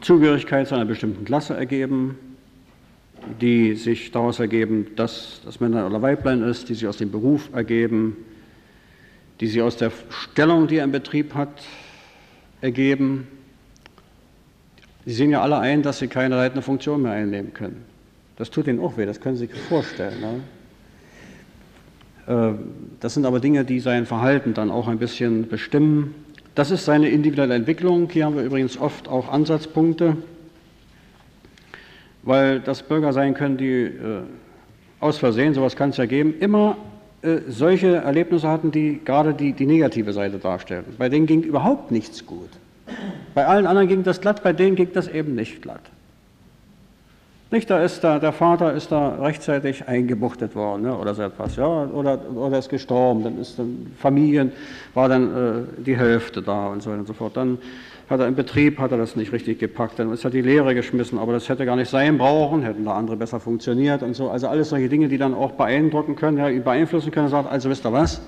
Zugehörigkeit 0.01 0.69
zu 0.69 0.75
einer 0.75 0.85
bestimmten 0.85 1.25
Klasse 1.25 1.55
ergeben, 1.55 2.19
die 3.41 3.74
sich 3.74 4.11
daraus 4.11 4.39
ergeben, 4.39 4.89
dass 4.97 5.41
das 5.45 5.61
Männlein 5.61 5.85
oder 5.85 6.03
Weiblein 6.03 6.43
ist, 6.43 6.68
die 6.68 6.74
sich 6.74 6.87
aus 6.87 6.97
dem 6.97 7.11
Beruf 7.11 7.51
ergeben, 7.53 8.16
die 9.41 9.47
sich 9.47 9.62
aus 9.62 9.77
der 9.77 9.93
Stellung, 10.11 10.66
die 10.66 10.77
er 10.77 10.85
im 10.85 10.93
Betrieb 10.93 11.35
hat, 11.35 11.62
ergeben. 12.61 13.29
Sie 15.05 15.12
sehen 15.12 15.31
ja 15.31 15.43
alle 15.43 15.59
ein, 15.59 15.83
dass 15.83 15.99
sie 15.99 16.09
keine 16.09 16.37
leitende 16.37 16.62
Funktion 16.62 17.03
mehr 17.03 17.12
einnehmen 17.12 17.53
können. 17.53 17.85
Das 18.37 18.51
tut 18.51 18.66
ihnen 18.66 18.81
auch 18.81 18.97
weh, 18.97 19.07
das 19.07 19.20
können 19.20 19.37
Sie 19.37 19.47
sich 19.47 19.55
vorstellen. 19.55 20.20
Ne? 20.20 20.41
Äh, 22.27 22.55
das 23.01 23.14
sind 23.14 23.24
aber 23.24 23.41
Dinge, 23.41 23.64
die 23.64 23.81
sein 23.81 24.07
Verhalten 24.07 24.53
dann 24.55 24.70
auch 24.70 24.89
ein 24.89 24.99
bisschen 24.99 25.49
bestimmen. 25.49 26.14
Das 26.55 26.70
ist 26.70 26.85
seine 26.85 27.09
individuelle 27.09 27.55
Entwicklung. 27.55 28.09
Hier 28.11 28.24
haben 28.24 28.37
wir 28.37 28.43
übrigens 28.43 28.79
oft 28.79 29.09
auch 29.09 29.31
Ansatzpunkte 29.31 30.16
weil 32.27 32.61
das 32.61 32.83
Bürger 32.83 33.14
sein 33.14 33.33
können, 33.33 33.57
die 33.57 33.85
äh, 33.85 34.20
aus 35.01 35.16
Versehen, 35.16 35.55
sowas 35.55 35.77
kann 35.77 35.91
es 35.91 35.97
ja 35.97 36.05
geben, 36.05 36.35
immer 36.41 36.77
äh, 37.22 37.39
solche 37.49 37.97
Erlebnisse 37.97 38.49
hatten, 38.49 38.70
die 38.70 39.01
gerade 39.03 39.33
die, 39.33 39.53
die 39.53 39.66
negative 39.66 40.12
Seite 40.12 40.39
darstellen. 40.39 40.85
Bei 40.99 41.09
denen 41.09 41.27
ging 41.27 41.43
überhaupt 41.43 41.91
nichts 41.91 42.27
gut. 42.27 42.51
Bei 43.35 43.47
allen 43.47 43.66
anderen 43.66 43.89
ging 43.89 44.03
das 44.03 44.20
glatt, 44.20 44.43
bei 44.43 44.53
denen 44.53 44.77
ging 44.77 44.91
das 44.93 45.09
eben 45.09 45.35
nicht 45.35 45.62
glatt. 45.62 45.81
Nicht, 47.53 47.70
da 47.70 47.81
ist 47.81 48.03
da, 48.03 48.18
der 48.18 48.33
Vater 48.33 48.74
ist 48.74 48.91
da 48.91 49.16
rechtzeitig 49.16 49.87
eingebuchtet 49.87 50.57
worden 50.57 50.83
ne, 50.83 50.97
oder 50.97 51.14
so 51.14 51.22
etwas, 51.22 51.55
ja, 51.55 51.66
oder, 51.66 52.18
oder 52.35 52.59
ist 52.59 52.68
gestorben, 52.68 53.22
dann 53.22 53.41
ist 53.41 53.57
dann 53.57 53.87
Familien, 53.99 54.51
war 54.95 55.09
dann 55.09 55.68
äh, 55.79 55.83
die 55.83 55.97
Hälfte 55.97 56.43
da 56.43 56.66
und 56.66 56.83
so 56.83 56.91
weiter 56.91 57.01
und 57.01 57.07
so 57.07 57.12
fort. 57.12 57.37
Dann 57.37 57.59
hat 58.09 58.21
er 58.21 58.29
im 58.29 58.37
Betrieb, 58.37 58.79
hat 58.79 58.93
er 58.93 58.99
das 58.99 59.17
nicht 59.17 59.33
richtig 59.33 59.59
gepackt, 59.59 59.99
dann 59.99 60.13
ist 60.13 60.25
er 60.25 60.31
die 60.31 60.41
Lehre 60.41 60.75
geschmissen, 60.75 61.19
aber 61.19 61.33
das 61.33 61.49
hätte 61.49 61.67
gar 61.67 61.77
nicht 61.77 61.91
sein 61.91 62.19
brauchen, 62.19 62.63
hätten 62.63 62.85
da 62.85 62.93
andere 62.93 63.17
besser 63.17 63.41
funktioniert 63.41 64.03
und 64.03 64.15
so. 64.15 64.31
Also 64.31 64.49
alles 64.49 64.69
solche 64.69 64.89
Dinge, 64.89 65.09
die 65.09 65.19
dann 65.19 65.35
auch 65.35 65.53
beeindrucken 65.53 66.15
können, 66.15 66.39
ja, 66.39 66.49
beeinflussen 66.61 67.11
können, 67.11 67.29
sagt, 67.29 67.51
also 67.51 67.69
wisst 67.69 67.85
ihr 67.85 67.93
was, 67.93 68.23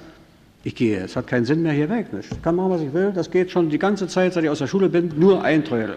ich 0.64 0.74
gehe, 0.74 0.98
es 0.98 1.14
hat 1.14 1.28
keinen 1.28 1.44
Sinn 1.44 1.62
mehr 1.62 1.72
hier 1.72 1.88
weg, 1.88 2.06
ich 2.18 2.42
kann 2.42 2.56
machen, 2.56 2.70
was 2.70 2.80
ich 2.80 2.92
will, 2.92 3.12
das 3.14 3.30
geht 3.30 3.52
schon 3.52 3.70
die 3.70 3.78
ganze 3.78 4.08
Zeit, 4.08 4.32
seit 4.32 4.42
ich 4.42 4.50
aus 4.50 4.58
der 4.58 4.66
Schule 4.66 4.88
bin, 4.88 5.12
nur 5.16 5.44
ein 5.44 5.64
Trödel. 5.64 5.96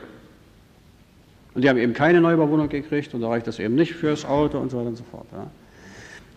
Und 1.53 1.63
die 1.63 1.69
haben 1.69 1.77
eben 1.77 1.93
keine 1.93 2.21
Neubauwohnung 2.21 2.69
gekriegt 2.69 3.13
und 3.13 3.21
da 3.21 3.29
reicht 3.29 3.47
das 3.47 3.59
eben 3.59 3.75
nicht 3.75 3.93
fürs 3.93 4.25
Auto 4.25 4.59
und 4.59 4.69
so 4.69 4.77
weiter 4.77 4.89
und 4.89 4.95
so 4.95 5.03
fort. 5.09 5.25
Ja. 5.31 5.47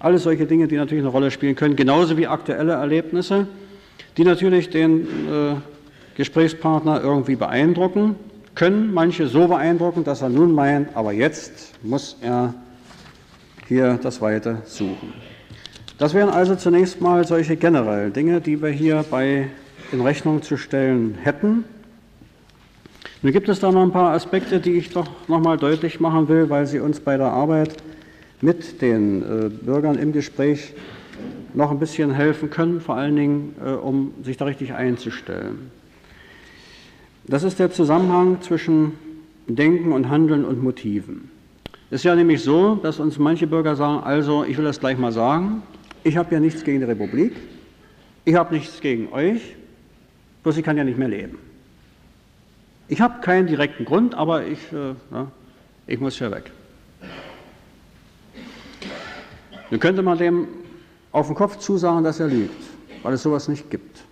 Alles 0.01 0.24
solche 0.24 0.47
Dinge, 0.47 0.66
die 0.66 0.77
natürlich 0.77 1.05
eine 1.05 1.12
Rolle 1.12 1.31
spielen 1.31 1.55
können, 1.55 1.77
genauso 1.77 2.16
wie 2.16 2.27
aktuelle 2.27 2.73
Erlebnisse, 2.73 3.47
die 4.16 4.24
natürlich 4.24 4.70
den 4.70 5.02
äh, 5.02 5.55
Gesprächspartner 6.16 7.01
irgendwie 7.03 7.36
beeindrucken 7.36 8.16
können, 8.55 8.93
manche 8.95 9.27
so 9.27 9.49
beeindrucken, 9.49 10.05
dass 10.05 10.23
er 10.23 10.28
nun 10.28 10.53
meint, 10.53 10.97
aber 10.97 11.12
jetzt 11.12 11.73
muss 11.82 12.16
er 12.20 12.55
hier 13.66 13.99
das 14.03 14.20
Weite 14.20 14.62
suchen. 14.65 15.12
Das 15.99 16.15
wären 16.15 16.28
also 16.28 16.57
zunächst 16.57 17.01
mal 17.01 17.27
solche 17.27 17.57
generellen 17.57 18.12
Dinge, 18.12 18.41
die 18.41 18.61
wir 18.61 18.70
hier 18.70 19.05
bei 19.11 19.49
in 19.93 20.01
Rechnung 20.01 20.43
zu 20.43 20.57
stellen 20.57 21.16
hätten. 21.23 21.65
Nun 23.23 23.32
gibt 23.32 23.49
es 23.49 23.61
da 23.61 23.70
noch 23.70 23.82
ein 23.82 23.93
paar 23.93 24.12
Aspekte, 24.12 24.61
die 24.61 24.73
ich 24.73 24.91
doch 24.91 25.09
noch 25.28 25.41
mal 25.41 25.57
deutlich 25.57 26.01
machen 26.01 26.28
will, 26.28 26.51
weil 26.51 26.66
sie 26.66 26.81
uns 26.81 27.01
bei 27.01 27.16
der 27.16 27.28
Arbeit 27.28 27.77
mit 28.41 28.82
den 28.82 29.23
äh, 29.23 29.49
Bürgern 29.49 29.97
im 29.97 30.12
Gespräch 30.12 30.74
noch 31.55 31.70
ein 31.70 31.78
bisschen 31.78 32.12
helfen 32.12 32.51
können, 32.51 32.81
vor 32.81 32.97
allen 32.97 33.16
Dingen, 33.16 33.55
äh, 33.65 33.70
um 33.70 34.12
sich 34.23 34.36
da 34.36 34.45
richtig 34.45 34.74
einzustellen. 34.74 35.70
Das 37.26 37.42
ist 37.42 37.59
der 37.59 37.70
Zusammenhang 37.70 38.42
zwischen 38.42 38.92
Denken 39.46 39.92
und 39.92 40.10
Handeln 40.10 40.44
und 40.44 40.62
Motiven. 40.62 41.30
Es 41.90 42.01
ist 42.01 42.05
ja 42.05 42.14
nämlich 42.14 42.42
so, 42.42 42.74
dass 42.74 43.01
uns 43.01 43.18
manche 43.18 43.46
Bürger 43.46 43.76
sagen, 43.76 44.05
also 44.05 44.44
ich 44.44 44.59
will 44.59 44.64
das 44.64 44.78
gleich 44.78 44.98
mal 44.98 45.12
sagen, 45.12 45.62
ich 46.02 46.18
habe 46.18 46.34
ja 46.34 46.40
nichts 46.40 46.64
gegen 46.64 46.80
die 46.80 46.84
Republik, 46.84 47.32
ich 48.26 48.34
habe 48.34 48.55
nichts 48.55 48.80
gegen 48.80 49.10
euch, 49.12 49.56
bloß 50.42 50.59
ich 50.59 50.64
kann 50.64 50.76
ja 50.76 50.84
nicht 50.84 50.98
mehr 50.98 51.09
leben. 51.09 51.38
Ich 52.88 53.01
habe 53.01 53.22
keinen 53.22 53.46
direkten 53.46 53.86
Grund, 53.86 54.14
aber 54.14 54.46
ich, 54.46 54.60
äh, 54.72 54.94
ja, 55.10 55.30
ich 55.86 56.01
muss 56.01 56.18
ja 56.18 56.30
weg. 56.30 56.51
Nun 59.70 59.80
könnte 59.80 60.02
man 60.02 60.18
dem 60.18 60.46
auf 61.10 61.28
den 61.28 61.36
Kopf 61.36 61.56
zusagen, 61.56 62.05
dass 62.05 62.20
er 62.20 62.28
lügt, 62.28 62.62
weil 63.02 63.14
es 63.14 63.22
sowas 63.22 63.48
nicht 63.48 63.70
gibt. 63.70 64.05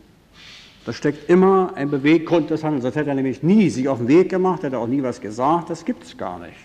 Da 0.84 0.92
steckt 0.92 1.30
immer 1.30 1.72
ein 1.76 1.90
Beweggrund 1.90 2.50
des 2.50 2.64
Handelns. 2.64 2.82
Sonst 2.82 2.96
hätte 2.96 3.10
er 3.10 3.14
nämlich 3.14 3.42
nie 3.42 3.70
sich 3.70 3.88
auf 3.88 3.98
den 3.98 4.08
Weg 4.08 4.28
gemacht, 4.28 4.62
hätte 4.62 4.78
auch 4.78 4.88
nie 4.88 5.02
was 5.02 5.20
gesagt. 5.20 5.70
Das 5.70 5.84
gibt 5.84 6.04
es 6.04 6.16
gar 6.16 6.40
nicht. 6.40 6.56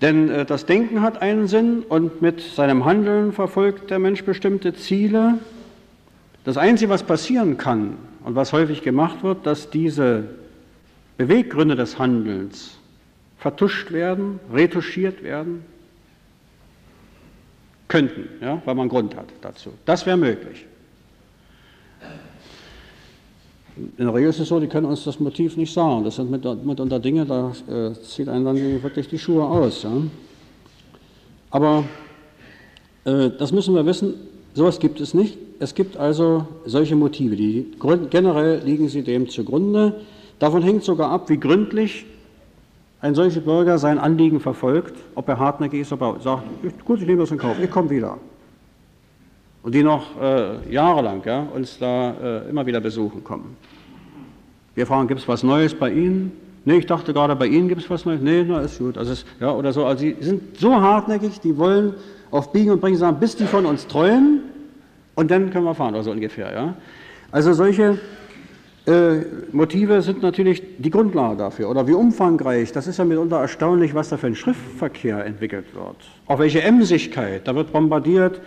Denn 0.00 0.30
äh, 0.30 0.44
das 0.44 0.66
Denken 0.66 1.02
hat 1.02 1.22
einen 1.22 1.46
Sinn 1.46 1.82
und 1.88 2.22
mit 2.22 2.40
seinem 2.40 2.84
Handeln 2.84 3.32
verfolgt 3.32 3.90
der 3.90 3.98
Mensch 3.98 4.24
bestimmte 4.24 4.74
Ziele. 4.74 5.38
Das 6.44 6.56
Einzige, 6.56 6.90
was 6.90 7.02
passieren 7.02 7.56
kann 7.58 7.96
und 8.24 8.34
was 8.34 8.52
häufig 8.52 8.82
gemacht 8.82 9.22
wird, 9.22 9.46
dass 9.46 9.70
diese 9.70 10.24
Beweggründe 11.16 11.76
des 11.76 11.98
Handelns 11.98 12.78
vertuscht 13.38 13.90
werden, 13.90 14.38
retuschiert 14.52 15.22
werden, 15.22 15.64
könnten, 17.88 18.28
ja, 18.40 18.60
weil 18.64 18.74
man 18.74 18.88
Grund 18.88 19.16
hat 19.16 19.26
dazu. 19.40 19.72
Das 19.84 20.06
wäre 20.06 20.16
möglich. 20.16 20.66
In 23.76 24.06
der 24.06 24.14
Regel 24.14 24.30
ist 24.30 24.40
es 24.40 24.48
so, 24.48 24.58
die 24.58 24.68
können 24.68 24.86
uns 24.86 25.04
das 25.04 25.20
Motiv 25.20 25.56
nicht 25.58 25.72
sagen. 25.72 26.02
Das 26.02 26.16
sind 26.16 26.30
mitunter 26.30 26.98
Dinge, 26.98 27.26
da 27.26 27.52
äh, 27.68 27.92
zieht 28.00 28.28
einen 28.28 28.44
dann 28.46 28.82
wirklich 28.82 29.06
die 29.08 29.18
Schuhe 29.18 29.44
aus. 29.44 29.82
Ja. 29.82 29.90
Aber 31.50 31.84
äh, 33.04 33.30
das 33.38 33.52
müssen 33.52 33.74
wir 33.74 33.84
wissen, 33.84 34.14
sowas 34.54 34.78
gibt 34.78 35.00
es 35.00 35.12
nicht. 35.12 35.36
Es 35.58 35.74
gibt 35.74 35.96
also 35.96 36.46
solche 36.64 36.96
Motive, 36.96 37.36
die 37.36 37.72
generell 38.10 38.62
liegen 38.64 38.88
sie 38.88 39.02
dem 39.02 39.28
zugrunde. 39.28 40.00
Davon 40.38 40.62
hängt 40.62 40.84
sogar 40.84 41.10
ab, 41.10 41.28
wie 41.28 41.38
gründlich 41.38 42.06
ein 43.00 43.14
solcher 43.14 43.40
Bürger 43.40 43.78
sein 43.78 43.98
Anliegen 43.98 44.40
verfolgt, 44.40 44.94
ob 45.14 45.28
er 45.28 45.38
hartnäckig 45.38 45.82
ist, 45.82 45.92
ob 45.92 46.00
er 46.00 46.20
sagt, 46.20 46.44
gut, 46.84 47.00
ich 47.00 47.06
nehme 47.06 47.20
das 47.20 47.30
in 47.30 47.38
Kauf, 47.38 47.56
ich 47.62 47.70
komme 47.70 47.90
wieder. 47.90 48.18
Und 49.66 49.74
die 49.74 49.82
noch 49.82 50.22
äh, 50.22 50.72
jahrelang 50.72 51.22
ja, 51.24 51.40
uns 51.52 51.76
da 51.80 52.12
äh, 52.44 52.48
immer 52.48 52.64
wieder 52.66 52.80
besuchen 52.80 53.24
kommen. 53.24 53.56
Wir 54.76 54.86
fragen, 54.86 55.08
gibt 55.08 55.20
es 55.22 55.26
was 55.26 55.42
Neues 55.42 55.74
bei 55.74 55.90
Ihnen? 55.90 56.30
Nee, 56.64 56.76
ich 56.76 56.86
dachte 56.86 57.12
gerade, 57.12 57.34
bei 57.34 57.48
Ihnen 57.48 57.66
gibt 57.66 57.80
es 57.80 57.90
was 57.90 58.04
Neues. 58.04 58.20
Nee, 58.20 58.44
na, 58.46 58.60
ist 58.60 58.78
gut. 58.78 58.96
Also, 58.96 59.14
ist, 59.14 59.26
ja, 59.40 59.50
oder 59.50 59.72
so. 59.72 59.84
Also, 59.84 60.02
sie 60.02 60.14
sind 60.20 60.56
so 60.56 60.72
hartnäckig, 60.72 61.40
die 61.40 61.58
wollen 61.58 61.94
auf 62.30 62.52
Biegen 62.52 62.70
und 62.70 62.80
Brechen 62.80 62.96
sagen, 62.96 63.18
bis 63.18 63.34
die 63.34 63.46
von 63.46 63.66
uns 63.66 63.88
träumen 63.88 64.42
und 65.16 65.32
dann 65.32 65.50
können 65.50 65.64
wir 65.64 65.74
fahren, 65.74 65.94
oder 65.94 66.04
so 66.04 66.12
ungefähr. 66.12 66.52
Ja. 66.54 66.74
Also, 67.32 67.52
solche 67.52 67.98
äh, 68.86 69.16
Motive 69.50 70.00
sind 70.00 70.22
natürlich 70.22 70.62
die 70.78 70.90
Grundlage 70.90 71.38
dafür. 71.38 71.70
Oder 71.70 71.88
wie 71.88 71.94
umfangreich, 71.94 72.70
das 72.70 72.86
ist 72.86 72.98
ja 72.98 73.04
mitunter 73.04 73.40
erstaunlich, 73.40 73.96
was 73.96 74.10
da 74.10 74.16
für 74.16 74.28
ein 74.28 74.36
Schriftverkehr 74.36 75.26
entwickelt 75.26 75.74
wird. 75.74 75.96
Auf 76.26 76.38
welche 76.38 76.62
Emsigkeit, 76.62 77.48
da 77.48 77.56
wird 77.56 77.72
bombardiert, 77.72 78.40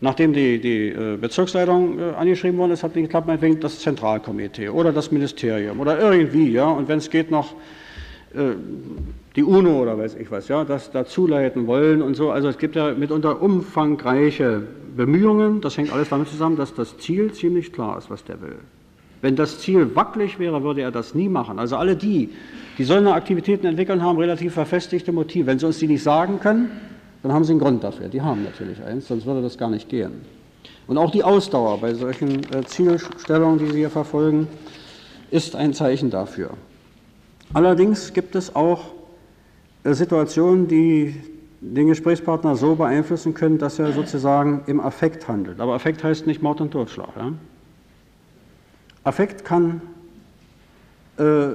nachdem 0.00 0.32
die, 0.32 0.60
die 0.60 0.88
äh, 0.88 1.16
Bezirksleitung 1.16 1.98
äh, 1.98 2.02
angeschrieben 2.14 2.58
worden 2.58 2.72
ist, 2.72 2.82
hat 2.82 2.94
nicht 2.94 3.04
geklappt, 3.04 3.26
meinetwegen 3.26 3.60
das 3.60 3.80
Zentralkomitee 3.80 4.68
oder 4.68 4.92
das 4.92 5.10
Ministerium 5.10 5.80
oder 5.80 5.98
irgendwie, 5.98 6.50
ja, 6.50 6.66
und 6.66 6.88
wenn 6.88 6.98
es 6.98 7.10
geht 7.10 7.30
noch 7.30 7.54
die 9.36 9.44
UNO 9.44 9.82
oder 9.82 9.96
weiß 9.96 10.16
ich 10.16 10.30
was, 10.30 10.48
ja, 10.48 10.64
das 10.64 10.90
dazuleiten 10.90 11.68
wollen 11.68 12.02
und 12.02 12.14
so. 12.14 12.30
Also 12.30 12.48
es 12.48 12.58
gibt 12.58 12.74
ja 12.74 12.92
mitunter 12.92 13.40
umfangreiche 13.40 14.62
Bemühungen, 14.96 15.60
das 15.60 15.76
hängt 15.76 15.92
alles 15.92 16.08
damit 16.08 16.28
zusammen, 16.28 16.56
dass 16.56 16.74
das 16.74 16.98
Ziel 16.98 17.32
ziemlich 17.32 17.72
klar 17.72 17.98
ist, 17.98 18.10
was 18.10 18.24
der 18.24 18.40
will. 18.40 18.56
Wenn 19.22 19.36
das 19.36 19.58
Ziel 19.60 19.94
wackelig 19.94 20.38
wäre, 20.38 20.62
würde 20.62 20.82
er 20.82 20.90
das 20.90 21.14
nie 21.14 21.28
machen. 21.28 21.58
Also 21.58 21.76
alle 21.76 21.96
die, 21.96 22.30
die 22.76 22.84
solche 22.84 23.12
Aktivitäten 23.12 23.66
entwickeln, 23.66 24.02
haben 24.02 24.18
relativ 24.18 24.54
verfestigte 24.54 25.12
Motive. 25.12 25.46
Wenn 25.46 25.58
sie 25.58 25.66
uns 25.66 25.78
die 25.78 25.86
nicht 25.86 26.02
sagen 26.02 26.40
können, 26.40 26.70
dann 27.24 27.32
haben 27.32 27.42
sie 27.42 27.52
einen 27.52 27.60
Grund 27.60 27.82
dafür. 27.82 28.08
Die 28.08 28.20
haben 28.20 28.44
natürlich 28.44 28.84
eins, 28.84 29.08
sonst 29.08 29.24
würde 29.24 29.40
das 29.40 29.56
gar 29.56 29.70
nicht 29.70 29.88
gehen. 29.88 30.20
Und 30.86 30.98
auch 30.98 31.10
die 31.10 31.24
Ausdauer 31.24 31.80
bei 31.80 31.94
solchen 31.94 32.44
äh, 32.52 32.66
Zielstellungen, 32.66 33.58
die 33.58 33.70
Sie 33.70 33.78
hier 33.78 33.88
verfolgen, 33.88 34.46
ist 35.30 35.56
ein 35.56 35.72
Zeichen 35.72 36.10
dafür. 36.10 36.50
Allerdings 37.54 38.12
gibt 38.12 38.34
es 38.34 38.54
auch 38.54 38.82
äh, 39.84 39.94
Situationen, 39.94 40.68
die 40.68 41.18
den 41.62 41.86
Gesprächspartner 41.86 42.56
so 42.56 42.74
beeinflussen 42.74 43.32
können, 43.32 43.56
dass 43.56 43.78
er 43.78 43.92
sozusagen 43.92 44.62
im 44.66 44.78
Affekt 44.78 45.26
handelt. 45.26 45.60
Aber 45.60 45.72
Affekt 45.72 46.04
heißt 46.04 46.26
nicht 46.26 46.42
Mord 46.42 46.60
und 46.60 46.72
Totschlag. 46.72 47.08
Ja? 47.16 47.32
Affekt 49.02 49.46
kann 49.46 49.80
äh, 51.16 51.46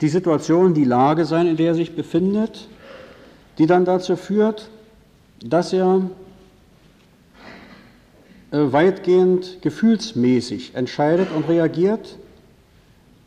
die 0.00 0.08
Situation, 0.08 0.72
die 0.72 0.84
Lage 0.84 1.26
sein, 1.26 1.46
in 1.46 1.58
der 1.58 1.68
er 1.68 1.74
sich 1.74 1.94
befindet, 1.94 2.68
die 3.58 3.66
dann 3.66 3.84
dazu 3.84 4.16
führt, 4.16 4.70
dass 5.42 5.72
er 5.72 6.02
äh, 8.50 8.72
weitgehend 8.72 9.58
gefühlsmäßig 9.62 10.74
entscheidet 10.74 11.28
und 11.34 11.48
reagiert 11.48 12.18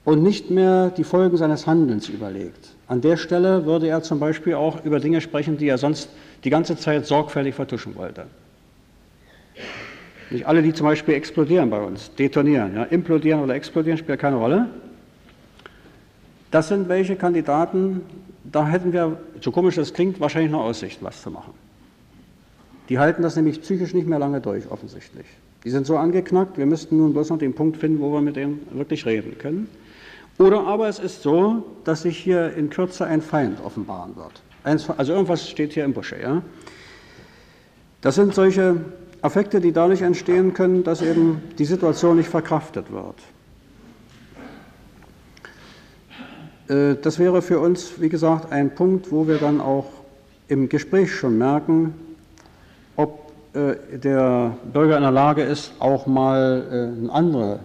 und 0.05 0.23
nicht 0.23 0.49
mehr 0.49 0.89
die 0.89 1.03
Folgen 1.03 1.35
seines 1.35 1.67
Handelns 1.67 2.07
überlegt. 2.07 2.69
An 2.87 3.01
der 3.01 3.17
Stelle 3.17 3.65
würde 3.65 3.87
er 3.87 4.01
zum 4.03 4.21
Beispiel 4.21 4.53
auch 4.53 4.85
über 4.85 5.01
Dinge 5.01 5.19
sprechen, 5.19 5.57
die 5.57 5.67
er 5.67 5.77
sonst 5.77 6.09
die 6.45 6.49
ganze 6.49 6.77
Zeit 6.77 7.05
sorgfältig 7.05 7.55
vertuschen 7.55 7.95
wollte. 7.97 8.27
Nicht 10.29 10.47
alle, 10.47 10.61
die 10.61 10.73
zum 10.73 10.85
Beispiel 10.85 11.15
explodieren 11.15 11.69
bei 11.69 11.81
uns, 11.81 12.13
detonieren, 12.15 12.75
ja, 12.75 12.83
implodieren 12.83 13.41
oder 13.41 13.55
explodieren, 13.55 13.97
spielt 13.97 14.19
keine 14.19 14.37
Rolle. 14.37 14.67
Das 16.51 16.69
sind 16.69 16.87
welche 16.87 17.17
Kandidaten, 17.17 18.01
da 18.45 18.65
hätten 18.65 18.93
wir, 18.93 19.17
so 19.41 19.51
komisch 19.51 19.75
das 19.75 19.93
klingt, 19.93 20.21
wahrscheinlich 20.21 20.51
noch 20.51 20.63
Aussicht, 20.63 20.99
was 21.01 21.21
zu 21.21 21.31
machen. 21.31 21.53
Die 22.89 22.99
halten 22.99 23.21
das 23.21 23.35
nämlich 23.35 23.61
psychisch 23.61 23.93
nicht 23.93 24.07
mehr 24.07 24.19
lange 24.19 24.41
durch, 24.41 24.69
offensichtlich. 24.71 25.25
Die 25.63 25.69
sind 25.69 25.85
so 25.85 25.97
angeknackt, 25.97 26.57
wir 26.57 26.65
müssten 26.65 26.97
nun 26.97 27.13
bloß 27.13 27.29
noch 27.29 27.39
den 27.39 27.53
Punkt 27.53 27.77
finden, 27.77 27.99
wo 27.99 28.13
wir 28.13 28.21
mit 28.21 28.35
denen 28.35 28.65
wirklich 28.71 29.05
reden 29.05 29.37
können. 29.37 29.67
Oder 30.37 30.65
aber 30.65 30.87
es 30.87 30.99
ist 30.99 31.23
so, 31.23 31.65
dass 31.83 32.03
sich 32.03 32.17
hier 32.17 32.53
in 32.53 32.69
Kürze 32.69 33.05
ein 33.05 33.21
Feind 33.21 33.59
offenbaren 33.63 34.15
wird. 34.15 34.41
Also 34.63 35.13
irgendwas 35.13 35.49
steht 35.49 35.73
hier 35.73 35.83
im 35.83 35.93
Busche. 35.93 36.21
Ja? 36.21 36.41
Das 38.01 38.15
sind 38.15 38.35
solche 38.35 38.77
Affekte, 39.21 39.59
die 39.59 39.71
dadurch 39.71 40.01
entstehen 40.01 40.53
können, 40.53 40.83
dass 40.83 41.01
eben 41.01 41.41
die 41.57 41.65
Situation 41.65 42.17
nicht 42.17 42.29
verkraftet 42.29 42.85
wird. 42.91 43.15
Äh, 46.69 47.01
das 47.01 47.17
wäre 47.17 47.41
für 47.41 47.59
uns, 47.59 47.99
wie 47.99 48.09
gesagt, 48.09 48.51
ein 48.51 48.75
Punkt, 48.75 49.11
wo 49.11 49.27
wir 49.27 49.37
dann 49.37 49.59
auch 49.59 49.87
im 50.47 50.69
Gespräch 50.69 51.13
schon 51.13 51.37
merken, 51.37 51.93
der 53.53 54.57
Bürger 54.73 54.97
in 54.97 55.03
der 55.03 55.11
Lage 55.11 55.43
ist, 55.43 55.73
auch 55.79 56.05
mal 56.05 56.63
äh, 56.71 57.05
ein 57.05 57.09
andere, 57.09 57.59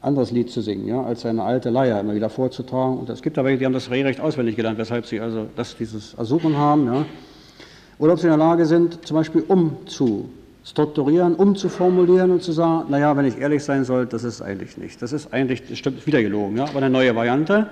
anderes 0.00 0.30
Lied 0.30 0.50
zu 0.50 0.60
singen, 0.60 0.86
ja, 0.86 1.02
als 1.02 1.22
seine 1.22 1.42
alte 1.42 1.70
Leier 1.70 2.00
immer 2.00 2.14
wieder 2.14 2.30
vorzutragen. 2.30 2.98
Und 2.98 3.10
es 3.10 3.22
gibt 3.22 3.36
welche, 3.36 3.58
die 3.58 3.66
haben 3.66 3.72
das 3.72 3.90
regelrecht 3.90 4.20
auswendig 4.20 4.56
gelernt, 4.56 4.78
weshalb 4.78 5.06
sie 5.06 5.20
also 5.20 5.46
das, 5.56 5.76
dieses 5.76 6.14
Ersuchen 6.14 6.56
haben. 6.56 6.86
Ja. 6.86 7.04
Oder 7.98 8.12
ob 8.12 8.18
sie 8.18 8.26
in 8.26 8.30
der 8.30 8.38
Lage 8.38 8.66
sind, 8.66 9.06
zum 9.06 9.16
Beispiel 9.16 9.44
umzu 9.48 10.28
strukturieren, 10.64 11.36
umzuformulieren 11.36 12.32
und 12.32 12.42
zu 12.42 12.52
sagen, 12.52 12.90
naja, 12.90 13.16
wenn 13.16 13.24
ich 13.24 13.38
ehrlich 13.38 13.62
sein 13.62 13.84
soll, 13.84 14.06
das 14.06 14.24
ist 14.24 14.42
eigentlich 14.42 14.76
nicht. 14.76 15.00
Das 15.00 15.12
ist 15.12 15.32
eigentlich, 15.32 15.66
das 15.68 15.78
stimmt, 15.78 16.04
wieder 16.06 16.22
gelogen, 16.22 16.56
ja, 16.56 16.64
aber 16.64 16.78
eine 16.78 16.90
neue 16.90 17.14
Variante. 17.14 17.68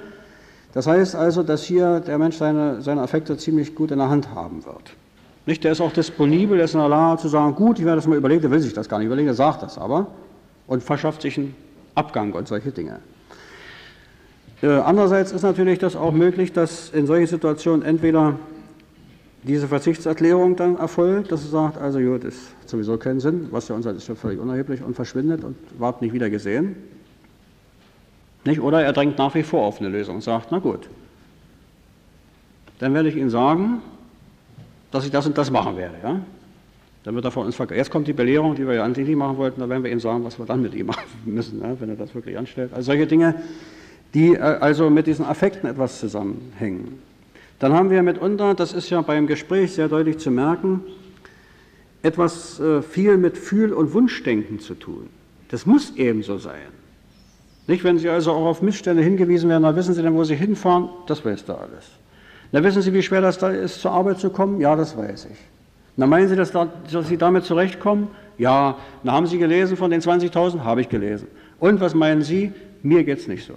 Das 0.72 0.86
heißt 0.86 1.16
also, 1.16 1.42
dass 1.42 1.64
hier 1.64 2.00
der 2.00 2.18
Mensch 2.18 2.36
seine, 2.36 2.82
seine 2.82 3.02
Affekte 3.02 3.36
ziemlich 3.36 3.74
gut 3.74 3.90
in 3.90 3.98
der 3.98 4.10
Hand 4.10 4.32
haben 4.34 4.64
wird. 4.64 4.94
Nicht, 5.46 5.62
der 5.62 5.72
ist 5.72 5.80
auch 5.80 5.92
disponibel, 5.92 6.56
der 6.56 6.64
ist 6.64 6.74
in 6.74 6.80
der 6.80 6.88
Lage 6.88 7.20
zu 7.20 7.28
sagen, 7.28 7.54
gut, 7.54 7.78
ich 7.78 7.84
werde 7.84 7.96
das 7.96 8.06
mal 8.06 8.16
überlegen, 8.16 8.40
der 8.40 8.50
will 8.50 8.60
sich 8.60 8.72
das 8.72 8.88
gar 8.88 8.98
nicht 8.98 9.06
überlegen, 9.06 9.26
der 9.26 9.34
sagt 9.34 9.62
das 9.62 9.76
aber 9.76 10.06
und 10.66 10.82
verschafft 10.82 11.22
sich 11.22 11.36
einen 11.36 11.54
Abgang 11.94 12.32
und 12.32 12.48
solche 12.48 12.70
Dinge. 12.70 13.00
Äh, 14.62 14.68
andererseits 14.68 15.32
ist 15.32 15.42
natürlich 15.42 15.78
das 15.78 15.96
auch 15.96 16.12
möglich, 16.12 16.52
dass 16.52 16.88
in 16.90 17.06
solchen 17.06 17.26
Situationen 17.26 17.82
entweder 17.84 18.36
diese 19.42 19.68
Verzichtserklärung 19.68 20.56
dann 20.56 20.78
erfolgt, 20.78 21.30
dass 21.30 21.44
er 21.44 21.50
sagt, 21.50 21.78
also 21.78 21.98
gut, 22.00 22.24
ist 22.24 22.54
sowieso 22.66 22.96
keinen 22.96 23.20
Sinn, 23.20 23.48
was 23.50 23.68
ja 23.68 23.74
uns 23.74 23.84
ist 23.84 24.08
ja 24.08 24.14
völlig 24.14 24.40
unerheblich 24.40 24.82
und 24.82 24.94
verschwindet 24.94 25.44
und 25.44 25.56
ward 25.78 26.00
nicht 26.00 26.14
wieder 26.14 26.30
gesehen. 26.30 26.76
Nicht? 28.46 28.60
Oder 28.60 28.82
er 28.82 28.94
drängt 28.94 29.18
nach 29.18 29.34
wie 29.34 29.42
vor 29.42 29.66
auf 29.66 29.80
eine 29.80 29.90
Lösung 29.90 30.16
und 30.16 30.22
sagt, 30.22 30.48
na 30.50 30.58
gut, 30.58 30.88
dann 32.78 32.94
werde 32.94 33.10
ich 33.10 33.16
Ihnen 33.16 33.30
sagen, 33.30 33.82
dass 34.94 35.04
ich 35.04 35.10
das 35.10 35.26
und 35.26 35.36
das 35.36 35.50
machen 35.50 35.76
werde. 35.76 35.96
Ja? 36.04 36.20
Dann 37.02 37.14
wird 37.16 37.24
er 37.24 37.32
von 37.32 37.46
uns 37.46 37.56
verkauft. 37.56 37.76
Jetzt 37.76 37.90
kommt 37.90 38.06
die 38.06 38.12
Belehrung, 38.12 38.54
die 38.54 38.64
wir 38.64 38.74
ja 38.74 38.84
an 38.84 38.94
die 38.94 39.16
machen 39.16 39.36
wollten, 39.38 39.60
da 39.60 39.68
werden 39.68 39.82
wir 39.82 39.90
Ihnen 39.90 39.98
sagen, 39.98 40.24
was 40.24 40.38
wir 40.38 40.46
dann 40.46 40.62
mit 40.62 40.72
ihm 40.72 40.86
machen 40.94 41.08
müssen, 41.24 41.60
ja? 41.60 41.74
wenn 41.80 41.88
er 41.88 41.96
das 41.96 42.14
wirklich 42.14 42.38
anstellt. 42.38 42.72
Also 42.72 42.92
solche 42.92 43.08
Dinge, 43.08 43.34
die 44.14 44.34
äh, 44.34 44.38
also 44.38 44.90
mit 44.90 45.08
diesen 45.08 45.24
Affekten 45.24 45.68
etwas 45.68 45.98
zusammenhängen. 45.98 47.00
Dann 47.58 47.72
haben 47.72 47.90
wir 47.90 48.04
mitunter, 48.04 48.54
das 48.54 48.72
ist 48.72 48.88
ja 48.90 49.00
beim 49.00 49.26
Gespräch 49.26 49.72
sehr 49.72 49.88
deutlich 49.88 50.18
zu 50.18 50.30
merken, 50.30 50.82
etwas 52.04 52.60
äh, 52.60 52.80
viel 52.80 53.16
mit 53.16 53.36
Fühl- 53.36 53.72
und 53.72 53.94
Wunschdenken 53.94 54.60
zu 54.60 54.74
tun. 54.74 55.08
Das 55.48 55.66
muss 55.66 55.96
eben 55.96 56.22
so 56.22 56.38
sein. 56.38 56.70
Nicht, 57.66 57.82
wenn 57.82 57.98
Sie 57.98 58.08
also 58.08 58.30
auch 58.30 58.46
auf 58.46 58.62
Missstände 58.62 59.02
hingewiesen 59.02 59.50
werden, 59.50 59.64
dann 59.64 59.74
wissen 59.74 59.92
Sie 59.92 60.02
dann, 60.02 60.14
wo 60.14 60.22
Sie 60.22 60.36
hinfahren, 60.36 60.88
das 61.08 61.24
weiß 61.24 61.46
da 61.46 61.54
alles. 61.54 61.90
Dann 62.55 62.62
wissen 62.62 62.82
Sie, 62.82 62.93
wie 62.94 63.02
schwer 63.02 63.20
das 63.20 63.36
da 63.36 63.48
ist, 63.48 63.81
zur 63.81 63.90
Arbeit 63.90 64.20
zu 64.20 64.31
kommen? 64.31 64.60
Ja, 64.60 64.76
das 64.76 64.97
weiß 64.97 65.26
ich. 65.32 65.39
Dann 65.97 66.09
meinen 66.09 66.28
Sie, 66.28 66.36
dass, 66.36 66.52
da, 66.52 66.68
dass 66.89 67.09
Sie 67.09 67.16
damit 67.16 67.44
zurechtkommen? 67.44 68.06
Ja. 68.39 68.78
Na, 69.02 69.10
haben 69.10 69.26
Sie 69.26 69.39
gelesen 69.39 69.76
von 69.76 69.90
den 69.90 70.01
20.000? 70.01 70.60
Habe 70.60 70.81
ich 70.81 70.89
gelesen. 70.89 71.26
Und 71.59 71.81
was 71.81 71.94
meinen 71.94 72.22
Sie? 72.22 72.52
Mir 72.85 73.02
geht 73.02 73.18
es 73.18 73.26
nicht 73.26 73.44
so. 73.44 73.55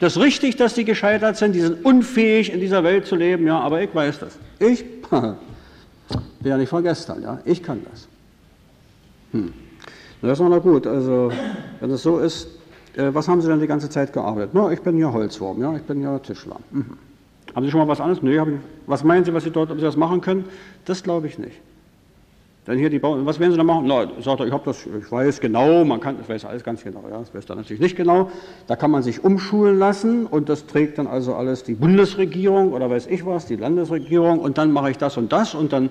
Das 0.00 0.16
ist 0.16 0.22
richtig, 0.22 0.56
dass 0.56 0.74
die 0.74 0.84
gescheitert 0.84 1.36
sind, 1.36 1.52
die 1.52 1.60
sind 1.60 1.84
unfähig, 1.84 2.52
in 2.52 2.58
dieser 2.58 2.82
Welt 2.82 3.06
zu 3.06 3.14
leben, 3.14 3.46
ja, 3.46 3.60
aber 3.60 3.80
ich 3.82 3.94
weiß 3.94 4.18
das. 4.18 4.36
Ich 4.58 4.84
bin 5.10 5.36
ja 6.42 6.56
nicht 6.56 6.68
von 6.68 6.82
gestern, 6.82 7.22
ja, 7.22 7.38
ich 7.44 7.62
kann 7.62 7.80
das. 7.88 8.08
Hm. 9.30 9.52
Das 10.20 10.40
ist 10.40 10.44
noch 10.44 10.60
gut, 10.60 10.84
also 10.88 11.30
wenn 11.78 11.90
es 11.92 12.02
so 12.02 12.18
ist, 12.18 12.48
was 12.96 13.28
haben 13.28 13.40
Sie 13.40 13.48
denn 13.48 13.60
die 13.60 13.66
ganze 13.66 13.90
Zeit 13.90 14.12
gearbeitet? 14.12 14.50
Na, 14.52 14.70
ich 14.70 14.80
bin 14.80 14.98
ja 14.98 15.12
Holzwurm, 15.12 15.60
ja, 15.60 15.74
ich 15.76 15.82
bin 15.82 16.00
ja 16.02 16.18
Tischler. 16.18 16.56
Mhm. 16.70 16.96
Haben 17.54 17.64
Sie 17.64 17.70
schon 17.70 17.80
mal 17.80 17.88
was 17.88 18.00
anderes? 18.00 18.22
Nee, 18.22 18.36
ich, 18.36 18.58
was 18.86 19.04
meinen 19.04 19.24
Sie, 19.24 19.32
was 19.32 19.44
Sie 19.44 19.50
dort, 19.50 19.70
ob 19.70 19.78
Sie 19.78 19.84
das 19.84 19.96
machen 19.96 20.20
können? 20.20 20.44
Das 20.84 21.02
glaube 21.02 21.26
ich 21.26 21.38
nicht. 21.38 21.60
Dann 22.66 22.78
hier 22.78 22.88
die 22.88 22.98
Bauern, 22.98 23.26
was 23.26 23.38
werden 23.38 23.52
Sie 23.52 23.58
da 23.58 23.64
machen? 23.64 23.84
Na, 23.86 24.08
sagt 24.22 24.40
er, 24.40 24.46
ich 24.46 24.52
habe 24.52 24.64
das, 24.64 24.86
ich 24.86 25.12
weiß 25.12 25.40
genau, 25.40 25.84
man 25.84 26.00
kann, 26.00 26.16
ich 26.20 26.28
weiß 26.28 26.46
alles 26.46 26.64
ganz 26.64 26.82
genau, 26.82 27.04
ja, 27.10 27.18
das 27.18 27.34
weiß 27.34 27.44
dann 27.44 27.58
natürlich 27.58 27.80
nicht 27.80 27.94
genau. 27.94 28.30
Da 28.66 28.74
kann 28.74 28.90
man 28.90 29.02
sich 29.02 29.22
umschulen 29.22 29.78
lassen 29.78 30.24
und 30.26 30.48
das 30.48 30.66
trägt 30.66 30.96
dann 30.96 31.06
also 31.06 31.34
alles 31.34 31.62
die 31.62 31.74
Bundesregierung 31.74 32.72
oder 32.72 32.88
weiß 32.88 33.06
ich 33.08 33.26
was, 33.26 33.44
die 33.44 33.56
Landesregierung 33.56 34.38
und 34.38 34.56
dann 34.56 34.72
mache 34.72 34.90
ich 34.90 34.96
das 34.96 35.18
und 35.18 35.30
das 35.32 35.54
und 35.54 35.74
dann, 35.74 35.90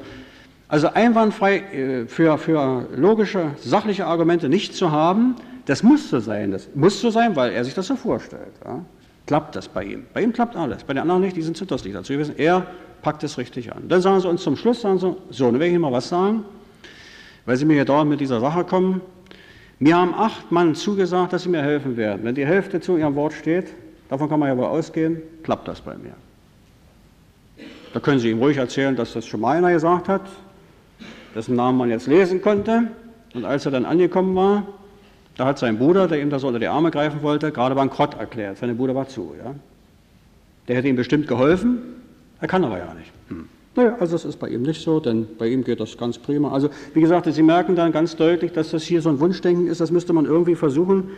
also 0.68 0.88
einwandfrei 0.88 1.58
äh, 1.58 2.06
für, 2.08 2.40
für 2.40 2.88
logische, 2.96 3.52
sachliche 3.60 4.08
Argumente 4.08 4.50
nicht 4.50 4.76
zu 4.76 4.92
haben, 4.92 5.36
das 5.66 5.84
muss 5.84 6.10
so 6.10 6.20
sein, 6.20 6.52
das 6.52 6.70
muss 6.76 7.00
so 7.00 7.10
sein, 7.10 7.36
weil 7.36 7.52
er 7.52 7.64
sich 7.64 7.74
das 7.74 7.88
so 7.88 7.96
vorstellt. 7.96 8.54
Ja. 8.66 8.84
Klappt 9.26 9.56
das 9.56 9.68
bei 9.68 9.84
ihm? 9.86 10.06
Bei 10.14 10.22
ihm 10.22 10.34
klappt 10.34 10.56
alles, 10.56 10.84
bei 10.84 10.94
den 10.94 11.02
anderen 11.02 11.22
nicht, 11.22 11.36
die 11.36 11.42
sind 11.42 11.56
zu 11.56 11.66
durstig 11.66 11.94
dazu. 11.94 12.18
Wissen, 12.18 12.38
er 12.38 12.66
packt 13.02 13.24
es 13.24 13.38
richtig 13.38 13.74
an. 13.74 13.88
Dann 13.88 14.02
sagen 14.02 14.20
sie 14.20 14.28
uns 14.28 14.44
zum 14.44 14.58
Schluss, 14.58 14.82
sagen 14.82 15.00
sie, 15.00 15.16
so, 15.30 15.46
dann 15.46 15.54
werde 15.54 15.68
ich 15.68 15.74
Ihnen 15.74 15.82
mal 15.82 15.92
was 15.92 16.10
sagen 16.10 16.44
weil 17.46 17.58
Sie 17.58 17.66
mir 17.66 17.74
hier 17.74 17.86
dauernd 17.86 18.10
mit 18.10 18.20
dieser 18.20 18.40
Sache 18.40 18.64
kommen. 18.64 19.02
Mir 19.80 19.98
haben 19.98 20.14
acht 20.14 20.52
Mann 20.52 20.76
zugesagt, 20.76 21.34
dass 21.34 21.44
sie 21.44 21.50
mir 21.50 21.62
helfen 21.62 21.98
werden. 21.98 22.22
Wenn 22.24 22.36
die 22.36 22.46
Hälfte 22.46 22.80
zu 22.80 22.96
ihrem 22.98 23.16
Wort 23.16 23.34
steht, 23.34 23.74
davon 24.10 24.30
kann 24.30 24.40
man 24.40 24.50
ja 24.50 24.58
wohl 24.58 24.66
ausgehen, 24.66 25.22
klappt 25.44 25.68
das 25.68 25.82
bei 25.82 25.96
mir. 25.96 26.14
Da 27.94 28.00
können 28.00 28.20
Sie 28.20 28.30
ihm 28.32 28.40
ruhig 28.40 28.58
erzählen, 28.58 28.96
dass 28.96 29.14
das 29.14 29.26
schon 29.26 29.42
mal 29.42 29.58
einer 29.58 29.72
gesagt 29.72 30.08
hat, 30.08 30.22
dessen 31.36 31.56
Namen 31.56 31.78
man 31.78 31.90
jetzt 31.90 32.08
lesen 32.08 32.42
konnte. 32.42 32.88
Und 33.34 33.46
als 33.46 33.66
er 33.66 33.72
dann 33.72 33.86
angekommen 33.86 34.36
war, 34.36 34.64
da 35.36 35.46
hat 35.46 35.60
sein 35.60 35.78
Bruder, 35.78 36.08
der 36.08 36.22
ihm 36.22 36.30
da 36.30 36.40
so 36.40 36.48
unter 36.48 36.60
die 36.60 36.68
Arme 36.68 36.92
greifen 36.92 37.22
wollte, 37.24 37.52
gerade 37.52 37.76
bankrott 37.76 38.14
erklärt. 38.16 38.58
Seine 38.58 38.76
Bruder 38.76 38.94
war 38.94 39.08
zu. 39.08 39.34
Ja? 39.44 39.56
Der 40.68 40.76
hätte 40.78 40.88
ihm 40.88 40.96
bestimmt 40.96 41.28
geholfen, 41.28 41.80
er 42.40 42.48
kann 42.48 42.64
aber 42.64 42.78
ja 42.78 42.94
nicht. 42.94 43.12
Hm. 43.30 43.48
Naja, 43.76 43.96
also 44.00 44.16
es 44.16 44.26
ist 44.26 44.38
bei 44.38 44.50
ihm 44.50 44.62
nicht 44.62 44.84
so, 44.84 45.00
denn 45.00 45.28
bei 45.40 45.48
ihm 45.48 45.64
geht 45.64 45.80
das 45.80 45.98
ganz 45.98 46.20
prima. 46.20 46.52
Also 46.52 46.70
wie 46.94 47.02
gesagt, 47.02 47.32
Sie 47.34 47.42
merken 47.42 47.76
dann 47.76 47.92
ganz 47.92 48.16
deutlich, 48.16 48.52
dass 48.52 48.70
das 48.70 48.84
hier 48.84 49.02
so 49.02 49.10
ein 49.10 49.20
Wunschdenken 49.20 49.68
ist, 49.68 49.82
das 49.82 49.90
müsste 49.90 50.14
man 50.14 50.26
irgendwie 50.26 50.54
versuchen 50.54 51.10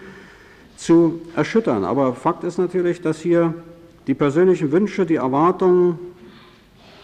zu 0.77 1.21
erschüttern. 1.35 1.83
Aber 1.83 2.13
Fakt 2.13 2.45
ist 2.45 2.57
natürlich, 2.57 3.01
dass 3.01 3.19
hier 3.19 3.53
die 4.07 4.13
persönlichen 4.13 4.71
Wünsche, 4.71 5.05
die 5.05 5.15
Erwartungen, 5.15 5.99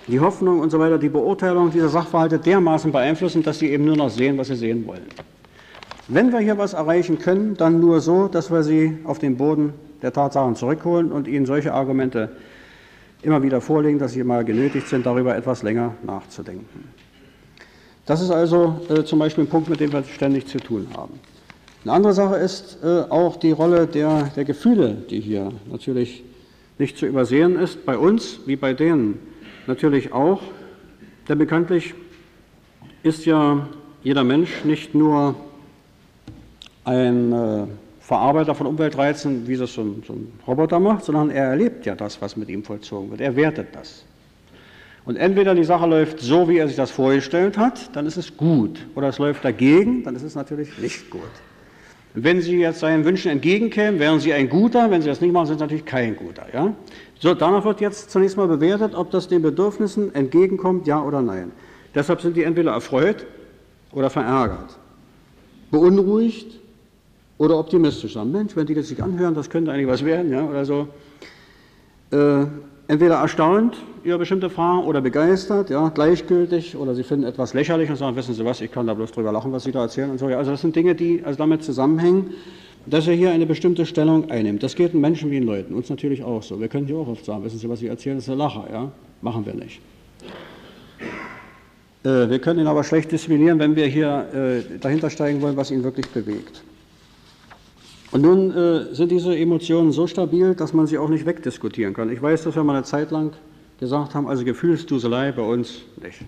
die 0.08 0.20
Hoffnung 0.20 0.60
und 0.60 0.70
so 0.70 0.80
weiter, 0.80 0.98
die 0.98 1.10
Beurteilung 1.10 1.72
dieser 1.72 1.90
Sachverhalte 1.90 2.40
dermaßen 2.40 2.92
beeinflussen, 2.92 3.44
dass 3.44 3.60
sie 3.60 3.70
eben 3.70 3.86
nur 3.86 3.98
noch 3.98 4.10
sehen, 4.10 4.38
was 4.38 4.48
sie 4.48 4.56
sehen 4.56 4.86
wollen. 4.88 5.06
Wenn 6.08 6.32
wir 6.32 6.40
hier 6.40 6.58
was 6.58 6.74
erreichen 6.74 7.20
können, 7.20 7.56
dann 7.56 7.80
nur 7.80 8.02
so, 8.02 8.28
dass 8.28 8.52
wir 8.52 8.64
sie 8.64 8.98
auf 9.04 9.20
den 9.20 9.38
Boden 9.38 9.74
der 10.02 10.12
Tatsachen 10.12 10.56
zurückholen 10.56 11.12
und 11.12 11.28
ihnen 11.28 11.46
solche 11.46 11.74
Argumente 11.74 12.30
immer 13.22 13.44
wieder 13.44 13.62
vorlegen, 13.62 14.00
dass 14.00 14.14
sie 14.14 14.24
mal 14.24 14.44
genötigt 14.44 14.88
sind, 14.88 15.06
darüber 15.06 15.36
etwas 15.36 15.62
länger 15.64 15.94
nachzudenken. 16.04 16.90
Das 18.06 18.22
ist 18.22 18.32
also 18.32 18.82
äh, 18.90 19.04
zum 19.04 19.20
Beispiel 19.20 19.44
ein 19.44 19.48
Punkt, 19.48 19.70
mit 19.70 19.80
dem 19.80 19.94
wir 19.94 20.04
ständig 20.04 20.48
zu 20.48 20.58
tun 20.58 20.88
haben. 20.98 21.20
Eine 21.84 21.94
andere 21.94 22.14
Sache 22.14 22.36
ist 22.36 22.80
äh, 22.84 23.04
auch 23.10 23.38
die 23.38 23.52
Rolle 23.52 23.88
der, 23.88 24.32
der 24.36 24.44
Gefühle, 24.44 24.98
die 25.10 25.20
hier 25.20 25.52
natürlich 25.72 26.24
nicht 26.80 26.98
zu 26.98 27.06
übersehen 27.06 27.58
ist, 27.60 27.86
bei 27.86 27.98
uns 27.98 28.40
wie 28.48 28.56
bei 28.56 28.74
denen 28.74 29.20
natürlich 29.68 30.14
auch. 30.14 30.42
Denn 31.30 31.38
bekanntlich 31.38 31.94
ist 33.04 33.26
ja 33.26 33.68
jeder 34.04 34.24
Mensch 34.24 34.66
nicht 34.66 34.96
nur 34.96 35.36
ein 36.84 37.32
äh, 37.32 37.66
Verarbeiter 38.00 38.56
von 38.56 38.68
Umweltreizen, 38.68 39.48
wie 39.48 39.58
das 39.58 39.74
so 39.74 39.82
ein, 39.82 40.04
so 40.06 40.14
ein 40.14 40.32
Roboter 40.48 40.80
macht, 40.80 41.06
sondern 41.06 41.30
er 41.30 41.46
erlebt 41.46 41.86
ja 41.86 41.96
das, 41.96 42.22
was 42.22 42.36
mit 42.36 42.50
ihm 42.50 42.64
vollzogen 42.64 43.12
wird. 43.12 43.22
Er 43.22 43.36
wertet 43.36 43.68
das. 43.74 44.04
Und 45.06 45.16
entweder 45.16 45.56
die 45.56 45.64
Sache 45.64 45.88
läuft 45.88 46.20
so, 46.20 46.48
wie 46.48 46.58
er 46.58 46.68
sich 46.68 46.76
das 46.76 46.92
vorgestellt 46.92 47.58
hat, 47.58 47.96
dann 47.96 48.06
ist 48.06 48.18
es 48.18 48.38
gut. 48.38 48.86
Oder 48.96 49.10
es 49.10 49.18
läuft 49.18 49.44
dagegen, 49.44 50.04
dann 50.04 50.16
ist 50.16 50.24
es 50.24 50.36
natürlich 50.36 50.78
nicht 50.78 51.10
gut. 51.10 51.22
Wenn 52.14 52.42
Sie 52.42 52.58
jetzt 52.58 52.82
seinen 52.82 53.06
Wünschen 53.06 53.32
entgegenkämen, 53.32 54.00
wären 54.00 54.20
Sie 54.20 54.34
ein 54.34 54.50
Guter. 54.50 54.92
Wenn 54.92 55.02
Sie 55.02 55.08
das 55.08 55.22
nicht 55.22 55.32
machen, 55.32 55.48
sind 55.48 55.60
Sie 55.60 55.64
natürlich 55.64 55.86
kein 55.86 56.16
Guter. 56.16 56.46
Ja? 56.54 56.74
So, 57.20 57.34
danach 57.34 57.64
wird 57.64 57.82
jetzt 57.82 58.12
zunächst 58.12 58.38
mal 58.38 58.48
bewertet, 58.48 58.94
ob 58.94 59.12
das 59.12 59.28
den 59.28 59.42
Bedürfnissen 59.42 60.14
entgegenkommt, 60.14 60.86
ja 60.88 61.02
oder 61.02 61.22
nein. 61.22 61.52
Deshalb 61.96 62.22
sind 62.22 62.36
die 62.36 62.44
entweder 62.44 62.72
erfreut 62.72 63.26
oder 63.92 64.10
verärgert, 64.10 64.78
beunruhigt 65.72 66.61
oder 67.42 67.58
optimistisch 67.58 68.14
sagen, 68.14 68.32
Mensch, 68.32 68.56
wenn 68.56 68.68
die 68.68 68.76
das 68.76 68.88
sich 68.88 69.02
anhören, 69.02 69.34
das 69.34 69.50
könnte 69.50 69.72
eigentlich 69.72 69.88
was 69.88 70.06
werden, 70.06 70.32
ja, 70.32 70.48
oder 70.48 70.64
so. 70.64 70.88
Äh, 72.12 72.46
entweder 72.88 73.16
erstaunt 73.16 73.78
über 74.04 74.20
bestimmte 74.20 74.52
Fragen 74.52 74.86
oder 74.86 75.02
begeistert, 75.02 75.72
ja, 75.72 75.90
gleichgültig 75.90 76.76
oder 76.76 76.94
sie 76.94 77.02
finden 77.02 77.26
etwas 77.26 77.56
lächerlich 77.56 77.90
und 77.90 77.96
sagen, 77.96 78.16
wissen 78.16 78.36
Sie 78.36 78.46
was, 78.46 78.62
ich 78.62 78.72
kann 78.72 78.86
da 78.86 78.94
bloß 78.94 79.12
drüber 79.12 79.32
lachen, 79.32 79.52
was 79.52 79.64
Sie 79.64 79.72
da 79.72 79.82
erzählen 79.82 80.12
und 80.12 80.20
so. 80.20 80.30
Ja, 80.30 80.38
also 80.38 80.52
das 80.52 80.62
sind 80.62 80.76
Dinge, 80.76 80.94
die 80.94 81.24
also 81.24 81.40
damit 81.40 81.64
zusammenhängen, 81.64 82.30
dass 82.86 83.08
er 83.08 83.16
hier 83.16 83.32
eine 83.32 83.48
bestimmte 83.48 83.88
Stellung 83.88 84.30
einnimmt. 84.30 84.62
Das 84.62 84.76
geht 84.76 84.94
den 84.94 85.02
Menschen 85.02 85.32
wie 85.32 85.40
den 85.40 85.48
Leuten, 85.48 85.74
uns 85.74 85.90
natürlich 85.90 86.24
auch 86.24 86.44
so. 86.44 86.60
Wir 86.60 86.68
können 86.68 86.86
hier 86.86 86.98
auch 86.98 87.08
oft 87.08 87.26
sagen, 87.26 87.44
wissen 87.44 87.58
Sie, 87.58 87.68
was 87.68 87.80
Sie 87.80 87.88
erzählen, 87.88 88.18
das 88.18 88.26
ist 88.26 88.30
ein 88.30 88.38
Lacher, 88.38 88.68
ja, 88.72 88.92
machen 89.24 89.48
wir 89.48 89.56
nicht. 89.56 89.82
Äh, 92.04 92.30
wir 92.30 92.38
können 92.38 92.60
ihn 92.60 92.68
aber 92.68 92.84
schlecht 92.84 93.12
disziplinieren, 93.12 93.58
wenn 93.58 93.76
wir 93.76 93.88
hier 93.88 94.28
äh, 94.32 94.78
dahinter 94.80 95.10
steigen 95.10 95.42
wollen, 95.42 95.58
was 95.58 95.72
ihn 95.72 95.84
wirklich 95.84 96.08
bewegt. 96.10 96.62
Und 98.12 98.22
nun 98.22 98.52
äh, 98.52 98.94
sind 98.94 99.10
diese 99.10 99.38
Emotionen 99.38 99.92
so 99.92 100.06
stabil, 100.06 100.54
dass 100.54 100.74
man 100.74 100.86
sie 100.86 100.98
auch 100.98 101.10
nicht 101.10 101.26
wegdiskutieren 101.26 101.94
kann. 101.94 102.12
Ich 102.12 102.22
weiß, 102.22 102.44
dass 102.44 102.56
wir 102.56 102.64
mal 102.64 102.76
eine 102.76 102.84
Zeit 102.84 103.12
lang 103.12 103.32
gesagt 103.80 104.14
haben, 104.16 104.28
also 104.28 104.44
Gefühlsduselei 104.44 105.32
bei 105.32 105.42
uns 105.42 105.82
nicht. 106.02 106.20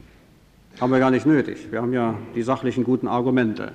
Haben 0.80 0.92
wir 0.92 1.00
gar 1.00 1.12
nicht 1.12 1.26
nötig. 1.26 1.72
Wir 1.72 1.82
haben 1.82 1.94
ja 1.94 2.18
die 2.36 2.42
sachlichen 2.42 2.84
guten 2.84 3.08
Argumente. 3.08 3.74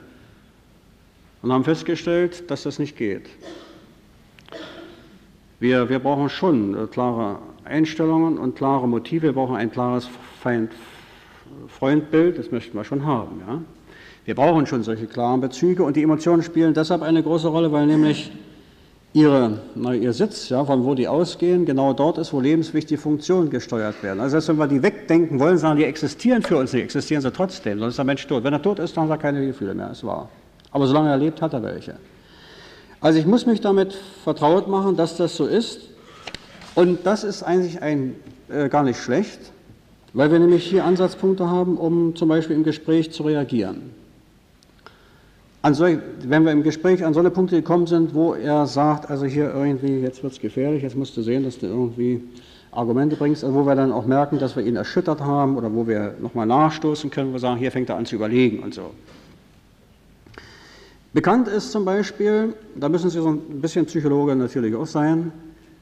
Und 1.42 1.52
haben 1.52 1.64
festgestellt, 1.64 2.50
dass 2.50 2.62
das 2.64 2.78
nicht 2.78 2.96
geht. 2.96 3.28
Wir, 5.60 5.88
wir 5.88 5.98
brauchen 5.98 6.28
schon 6.28 6.74
äh, 6.74 6.86
klare 6.86 7.38
Einstellungen 7.64 8.38
und 8.38 8.56
klare 8.56 8.88
Motive. 8.88 9.22
Wir 9.22 9.32
brauchen 9.32 9.56
ein 9.56 9.70
klares 9.70 10.08
Feind-Freund-Bild. 10.40 12.38
Das 12.38 12.50
möchten 12.50 12.76
wir 12.76 12.84
schon 12.84 13.04
haben. 13.04 13.42
Ja? 13.46 13.60
Wir 14.28 14.34
brauchen 14.34 14.66
schon 14.66 14.82
solche 14.82 15.06
klaren 15.06 15.40
Bezüge 15.40 15.82
und 15.82 15.96
die 15.96 16.02
Emotionen 16.02 16.42
spielen 16.42 16.74
deshalb 16.74 17.00
eine 17.00 17.22
große 17.22 17.48
Rolle, 17.48 17.72
weil 17.72 17.86
nämlich 17.86 18.30
ihre, 19.14 19.62
na, 19.74 19.94
ihr 19.94 20.12
Sitz, 20.12 20.50
ja, 20.50 20.62
von 20.66 20.84
wo 20.84 20.94
die 20.94 21.08
ausgehen, 21.08 21.64
genau 21.64 21.94
dort 21.94 22.18
ist, 22.18 22.34
wo 22.34 22.40
lebenswichtige 22.40 23.00
Funktionen 23.00 23.48
gesteuert 23.48 24.02
werden. 24.02 24.20
Also 24.20 24.32
selbst 24.32 24.48
wenn 24.48 24.58
wir 24.58 24.66
die 24.66 24.82
wegdenken 24.82 25.40
wollen, 25.40 25.56
sagen, 25.56 25.78
die 25.78 25.84
existieren 25.84 26.42
für 26.42 26.58
uns 26.58 26.74
nicht, 26.74 26.82
existieren 26.82 27.22
sie 27.22 27.32
trotzdem, 27.32 27.78
sonst 27.78 27.92
ist 27.92 27.96
der 27.96 28.04
Mensch 28.04 28.26
tot. 28.26 28.44
Wenn 28.44 28.52
er 28.52 28.60
tot 28.60 28.80
ist, 28.80 28.94
dann 28.98 29.04
hat 29.04 29.12
er 29.12 29.16
keine 29.16 29.46
Gefühle 29.46 29.72
mehr, 29.72 29.92
ist 29.92 30.04
wahr. 30.04 30.28
Aber 30.72 30.86
solange 30.86 31.08
er 31.08 31.16
lebt, 31.16 31.40
hat 31.40 31.54
er 31.54 31.62
welche. 31.62 31.94
Also 33.00 33.18
ich 33.18 33.24
muss 33.24 33.46
mich 33.46 33.62
damit 33.62 33.94
vertraut 34.24 34.68
machen, 34.68 34.94
dass 34.94 35.16
das 35.16 35.38
so 35.38 35.46
ist. 35.46 35.88
Und 36.74 37.06
das 37.06 37.24
ist 37.24 37.44
eigentlich 37.44 37.80
ein, 37.80 38.14
äh, 38.50 38.68
gar 38.68 38.82
nicht 38.82 39.00
schlecht, 39.00 39.40
weil 40.12 40.30
wir 40.30 40.38
nämlich 40.38 40.66
hier 40.66 40.84
Ansatzpunkte 40.84 41.48
haben, 41.48 41.78
um 41.78 42.14
zum 42.14 42.28
Beispiel 42.28 42.56
im 42.56 42.64
Gespräch 42.64 43.10
zu 43.10 43.22
reagieren 43.22 43.96
so, 45.72 45.86
wenn 46.22 46.44
wir 46.44 46.52
im 46.52 46.62
Gespräch 46.62 47.04
an 47.04 47.14
so 47.14 47.20
eine 47.20 47.30
Punkte 47.30 47.56
gekommen 47.56 47.86
sind, 47.86 48.14
wo 48.14 48.34
er 48.34 48.66
sagt, 48.66 49.10
also 49.10 49.26
hier 49.26 49.52
irgendwie, 49.54 49.98
jetzt 50.00 50.22
wird 50.22 50.32
es 50.32 50.40
gefährlich, 50.40 50.82
jetzt 50.82 50.96
musst 50.96 51.16
du 51.16 51.22
sehen, 51.22 51.44
dass 51.44 51.58
du 51.58 51.66
irgendwie 51.66 52.22
Argumente 52.70 53.16
bringst, 53.16 53.44
also 53.44 53.54
wo 53.54 53.66
wir 53.66 53.74
dann 53.74 53.92
auch 53.92 54.06
merken, 54.06 54.38
dass 54.38 54.54
wir 54.54 54.64
ihn 54.64 54.76
erschüttert 54.76 55.20
haben 55.20 55.56
oder 55.56 55.72
wo 55.74 55.86
wir 55.86 56.14
nochmal 56.20 56.46
nachstoßen 56.46 57.10
können, 57.10 57.30
wo 57.30 57.34
wir 57.34 57.40
sagen, 57.40 57.58
hier 57.58 57.72
fängt 57.72 57.88
er 57.88 57.96
an 57.96 58.06
zu 58.06 58.14
überlegen 58.14 58.62
und 58.62 58.74
so. 58.74 58.90
Bekannt 61.12 61.48
ist 61.48 61.72
zum 61.72 61.84
Beispiel, 61.84 62.54
da 62.76 62.88
müssen 62.88 63.10
Sie 63.10 63.20
so 63.20 63.30
ein 63.30 63.60
bisschen 63.60 63.86
Psychologe 63.86 64.36
natürlich 64.36 64.74
auch 64.76 64.86
sein, 64.86 65.32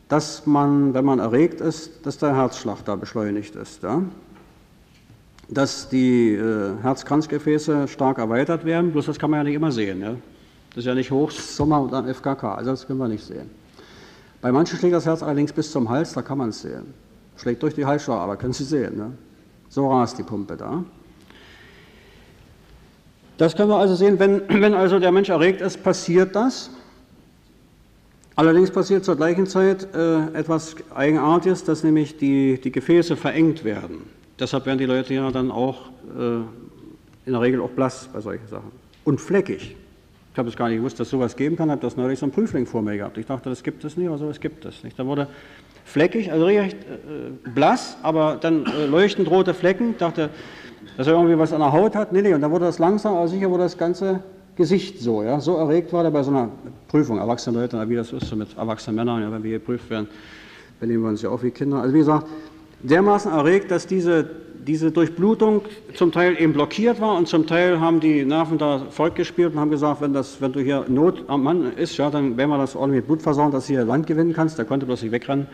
dass 0.09 0.47
man, 0.47 0.94
wenn 0.94 1.05
man 1.05 1.19
erregt 1.19 1.61
ist, 1.61 2.07
dass 2.07 2.16
der 2.19 2.35
Herzschlag 2.36 2.85
da 2.85 2.94
beschleunigt 2.94 3.57
ist. 3.57 3.82
Ja? 3.82 4.03
Dass 5.48 5.89
die 5.89 6.35
äh, 6.35 6.73
Herzkranzgefäße 6.82 7.89
stark 7.89 8.18
erweitert 8.18 8.64
werden, 8.64 8.93
bloß 8.93 9.06
das 9.06 9.18
kann 9.18 9.31
man 9.31 9.40
ja 9.40 9.44
nicht 9.44 9.55
immer 9.55 9.73
sehen. 9.73 10.01
Ja? 10.01 10.14
Das 10.70 10.78
ist 10.78 10.86
ja 10.86 10.94
nicht 10.94 11.10
Hochsommer 11.10 11.81
und 11.81 11.93
dann 11.93 12.12
FKK, 12.12 12.55
also 12.55 12.70
das 12.70 12.86
können 12.86 12.98
wir 12.98 13.09
nicht 13.09 13.24
sehen. 13.24 13.51
Bei 14.40 14.52
manchen 14.52 14.78
schlägt 14.78 14.94
das 14.94 15.06
Herz 15.06 15.23
allerdings 15.23 15.52
bis 15.52 15.70
zum 15.70 15.89
Hals, 15.89 16.12
da 16.12 16.23
kann 16.23 16.39
man 16.39 16.51
es 16.51 16.62
sehen. 16.62 16.94
Schlägt 17.36 17.62
durch 17.62 17.74
die 17.74 17.86
Halsschlagader, 17.86 18.24
aber 18.24 18.36
können 18.36 18.52
Sie 18.52 18.64
sehen. 18.64 18.97
Ne? 18.97 19.12
So 19.68 19.90
rast 19.90 20.18
die 20.18 20.23
Pumpe 20.23 20.56
da. 20.56 20.85
Das 23.39 23.55
können 23.55 23.68
wir 23.68 23.77
also 23.77 23.94
sehen, 23.94 24.18
wenn, 24.18 24.43
wenn 24.48 24.74
also 24.74 24.98
der 24.98 25.12
Mensch 25.12 25.28
erregt 25.28 25.60
ist, 25.60 25.82
passiert 25.82 26.35
das. 26.35 26.70
Allerdings 28.35 28.70
passiert 28.70 29.05
zur 29.05 29.16
gleichen 29.16 29.47
Zeit 29.47 29.89
äh, 29.94 30.27
etwas 30.35 30.77
Eigenartiges, 30.94 31.64
dass 31.64 31.82
nämlich 31.82 32.18
die, 32.18 32.60
die 32.60 32.70
Gefäße 32.70 33.16
verengt 33.16 33.64
werden. 33.64 34.16
Deshalb 34.39 34.67
werden 34.67 34.79
die 34.79 34.87
Leute 34.87 35.15
ja 35.15 35.31
dann 35.31 35.51
auch 35.51 35.89
äh, 36.19 36.37
in 37.27 37.33
der 37.33 37.41
Regel 37.41 37.61
auch 37.61 37.71
blass 37.71 38.09
bei 38.13 38.21
solchen 38.21 38.47
Sachen. 38.49 38.71
Und 39.05 39.21
fleckig. 39.21 39.77
Ich 40.33 40.39
habe 40.39 40.49
es 40.49 40.57
gar 40.57 40.69
nicht 40.69 40.79
gewusst, 40.79 41.01
dass 41.01 41.07
es 41.07 41.11
sowas 41.13 41.35
geben 41.37 41.57
kann, 41.57 41.71
habe 41.71 41.81
das 41.81 41.97
neulich 41.97 42.19
so 42.19 42.27
ein 42.27 42.33
Prüfling 42.33 42.67
vor 42.67 42.83
mir 42.83 42.97
gehabt. 42.99 43.17
Ich 43.17 43.27
dachte, 43.27 43.49
das 43.49 43.63
gibt 43.63 43.85
es 43.85 43.97
nicht, 43.97 44.07
aber 44.07 44.19
sowas 44.19 44.39
gibt 44.39 44.65
es 44.67 44.85
nicht. 44.85 44.99
Da 44.99 45.07
wurde 45.07 45.29
fleckig, 45.85 46.31
also 46.31 46.45
recht 46.45 46.77
äh, 46.77 47.49
blass, 47.55 47.97
aber 48.03 48.37
dann 48.39 48.67
äh, 48.67 48.87
leuchtend 48.87 49.31
rote 49.31 49.55
Flecken. 49.55 49.93
Ich 49.93 49.97
dachte, 49.97 50.29
dass 50.97 51.07
er 51.07 51.15
irgendwie 51.15 51.39
was 51.39 51.53
an 51.53 51.61
der 51.61 51.73
Haut 51.73 51.97
hat. 51.97 52.13
Nee, 52.13 52.23
nee, 52.23 52.35
und 52.35 52.43
dann 52.43 52.51
wurde 52.51 52.67
das 52.67 52.79
langsam, 52.79 53.15
aber 53.15 53.29
sicher 53.29 53.51
wurde 53.51 53.63
das 53.63 53.79
ganze 53.79 54.21
Gesicht 54.57 55.01
so, 55.01 55.23
ja, 55.23 55.39
so 55.39 55.57
erregt 55.57 55.93
war 55.93 56.05
er 56.05 56.11
bei 56.11 56.23
so 56.23 56.31
einer 56.31 56.49
Prüfung, 56.89 57.19
erwachsene 57.19 57.61
Leute, 57.61 57.89
wie 57.89 57.95
das 57.95 58.13
ist 58.13 58.27
so 58.27 58.37
mit 58.37 58.57
erwachsenen 58.57 58.97
Männern, 58.97 59.23
ja, 59.23 59.31
wenn 59.31 59.43
wir 59.43 59.59
geprüft 59.59 59.91
werden, 59.91 60.09
benehmen 60.81 61.03
wir 61.03 61.11
uns 61.11 61.21
ja 61.21 61.29
auch 61.29 61.43
wie 61.43 61.51
Kinder. 61.51 61.83
Also 61.83 61.95
wie 61.95 61.99
gesagt, 61.99 62.27
dermaßen 62.89 63.31
erregt, 63.33 63.71
dass 63.71 63.87
diese, 63.87 64.29
diese 64.67 64.91
Durchblutung 64.91 65.63
zum 65.95 66.13
Teil 66.13 66.41
eben 66.41 66.53
blockiert 66.53 67.01
war 67.01 67.17
und 67.17 67.29
zum 67.29 67.47
Teil 67.47 67.81
haben 67.81 68.01
die 68.01 68.25
Nerven 68.25 68.59
da 68.59 68.87
fortgespielt 68.91 69.55
und 69.55 69.61
haben 69.61 69.71
gesagt, 69.71 70.01
wenn, 70.01 70.13
das, 70.13 70.41
wenn 70.41 70.53
du 70.53 70.61
hier 70.61 70.85
Not 70.89 71.25
am 71.29 71.43
Mann 71.43 71.73
ist, 71.77 71.97
ja, 71.97 72.11
dann 72.11 72.37
werden 72.37 72.51
wir 72.51 72.59
das 72.59 72.77
ordentlich 72.77 73.01
mit 73.01 73.07
Blut 73.07 73.23
versorgen, 73.23 73.53
dass 73.53 73.67
du 73.67 73.75
hier 73.75 73.85
Land 73.85 74.07
gewinnen 74.07 74.33
kannst. 74.33 74.59
Der 74.59 74.65
konnte 74.65 74.87
bloß 74.87 75.03
nicht 75.03 75.13
wegrennen. 75.13 75.47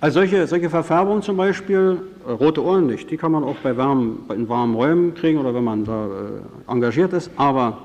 Also 0.00 0.20
solche, 0.20 0.46
solche 0.46 0.68
Verfärbungen 0.68 1.22
zum 1.22 1.36
Beispiel, 1.36 1.98
äh, 2.26 2.30
rote 2.30 2.62
Ohren 2.62 2.86
nicht, 2.86 3.10
die 3.10 3.16
kann 3.16 3.32
man 3.32 3.42
auch 3.42 3.56
bei 3.62 3.76
warmen, 3.76 4.24
in 4.34 4.48
warmen 4.48 4.74
Räumen 4.74 5.14
kriegen 5.14 5.38
oder 5.38 5.54
wenn 5.54 5.64
man 5.64 5.84
da 5.84 6.06
äh, 6.06 6.70
engagiert 6.70 7.12
ist, 7.12 7.30
aber 7.36 7.78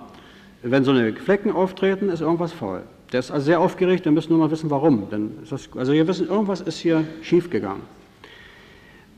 wenn 0.62 0.84
so 0.84 0.92
eine 0.92 1.14
Flecken 1.14 1.52
auftreten, 1.52 2.10
ist 2.10 2.20
irgendwas 2.20 2.52
faul. 2.52 2.82
Der 3.14 3.22
ist 3.22 3.32
also 3.32 3.46
sehr 3.46 3.60
aufgeregt, 3.60 4.06
wir 4.06 4.12
müssen 4.12 4.34
nur 4.34 4.40
mal 4.40 4.52
wissen, 4.52 4.70
warum. 4.70 5.10
Denn 5.10 5.32
das, 5.50 5.70
also 5.76 5.94
wir 5.94 6.06
wissen, 6.08 6.28
irgendwas 6.28 6.62
ist 6.62 6.78
hier 6.80 7.06
schiefgegangen. 7.22 7.82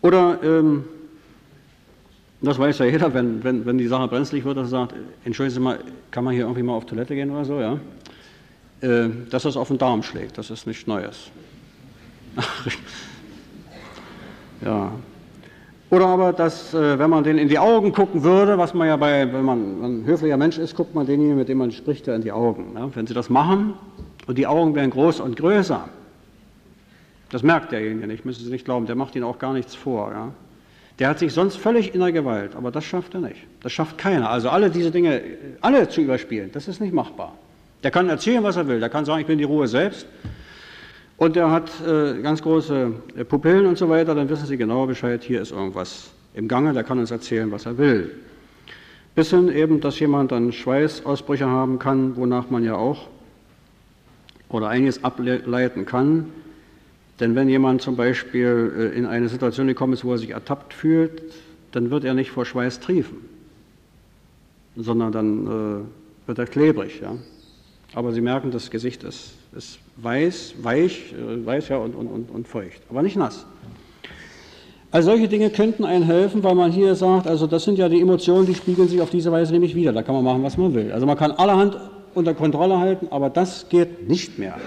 Oder, 0.01 0.39
ähm, 0.43 0.85
das 2.41 2.57
weiß 2.57 2.79
ja 2.79 2.85
jeder, 2.85 3.13
wenn, 3.13 3.43
wenn, 3.43 3.65
wenn 3.65 3.77
die 3.77 3.87
Sache 3.87 4.07
brenzlig 4.07 4.43
wird, 4.45 4.57
dass 4.57 4.67
er 4.67 4.69
sagt, 4.69 4.95
entschuldigen 5.25 5.53
Sie 5.53 5.61
mal, 5.61 5.79
kann 6.09 6.23
man 6.23 6.33
hier 6.33 6.43
irgendwie 6.43 6.63
mal 6.63 6.73
auf 6.73 6.85
Toilette 6.85 7.13
gehen 7.13 7.29
oder 7.31 7.45
so, 7.45 7.59
ja? 7.59 7.79
Äh, 8.81 9.09
dass 9.29 9.43
das 9.43 9.57
auf 9.57 9.67
den 9.67 9.77
Darm 9.77 10.01
schlägt, 10.01 10.37
das 10.37 10.49
ist 10.49 10.65
nichts 10.65 10.87
Neues. 10.87 11.29
ja, 14.65 14.91
oder 15.91 16.07
aber, 16.07 16.31
dass, 16.31 16.73
äh, 16.73 16.97
wenn 16.97 17.09
man 17.09 17.25
denen 17.25 17.37
in 17.37 17.49
die 17.49 17.59
Augen 17.59 17.91
gucken 17.91 18.23
würde, 18.23 18.57
was 18.57 18.73
man 18.73 18.87
ja 18.87 18.95
bei, 18.95 19.31
wenn 19.31 19.43
man 19.43 19.83
ein 19.83 20.05
höflicher 20.05 20.37
Mensch 20.37 20.57
ist, 20.57 20.73
guckt 20.73 20.95
man 20.95 21.05
denjenigen, 21.05 21.37
mit 21.37 21.49
dem 21.49 21.57
man 21.57 21.69
spricht, 21.73 22.07
ja 22.07 22.15
in 22.15 22.21
die 22.21 22.31
Augen. 22.31 22.71
Ja? 22.75 22.89
Wenn 22.95 23.05
sie 23.05 23.13
das 23.13 23.29
machen 23.29 23.73
und 24.25 24.37
die 24.37 24.47
Augen 24.47 24.73
werden 24.73 24.89
groß 24.89 25.19
und 25.19 25.35
größer, 25.35 25.89
das 27.31 27.43
merkt 27.43 27.71
derjenige 27.71 28.07
nicht, 28.07 28.25
müssen 28.25 28.43
Sie 28.43 28.51
nicht 28.51 28.65
glauben, 28.65 28.85
der 28.85 28.95
macht 28.95 29.15
Ihnen 29.15 29.23
auch 29.23 29.39
gar 29.39 29.53
nichts 29.53 29.73
vor. 29.73 30.11
Ja? 30.11 30.31
Der 30.99 31.09
hat 31.09 31.19
sich 31.19 31.33
sonst 31.33 31.55
völlig 31.55 31.93
in 31.93 32.01
der 32.01 32.11
Gewalt, 32.11 32.55
aber 32.55 32.71
das 32.71 32.83
schafft 32.83 33.13
er 33.13 33.21
nicht. 33.21 33.41
Das 33.61 33.71
schafft 33.71 33.97
keiner. 33.97 34.29
Also 34.29 34.49
alle 34.49 34.69
diese 34.69 34.91
Dinge, 34.91 35.21
alle 35.61 35.87
zu 35.89 36.01
überspielen, 36.01 36.51
das 36.51 36.67
ist 36.67 36.81
nicht 36.81 36.93
machbar. 36.93 37.33
Der 37.83 37.89
kann 37.89 38.09
erzählen, 38.09 38.43
was 38.43 38.57
er 38.57 38.67
will. 38.67 38.79
Der 38.79 38.89
kann 38.89 39.05
sagen, 39.05 39.21
ich 39.21 39.27
bin 39.27 39.37
die 39.37 39.45
Ruhe 39.45 39.67
selbst. 39.67 40.05
Und 41.17 41.37
er 41.37 41.51
hat 41.51 41.71
äh, 41.87 42.21
ganz 42.21 42.41
große 42.41 42.91
äh, 43.15 43.23
Pupillen 43.23 43.65
und 43.65 43.77
so 43.77 43.87
weiter, 43.89 44.13
dann 44.13 44.27
wissen 44.27 44.45
Sie 44.45 44.57
genau 44.57 44.85
Bescheid, 44.85 45.23
hier 45.23 45.41
ist 45.41 45.51
irgendwas 45.51 46.11
im 46.33 46.47
Gange, 46.47 46.73
der 46.73 46.83
kann 46.83 46.99
uns 46.99 47.11
erzählen, 47.11 47.51
was 47.51 47.65
er 47.65 47.77
will. 47.77 48.11
Bis 49.13 49.29
hin 49.29 49.49
eben, 49.49 49.81
dass 49.81 49.99
jemand 49.99 50.31
dann 50.31 50.51
Schweißausbrüche 50.51 51.47
haben 51.47 51.79
kann, 51.79 52.15
wonach 52.15 52.49
man 52.49 52.63
ja 52.63 52.75
auch 52.75 53.07
oder 54.49 54.69
einiges 54.69 55.03
ableiten 55.03 55.85
kann. 55.85 56.27
Denn 57.21 57.35
wenn 57.35 57.47
jemand 57.47 57.83
zum 57.83 57.95
Beispiel 57.95 58.91
äh, 58.93 58.97
in 58.97 59.05
eine 59.05 59.29
Situation 59.29 59.67
gekommen 59.67 59.93
ist, 59.93 60.03
wo 60.03 60.11
er 60.11 60.17
sich 60.17 60.31
ertappt 60.31 60.73
fühlt, 60.73 61.21
dann 61.71 61.91
wird 61.91 62.03
er 62.03 62.15
nicht 62.15 62.31
vor 62.31 62.45
Schweiß 62.45 62.79
triefen, 62.79 63.17
sondern 64.75 65.11
dann 65.11 65.47
äh, 65.47 66.27
wird 66.27 66.39
er 66.39 66.47
klebrig. 66.47 66.99
Ja? 66.99 67.13
Aber 67.93 68.11
Sie 68.11 68.21
merken, 68.21 68.49
das 68.49 68.71
Gesicht 68.71 69.03
ist, 69.03 69.35
ist 69.55 69.79
weiß, 69.97 70.55
weich, 70.63 71.13
äh, 71.13 71.45
weiß 71.45 71.69
ja 71.69 71.77
und, 71.77 71.93
und, 71.93 72.07
und, 72.07 72.31
und 72.31 72.47
feucht, 72.47 72.81
aber 72.89 73.03
nicht 73.03 73.15
nass. 73.15 73.45
Also 74.89 75.11
solche 75.11 75.29
Dinge 75.29 75.51
könnten 75.51 75.85
einem 75.85 76.03
helfen, 76.03 76.43
weil 76.43 76.55
man 76.55 76.71
hier 76.71 76.95
sagt, 76.95 77.27
also 77.27 77.47
das 77.47 77.63
sind 77.63 77.77
ja 77.77 77.87
die 77.87 78.01
Emotionen, 78.01 78.47
die 78.47 78.55
spiegeln 78.55 78.89
sich 78.89 78.99
auf 78.99 79.09
diese 79.09 79.31
Weise 79.31 79.53
nämlich 79.53 79.73
wieder. 79.73 79.93
Da 79.93 80.01
kann 80.03 80.15
man 80.15 80.23
machen, 80.23 80.43
was 80.43 80.57
man 80.57 80.73
will. 80.73 80.91
Also 80.91 81.05
man 81.05 81.17
kann 81.17 81.31
allerhand 81.31 81.77
unter 82.13 82.33
Kontrolle 82.33 82.77
halten, 82.79 83.07
aber 83.09 83.29
das 83.29 83.69
geht 83.69 84.09
nicht 84.09 84.37
mehr. 84.37 84.57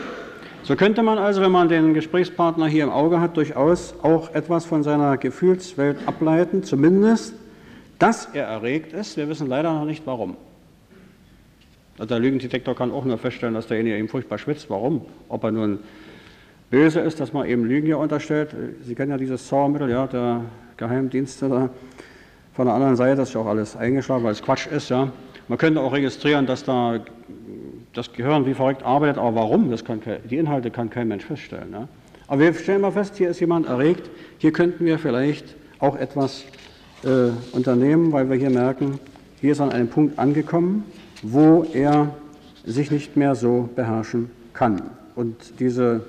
So 0.64 0.76
könnte 0.76 1.02
man 1.02 1.18
also, 1.18 1.42
wenn 1.42 1.52
man 1.52 1.68
den 1.68 1.92
Gesprächspartner 1.92 2.66
hier 2.66 2.84
im 2.84 2.90
Auge 2.90 3.20
hat, 3.20 3.36
durchaus 3.36 3.94
auch 4.02 4.34
etwas 4.34 4.64
von 4.64 4.82
seiner 4.82 5.18
Gefühlswelt 5.18 5.98
ableiten, 6.06 6.62
zumindest, 6.62 7.34
dass 7.98 8.30
er 8.32 8.46
erregt 8.46 8.94
ist. 8.94 9.18
Wir 9.18 9.28
wissen 9.28 9.46
leider 9.46 9.74
noch 9.74 9.84
nicht 9.84 10.06
warum. 10.06 10.38
Also 11.98 12.08
der 12.08 12.18
Lügendetektor 12.18 12.74
kann 12.74 12.92
auch 12.92 13.04
nur 13.04 13.18
feststellen, 13.18 13.54
dass 13.54 13.66
derjenige 13.66 13.98
eben 13.98 14.08
furchtbar 14.08 14.38
schwitzt. 14.38 14.70
Warum? 14.70 15.02
Ob 15.28 15.44
er 15.44 15.50
nun 15.50 15.80
böse 16.70 17.00
ist, 17.00 17.20
dass 17.20 17.34
man 17.34 17.46
eben 17.46 17.66
Lügen 17.66 17.84
hier 17.84 17.98
unterstellt. 17.98 18.56
Sie 18.80 18.94
kennen 18.94 19.10
ja 19.10 19.18
dieses 19.18 19.46
Zaubermittel, 19.46 19.90
ja, 19.90 20.06
der 20.06 20.40
Geheimdienste 20.78 21.50
da 21.50 21.68
von 22.54 22.64
der 22.64 22.74
anderen 22.74 22.96
Seite, 22.96 23.20
ist 23.20 23.34
ja 23.34 23.40
auch 23.42 23.46
alles 23.48 23.76
eingeschlagen, 23.76 24.24
weil 24.24 24.32
es 24.32 24.42
Quatsch 24.42 24.66
ist, 24.68 24.88
ja. 24.88 25.12
Man 25.46 25.58
könnte 25.58 25.82
auch 25.82 25.92
registrieren, 25.92 26.46
dass 26.46 26.64
da 26.64 27.00
das 27.94 28.12
Gehirn 28.12 28.46
wie 28.46 28.54
verrückt 28.54 28.82
arbeitet, 28.82 29.18
aber 29.18 29.36
warum? 29.36 29.70
Das 29.70 29.84
kann, 29.84 30.00
die 30.28 30.36
Inhalte 30.36 30.70
kann 30.70 30.90
kein 30.90 31.08
Mensch 31.08 31.24
feststellen. 31.24 31.72
Ja? 31.72 31.88
Aber 32.26 32.40
wir 32.40 32.54
stellen 32.54 32.80
mal 32.80 32.92
fest, 32.92 33.16
hier 33.16 33.30
ist 33.30 33.40
jemand 33.40 33.66
erregt, 33.66 34.10
hier 34.38 34.52
könnten 34.52 34.84
wir 34.84 34.98
vielleicht 34.98 35.54
auch 35.78 35.96
etwas 35.96 36.44
äh, 37.04 37.30
unternehmen, 37.52 38.12
weil 38.12 38.28
wir 38.28 38.36
hier 38.36 38.50
merken, 38.50 38.98
hier 39.40 39.52
ist 39.52 39.60
an 39.60 39.70
einem 39.70 39.88
Punkt 39.88 40.18
angekommen, 40.18 40.84
wo 41.22 41.64
er 41.72 42.14
sich 42.64 42.90
nicht 42.90 43.16
mehr 43.16 43.34
so 43.34 43.68
beherrschen 43.74 44.30
kann. 44.54 44.82
Und 45.14 45.60
diese 45.60 46.04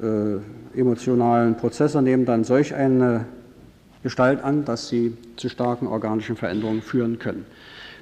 äh, 0.00 0.78
emotionalen 0.78 1.56
Prozesse 1.56 2.02
nehmen 2.02 2.24
dann 2.24 2.44
solch 2.44 2.74
eine 2.74 3.24
Gestalt 4.02 4.44
an, 4.44 4.64
dass 4.64 4.88
sie 4.88 5.16
zu 5.36 5.48
starken 5.48 5.86
organischen 5.86 6.36
Veränderungen 6.36 6.82
führen 6.82 7.18
können. 7.18 7.46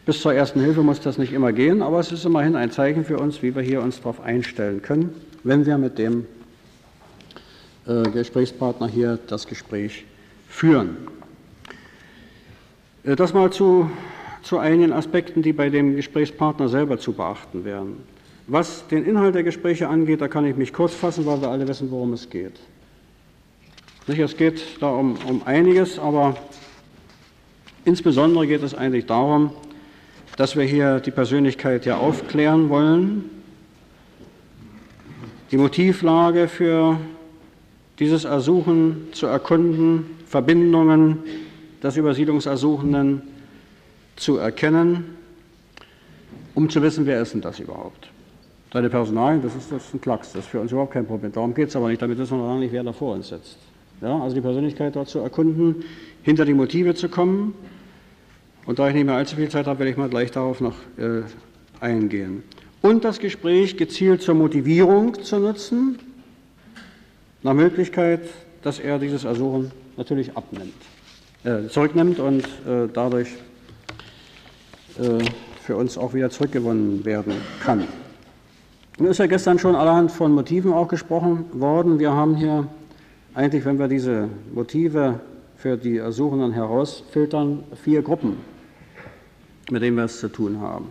Bis 0.07 0.23
zur 0.23 0.33
ersten 0.33 0.61
Hilfe 0.61 0.83
muss 0.83 1.01
das 1.01 1.19
nicht 1.19 1.33
immer 1.35 1.53
gehen, 1.53 1.83
aber 1.83 2.01
es 2.01 2.11
ist 2.13 2.25
immerhin 2.25 2.57
ein 2.57 2.71
Zeichen 2.71 3.05
für 3.05 3.19
uns, 3.19 3.43
wie 3.43 3.55
wir 3.55 3.63
hier 3.63 3.83
uns 3.83 3.99
darauf 3.99 4.21
einstellen 4.21 4.81
können, 4.81 5.15
wenn 5.45 5.67
wir 5.67 5.77
mit 5.77 5.99
dem 5.99 6.27
äh, 7.87 8.03
Gesprächspartner 8.11 8.89
hier 8.89 9.19
das 9.27 9.47
Gespräch 9.47 10.05
führen. 10.49 10.97
Äh, 13.05 13.17
das 13.17 13.35
mal 13.35 13.51
zu 13.53 13.91
zu 14.47 14.59
einigen 14.59 14.93
Aspekten, 14.93 15.43
die 15.43 15.53
bei 15.53 15.71
dem 15.71 15.97
Gesprächspartner 15.97 16.69
selber 16.69 16.99
zu 16.99 17.13
beachten 17.13 17.65
wären. 17.65 17.97
Was 18.47 18.87
den 18.87 19.05
Inhalt 19.05 19.35
der 19.35 19.43
Gespräche 19.43 19.89
angeht, 19.89 20.21
da 20.21 20.29
kann 20.29 20.47
ich 20.47 20.55
mich 20.55 20.73
kurz 20.73 20.95
fassen, 20.95 21.27
weil 21.27 21.41
wir 21.41 21.49
alle 21.49 21.67
wissen, 21.67 21.91
worum 21.91 22.13
es 22.13 22.31
geht. 22.31 22.61
Nicht, 24.07 24.21
es 24.21 24.37
geht 24.37 24.63
da 24.81 24.89
um, 24.91 25.17
um 25.27 25.43
einiges, 25.45 25.99
aber 25.99 26.37
insbesondere 27.85 28.47
geht 28.47 28.63
es 28.63 28.73
eigentlich 28.73 29.07
darum, 29.07 29.51
dass 30.37 30.57
wir 30.57 30.65
hier 30.65 31.01
die 31.01 31.11
Persönlichkeit 31.11 31.87
ja 31.87 31.97
aufklären 31.97 32.69
wollen, 32.69 33.25
die 35.51 35.57
Motivlage 35.57 36.49
für 36.49 36.99
dieses 37.99 38.25
Ersuchen 38.25 39.09
zu 39.13 39.27
erkunden, 39.27 40.07
Verbindungen 40.27 41.19
des 41.83 41.97
Übersiedlungsersuchenden 41.97 43.23
zu 44.17 44.37
erkennen, 44.37 45.17
um 46.55 46.69
zu 46.69 46.83
wissen, 46.83 47.07
wer 47.07 47.23
ist 47.23 47.35
denn 47.35 47.41
das 47.41 47.61
überhaupt. 47.61 48.11
Seine 48.73 48.91
Personalien, 48.91 49.41
das 49.43 49.55
ist, 49.55 49.73
das 49.73 49.87
ist 49.87 49.95
ein 49.95 50.01
Klacks, 50.01 50.33
das 50.33 50.45
ist 50.45 50.51
für 50.51 50.61
uns 50.61 50.73
überhaupt 50.73 50.93
kein 50.93 51.07
Problem. 51.07 51.33
Darum 51.33 51.55
geht 51.55 51.69
es 51.69 51.77
aber 51.77 51.89
nicht, 51.89 52.03
damit 52.03 52.19
wissen 52.19 52.39
wir 52.39 52.47
noch 52.47 52.59
nicht, 52.59 52.73
wer 52.73 52.83
da 52.83 52.93
vor 52.93 53.15
uns 53.15 53.29
sitzt. 53.29 53.59
Ja, 54.03 54.21
also 54.21 54.35
die 54.35 54.43
Persönlichkeit 54.43 54.97
dort 54.97 55.09
zu 55.09 55.21
erkunden, 55.21 55.77
hinter 56.23 56.45
die 56.45 56.53
Motive 56.53 56.95
zu 56.95 57.09
kommen. 57.09 57.55
Und 58.67 58.81
da 58.81 58.89
ich 58.89 58.95
nicht 58.95 59.07
mehr 59.07 59.15
allzu 59.15 59.37
viel 59.37 59.49
Zeit 59.49 59.67
habe, 59.67 59.79
werde 59.79 59.93
ich 59.93 59.97
mal 59.97 60.09
gleich 60.09 60.33
darauf 60.33 60.61
noch 60.61 60.75
äh, 60.99 61.23
eingehen. 61.81 62.43
Und 62.83 63.05
das 63.05 63.21
Gespräch 63.21 63.77
gezielt 63.77 64.23
zur 64.23 64.35
Motivierung 64.35 65.23
zu 65.23 65.39
nutzen, 65.39 65.99
nach 67.43 67.55
Möglichkeit, 67.55 68.23
dass 68.63 68.81
er 68.81 68.99
dieses 68.99 69.25
Ersuchen 69.25 69.71
natürlich 69.97 70.37
abnimmt, 70.37 70.75
äh, 71.45 71.69
zurücknimmt 71.69 72.19
und 72.19 72.41
äh, 72.41 72.89
dadurch 72.93 73.29
äh, 74.99 75.25
für 75.63 75.77
uns 75.77 75.97
auch 75.97 76.13
wieder 76.15 76.31
zurückgewonnen 76.31 77.05
werden 77.05 77.35
kann. 77.63 77.85
Nun 78.99 79.11
ist 79.11 79.19
ja 79.19 79.27
gestern 79.27 79.59
schon 79.59 79.77
allerhand 79.77 80.11
von 80.11 80.33
Motiven 80.33 80.73
auch 80.73 80.89
gesprochen 80.89 81.45
worden. 81.53 81.99
Wir 81.99 82.13
haben 82.13 82.35
hier 82.35 82.67
eigentlich, 83.35 83.65
wenn 83.65 83.79
wir 83.79 83.89
diese 83.89 84.29
Motive 84.55 85.21
für 85.57 85.77
die 85.77 85.99
Ersuchenden 85.99 86.53
herausfiltern, 86.53 87.63
vier 87.83 88.03
Gruppen, 88.03 88.39
mit 89.71 89.83
denen 89.83 89.97
wir 89.97 90.05
es 90.05 90.21
zu 90.21 90.29
tun 90.29 90.61
haben. 90.61 90.87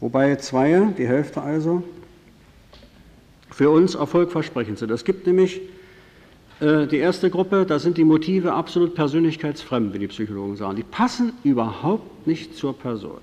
Wobei 0.00 0.36
zwei, 0.36 0.92
die 0.96 1.06
Hälfte 1.06 1.42
also, 1.42 1.82
für 3.50 3.70
uns 3.70 3.94
erfolgversprechend 3.94 4.78
sind. 4.78 4.90
Es 4.90 5.04
gibt 5.04 5.26
nämlich 5.26 5.60
äh, 6.60 6.86
die 6.86 6.98
erste 6.98 7.30
Gruppe, 7.30 7.64
da 7.66 7.78
sind 7.78 7.96
die 7.96 8.04
Motive 8.04 8.52
absolut 8.52 8.94
persönlichkeitsfremd, 8.94 9.94
wie 9.94 9.98
die 9.98 10.08
Psychologen 10.08 10.56
sagen. 10.56 10.76
Die 10.76 10.82
passen 10.82 11.32
überhaupt 11.44 12.26
nicht 12.26 12.56
zur 12.56 12.78
Person. 12.78 13.20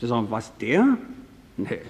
Die 0.00 0.06
sagen, 0.06 0.26
was 0.30 0.56
der? 0.58 0.98
Nee. 1.56 1.80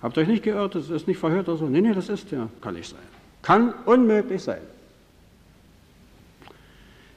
Habt 0.00 0.16
ihr 0.16 0.22
euch 0.22 0.28
nicht 0.28 0.42
geirrt, 0.42 0.74
das 0.74 0.90
ist 0.90 1.06
nicht 1.06 1.18
verhört 1.18 1.48
oder 1.48 1.58
so? 1.58 1.66
Nee, 1.66 1.80
nee, 1.80 1.94
das 1.94 2.08
ist 2.08 2.30
der. 2.32 2.48
Kann 2.60 2.74
nicht 2.74 2.90
sein. 2.90 2.98
Kann 3.42 3.74
unmöglich 3.86 4.42
sein. 4.42 4.60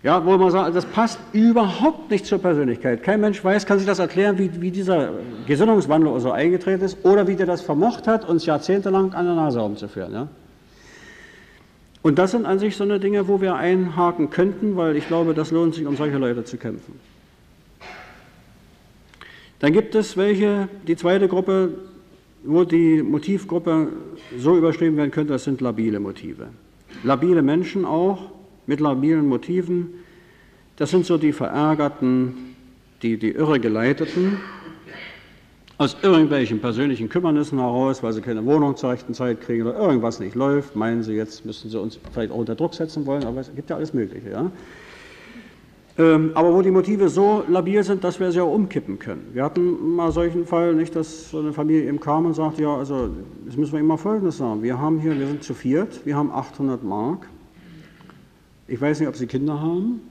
Ja, 0.06 0.24
wo 0.24 0.38
man 0.38 0.52
sagt, 0.52 0.76
das 0.76 0.86
passt 0.86 1.20
überhaupt 1.34 2.12
nicht 2.12 2.28
zur 2.28 2.38
Persönlichkeit. 2.38 3.02
Kein 3.02 3.22
Mensch 3.22 3.44
weiß, 3.44 3.66
kann 3.66 3.80
sich 3.80 3.88
das 3.88 3.98
erklären, 3.98 4.38
wie, 4.38 4.62
wie 4.62 4.70
dieser 4.70 5.14
Gesinnungswandel 5.48 6.20
so 6.20 6.30
eingetreten 6.30 6.84
ist 6.86 7.04
oder 7.04 7.28
wie 7.28 7.36
der 7.36 7.48
das 7.48 7.62
vermocht 7.62 8.08
hat, 8.08 8.30
uns 8.30 8.46
jahrzehntelang 8.46 9.14
an 9.16 9.26
der 9.26 9.34
Nase 9.34 9.58
herumzuführen. 9.58 10.14
Ja? 10.14 10.28
Und 12.04 12.20
das 12.20 12.30
sind 12.30 12.46
an 12.46 12.60
sich 12.60 12.78
so 12.78 12.84
eine 12.84 13.00
Dinge, 13.00 13.28
wo 13.28 13.42
wir 13.42 13.56
einhaken 13.56 14.30
könnten, 14.30 14.76
weil 14.76 14.96
ich 14.96 15.08
glaube, 15.08 15.34
das 15.34 15.50
lohnt 15.50 15.74
sich, 15.74 15.88
um 15.88 15.96
solche 15.96 16.20
Leute 16.20 16.44
zu 16.44 16.58
kämpfen. 16.58 17.00
Dann 19.58 19.74
gibt 19.74 19.96
es 19.96 20.18
welche, 20.18 20.70
die 20.88 20.98
zweite 20.98 21.28
Gruppe, 21.28 21.72
wo 22.44 22.64
die 22.64 23.02
Motivgruppe 23.02 23.88
so 24.38 24.56
überschrieben 24.56 24.98
werden 24.98 25.10
könnte, 25.10 25.34
das 25.34 25.46
sind 25.46 25.62
labile 25.62 26.00
Motive. 26.00 26.50
Labile 27.04 27.42
Menschen 27.42 27.86
auch, 27.86 28.35
mit 28.68 28.80
labilen 28.80 29.28
Motiven, 29.28 29.90
das 30.78 30.92
sind 30.92 31.06
so 31.06 31.18
die 31.18 31.32
Verärgerten, 31.32 32.56
die, 33.02 33.18
die 33.18 33.32
Irregeleiteten, 33.32 34.38
aus 35.78 35.98
irgendwelchen 36.02 36.62
persönlichen 36.62 37.10
Kümmernissen 37.10 37.60
heraus, 37.60 38.02
weil 38.02 38.14
sie 38.14 38.22
keine 38.22 38.46
Wohnung 38.46 38.78
zur 38.78 38.92
rechten 38.92 39.14
Zeit 39.14 39.42
kriegen 39.42 39.68
oder 39.68 39.78
irgendwas 39.78 40.20
nicht 40.20 40.36
läuft, 40.36 40.76
meinen 40.76 41.04
sie, 41.04 41.14
jetzt 41.14 41.46
müssen 41.46 41.70
sie 41.70 41.80
uns 41.80 42.00
vielleicht 42.14 42.32
auch 42.32 42.38
unter 42.38 42.56
Druck 42.56 42.74
setzen 42.74 43.06
wollen, 43.06 43.26
aber 43.26 43.42
es 43.42 43.54
gibt 43.54 43.70
ja 43.70 43.76
alles 43.76 43.94
Mögliche. 43.94 44.30
Ja? 44.30 44.52
Ähm, 45.98 46.32
aber 46.34 46.54
wo 46.54 46.62
die 46.62 46.72
Motive 46.72 47.08
so 47.08 47.44
labil 47.48 47.84
sind, 47.84 48.04
dass 48.04 48.20
wir 48.20 48.32
sie 48.32 48.42
auch 48.42 48.54
umkippen 48.54 49.00
können. 49.00 49.30
Wir 49.34 49.44
hatten 49.44 49.96
mal 49.96 50.12
solchen 50.12 50.46
Fall, 50.46 50.76
nicht, 50.76 50.96
dass 50.96 51.30
so 51.30 51.40
eine 51.40 51.54
Familie 51.54 51.88
eben 51.88 52.00
kam 52.00 52.26
und 52.26 52.34
sagt, 52.34 52.60
ja, 52.60 52.76
also 52.76 53.10
jetzt 53.46 53.58
müssen 53.58 53.74
wir 53.74 53.80
immer 53.80 53.98
Folgendes 53.98 54.38
sagen. 54.38 54.62
Wir 54.62 54.78
haben 54.80 55.00
hier, 55.00 55.18
wir 55.18 55.28
sind 55.28 55.44
zu 55.44 55.54
viert, 55.54 56.06
wir 56.06 56.16
haben 56.16 56.32
800 56.32 56.84
Mark. 56.84 57.28
Ich 58.68 58.82
weiß 58.82 59.00
nicht, 59.00 59.10
ob 59.10 59.16
Sie 59.16 59.28
Kinder 59.28 59.62
haben. 59.62 60.02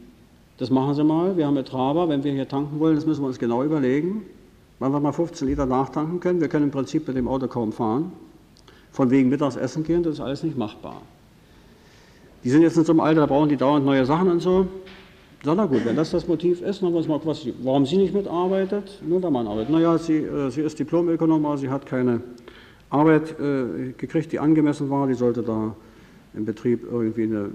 Das 0.58 0.70
machen 0.70 0.94
Sie 0.94 1.04
mal. 1.04 1.36
Wir 1.36 1.46
haben 1.46 1.56
eine 1.56 1.64
Traber. 1.64 2.08
Wenn 2.08 2.24
wir 2.24 2.32
hier 2.32 2.48
tanken 2.48 2.78
wollen, 2.80 2.94
das 2.94 3.06
müssen 3.06 3.22
wir 3.22 3.28
uns 3.28 3.38
genau 3.38 3.62
überlegen 3.64 4.22
wann 4.78 4.92
wir 4.92 5.00
mal 5.00 5.12
15 5.12 5.48
Liter 5.48 5.66
nachtanken 5.66 6.20
können. 6.20 6.40
Wir 6.40 6.48
können 6.48 6.64
im 6.64 6.70
Prinzip 6.70 7.06
mit 7.06 7.16
dem 7.16 7.28
Auto 7.28 7.48
kaum 7.48 7.72
fahren. 7.72 8.12
Von 8.92 9.10
wegen 9.10 9.28
mittags 9.28 9.56
essen 9.56 9.82
gehen, 9.82 10.02
das 10.02 10.14
ist 10.14 10.20
alles 10.20 10.42
nicht 10.42 10.56
machbar. 10.56 11.02
Die 12.44 12.50
sind 12.50 12.62
jetzt 12.62 12.76
in 12.76 12.84
so 12.84 12.92
einem 12.92 13.00
Alter, 13.00 13.22
da 13.22 13.26
brauchen 13.26 13.48
die 13.48 13.56
dauernd 13.56 13.84
neue 13.84 14.04
Sachen 14.04 14.30
und 14.30 14.40
so. 14.40 14.66
Sag 15.42 15.56
na 15.56 15.66
gut, 15.66 15.84
wenn 15.84 15.96
das 15.96 16.10
das 16.10 16.28
Motiv 16.28 16.62
ist, 16.62 16.80
dann 16.80 16.94
haben 16.94 17.02
wir 17.02 17.08
mal 17.08 17.20
was, 17.24 17.46
warum 17.62 17.84
sie 17.84 17.96
nicht 17.96 18.14
mitarbeitet. 18.14 19.00
Nur 19.06 19.20
der 19.20 19.30
Mann 19.30 19.46
arbeitet. 19.46 19.70
Naja, 19.70 19.98
sie, 19.98 20.18
äh, 20.18 20.50
sie 20.50 20.60
ist 20.60 20.78
Diplomökonom, 20.78 21.44
aber 21.44 21.58
sie 21.58 21.68
hat 21.68 21.86
keine 21.86 22.20
Arbeit 22.90 23.38
äh, 23.40 23.92
gekriegt, 23.96 24.32
die 24.32 24.38
angemessen 24.38 24.88
war. 24.90 25.06
Die 25.06 25.14
sollte 25.14 25.42
da 25.42 25.74
im 26.36 26.44
Betrieb 26.44 26.84
irgendwie 26.90 27.24
eine, 27.24 27.50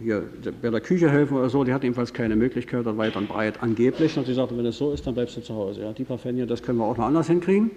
hier 0.00 0.24
bei 0.62 0.70
der 0.70 0.80
Küche 0.80 1.10
helfen 1.10 1.36
oder 1.36 1.50
so, 1.50 1.64
die 1.64 1.72
hat 1.72 1.82
jedenfalls 1.82 2.12
keine 2.12 2.34
Möglichkeit, 2.34 2.86
da 2.86 2.96
weit 2.96 3.16
und 3.16 3.28
breit 3.28 3.62
angeblich. 3.62 4.16
Und 4.16 4.26
sie 4.26 4.34
sagte, 4.34 4.56
wenn 4.56 4.64
es 4.64 4.78
so 4.78 4.92
ist, 4.92 5.06
dann 5.06 5.14
bleibst 5.14 5.36
du 5.36 5.42
zu 5.42 5.54
Hause. 5.54 5.82
Ja, 5.82 5.92
die 5.92 6.04
paar 6.04 6.18
Pfennige, 6.18 6.46
das 6.46 6.62
können 6.62 6.78
wir 6.78 6.84
auch 6.84 6.96
noch 6.96 7.04
anders 7.04 7.26
hinkriegen. 7.26 7.70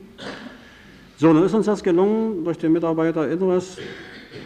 So, 1.18 1.34
nun 1.34 1.44
ist 1.44 1.54
uns 1.54 1.66
das 1.66 1.84
gelungen 1.84 2.44
durch 2.46 2.58
den 2.58 2.72
Mitarbeiter 2.72 3.30
Inneres. 3.30 3.78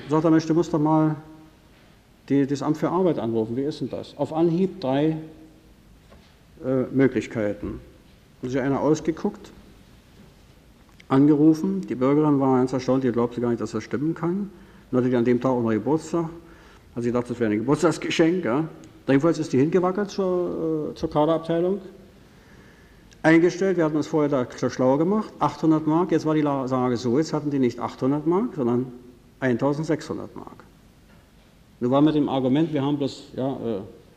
Sagt 0.09 0.23
er, 0.23 0.31
Mensch, 0.31 0.47
du 0.47 0.53
musst 0.53 0.73
doch 0.73 0.79
mal 0.79 1.15
die, 2.27 2.45
das 2.45 2.61
Amt 2.61 2.77
für 2.77 2.89
Arbeit 2.89 3.19
anrufen. 3.19 3.55
Wie 3.55 3.63
ist 3.63 3.81
denn 3.81 3.89
das? 3.89 4.15
Auf 4.17 4.33
Anhieb 4.33 4.81
drei 4.81 5.17
äh, 6.65 6.83
Möglichkeiten. 6.91 7.79
Hat 8.41 8.49
sich 8.49 8.59
einer 8.59 8.79
ausgeguckt, 8.79 9.51
angerufen. 11.07 11.81
Die 11.87 11.95
Bürgerin 11.95 12.39
war 12.39 12.57
ganz 12.57 12.73
erstaunt, 12.73 13.03
die 13.03 13.11
glaubte 13.11 13.41
gar 13.41 13.49
nicht, 13.49 13.61
dass 13.61 13.71
das 13.71 13.83
stimmen 13.83 14.15
kann. 14.15 14.49
Die 14.91 15.15
an 15.15 15.25
dem 15.25 15.39
Tag 15.39 15.51
auch 15.51 15.61
noch 15.61 15.71
Geburtstag. 15.71 16.25
Hat 16.95 17.03
sie 17.03 17.09
gedacht, 17.09 17.29
das 17.29 17.39
wäre 17.39 17.51
ein 17.51 17.59
Geburtstagsgeschenk. 17.59 18.43
Ja. 18.43 18.67
Jedenfalls 19.07 19.39
ist 19.39 19.53
die 19.53 19.59
hingewackelt 19.59 20.09
zur, 20.09 20.91
äh, 20.91 20.95
zur 20.95 21.09
Kaderabteilung. 21.09 21.79
Eingestellt, 23.21 23.77
wir 23.77 23.83
hatten 23.83 23.97
uns 23.97 24.07
vorher 24.07 24.29
da 24.29 24.69
schlau 24.69 24.97
gemacht, 24.97 25.33
800 25.39 25.85
Mark. 25.85 26.11
Jetzt 26.11 26.25
war 26.25 26.35
die 26.35 26.41
Sage 26.41 26.95
so, 26.95 27.17
jetzt 27.17 27.33
hatten 27.33 27.51
die 27.51 27.59
nicht 27.59 27.79
800 27.79 28.25
Mark, 28.25 28.55
sondern 28.55 28.91
1600 29.41 30.35
Mark. 30.35 30.63
Nur 31.81 31.91
war 31.91 32.01
mit 32.01 32.15
dem 32.15 32.29
Argument, 32.29 32.71
wir 32.73 32.81
haben 32.81 32.97
bloß 32.97 33.31
ja, 33.35 33.57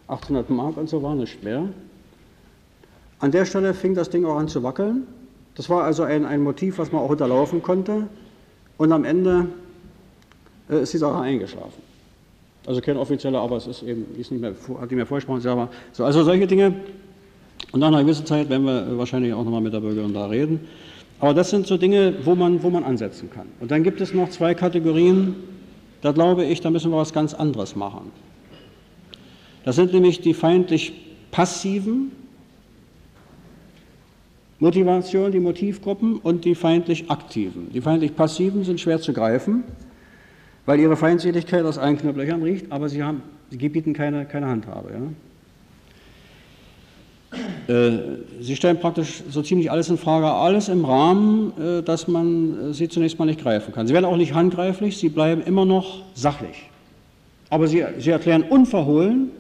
800 0.09 0.49
äh, 0.49 0.53
Mark 0.53 0.77
und 0.77 0.89
so, 0.89 1.03
war 1.03 1.15
nicht 1.15 1.43
mehr. 1.43 1.69
An 3.19 3.31
der 3.31 3.45
Stelle 3.45 3.75
fing 3.75 3.95
das 3.95 4.11
Ding 4.11 4.25
auch 4.25 4.37
an 4.37 4.49
zu 4.49 4.63
wackeln. 4.63 5.07
Das 5.55 5.69
war 5.69 5.85
also 5.85 6.03
ein, 6.03 6.25
ein 6.25 6.43
Motiv, 6.43 6.79
was 6.79 6.93
man 6.93 7.03
auch 7.03 7.11
unterlaufen 7.11 7.63
konnte. 7.63 8.09
Und 8.79 8.93
am 8.93 9.05
Ende 9.05 9.47
ist 10.81 10.93
die 10.93 10.99
Sache 10.99 11.19
eingeschlafen. 11.19 11.83
Also 12.67 12.81
kein 12.81 12.97
offizieller, 12.97 13.41
aber 13.41 13.57
es 13.57 13.67
ist 13.67 13.83
eben, 13.83 14.07
ist 14.19 14.31
nicht 14.31 14.41
mehr, 14.41 14.53
hat 14.53 14.83
nicht 14.83 14.93
mehr 14.93 15.07
vorgesprochen, 15.07 15.41
selber. 15.41 15.69
So, 15.93 16.05
also 16.05 16.23
solche 16.23 16.47
Dinge. 16.47 16.75
Und 17.73 17.81
nach 17.81 17.89
einer 17.89 18.03
gewissen 18.03 18.27
Zeit 18.27 18.49
werden 18.49 18.65
wir 18.65 18.99
wahrscheinlich 18.99 19.33
auch 19.33 19.45
nochmal 19.45 19.61
mit 19.61 19.73
der 19.73 19.81
Bürgerin 19.81 20.15
da 20.15 20.27
reden. 20.27 20.61
Aber 21.19 21.35
das 21.35 21.51
sind 21.51 21.67
so 21.67 21.77
Dinge, 21.77 22.15
wo 22.25 22.35
man, 22.35 22.63
wo 22.63 22.71
man 22.71 22.85
ansetzen 22.85 23.31
kann. 23.31 23.47
Und 23.61 23.71
dann 23.71 23.83
gibt 23.83 24.01
es 24.01 24.13
noch 24.15 24.31
zwei 24.31 24.55
Kategorien, 24.55 25.35
da 26.01 26.13
glaube 26.13 26.45
ich, 26.45 26.61
da 26.61 26.71
müssen 26.71 26.91
wir 26.91 26.99
was 26.99 27.13
ganz 27.13 27.35
anderes 27.35 27.77
machen. 27.77 28.11
Das 29.65 29.77
sind 29.77 29.93
nämlich 29.93 30.21
die 30.21 30.35
feindlich 30.35 30.93
passiven 31.31 32.13
Motivationen, 34.59 35.33
die 35.33 35.41
Motivgruppen 35.41 36.19
und 36.19 36.45
die 36.45 36.55
feindlich 36.55 37.11
aktiven. 37.11 37.71
Die 37.73 37.81
feindlich 37.81 38.15
passiven 38.15 38.65
sind 38.65 38.81
schwer 38.81 39.01
zu 39.01 39.13
greifen 39.13 39.65
weil 40.67 40.81
ihre 40.81 40.97
Feindseligkeit 40.97 41.65
aus 41.65 41.79
allen 41.79 41.99
Knopflöchern 41.99 42.43
riecht, 42.43 42.71
aber 42.71 42.89
sie, 42.89 43.03
haben, 43.03 43.23
sie 43.51 43.69
bieten 43.69 43.93
keine, 43.93 44.25
keine 44.27 44.47
Handhabe. 44.47 44.91
Ja? 44.93 45.01
Äh, 47.67 47.93
sie 48.41 48.57
stellen 48.57 48.79
praktisch 48.79 49.23
so 49.29 49.43
ziemlich 49.43 49.71
alles 49.71 49.89
in 49.89 49.97
Frage, 49.97 50.27
alles 50.27 50.69
im 50.69 50.85
Rahmen, 50.85 51.53
äh, 51.59 51.83
dass 51.83 52.07
man 52.07 52.71
äh, 52.71 52.75
sie 52.75 52.89
zunächst 52.89 53.19
mal 53.19 53.25
nicht 53.25 53.41
greifen 53.41 53.73
kann. 53.73 53.87
Sie 53.87 53.95
werden 53.95 54.05
auch 54.05 54.17
nicht 54.17 54.35
handgreiflich, 54.35 54.99
sie 54.99 55.09
bleiben 55.09 55.43
immer 55.43 55.65
noch 55.65 56.03
sachlich. 56.15 56.69
Aber 57.49 57.67
sie, 57.67 57.85
sie 57.99 58.11
erklären 58.11 58.43
unverhohlen, 58.43 59.31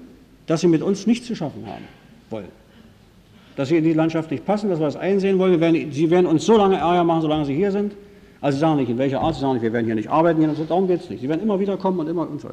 dass 0.46 0.60
sie 0.60 0.68
mit 0.68 0.82
uns 0.82 1.06
nichts 1.06 1.26
zu 1.26 1.34
schaffen 1.34 1.66
haben 1.66 1.84
wollen. 2.30 2.48
Dass 3.56 3.68
sie 3.68 3.76
in 3.76 3.84
die 3.84 3.92
Landschaft 3.92 4.30
nicht 4.30 4.46
passen, 4.46 4.70
dass 4.70 4.78
wir 4.78 4.86
das 4.86 4.96
einsehen 4.96 5.38
wollen. 5.38 5.60
Werden, 5.60 5.92
sie 5.92 6.10
werden 6.10 6.26
uns 6.26 6.46
so 6.46 6.56
lange 6.56 6.76
Ärger 6.76 7.04
machen, 7.04 7.22
solange 7.22 7.44
sie 7.44 7.54
hier 7.54 7.70
sind. 7.70 7.92
Also 8.42 8.56
sie 8.56 8.60
sagen 8.60 8.76
nicht, 8.76 8.90
in 8.90 8.98
welcher 8.98 9.20
Art, 9.20 9.36
sie 9.36 9.40
sagen 9.40 9.54
nicht, 9.54 9.62
wir 9.62 9.72
werden 9.72 9.86
hier 9.86 9.94
nicht 9.94 10.10
arbeiten 10.10 10.40
gehen, 10.40 10.50
also 10.50 10.64
darum 10.64 10.88
geht 10.88 11.00
es 11.00 11.08
nicht. 11.08 11.20
Sie 11.20 11.28
werden 11.28 11.40
immer 11.40 11.60
wieder 11.60 11.76
kommen 11.76 12.00
und 12.00 12.08
immer 12.08 12.28
und 12.28 12.40
so. 12.40 12.50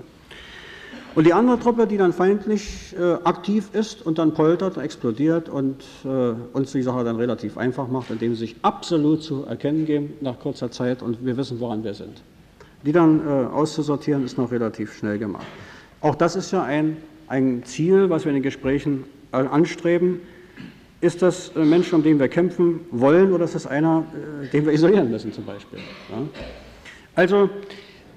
Und 1.15 1.25
die 1.25 1.33
andere 1.33 1.59
Truppe, 1.59 1.87
die 1.87 1.97
dann 1.97 2.13
feindlich 2.13 2.95
äh, 2.97 3.13
aktiv 3.23 3.69
ist 3.73 4.05
und 4.05 4.19
dann 4.19 4.35
poltert, 4.35 4.77
explodiert 4.77 5.49
und 5.49 5.83
äh, 6.05 6.33
uns 6.53 6.71
die 6.71 6.83
Sache 6.83 7.03
dann 7.03 7.15
relativ 7.15 7.57
einfach 7.57 7.87
macht, 7.87 8.11
indem 8.11 8.35
sie 8.35 8.41
sich 8.41 8.55
absolut 8.61 9.23
zu 9.23 9.45
erkennen 9.45 9.87
geben 9.87 10.13
nach 10.21 10.39
kurzer 10.39 10.69
Zeit 10.69 11.01
und 11.01 11.25
wir 11.25 11.35
wissen, 11.35 11.59
woran 11.59 11.83
wir 11.83 11.95
sind. 11.95 12.21
Die 12.85 12.91
dann 12.91 13.27
äh, 13.27 13.47
auszusortieren, 13.47 14.23
ist 14.23 14.37
noch 14.37 14.51
relativ 14.51 14.93
schnell 14.93 15.17
gemacht. 15.17 15.47
Auch 16.01 16.13
das 16.13 16.35
ist 16.35 16.51
ja 16.51 16.63
ein, 16.63 16.97
ein 17.27 17.63
Ziel, 17.65 18.11
was 18.11 18.25
wir 18.25 18.29
in 18.29 18.35
den 18.35 18.43
Gesprächen 18.43 19.05
äh, 19.31 19.37
anstreben, 19.37 20.21
ist 21.01 21.21
das 21.21 21.55
ein 21.55 21.69
Mensch, 21.69 21.91
um 21.93 22.03
den 22.03 22.19
wir 22.19 22.27
kämpfen 22.27 22.81
wollen, 22.91 23.33
oder 23.33 23.45
ist 23.45 23.55
das 23.55 23.65
einer, 23.65 24.03
äh, 24.43 24.47
den 24.47 24.65
wir 24.65 24.73
isolieren 24.73 25.09
müssen 25.09 25.31
zum 25.31 25.45
Beispiel? 25.45 25.79
Ja? 26.09 26.17
Also, 27.15 27.49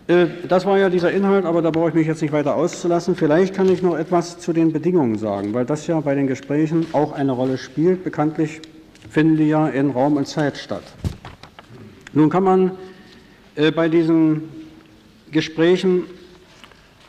äh, 0.08 0.26
das 0.48 0.66
war 0.66 0.78
ja 0.78 0.90
dieser 0.90 1.12
Inhalt, 1.12 1.44
aber 1.44 1.62
da 1.62 1.70
brauche 1.70 1.90
ich 1.90 1.94
mich 1.94 2.06
jetzt 2.06 2.22
nicht 2.22 2.32
weiter 2.32 2.56
auszulassen. 2.56 3.14
Vielleicht 3.14 3.54
kann 3.54 3.68
ich 3.68 3.82
noch 3.82 3.96
etwas 3.96 4.38
zu 4.38 4.52
den 4.52 4.72
Bedingungen 4.72 5.16
sagen, 5.16 5.54
weil 5.54 5.64
das 5.64 5.86
ja 5.86 6.00
bei 6.00 6.14
den 6.14 6.26
Gesprächen 6.26 6.86
auch 6.92 7.12
eine 7.12 7.32
Rolle 7.32 7.56
spielt. 7.56 8.02
Bekanntlich 8.02 8.60
finden 9.08 9.36
die 9.36 9.48
ja 9.48 9.68
in 9.68 9.90
Raum 9.90 10.16
und 10.16 10.26
Zeit 10.26 10.56
statt. 10.56 10.82
Nun 12.12 12.30
kann 12.30 12.42
man 12.42 12.72
äh, 13.54 13.70
bei 13.70 13.88
diesen 13.88 14.42
Gesprächen 15.30 16.04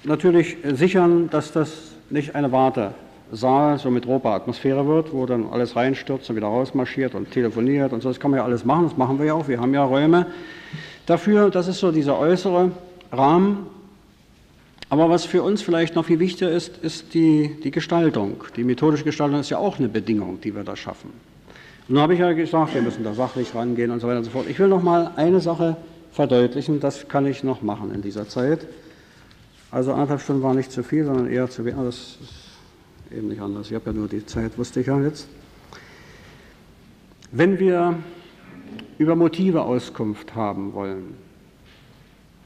natürlich 0.03 0.57
sichern, 0.73 1.29
dass 1.29 1.51
das 1.51 1.93
nicht 2.09 2.35
eine 2.35 2.51
Warte 2.51 2.93
Saal 3.31 3.79
so 3.79 3.89
mit 3.89 4.05
roter 4.05 4.29
Atmosphäre 4.29 4.87
wird, 4.87 5.13
wo 5.13 5.25
dann 5.25 5.47
alles 5.51 5.75
reinstürzt 5.75 6.29
und 6.29 6.35
wieder 6.35 6.47
rausmarschiert 6.47 7.15
und 7.15 7.31
telefoniert 7.31 7.93
und 7.93 8.01
so. 8.01 8.09
Das 8.09 8.19
kann 8.19 8.31
man 8.31 8.39
ja 8.39 8.45
alles 8.45 8.65
machen, 8.65 8.83
das 8.83 8.97
machen 8.97 9.19
wir 9.19 9.25
ja 9.25 9.33
auch. 9.33 9.47
Wir 9.47 9.59
haben 9.59 9.73
ja 9.73 9.83
Räume 9.83 10.27
dafür. 11.05 11.49
Das 11.49 11.67
ist 11.67 11.79
so 11.79 11.91
dieser 11.91 12.17
äußere 12.19 12.71
Rahmen. 13.11 13.67
Aber 14.89 15.09
was 15.09 15.25
für 15.25 15.41
uns 15.41 15.63
vielleicht 15.63 15.95
noch 15.95 16.05
viel 16.05 16.19
wichtiger 16.19 16.51
ist, 16.51 16.77
ist 16.77 17.15
die, 17.15 17.55
die 17.63 17.71
Gestaltung. 17.71 18.43
Die 18.55 18.63
methodische 18.63 19.03
Gestaltung 19.03 19.39
ist 19.39 19.49
ja 19.49 19.57
auch 19.57 19.79
eine 19.79 19.89
Bedingung, 19.89 20.39
die 20.41 20.55
wir 20.55 20.63
da 20.63 20.75
schaffen. 20.75 21.09
Und 21.87 21.95
nun 21.95 22.03
habe 22.03 22.13
ich 22.13 22.19
ja 22.19 22.31
gesagt, 22.33 22.75
wir 22.75 22.81
müssen 22.81 23.03
da 23.03 23.13
sachlich 23.13 23.55
rangehen 23.55 23.89
und 23.89 23.99
so 23.99 24.07
weiter 24.07 24.19
und 24.19 24.25
so 24.25 24.29
fort. 24.29 24.45
Ich 24.47 24.59
will 24.59 24.67
noch 24.67 24.83
mal 24.83 25.11
eine 25.15 25.39
Sache 25.39 25.77
verdeutlichen. 26.11 26.79
Das 26.79 27.07
kann 27.07 27.25
ich 27.25 27.43
noch 27.43 27.63
machen 27.63 27.93
in 27.93 28.01
dieser 28.03 28.29
Zeit. 28.29 28.67
Also 29.71 29.93
anderthalb 29.93 30.21
Stunden 30.21 30.43
war 30.43 30.53
nicht 30.53 30.71
zu 30.71 30.83
viel, 30.83 31.05
sondern 31.05 31.27
eher 31.27 31.49
zu 31.49 31.65
wenig. 31.65 31.83
Das 31.83 31.95
ist 31.95 32.42
eben 33.13 33.29
nicht 33.29 33.41
anders. 33.41 33.69
Ich 33.69 33.75
habe 33.75 33.87
ja 33.87 33.93
nur 33.93 34.07
die 34.07 34.25
Zeit, 34.25 34.57
wusste 34.57 34.81
ich 34.81 34.87
ja 34.87 34.99
jetzt. 35.01 35.27
Wenn 37.31 37.59
wir 37.59 37.97
über 38.97 39.15
Motive 39.15 39.63
Auskunft 39.63 40.35
haben 40.35 40.73
wollen, 40.73 41.15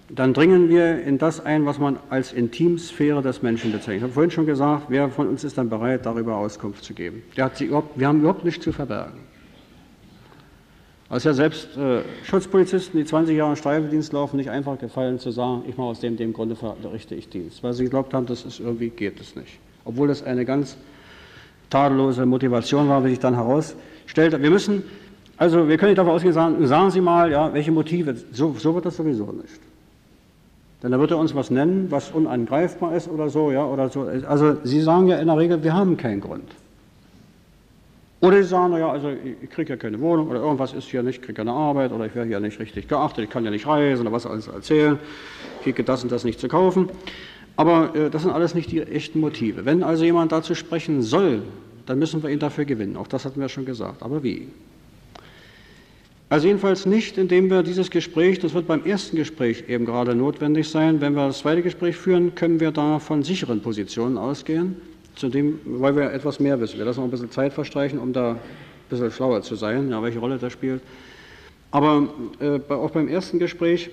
dann 0.10 0.34
dringen 0.34 0.69
wir 0.69 1.02
in 1.02 1.18
das 1.18 1.45
ein, 1.45 1.65
was 1.65 1.80
man 1.80 1.99
als 2.10 2.31
Intimsphäre 2.31 3.22
des 3.22 3.41
Menschen 3.41 3.72
bezeichnet. 3.72 3.98
Ich 3.98 4.03
habe 4.03 4.14
vorhin 4.14 4.31
schon 4.31 4.45
gesagt, 4.45 4.85
wer 4.88 5.10
von 5.10 5.27
uns 5.27 5.44
ist 5.44 5.57
dann 5.57 5.69
bereit, 5.69 6.06
darüber 6.06 6.38
Auskunft 6.38 6.85
zu 6.85 6.94
geben? 6.94 7.23
Der 7.35 7.45
hat 7.45 7.60
überhaupt, 7.60 7.99
wir 7.99 8.07
haben 8.07 8.19
überhaupt 8.19 8.45
nichts 8.45 8.64
zu 8.64 8.72
verbergen. 8.72 9.19
Also 11.10 11.30
ja 11.30 11.34
selbst 11.34 11.77
äh, 11.77 12.02
Schutzpolizisten, 12.23 12.99
die 12.99 13.06
20 13.06 13.35
Jahre 13.35 13.56
Streifendienst 13.56 14.11
laufen, 14.11 14.38
nicht 14.38 14.49
einfach 14.49 14.77
gefallen 14.77 15.19
zu 15.19 15.31
sagen, 15.31 15.64
ich 15.68 15.77
mache 15.77 15.88
aus 15.88 15.99
dem, 16.02 16.18
dem 16.18 16.34
Grunde 16.34 16.56
verrichte 16.56 17.15
ich 17.15 17.30
Dienst, 17.30 17.64
weil 17.64 17.73
sie 17.73 17.85
geglaubt 17.85 18.14
haben, 18.14 18.26
das 18.26 18.44
ist 18.44 18.60
irgendwie 18.60 18.89
geht 18.89 19.19
es 19.19 19.35
nicht. 19.35 19.60
Obwohl 19.88 20.10
das 20.10 20.22
eine 20.24 20.44
ganz 20.44 20.78
tadellose 21.70 22.26
Motivation 22.26 22.90
war, 22.90 23.04
wie 23.06 23.10
sich 23.10 23.20
dann 23.20 23.36
herausstellt. 23.36 24.42
Wir 24.42 24.50
müssen, 24.50 24.84
also 25.38 25.68
wir 25.68 25.78
können 25.78 25.92
nicht 25.92 25.98
davon 25.98 26.14
ausgehen, 26.14 26.34
sagen, 26.34 26.68
sagen 26.68 26.92
Sie 26.92 27.02
mal, 27.02 27.32
ja, 27.32 27.54
welche 27.54 27.72
Motive, 27.72 28.16
so, 28.32 28.54
so 28.58 28.76
wird 28.76 28.86
das 28.86 28.98
sowieso 28.98 29.32
nicht. 29.32 29.60
Denn 30.84 30.92
da 30.92 31.00
wird 31.00 31.12
er 31.12 31.18
uns 31.18 31.34
was 31.34 31.50
nennen, 31.50 31.88
was 31.90 32.12
unangreifbar 32.12 32.96
ist 32.96 33.08
oder 33.08 33.30
so, 33.30 33.52
ja, 33.52 33.66
oder 33.66 33.90
so. 33.90 34.10
Also 34.28 34.58
Sie 34.64 34.82
sagen 34.82 35.08
ja 35.08 35.18
in 35.18 35.28
der 35.28 35.38
Regel, 35.38 35.64
wir 35.64 35.74
haben 35.74 35.98
keinen 35.98 36.22
Grund. 36.22 36.50
Oder 38.20 38.38
Sie 38.38 38.50
sagen, 38.50 38.74
naja, 38.74 38.92
also 38.92 39.10
ich 39.42 39.50
kriege 39.50 39.72
ja 39.72 39.78
keine 39.78 40.00
Wohnung 40.00 40.30
oder 40.30 40.40
irgendwas 40.40 40.74
ist 40.74 40.90
hier 40.90 41.02
nicht, 41.02 41.20
ich 41.20 41.22
kriege 41.22 41.36
keine 41.36 41.52
Arbeit 41.52 41.92
oder 41.92 42.06
ich 42.06 42.16
werde 42.16 42.28
hier 42.28 42.40
nicht 42.40 42.60
richtig 42.60 42.88
geachtet, 42.88 43.24
ich 43.24 43.30
kann 43.30 43.46
ja 43.46 43.52
nicht 43.52 43.68
reisen 43.68 44.02
oder 44.02 44.12
was 44.12 44.26
alles 44.26 44.48
erzählen, 44.48 45.00
ich 45.60 45.64
kriege 45.64 45.84
das 45.84 46.04
und 46.04 46.12
das 46.12 46.24
nicht 46.24 46.40
zu 46.40 46.48
kaufen. 46.48 46.90
Aber 47.58 47.94
äh, 47.96 48.10
das 48.10 48.22
sind 48.22 48.32
alles 48.32 48.56
nicht 48.56 48.72
die 48.72 48.82
echten 48.82 49.20
Motive. 49.20 49.66
Wenn 49.66 49.84
also 49.84 50.06
jemand 50.06 50.32
dazu 50.32 50.56
sprechen 50.56 51.02
soll, 51.02 51.42
dann 51.86 52.00
müssen 52.00 52.24
wir 52.24 52.30
ihn 52.30 52.40
dafür 52.40 52.66
gewinnen. 52.66 52.96
Auch 52.96 53.08
das 53.08 53.26
hatten 53.26 53.42
wir 53.42 53.50
schon 53.50 53.66
gesagt. 53.66 54.04
Aber 54.04 54.24
wie? 54.24 54.48
Also 56.30 56.48
jedenfalls 56.48 56.86
nicht, 56.86 57.18
indem 57.18 57.50
wir 57.50 57.64
dieses 57.64 57.90
Gespräch, 57.90 58.40
das 58.40 58.54
wird 58.54 58.68
beim 58.68 58.86
ersten 58.86 59.16
Gespräch 59.16 59.64
eben 59.70 59.86
gerade 59.86 60.14
notwendig 60.14 60.68
sein. 60.68 61.00
Wenn 61.00 61.16
wir 61.16 61.28
das 61.28 61.40
zweite 61.40 61.62
Gespräch 61.62 61.96
führen, 61.96 62.36
können 62.36 62.60
wir 62.60 62.72
da 62.72 63.00
von 63.00 63.24
sicheren 63.24 63.62
Positionen 63.62 64.18
ausgehen, 64.18 64.76
zu 65.16 65.30
dem, 65.30 65.60
weil 65.66 65.96
wir 65.96 66.12
etwas 66.12 66.42
mehr 66.42 66.60
wissen. 66.60 66.78
Wir 66.78 66.86
lassen 66.86 67.00
auch 67.00 67.06
ein 67.06 67.12
bisschen 67.12 67.32
Zeit 67.32 67.54
verstreichen, 67.54 67.98
um 67.98 68.12
da 68.12 68.32
ein 68.32 68.40
bisschen 68.90 69.10
schlauer 69.10 69.42
zu 69.42 69.56
sein, 69.56 69.90
ja, 69.90 70.04
welche 70.04 70.20
Rolle 70.20 70.38
das 70.38 70.52
spielt. 70.52 70.82
Aber 71.72 72.10
äh, 72.40 72.60
auch 72.74 72.92
beim 72.92 73.08
ersten 73.08 73.40
Gespräch 73.40 73.90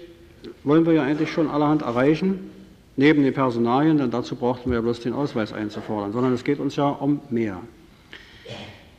wollen 0.64 0.84
wir 0.86 0.92
ja 0.92 1.02
eigentlich 1.02 1.30
schon 1.30 1.48
allerhand 1.48 1.82
erreichen, 1.82 2.50
neben 2.96 3.22
den 3.22 3.34
Personalien, 3.34 3.98
denn 3.98 4.10
dazu 4.10 4.36
brauchten 4.36 4.70
wir 4.70 4.76
ja 4.76 4.82
bloß 4.82 5.00
den 5.00 5.12
Ausweis 5.12 5.52
einzufordern, 5.52 6.12
sondern 6.12 6.32
es 6.32 6.44
geht 6.44 6.60
uns 6.60 6.76
ja 6.76 6.88
um 6.88 7.20
mehr. 7.30 7.60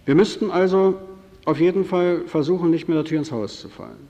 Wir 0.05 0.15
müssten 0.15 0.51
also 0.51 0.95
auf 1.45 1.59
jeden 1.59 1.85
Fall 1.85 2.21
versuchen, 2.27 2.71
nicht 2.71 2.87
mit 2.87 2.97
der 2.97 3.05
Tür 3.05 3.19
ins 3.19 3.31
Haus 3.31 3.59
zu 3.59 3.69
fallen. 3.69 4.07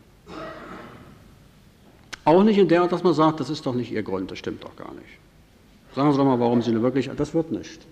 Auch 2.23 2.43
nicht 2.43 2.57
in 2.57 2.67
der 2.67 2.81
Art, 2.81 2.91
dass 2.91 3.03
man 3.03 3.13
sagt, 3.13 3.39
das 3.39 3.49
ist 3.49 3.65
doch 3.65 3.75
nicht 3.75 3.91
Ihr 3.91 4.01
Grund, 4.01 4.31
das 4.31 4.39
stimmt 4.39 4.63
doch 4.63 4.75
gar 4.75 4.93
nicht. 4.93 5.19
Sagen 5.93 6.11
Sie 6.11 6.17
doch 6.17 6.25
mal, 6.25 6.39
warum 6.39 6.61
Sie 6.61 6.71
nur 6.71 6.81
wirklich, 6.81 7.09
das 7.15 7.33
wird 7.33 7.51
nicht. 7.51 7.85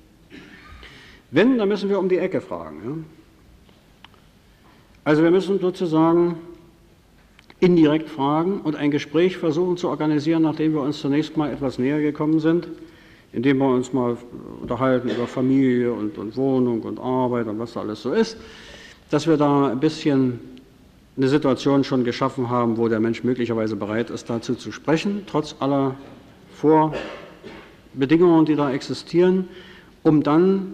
Wenn, 1.30 1.58
dann 1.58 1.70
müssen 1.70 1.90
wir 1.90 2.00
um 2.00 2.10
die 2.10 2.18
Ecke 2.18 2.42
fragen. 2.42 2.82
Ja? 2.84 2.96
Also 5.04 5.24
wir 5.24 5.32
müssen 5.32 5.60
sozusagen 5.60 6.38
indirekt 7.64 8.10
fragen 8.10 8.60
und 8.62 8.76
ein 8.76 8.92
Gespräch 8.92 9.38
versuchen 9.38 9.78
zu 9.78 9.90
organisieren, 9.90 10.44
nachdem 10.44 10.74
wir 10.74 10.82
uns 10.82 11.00
zunächst 11.00 11.38
mal 11.38 11.52
etwas 11.52 11.80
näher 11.80 12.02
gekommen 12.02 12.40
sind, 12.40 12.68
indem 13.32 13.58
wir 13.60 13.70
uns 13.70 13.94
mal 13.94 14.18
unterhalten 14.62 15.10
über 15.10 15.28
Familie 15.28 15.94
und, 15.94 16.18
und 16.18 16.36
Wohnung 16.36 16.82
und 16.82 17.00
Arbeit 17.00 17.48
und 17.48 17.58
was 17.60 17.74
da 17.74 17.80
alles 17.82 18.02
so 18.02 18.14
ist 18.14 18.38
dass 19.14 19.28
wir 19.28 19.38
da 19.38 19.68
ein 19.68 19.80
bisschen 19.80 20.40
eine 21.16 21.28
Situation 21.28 21.84
schon 21.84 22.04
geschaffen 22.04 22.50
haben, 22.50 22.78
wo 22.78 22.88
der 22.88 23.00
Mensch 23.00 23.24
möglicherweise 23.24 23.76
bereit 23.76 24.10
ist, 24.10 24.28
dazu 24.28 24.56
zu 24.56 24.72
sprechen, 24.72 25.22
trotz 25.28 25.56
aller 25.60 25.94
Vorbedingungen, 27.94 28.46
die 28.46 28.56
da 28.56 28.72
existieren, 28.72 29.48
um 30.02 30.24
dann 30.24 30.74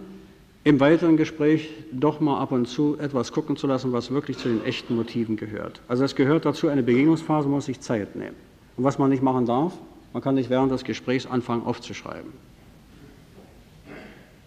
im 0.70 0.78
weiteren 0.78 1.16
Gespräch 1.16 1.68
doch 1.90 2.20
mal 2.20 2.38
ab 2.38 2.52
und 2.52 2.66
zu 2.66 2.96
etwas 3.00 3.32
gucken 3.32 3.56
zu 3.56 3.66
lassen, 3.66 3.92
was 3.92 4.12
wirklich 4.12 4.38
zu 4.38 4.48
den 4.48 4.64
echten 4.64 4.94
Motiven 4.94 5.36
gehört. 5.36 5.80
Also 5.88 6.04
es 6.04 6.14
gehört 6.14 6.44
dazu, 6.44 6.68
eine 6.68 6.84
Begegnungsphase 6.84 7.48
muss 7.48 7.64
sich 7.64 7.80
Zeit 7.80 8.14
nehmen. 8.14 8.36
Und 8.76 8.84
was 8.84 8.96
man 8.96 9.10
nicht 9.10 9.20
machen 9.20 9.46
darf, 9.46 9.72
man 10.12 10.22
kann 10.22 10.36
nicht 10.36 10.48
während 10.48 10.70
des 10.70 10.84
Gesprächs 10.84 11.26
anfangen 11.26 11.66
aufzuschreiben. 11.66 12.32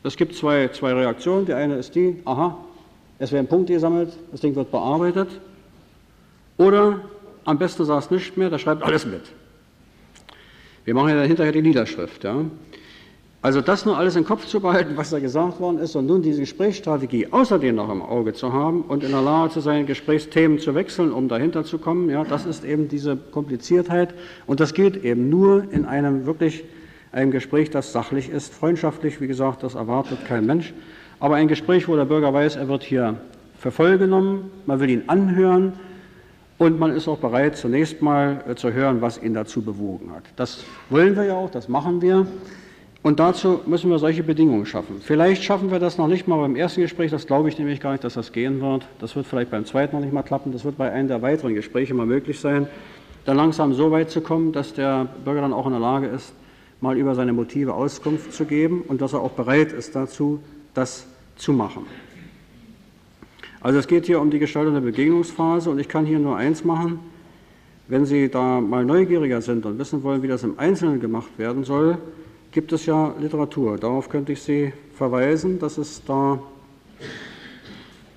Es 0.04 0.16
gibt 0.16 0.36
zwei, 0.36 0.70
zwei 0.70 0.94
Reaktionen. 0.94 1.45
Die 1.45 1.54
eine 1.54 1.76
ist 1.76 1.94
die, 1.94 2.16
aha, 2.24 2.58
es 3.20 3.34
werden 3.34 3.48
Punkte 3.48 3.74
gesammelt, 3.74 4.18
das 4.32 4.40
Ding 4.40 4.56
wird 4.56 4.72
bearbeitet. 4.72 5.28
Oder 6.58 7.02
am 7.44 7.58
besten 7.58 7.84
es 7.84 8.12
nicht 8.12 8.38
mehr, 8.38 8.50
da 8.50 8.58
schreibt 8.58 8.82
alles 8.82 9.06
mit. 9.06 9.24
Wir 10.86 10.94
machen 10.94 11.10
ja 11.10 11.16
dann 11.16 11.28
hinterher 11.28 11.52
die 11.52 11.62
Niederschrift. 11.62 12.24
Ja. 12.24 12.45
Also 13.44 13.60
das 13.60 13.86
nur 13.86 13.98
alles 13.98 14.15
im 14.15 14.24
Kopf 14.24 14.45
zu 14.45 14.61
behalten, 14.61 14.95
was 14.95 15.10
da 15.10 15.20
gesagt 15.20 15.60
worden 15.60 15.78
ist, 15.78 15.98
und 15.98 16.06
nun 16.06 16.22
diese 16.22 16.40
Gesprächsstrategie 16.40 17.28
außerdem 17.30 17.76
noch 17.76 17.91
im 17.91 18.02
Auge 18.02 18.32
zu 18.32 18.53
haben 18.53 18.84
und 18.84 19.03
in 19.03 19.11
der 19.11 19.22
Lage 19.22 19.52
zu 19.52 19.60
sein, 19.60 19.86
Gesprächsthemen 19.86 20.60
zu 20.60 20.76
wechseln, 20.76 21.11
um 21.11 21.28
dahinter 21.28 21.65
zu 21.65 21.78
kommen, 21.78 22.10
ja, 22.10 22.24
das 22.24 22.45
ist 22.45 22.64
eben 22.64 22.88
diese 22.88 23.18
Kompliziertheit. 23.18 24.14
Und 24.48 24.61
das 24.61 24.74
geht 24.74 25.03
eben 25.03 25.28
nur 25.28 25.65
in 25.72 25.84
einem 25.84 26.26
wirklich 26.26 26.64
einem 27.11 27.32
Gespräch, 27.32 27.70
das 27.70 27.91
sachlich 27.91 28.30
ist, 28.30 28.53
freundschaftlich, 28.53 29.20
wie 29.20 29.28
gesagt, 29.28 29.61
das 29.64 29.76
erwartet 29.76 30.26
kein 30.26 30.45
Mensch. 30.45 30.74
Aber 31.20 31.36
ein 31.36 31.49
Gespräch, 31.49 31.90
wo 31.90 31.98
der 31.98 32.06
Bürger 32.06 32.34
weiß, 32.34 32.56
er 32.56 32.70
wird 32.70 32.84
hier 32.84 33.18
für 33.60 33.72
voll 33.72 33.98
genommen, 33.98 34.52
man 34.65 34.80
will 34.80 34.90
ihn 34.90 35.03
anhören 35.07 35.74
und 36.60 36.80
man 36.80 36.95
ist 36.95 37.10
auch 37.10 37.18
bereit, 37.18 37.57
zunächst 37.57 38.02
mal 38.02 38.41
äh, 38.48 38.56
zu 38.56 38.72
hören, 38.72 39.02
was 39.02 39.22
ihn 39.22 39.34
dazu 39.34 39.61
bewogen 39.61 40.14
hat. 40.15 40.24
Das 40.38 40.64
wollen 40.90 41.18
wir 41.18 41.26
ja 41.26 41.34
auch, 41.34 41.49
das 41.49 41.68
machen 41.68 42.02
wir. 42.02 42.26
Und 43.03 43.19
dazu 43.19 43.59
müssen 43.65 43.91
wir 43.91 43.99
solche 43.99 44.23
Bedingungen 44.23 44.65
schaffen. 44.65 45.01
Vielleicht 45.01 45.43
schaffen 45.43 45.71
wir 45.71 45.80
das 45.80 45.97
noch 45.97 46.07
nicht 46.07 46.25
mal 46.25 46.38
beim 46.38 46.55
ersten 46.55 46.80
Gespräch, 46.80 47.11
das 47.11 47.27
glaube 47.27 47.49
ich 47.49 47.59
nämlich 47.59 47.81
gar 47.81 47.91
nicht, 47.91 48.05
dass 48.05 48.13
das 48.13 48.31
gehen 48.31 48.61
wird. 48.61 48.88
Das 48.99 49.13
wird 49.17 49.27
vielleicht 49.27 49.51
beim 49.51 49.65
zweiten 49.65 49.97
noch 49.97 50.01
nicht 50.01 50.13
mal 50.13 50.23
klappen, 50.23 50.53
das 50.53 50.63
wird 50.63 50.77
bei 50.77 50.89
einem 50.89 51.09
der 51.09 51.21
weiteren 51.21 51.53
Gespräche 51.53 51.93
mal 51.93 52.05
möglich 52.05 52.39
sein, 52.39 52.67
dann 53.25 53.35
langsam 53.35 53.73
so 53.73 53.91
weit 53.91 54.09
zu 54.09 54.21
kommen, 54.21 54.53
dass 54.53 54.73
der 54.73 55.09
Bürger 55.25 55.41
dann 55.41 55.51
auch 55.51 55.65
in 55.65 55.73
der 55.73 55.81
Lage 55.81 56.07
ist, 56.07 56.34
mal 56.80 56.97
über 56.97 57.13
seine 57.13 57.34
Motive 57.34 57.73
Auskunft 57.73 58.31
zu 58.31 58.45
geben 58.45 58.84
und 58.88 59.01
dass 59.01 59.11
er 59.11 59.19
auch 59.19 59.31
bereit 59.31 59.73
ist 59.73 59.97
dazu, 59.97 60.39
das 60.73 61.05
zu 61.35 61.51
machen. 61.51 61.85
Also 63.59 63.80
es 63.80 63.88
geht 63.88 64.05
hier 64.05 64.21
um 64.21 64.31
die 64.31 64.39
Gestaltung 64.39 64.75
der 64.75 64.81
Begegnungsphase 64.81 65.69
und 65.69 65.77
ich 65.77 65.89
kann 65.89 66.05
hier 66.05 66.19
nur 66.19 66.38
eins 66.38 66.63
machen. 66.63 66.99
Wenn 67.89 68.05
Sie 68.05 68.30
da 68.30 68.61
mal 68.61 68.85
neugieriger 68.85 69.41
sind 69.41 69.65
und 69.65 69.77
wissen 69.77 70.03
wollen, 70.03 70.23
wie 70.23 70.27
das 70.30 70.43
im 70.43 70.57
Einzelnen 70.57 71.01
gemacht 71.01 71.31
werden 71.38 71.65
soll, 71.65 71.97
gibt 72.53 72.71
es 72.71 72.85
ja 72.85 73.13
Literatur. 73.19 73.77
Darauf 73.77 74.09
könnte 74.09 74.31
ich 74.31 74.41
Sie 74.41 74.71
verweisen, 74.95 75.59
dass 75.59 75.77
es 75.77 76.03
da 76.05 76.39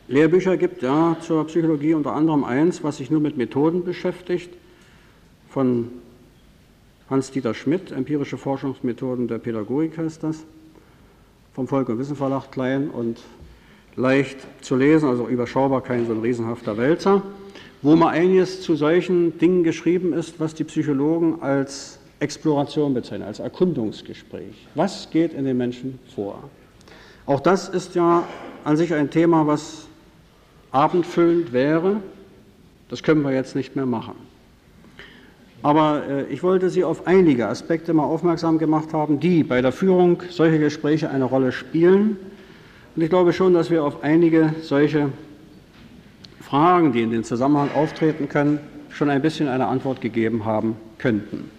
Lehrbücher 0.08 0.56
gibt, 0.56 0.82
ja, 0.82 1.16
zur 1.20 1.46
Psychologie, 1.46 1.94
unter 1.94 2.12
anderem 2.12 2.44
eins, 2.44 2.84
was 2.84 2.98
sich 2.98 3.10
nur 3.10 3.20
mit 3.20 3.36
Methoden 3.36 3.82
beschäftigt, 3.82 4.54
von 5.48 5.88
Hans-Dieter 7.10 7.54
Schmidt, 7.54 7.90
Empirische 7.90 8.36
Forschungsmethoden 8.36 9.26
der 9.26 9.38
Pädagogik 9.38 9.96
heißt 9.96 10.22
das 10.22 10.44
vom 11.54 11.66
Volk- 11.66 11.88
und 11.88 11.98
Wissen 11.98 12.16
Verlag 12.16 12.52
klein 12.52 12.90
und 12.90 13.18
leicht 13.96 14.36
zu 14.60 14.76
lesen, 14.76 15.08
also 15.08 15.26
überschaubar, 15.26 15.80
kein 15.80 16.06
so 16.06 16.12
ein 16.12 16.20
riesenhafter 16.20 16.76
Wälzer, 16.76 17.22
wo 17.80 17.96
mal 17.96 18.10
einiges 18.10 18.60
zu 18.60 18.76
solchen 18.76 19.38
Dingen 19.38 19.64
geschrieben 19.64 20.12
ist, 20.12 20.38
was 20.38 20.54
die 20.54 20.64
Psychologen 20.64 21.40
als 21.40 21.95
Exploration 22.20 22.94
bezeichnen, 22.94 23.26
als 23.26 23.40
Erkundungsgespräch. 23.40 24.68
Was 24.74 25.10
geht 25.10 25.34
in 25.34 25.44
den 25.44 25.56
Menschen 25.56 25.98
vor? 26.14 26.48
Auch 27.26 27.40
das 27.40 27.68
ist 27.68 27.94
ja 27.94 28.24
an 28.64 28.76
sich 28.76 28.94
ein 28.94 29.10
Thema, 29.10 29.46
was 29.46 29.86
abendfüllend 30.70 31.52
wäre. 31.52 31.96
Das 32.88 33.02
können 33.02 33.22
wir 33.22 33.32
jetzt 33.32 33.54
nicht 33.56 33.76
mehr 33.76 33.86
machen. 33.86 34.14
Aber 35.62 36.06
äh, 36.08 36.26
ich 36.26 36.42
wollte 36.42 36.70
Sie 36.70 36.84
auf 36.84 37.06
einige 37.06 37.48
Aspekte 37.48 37.92
mal 37.92 38.04
aufmerksam 38.04 38.58
gemacht 38.58 38.92
haben, 38.92 39.20
die 39.20 39.42
bei 39.42 39.60
der 39.62 39.72
Führung 39.72 40.22
solcher 40.30 40.58
Gespräche 40.58 41.10
eine 41.10 41.24
Rolle 41.24 41.50
spielen. 41.50 42.16
Und 42.94 43.02
ich 43.02 43.10
glaube 43.10 43.32
schon, 43.32 43.52
dass 43.52 43.70
wir 43.70 43.82
auf 43.84 44.02
einige 44.02 44.54
solche 44.62 45.10
Fragen, 46.40 46.92
die 46.92 47.02
in 47.02 47.10
den 47.10 47.24
Zusammenhang 47.24 47.70
auftreten 47.74 48.28
können, 48.28 48.60
schon 48.90 49.10
ein 49.10 49.20
bisschen 49.20 49.48
eine 49.48 49.66
Antwort 49.66 50.00
gegeben 50.00 50.44
haben 50.44 50.76
könnten. 50.98 51.50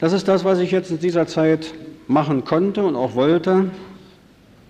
Das 0.00 0.12
ist 0.12 0.28
das, 0.28 0.44
was 0.44 0.58
ich 0.58 0.70
jetzt 0.70 0.90
in 0.90 0.98
dieser 0.98 1.26
Zeit 1.26 1.74
machen 2.06 2.44
konnte 2.44 2.84
und 2.84 2.96
auch 2.96 3.14
wollte. 3.14 3.70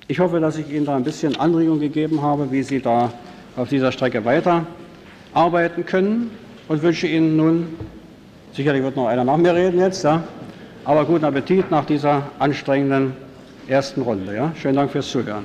Ich 0.06 0.20
hoffe, 0.20 0.40
dass 0.40 0.56
ich 0.56 0.70
Ihnen 0.72 0.86
da 0.86 0.96
ein 0.96 1.04
bisschen 1.04 1.38
Anregung 1.38 1.80
gegeben 1.80 2.22
habe, 2.22 2.50
wie 2.50 2.62
Sie 2.62 2.80
da 2.80 3.12
auf 3.56 3.68
dieser 3.68 3.92
Strecke 3.92 4.24
weiterarbeiten 4.24 5.84
können 5.84 6.30
und 6.68 6.82
wünsche 6.82 7.06
Ihnen 7.06 7.36
nun 7.36 7.66
Sicherlich 8.58 8.82
wird 8.82 8.96
noch 8.96 9.06
einer 9.06 9.22
nach 9.22 9.36
mir 9.36 9.54
reden 9.54 9.78
jetzt, 9.78 10.02
ja. 10.02 10.22
Aber 10.84 11.04
guten 11.04 11.24
Appetit 11.24 11.70
nach 11.70 11.84
dieser 11.84 12.22
anstrengenden 12.38 13.12
ersten 13.68 14.02
Runde. 14.02 14.34
Ja. 14.34 14.52
Schönen 14.60 14.74
Dank 14.74 14.90
fürs 14.90 15.08
Zuhören. 15.08 15.44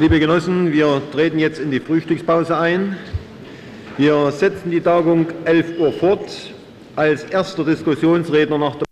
Liebe 0.00 0.20
Genossen, 0.20 0.72
wir 0.72 1.02
treten 1.10 1.40
jetzt 1.40 1.58
in 1.58 1.72
die 1.72 1.80
Frühstückspause 1.80 2.56
ein. 2.56 2.96
Wir 3.96 4.30
setzen 4.30 4.70
die 4.70 4.80
Tagung 4.80 5.26
11 5.44 5.80
Uhr 5.80 5.92
fort. 5.92 6.52
Als 6.94 7.24
erster 7.24 7.64
Diskussionsredner 7.64 8.58
nach 8.58 8.76
der 8.76 8.87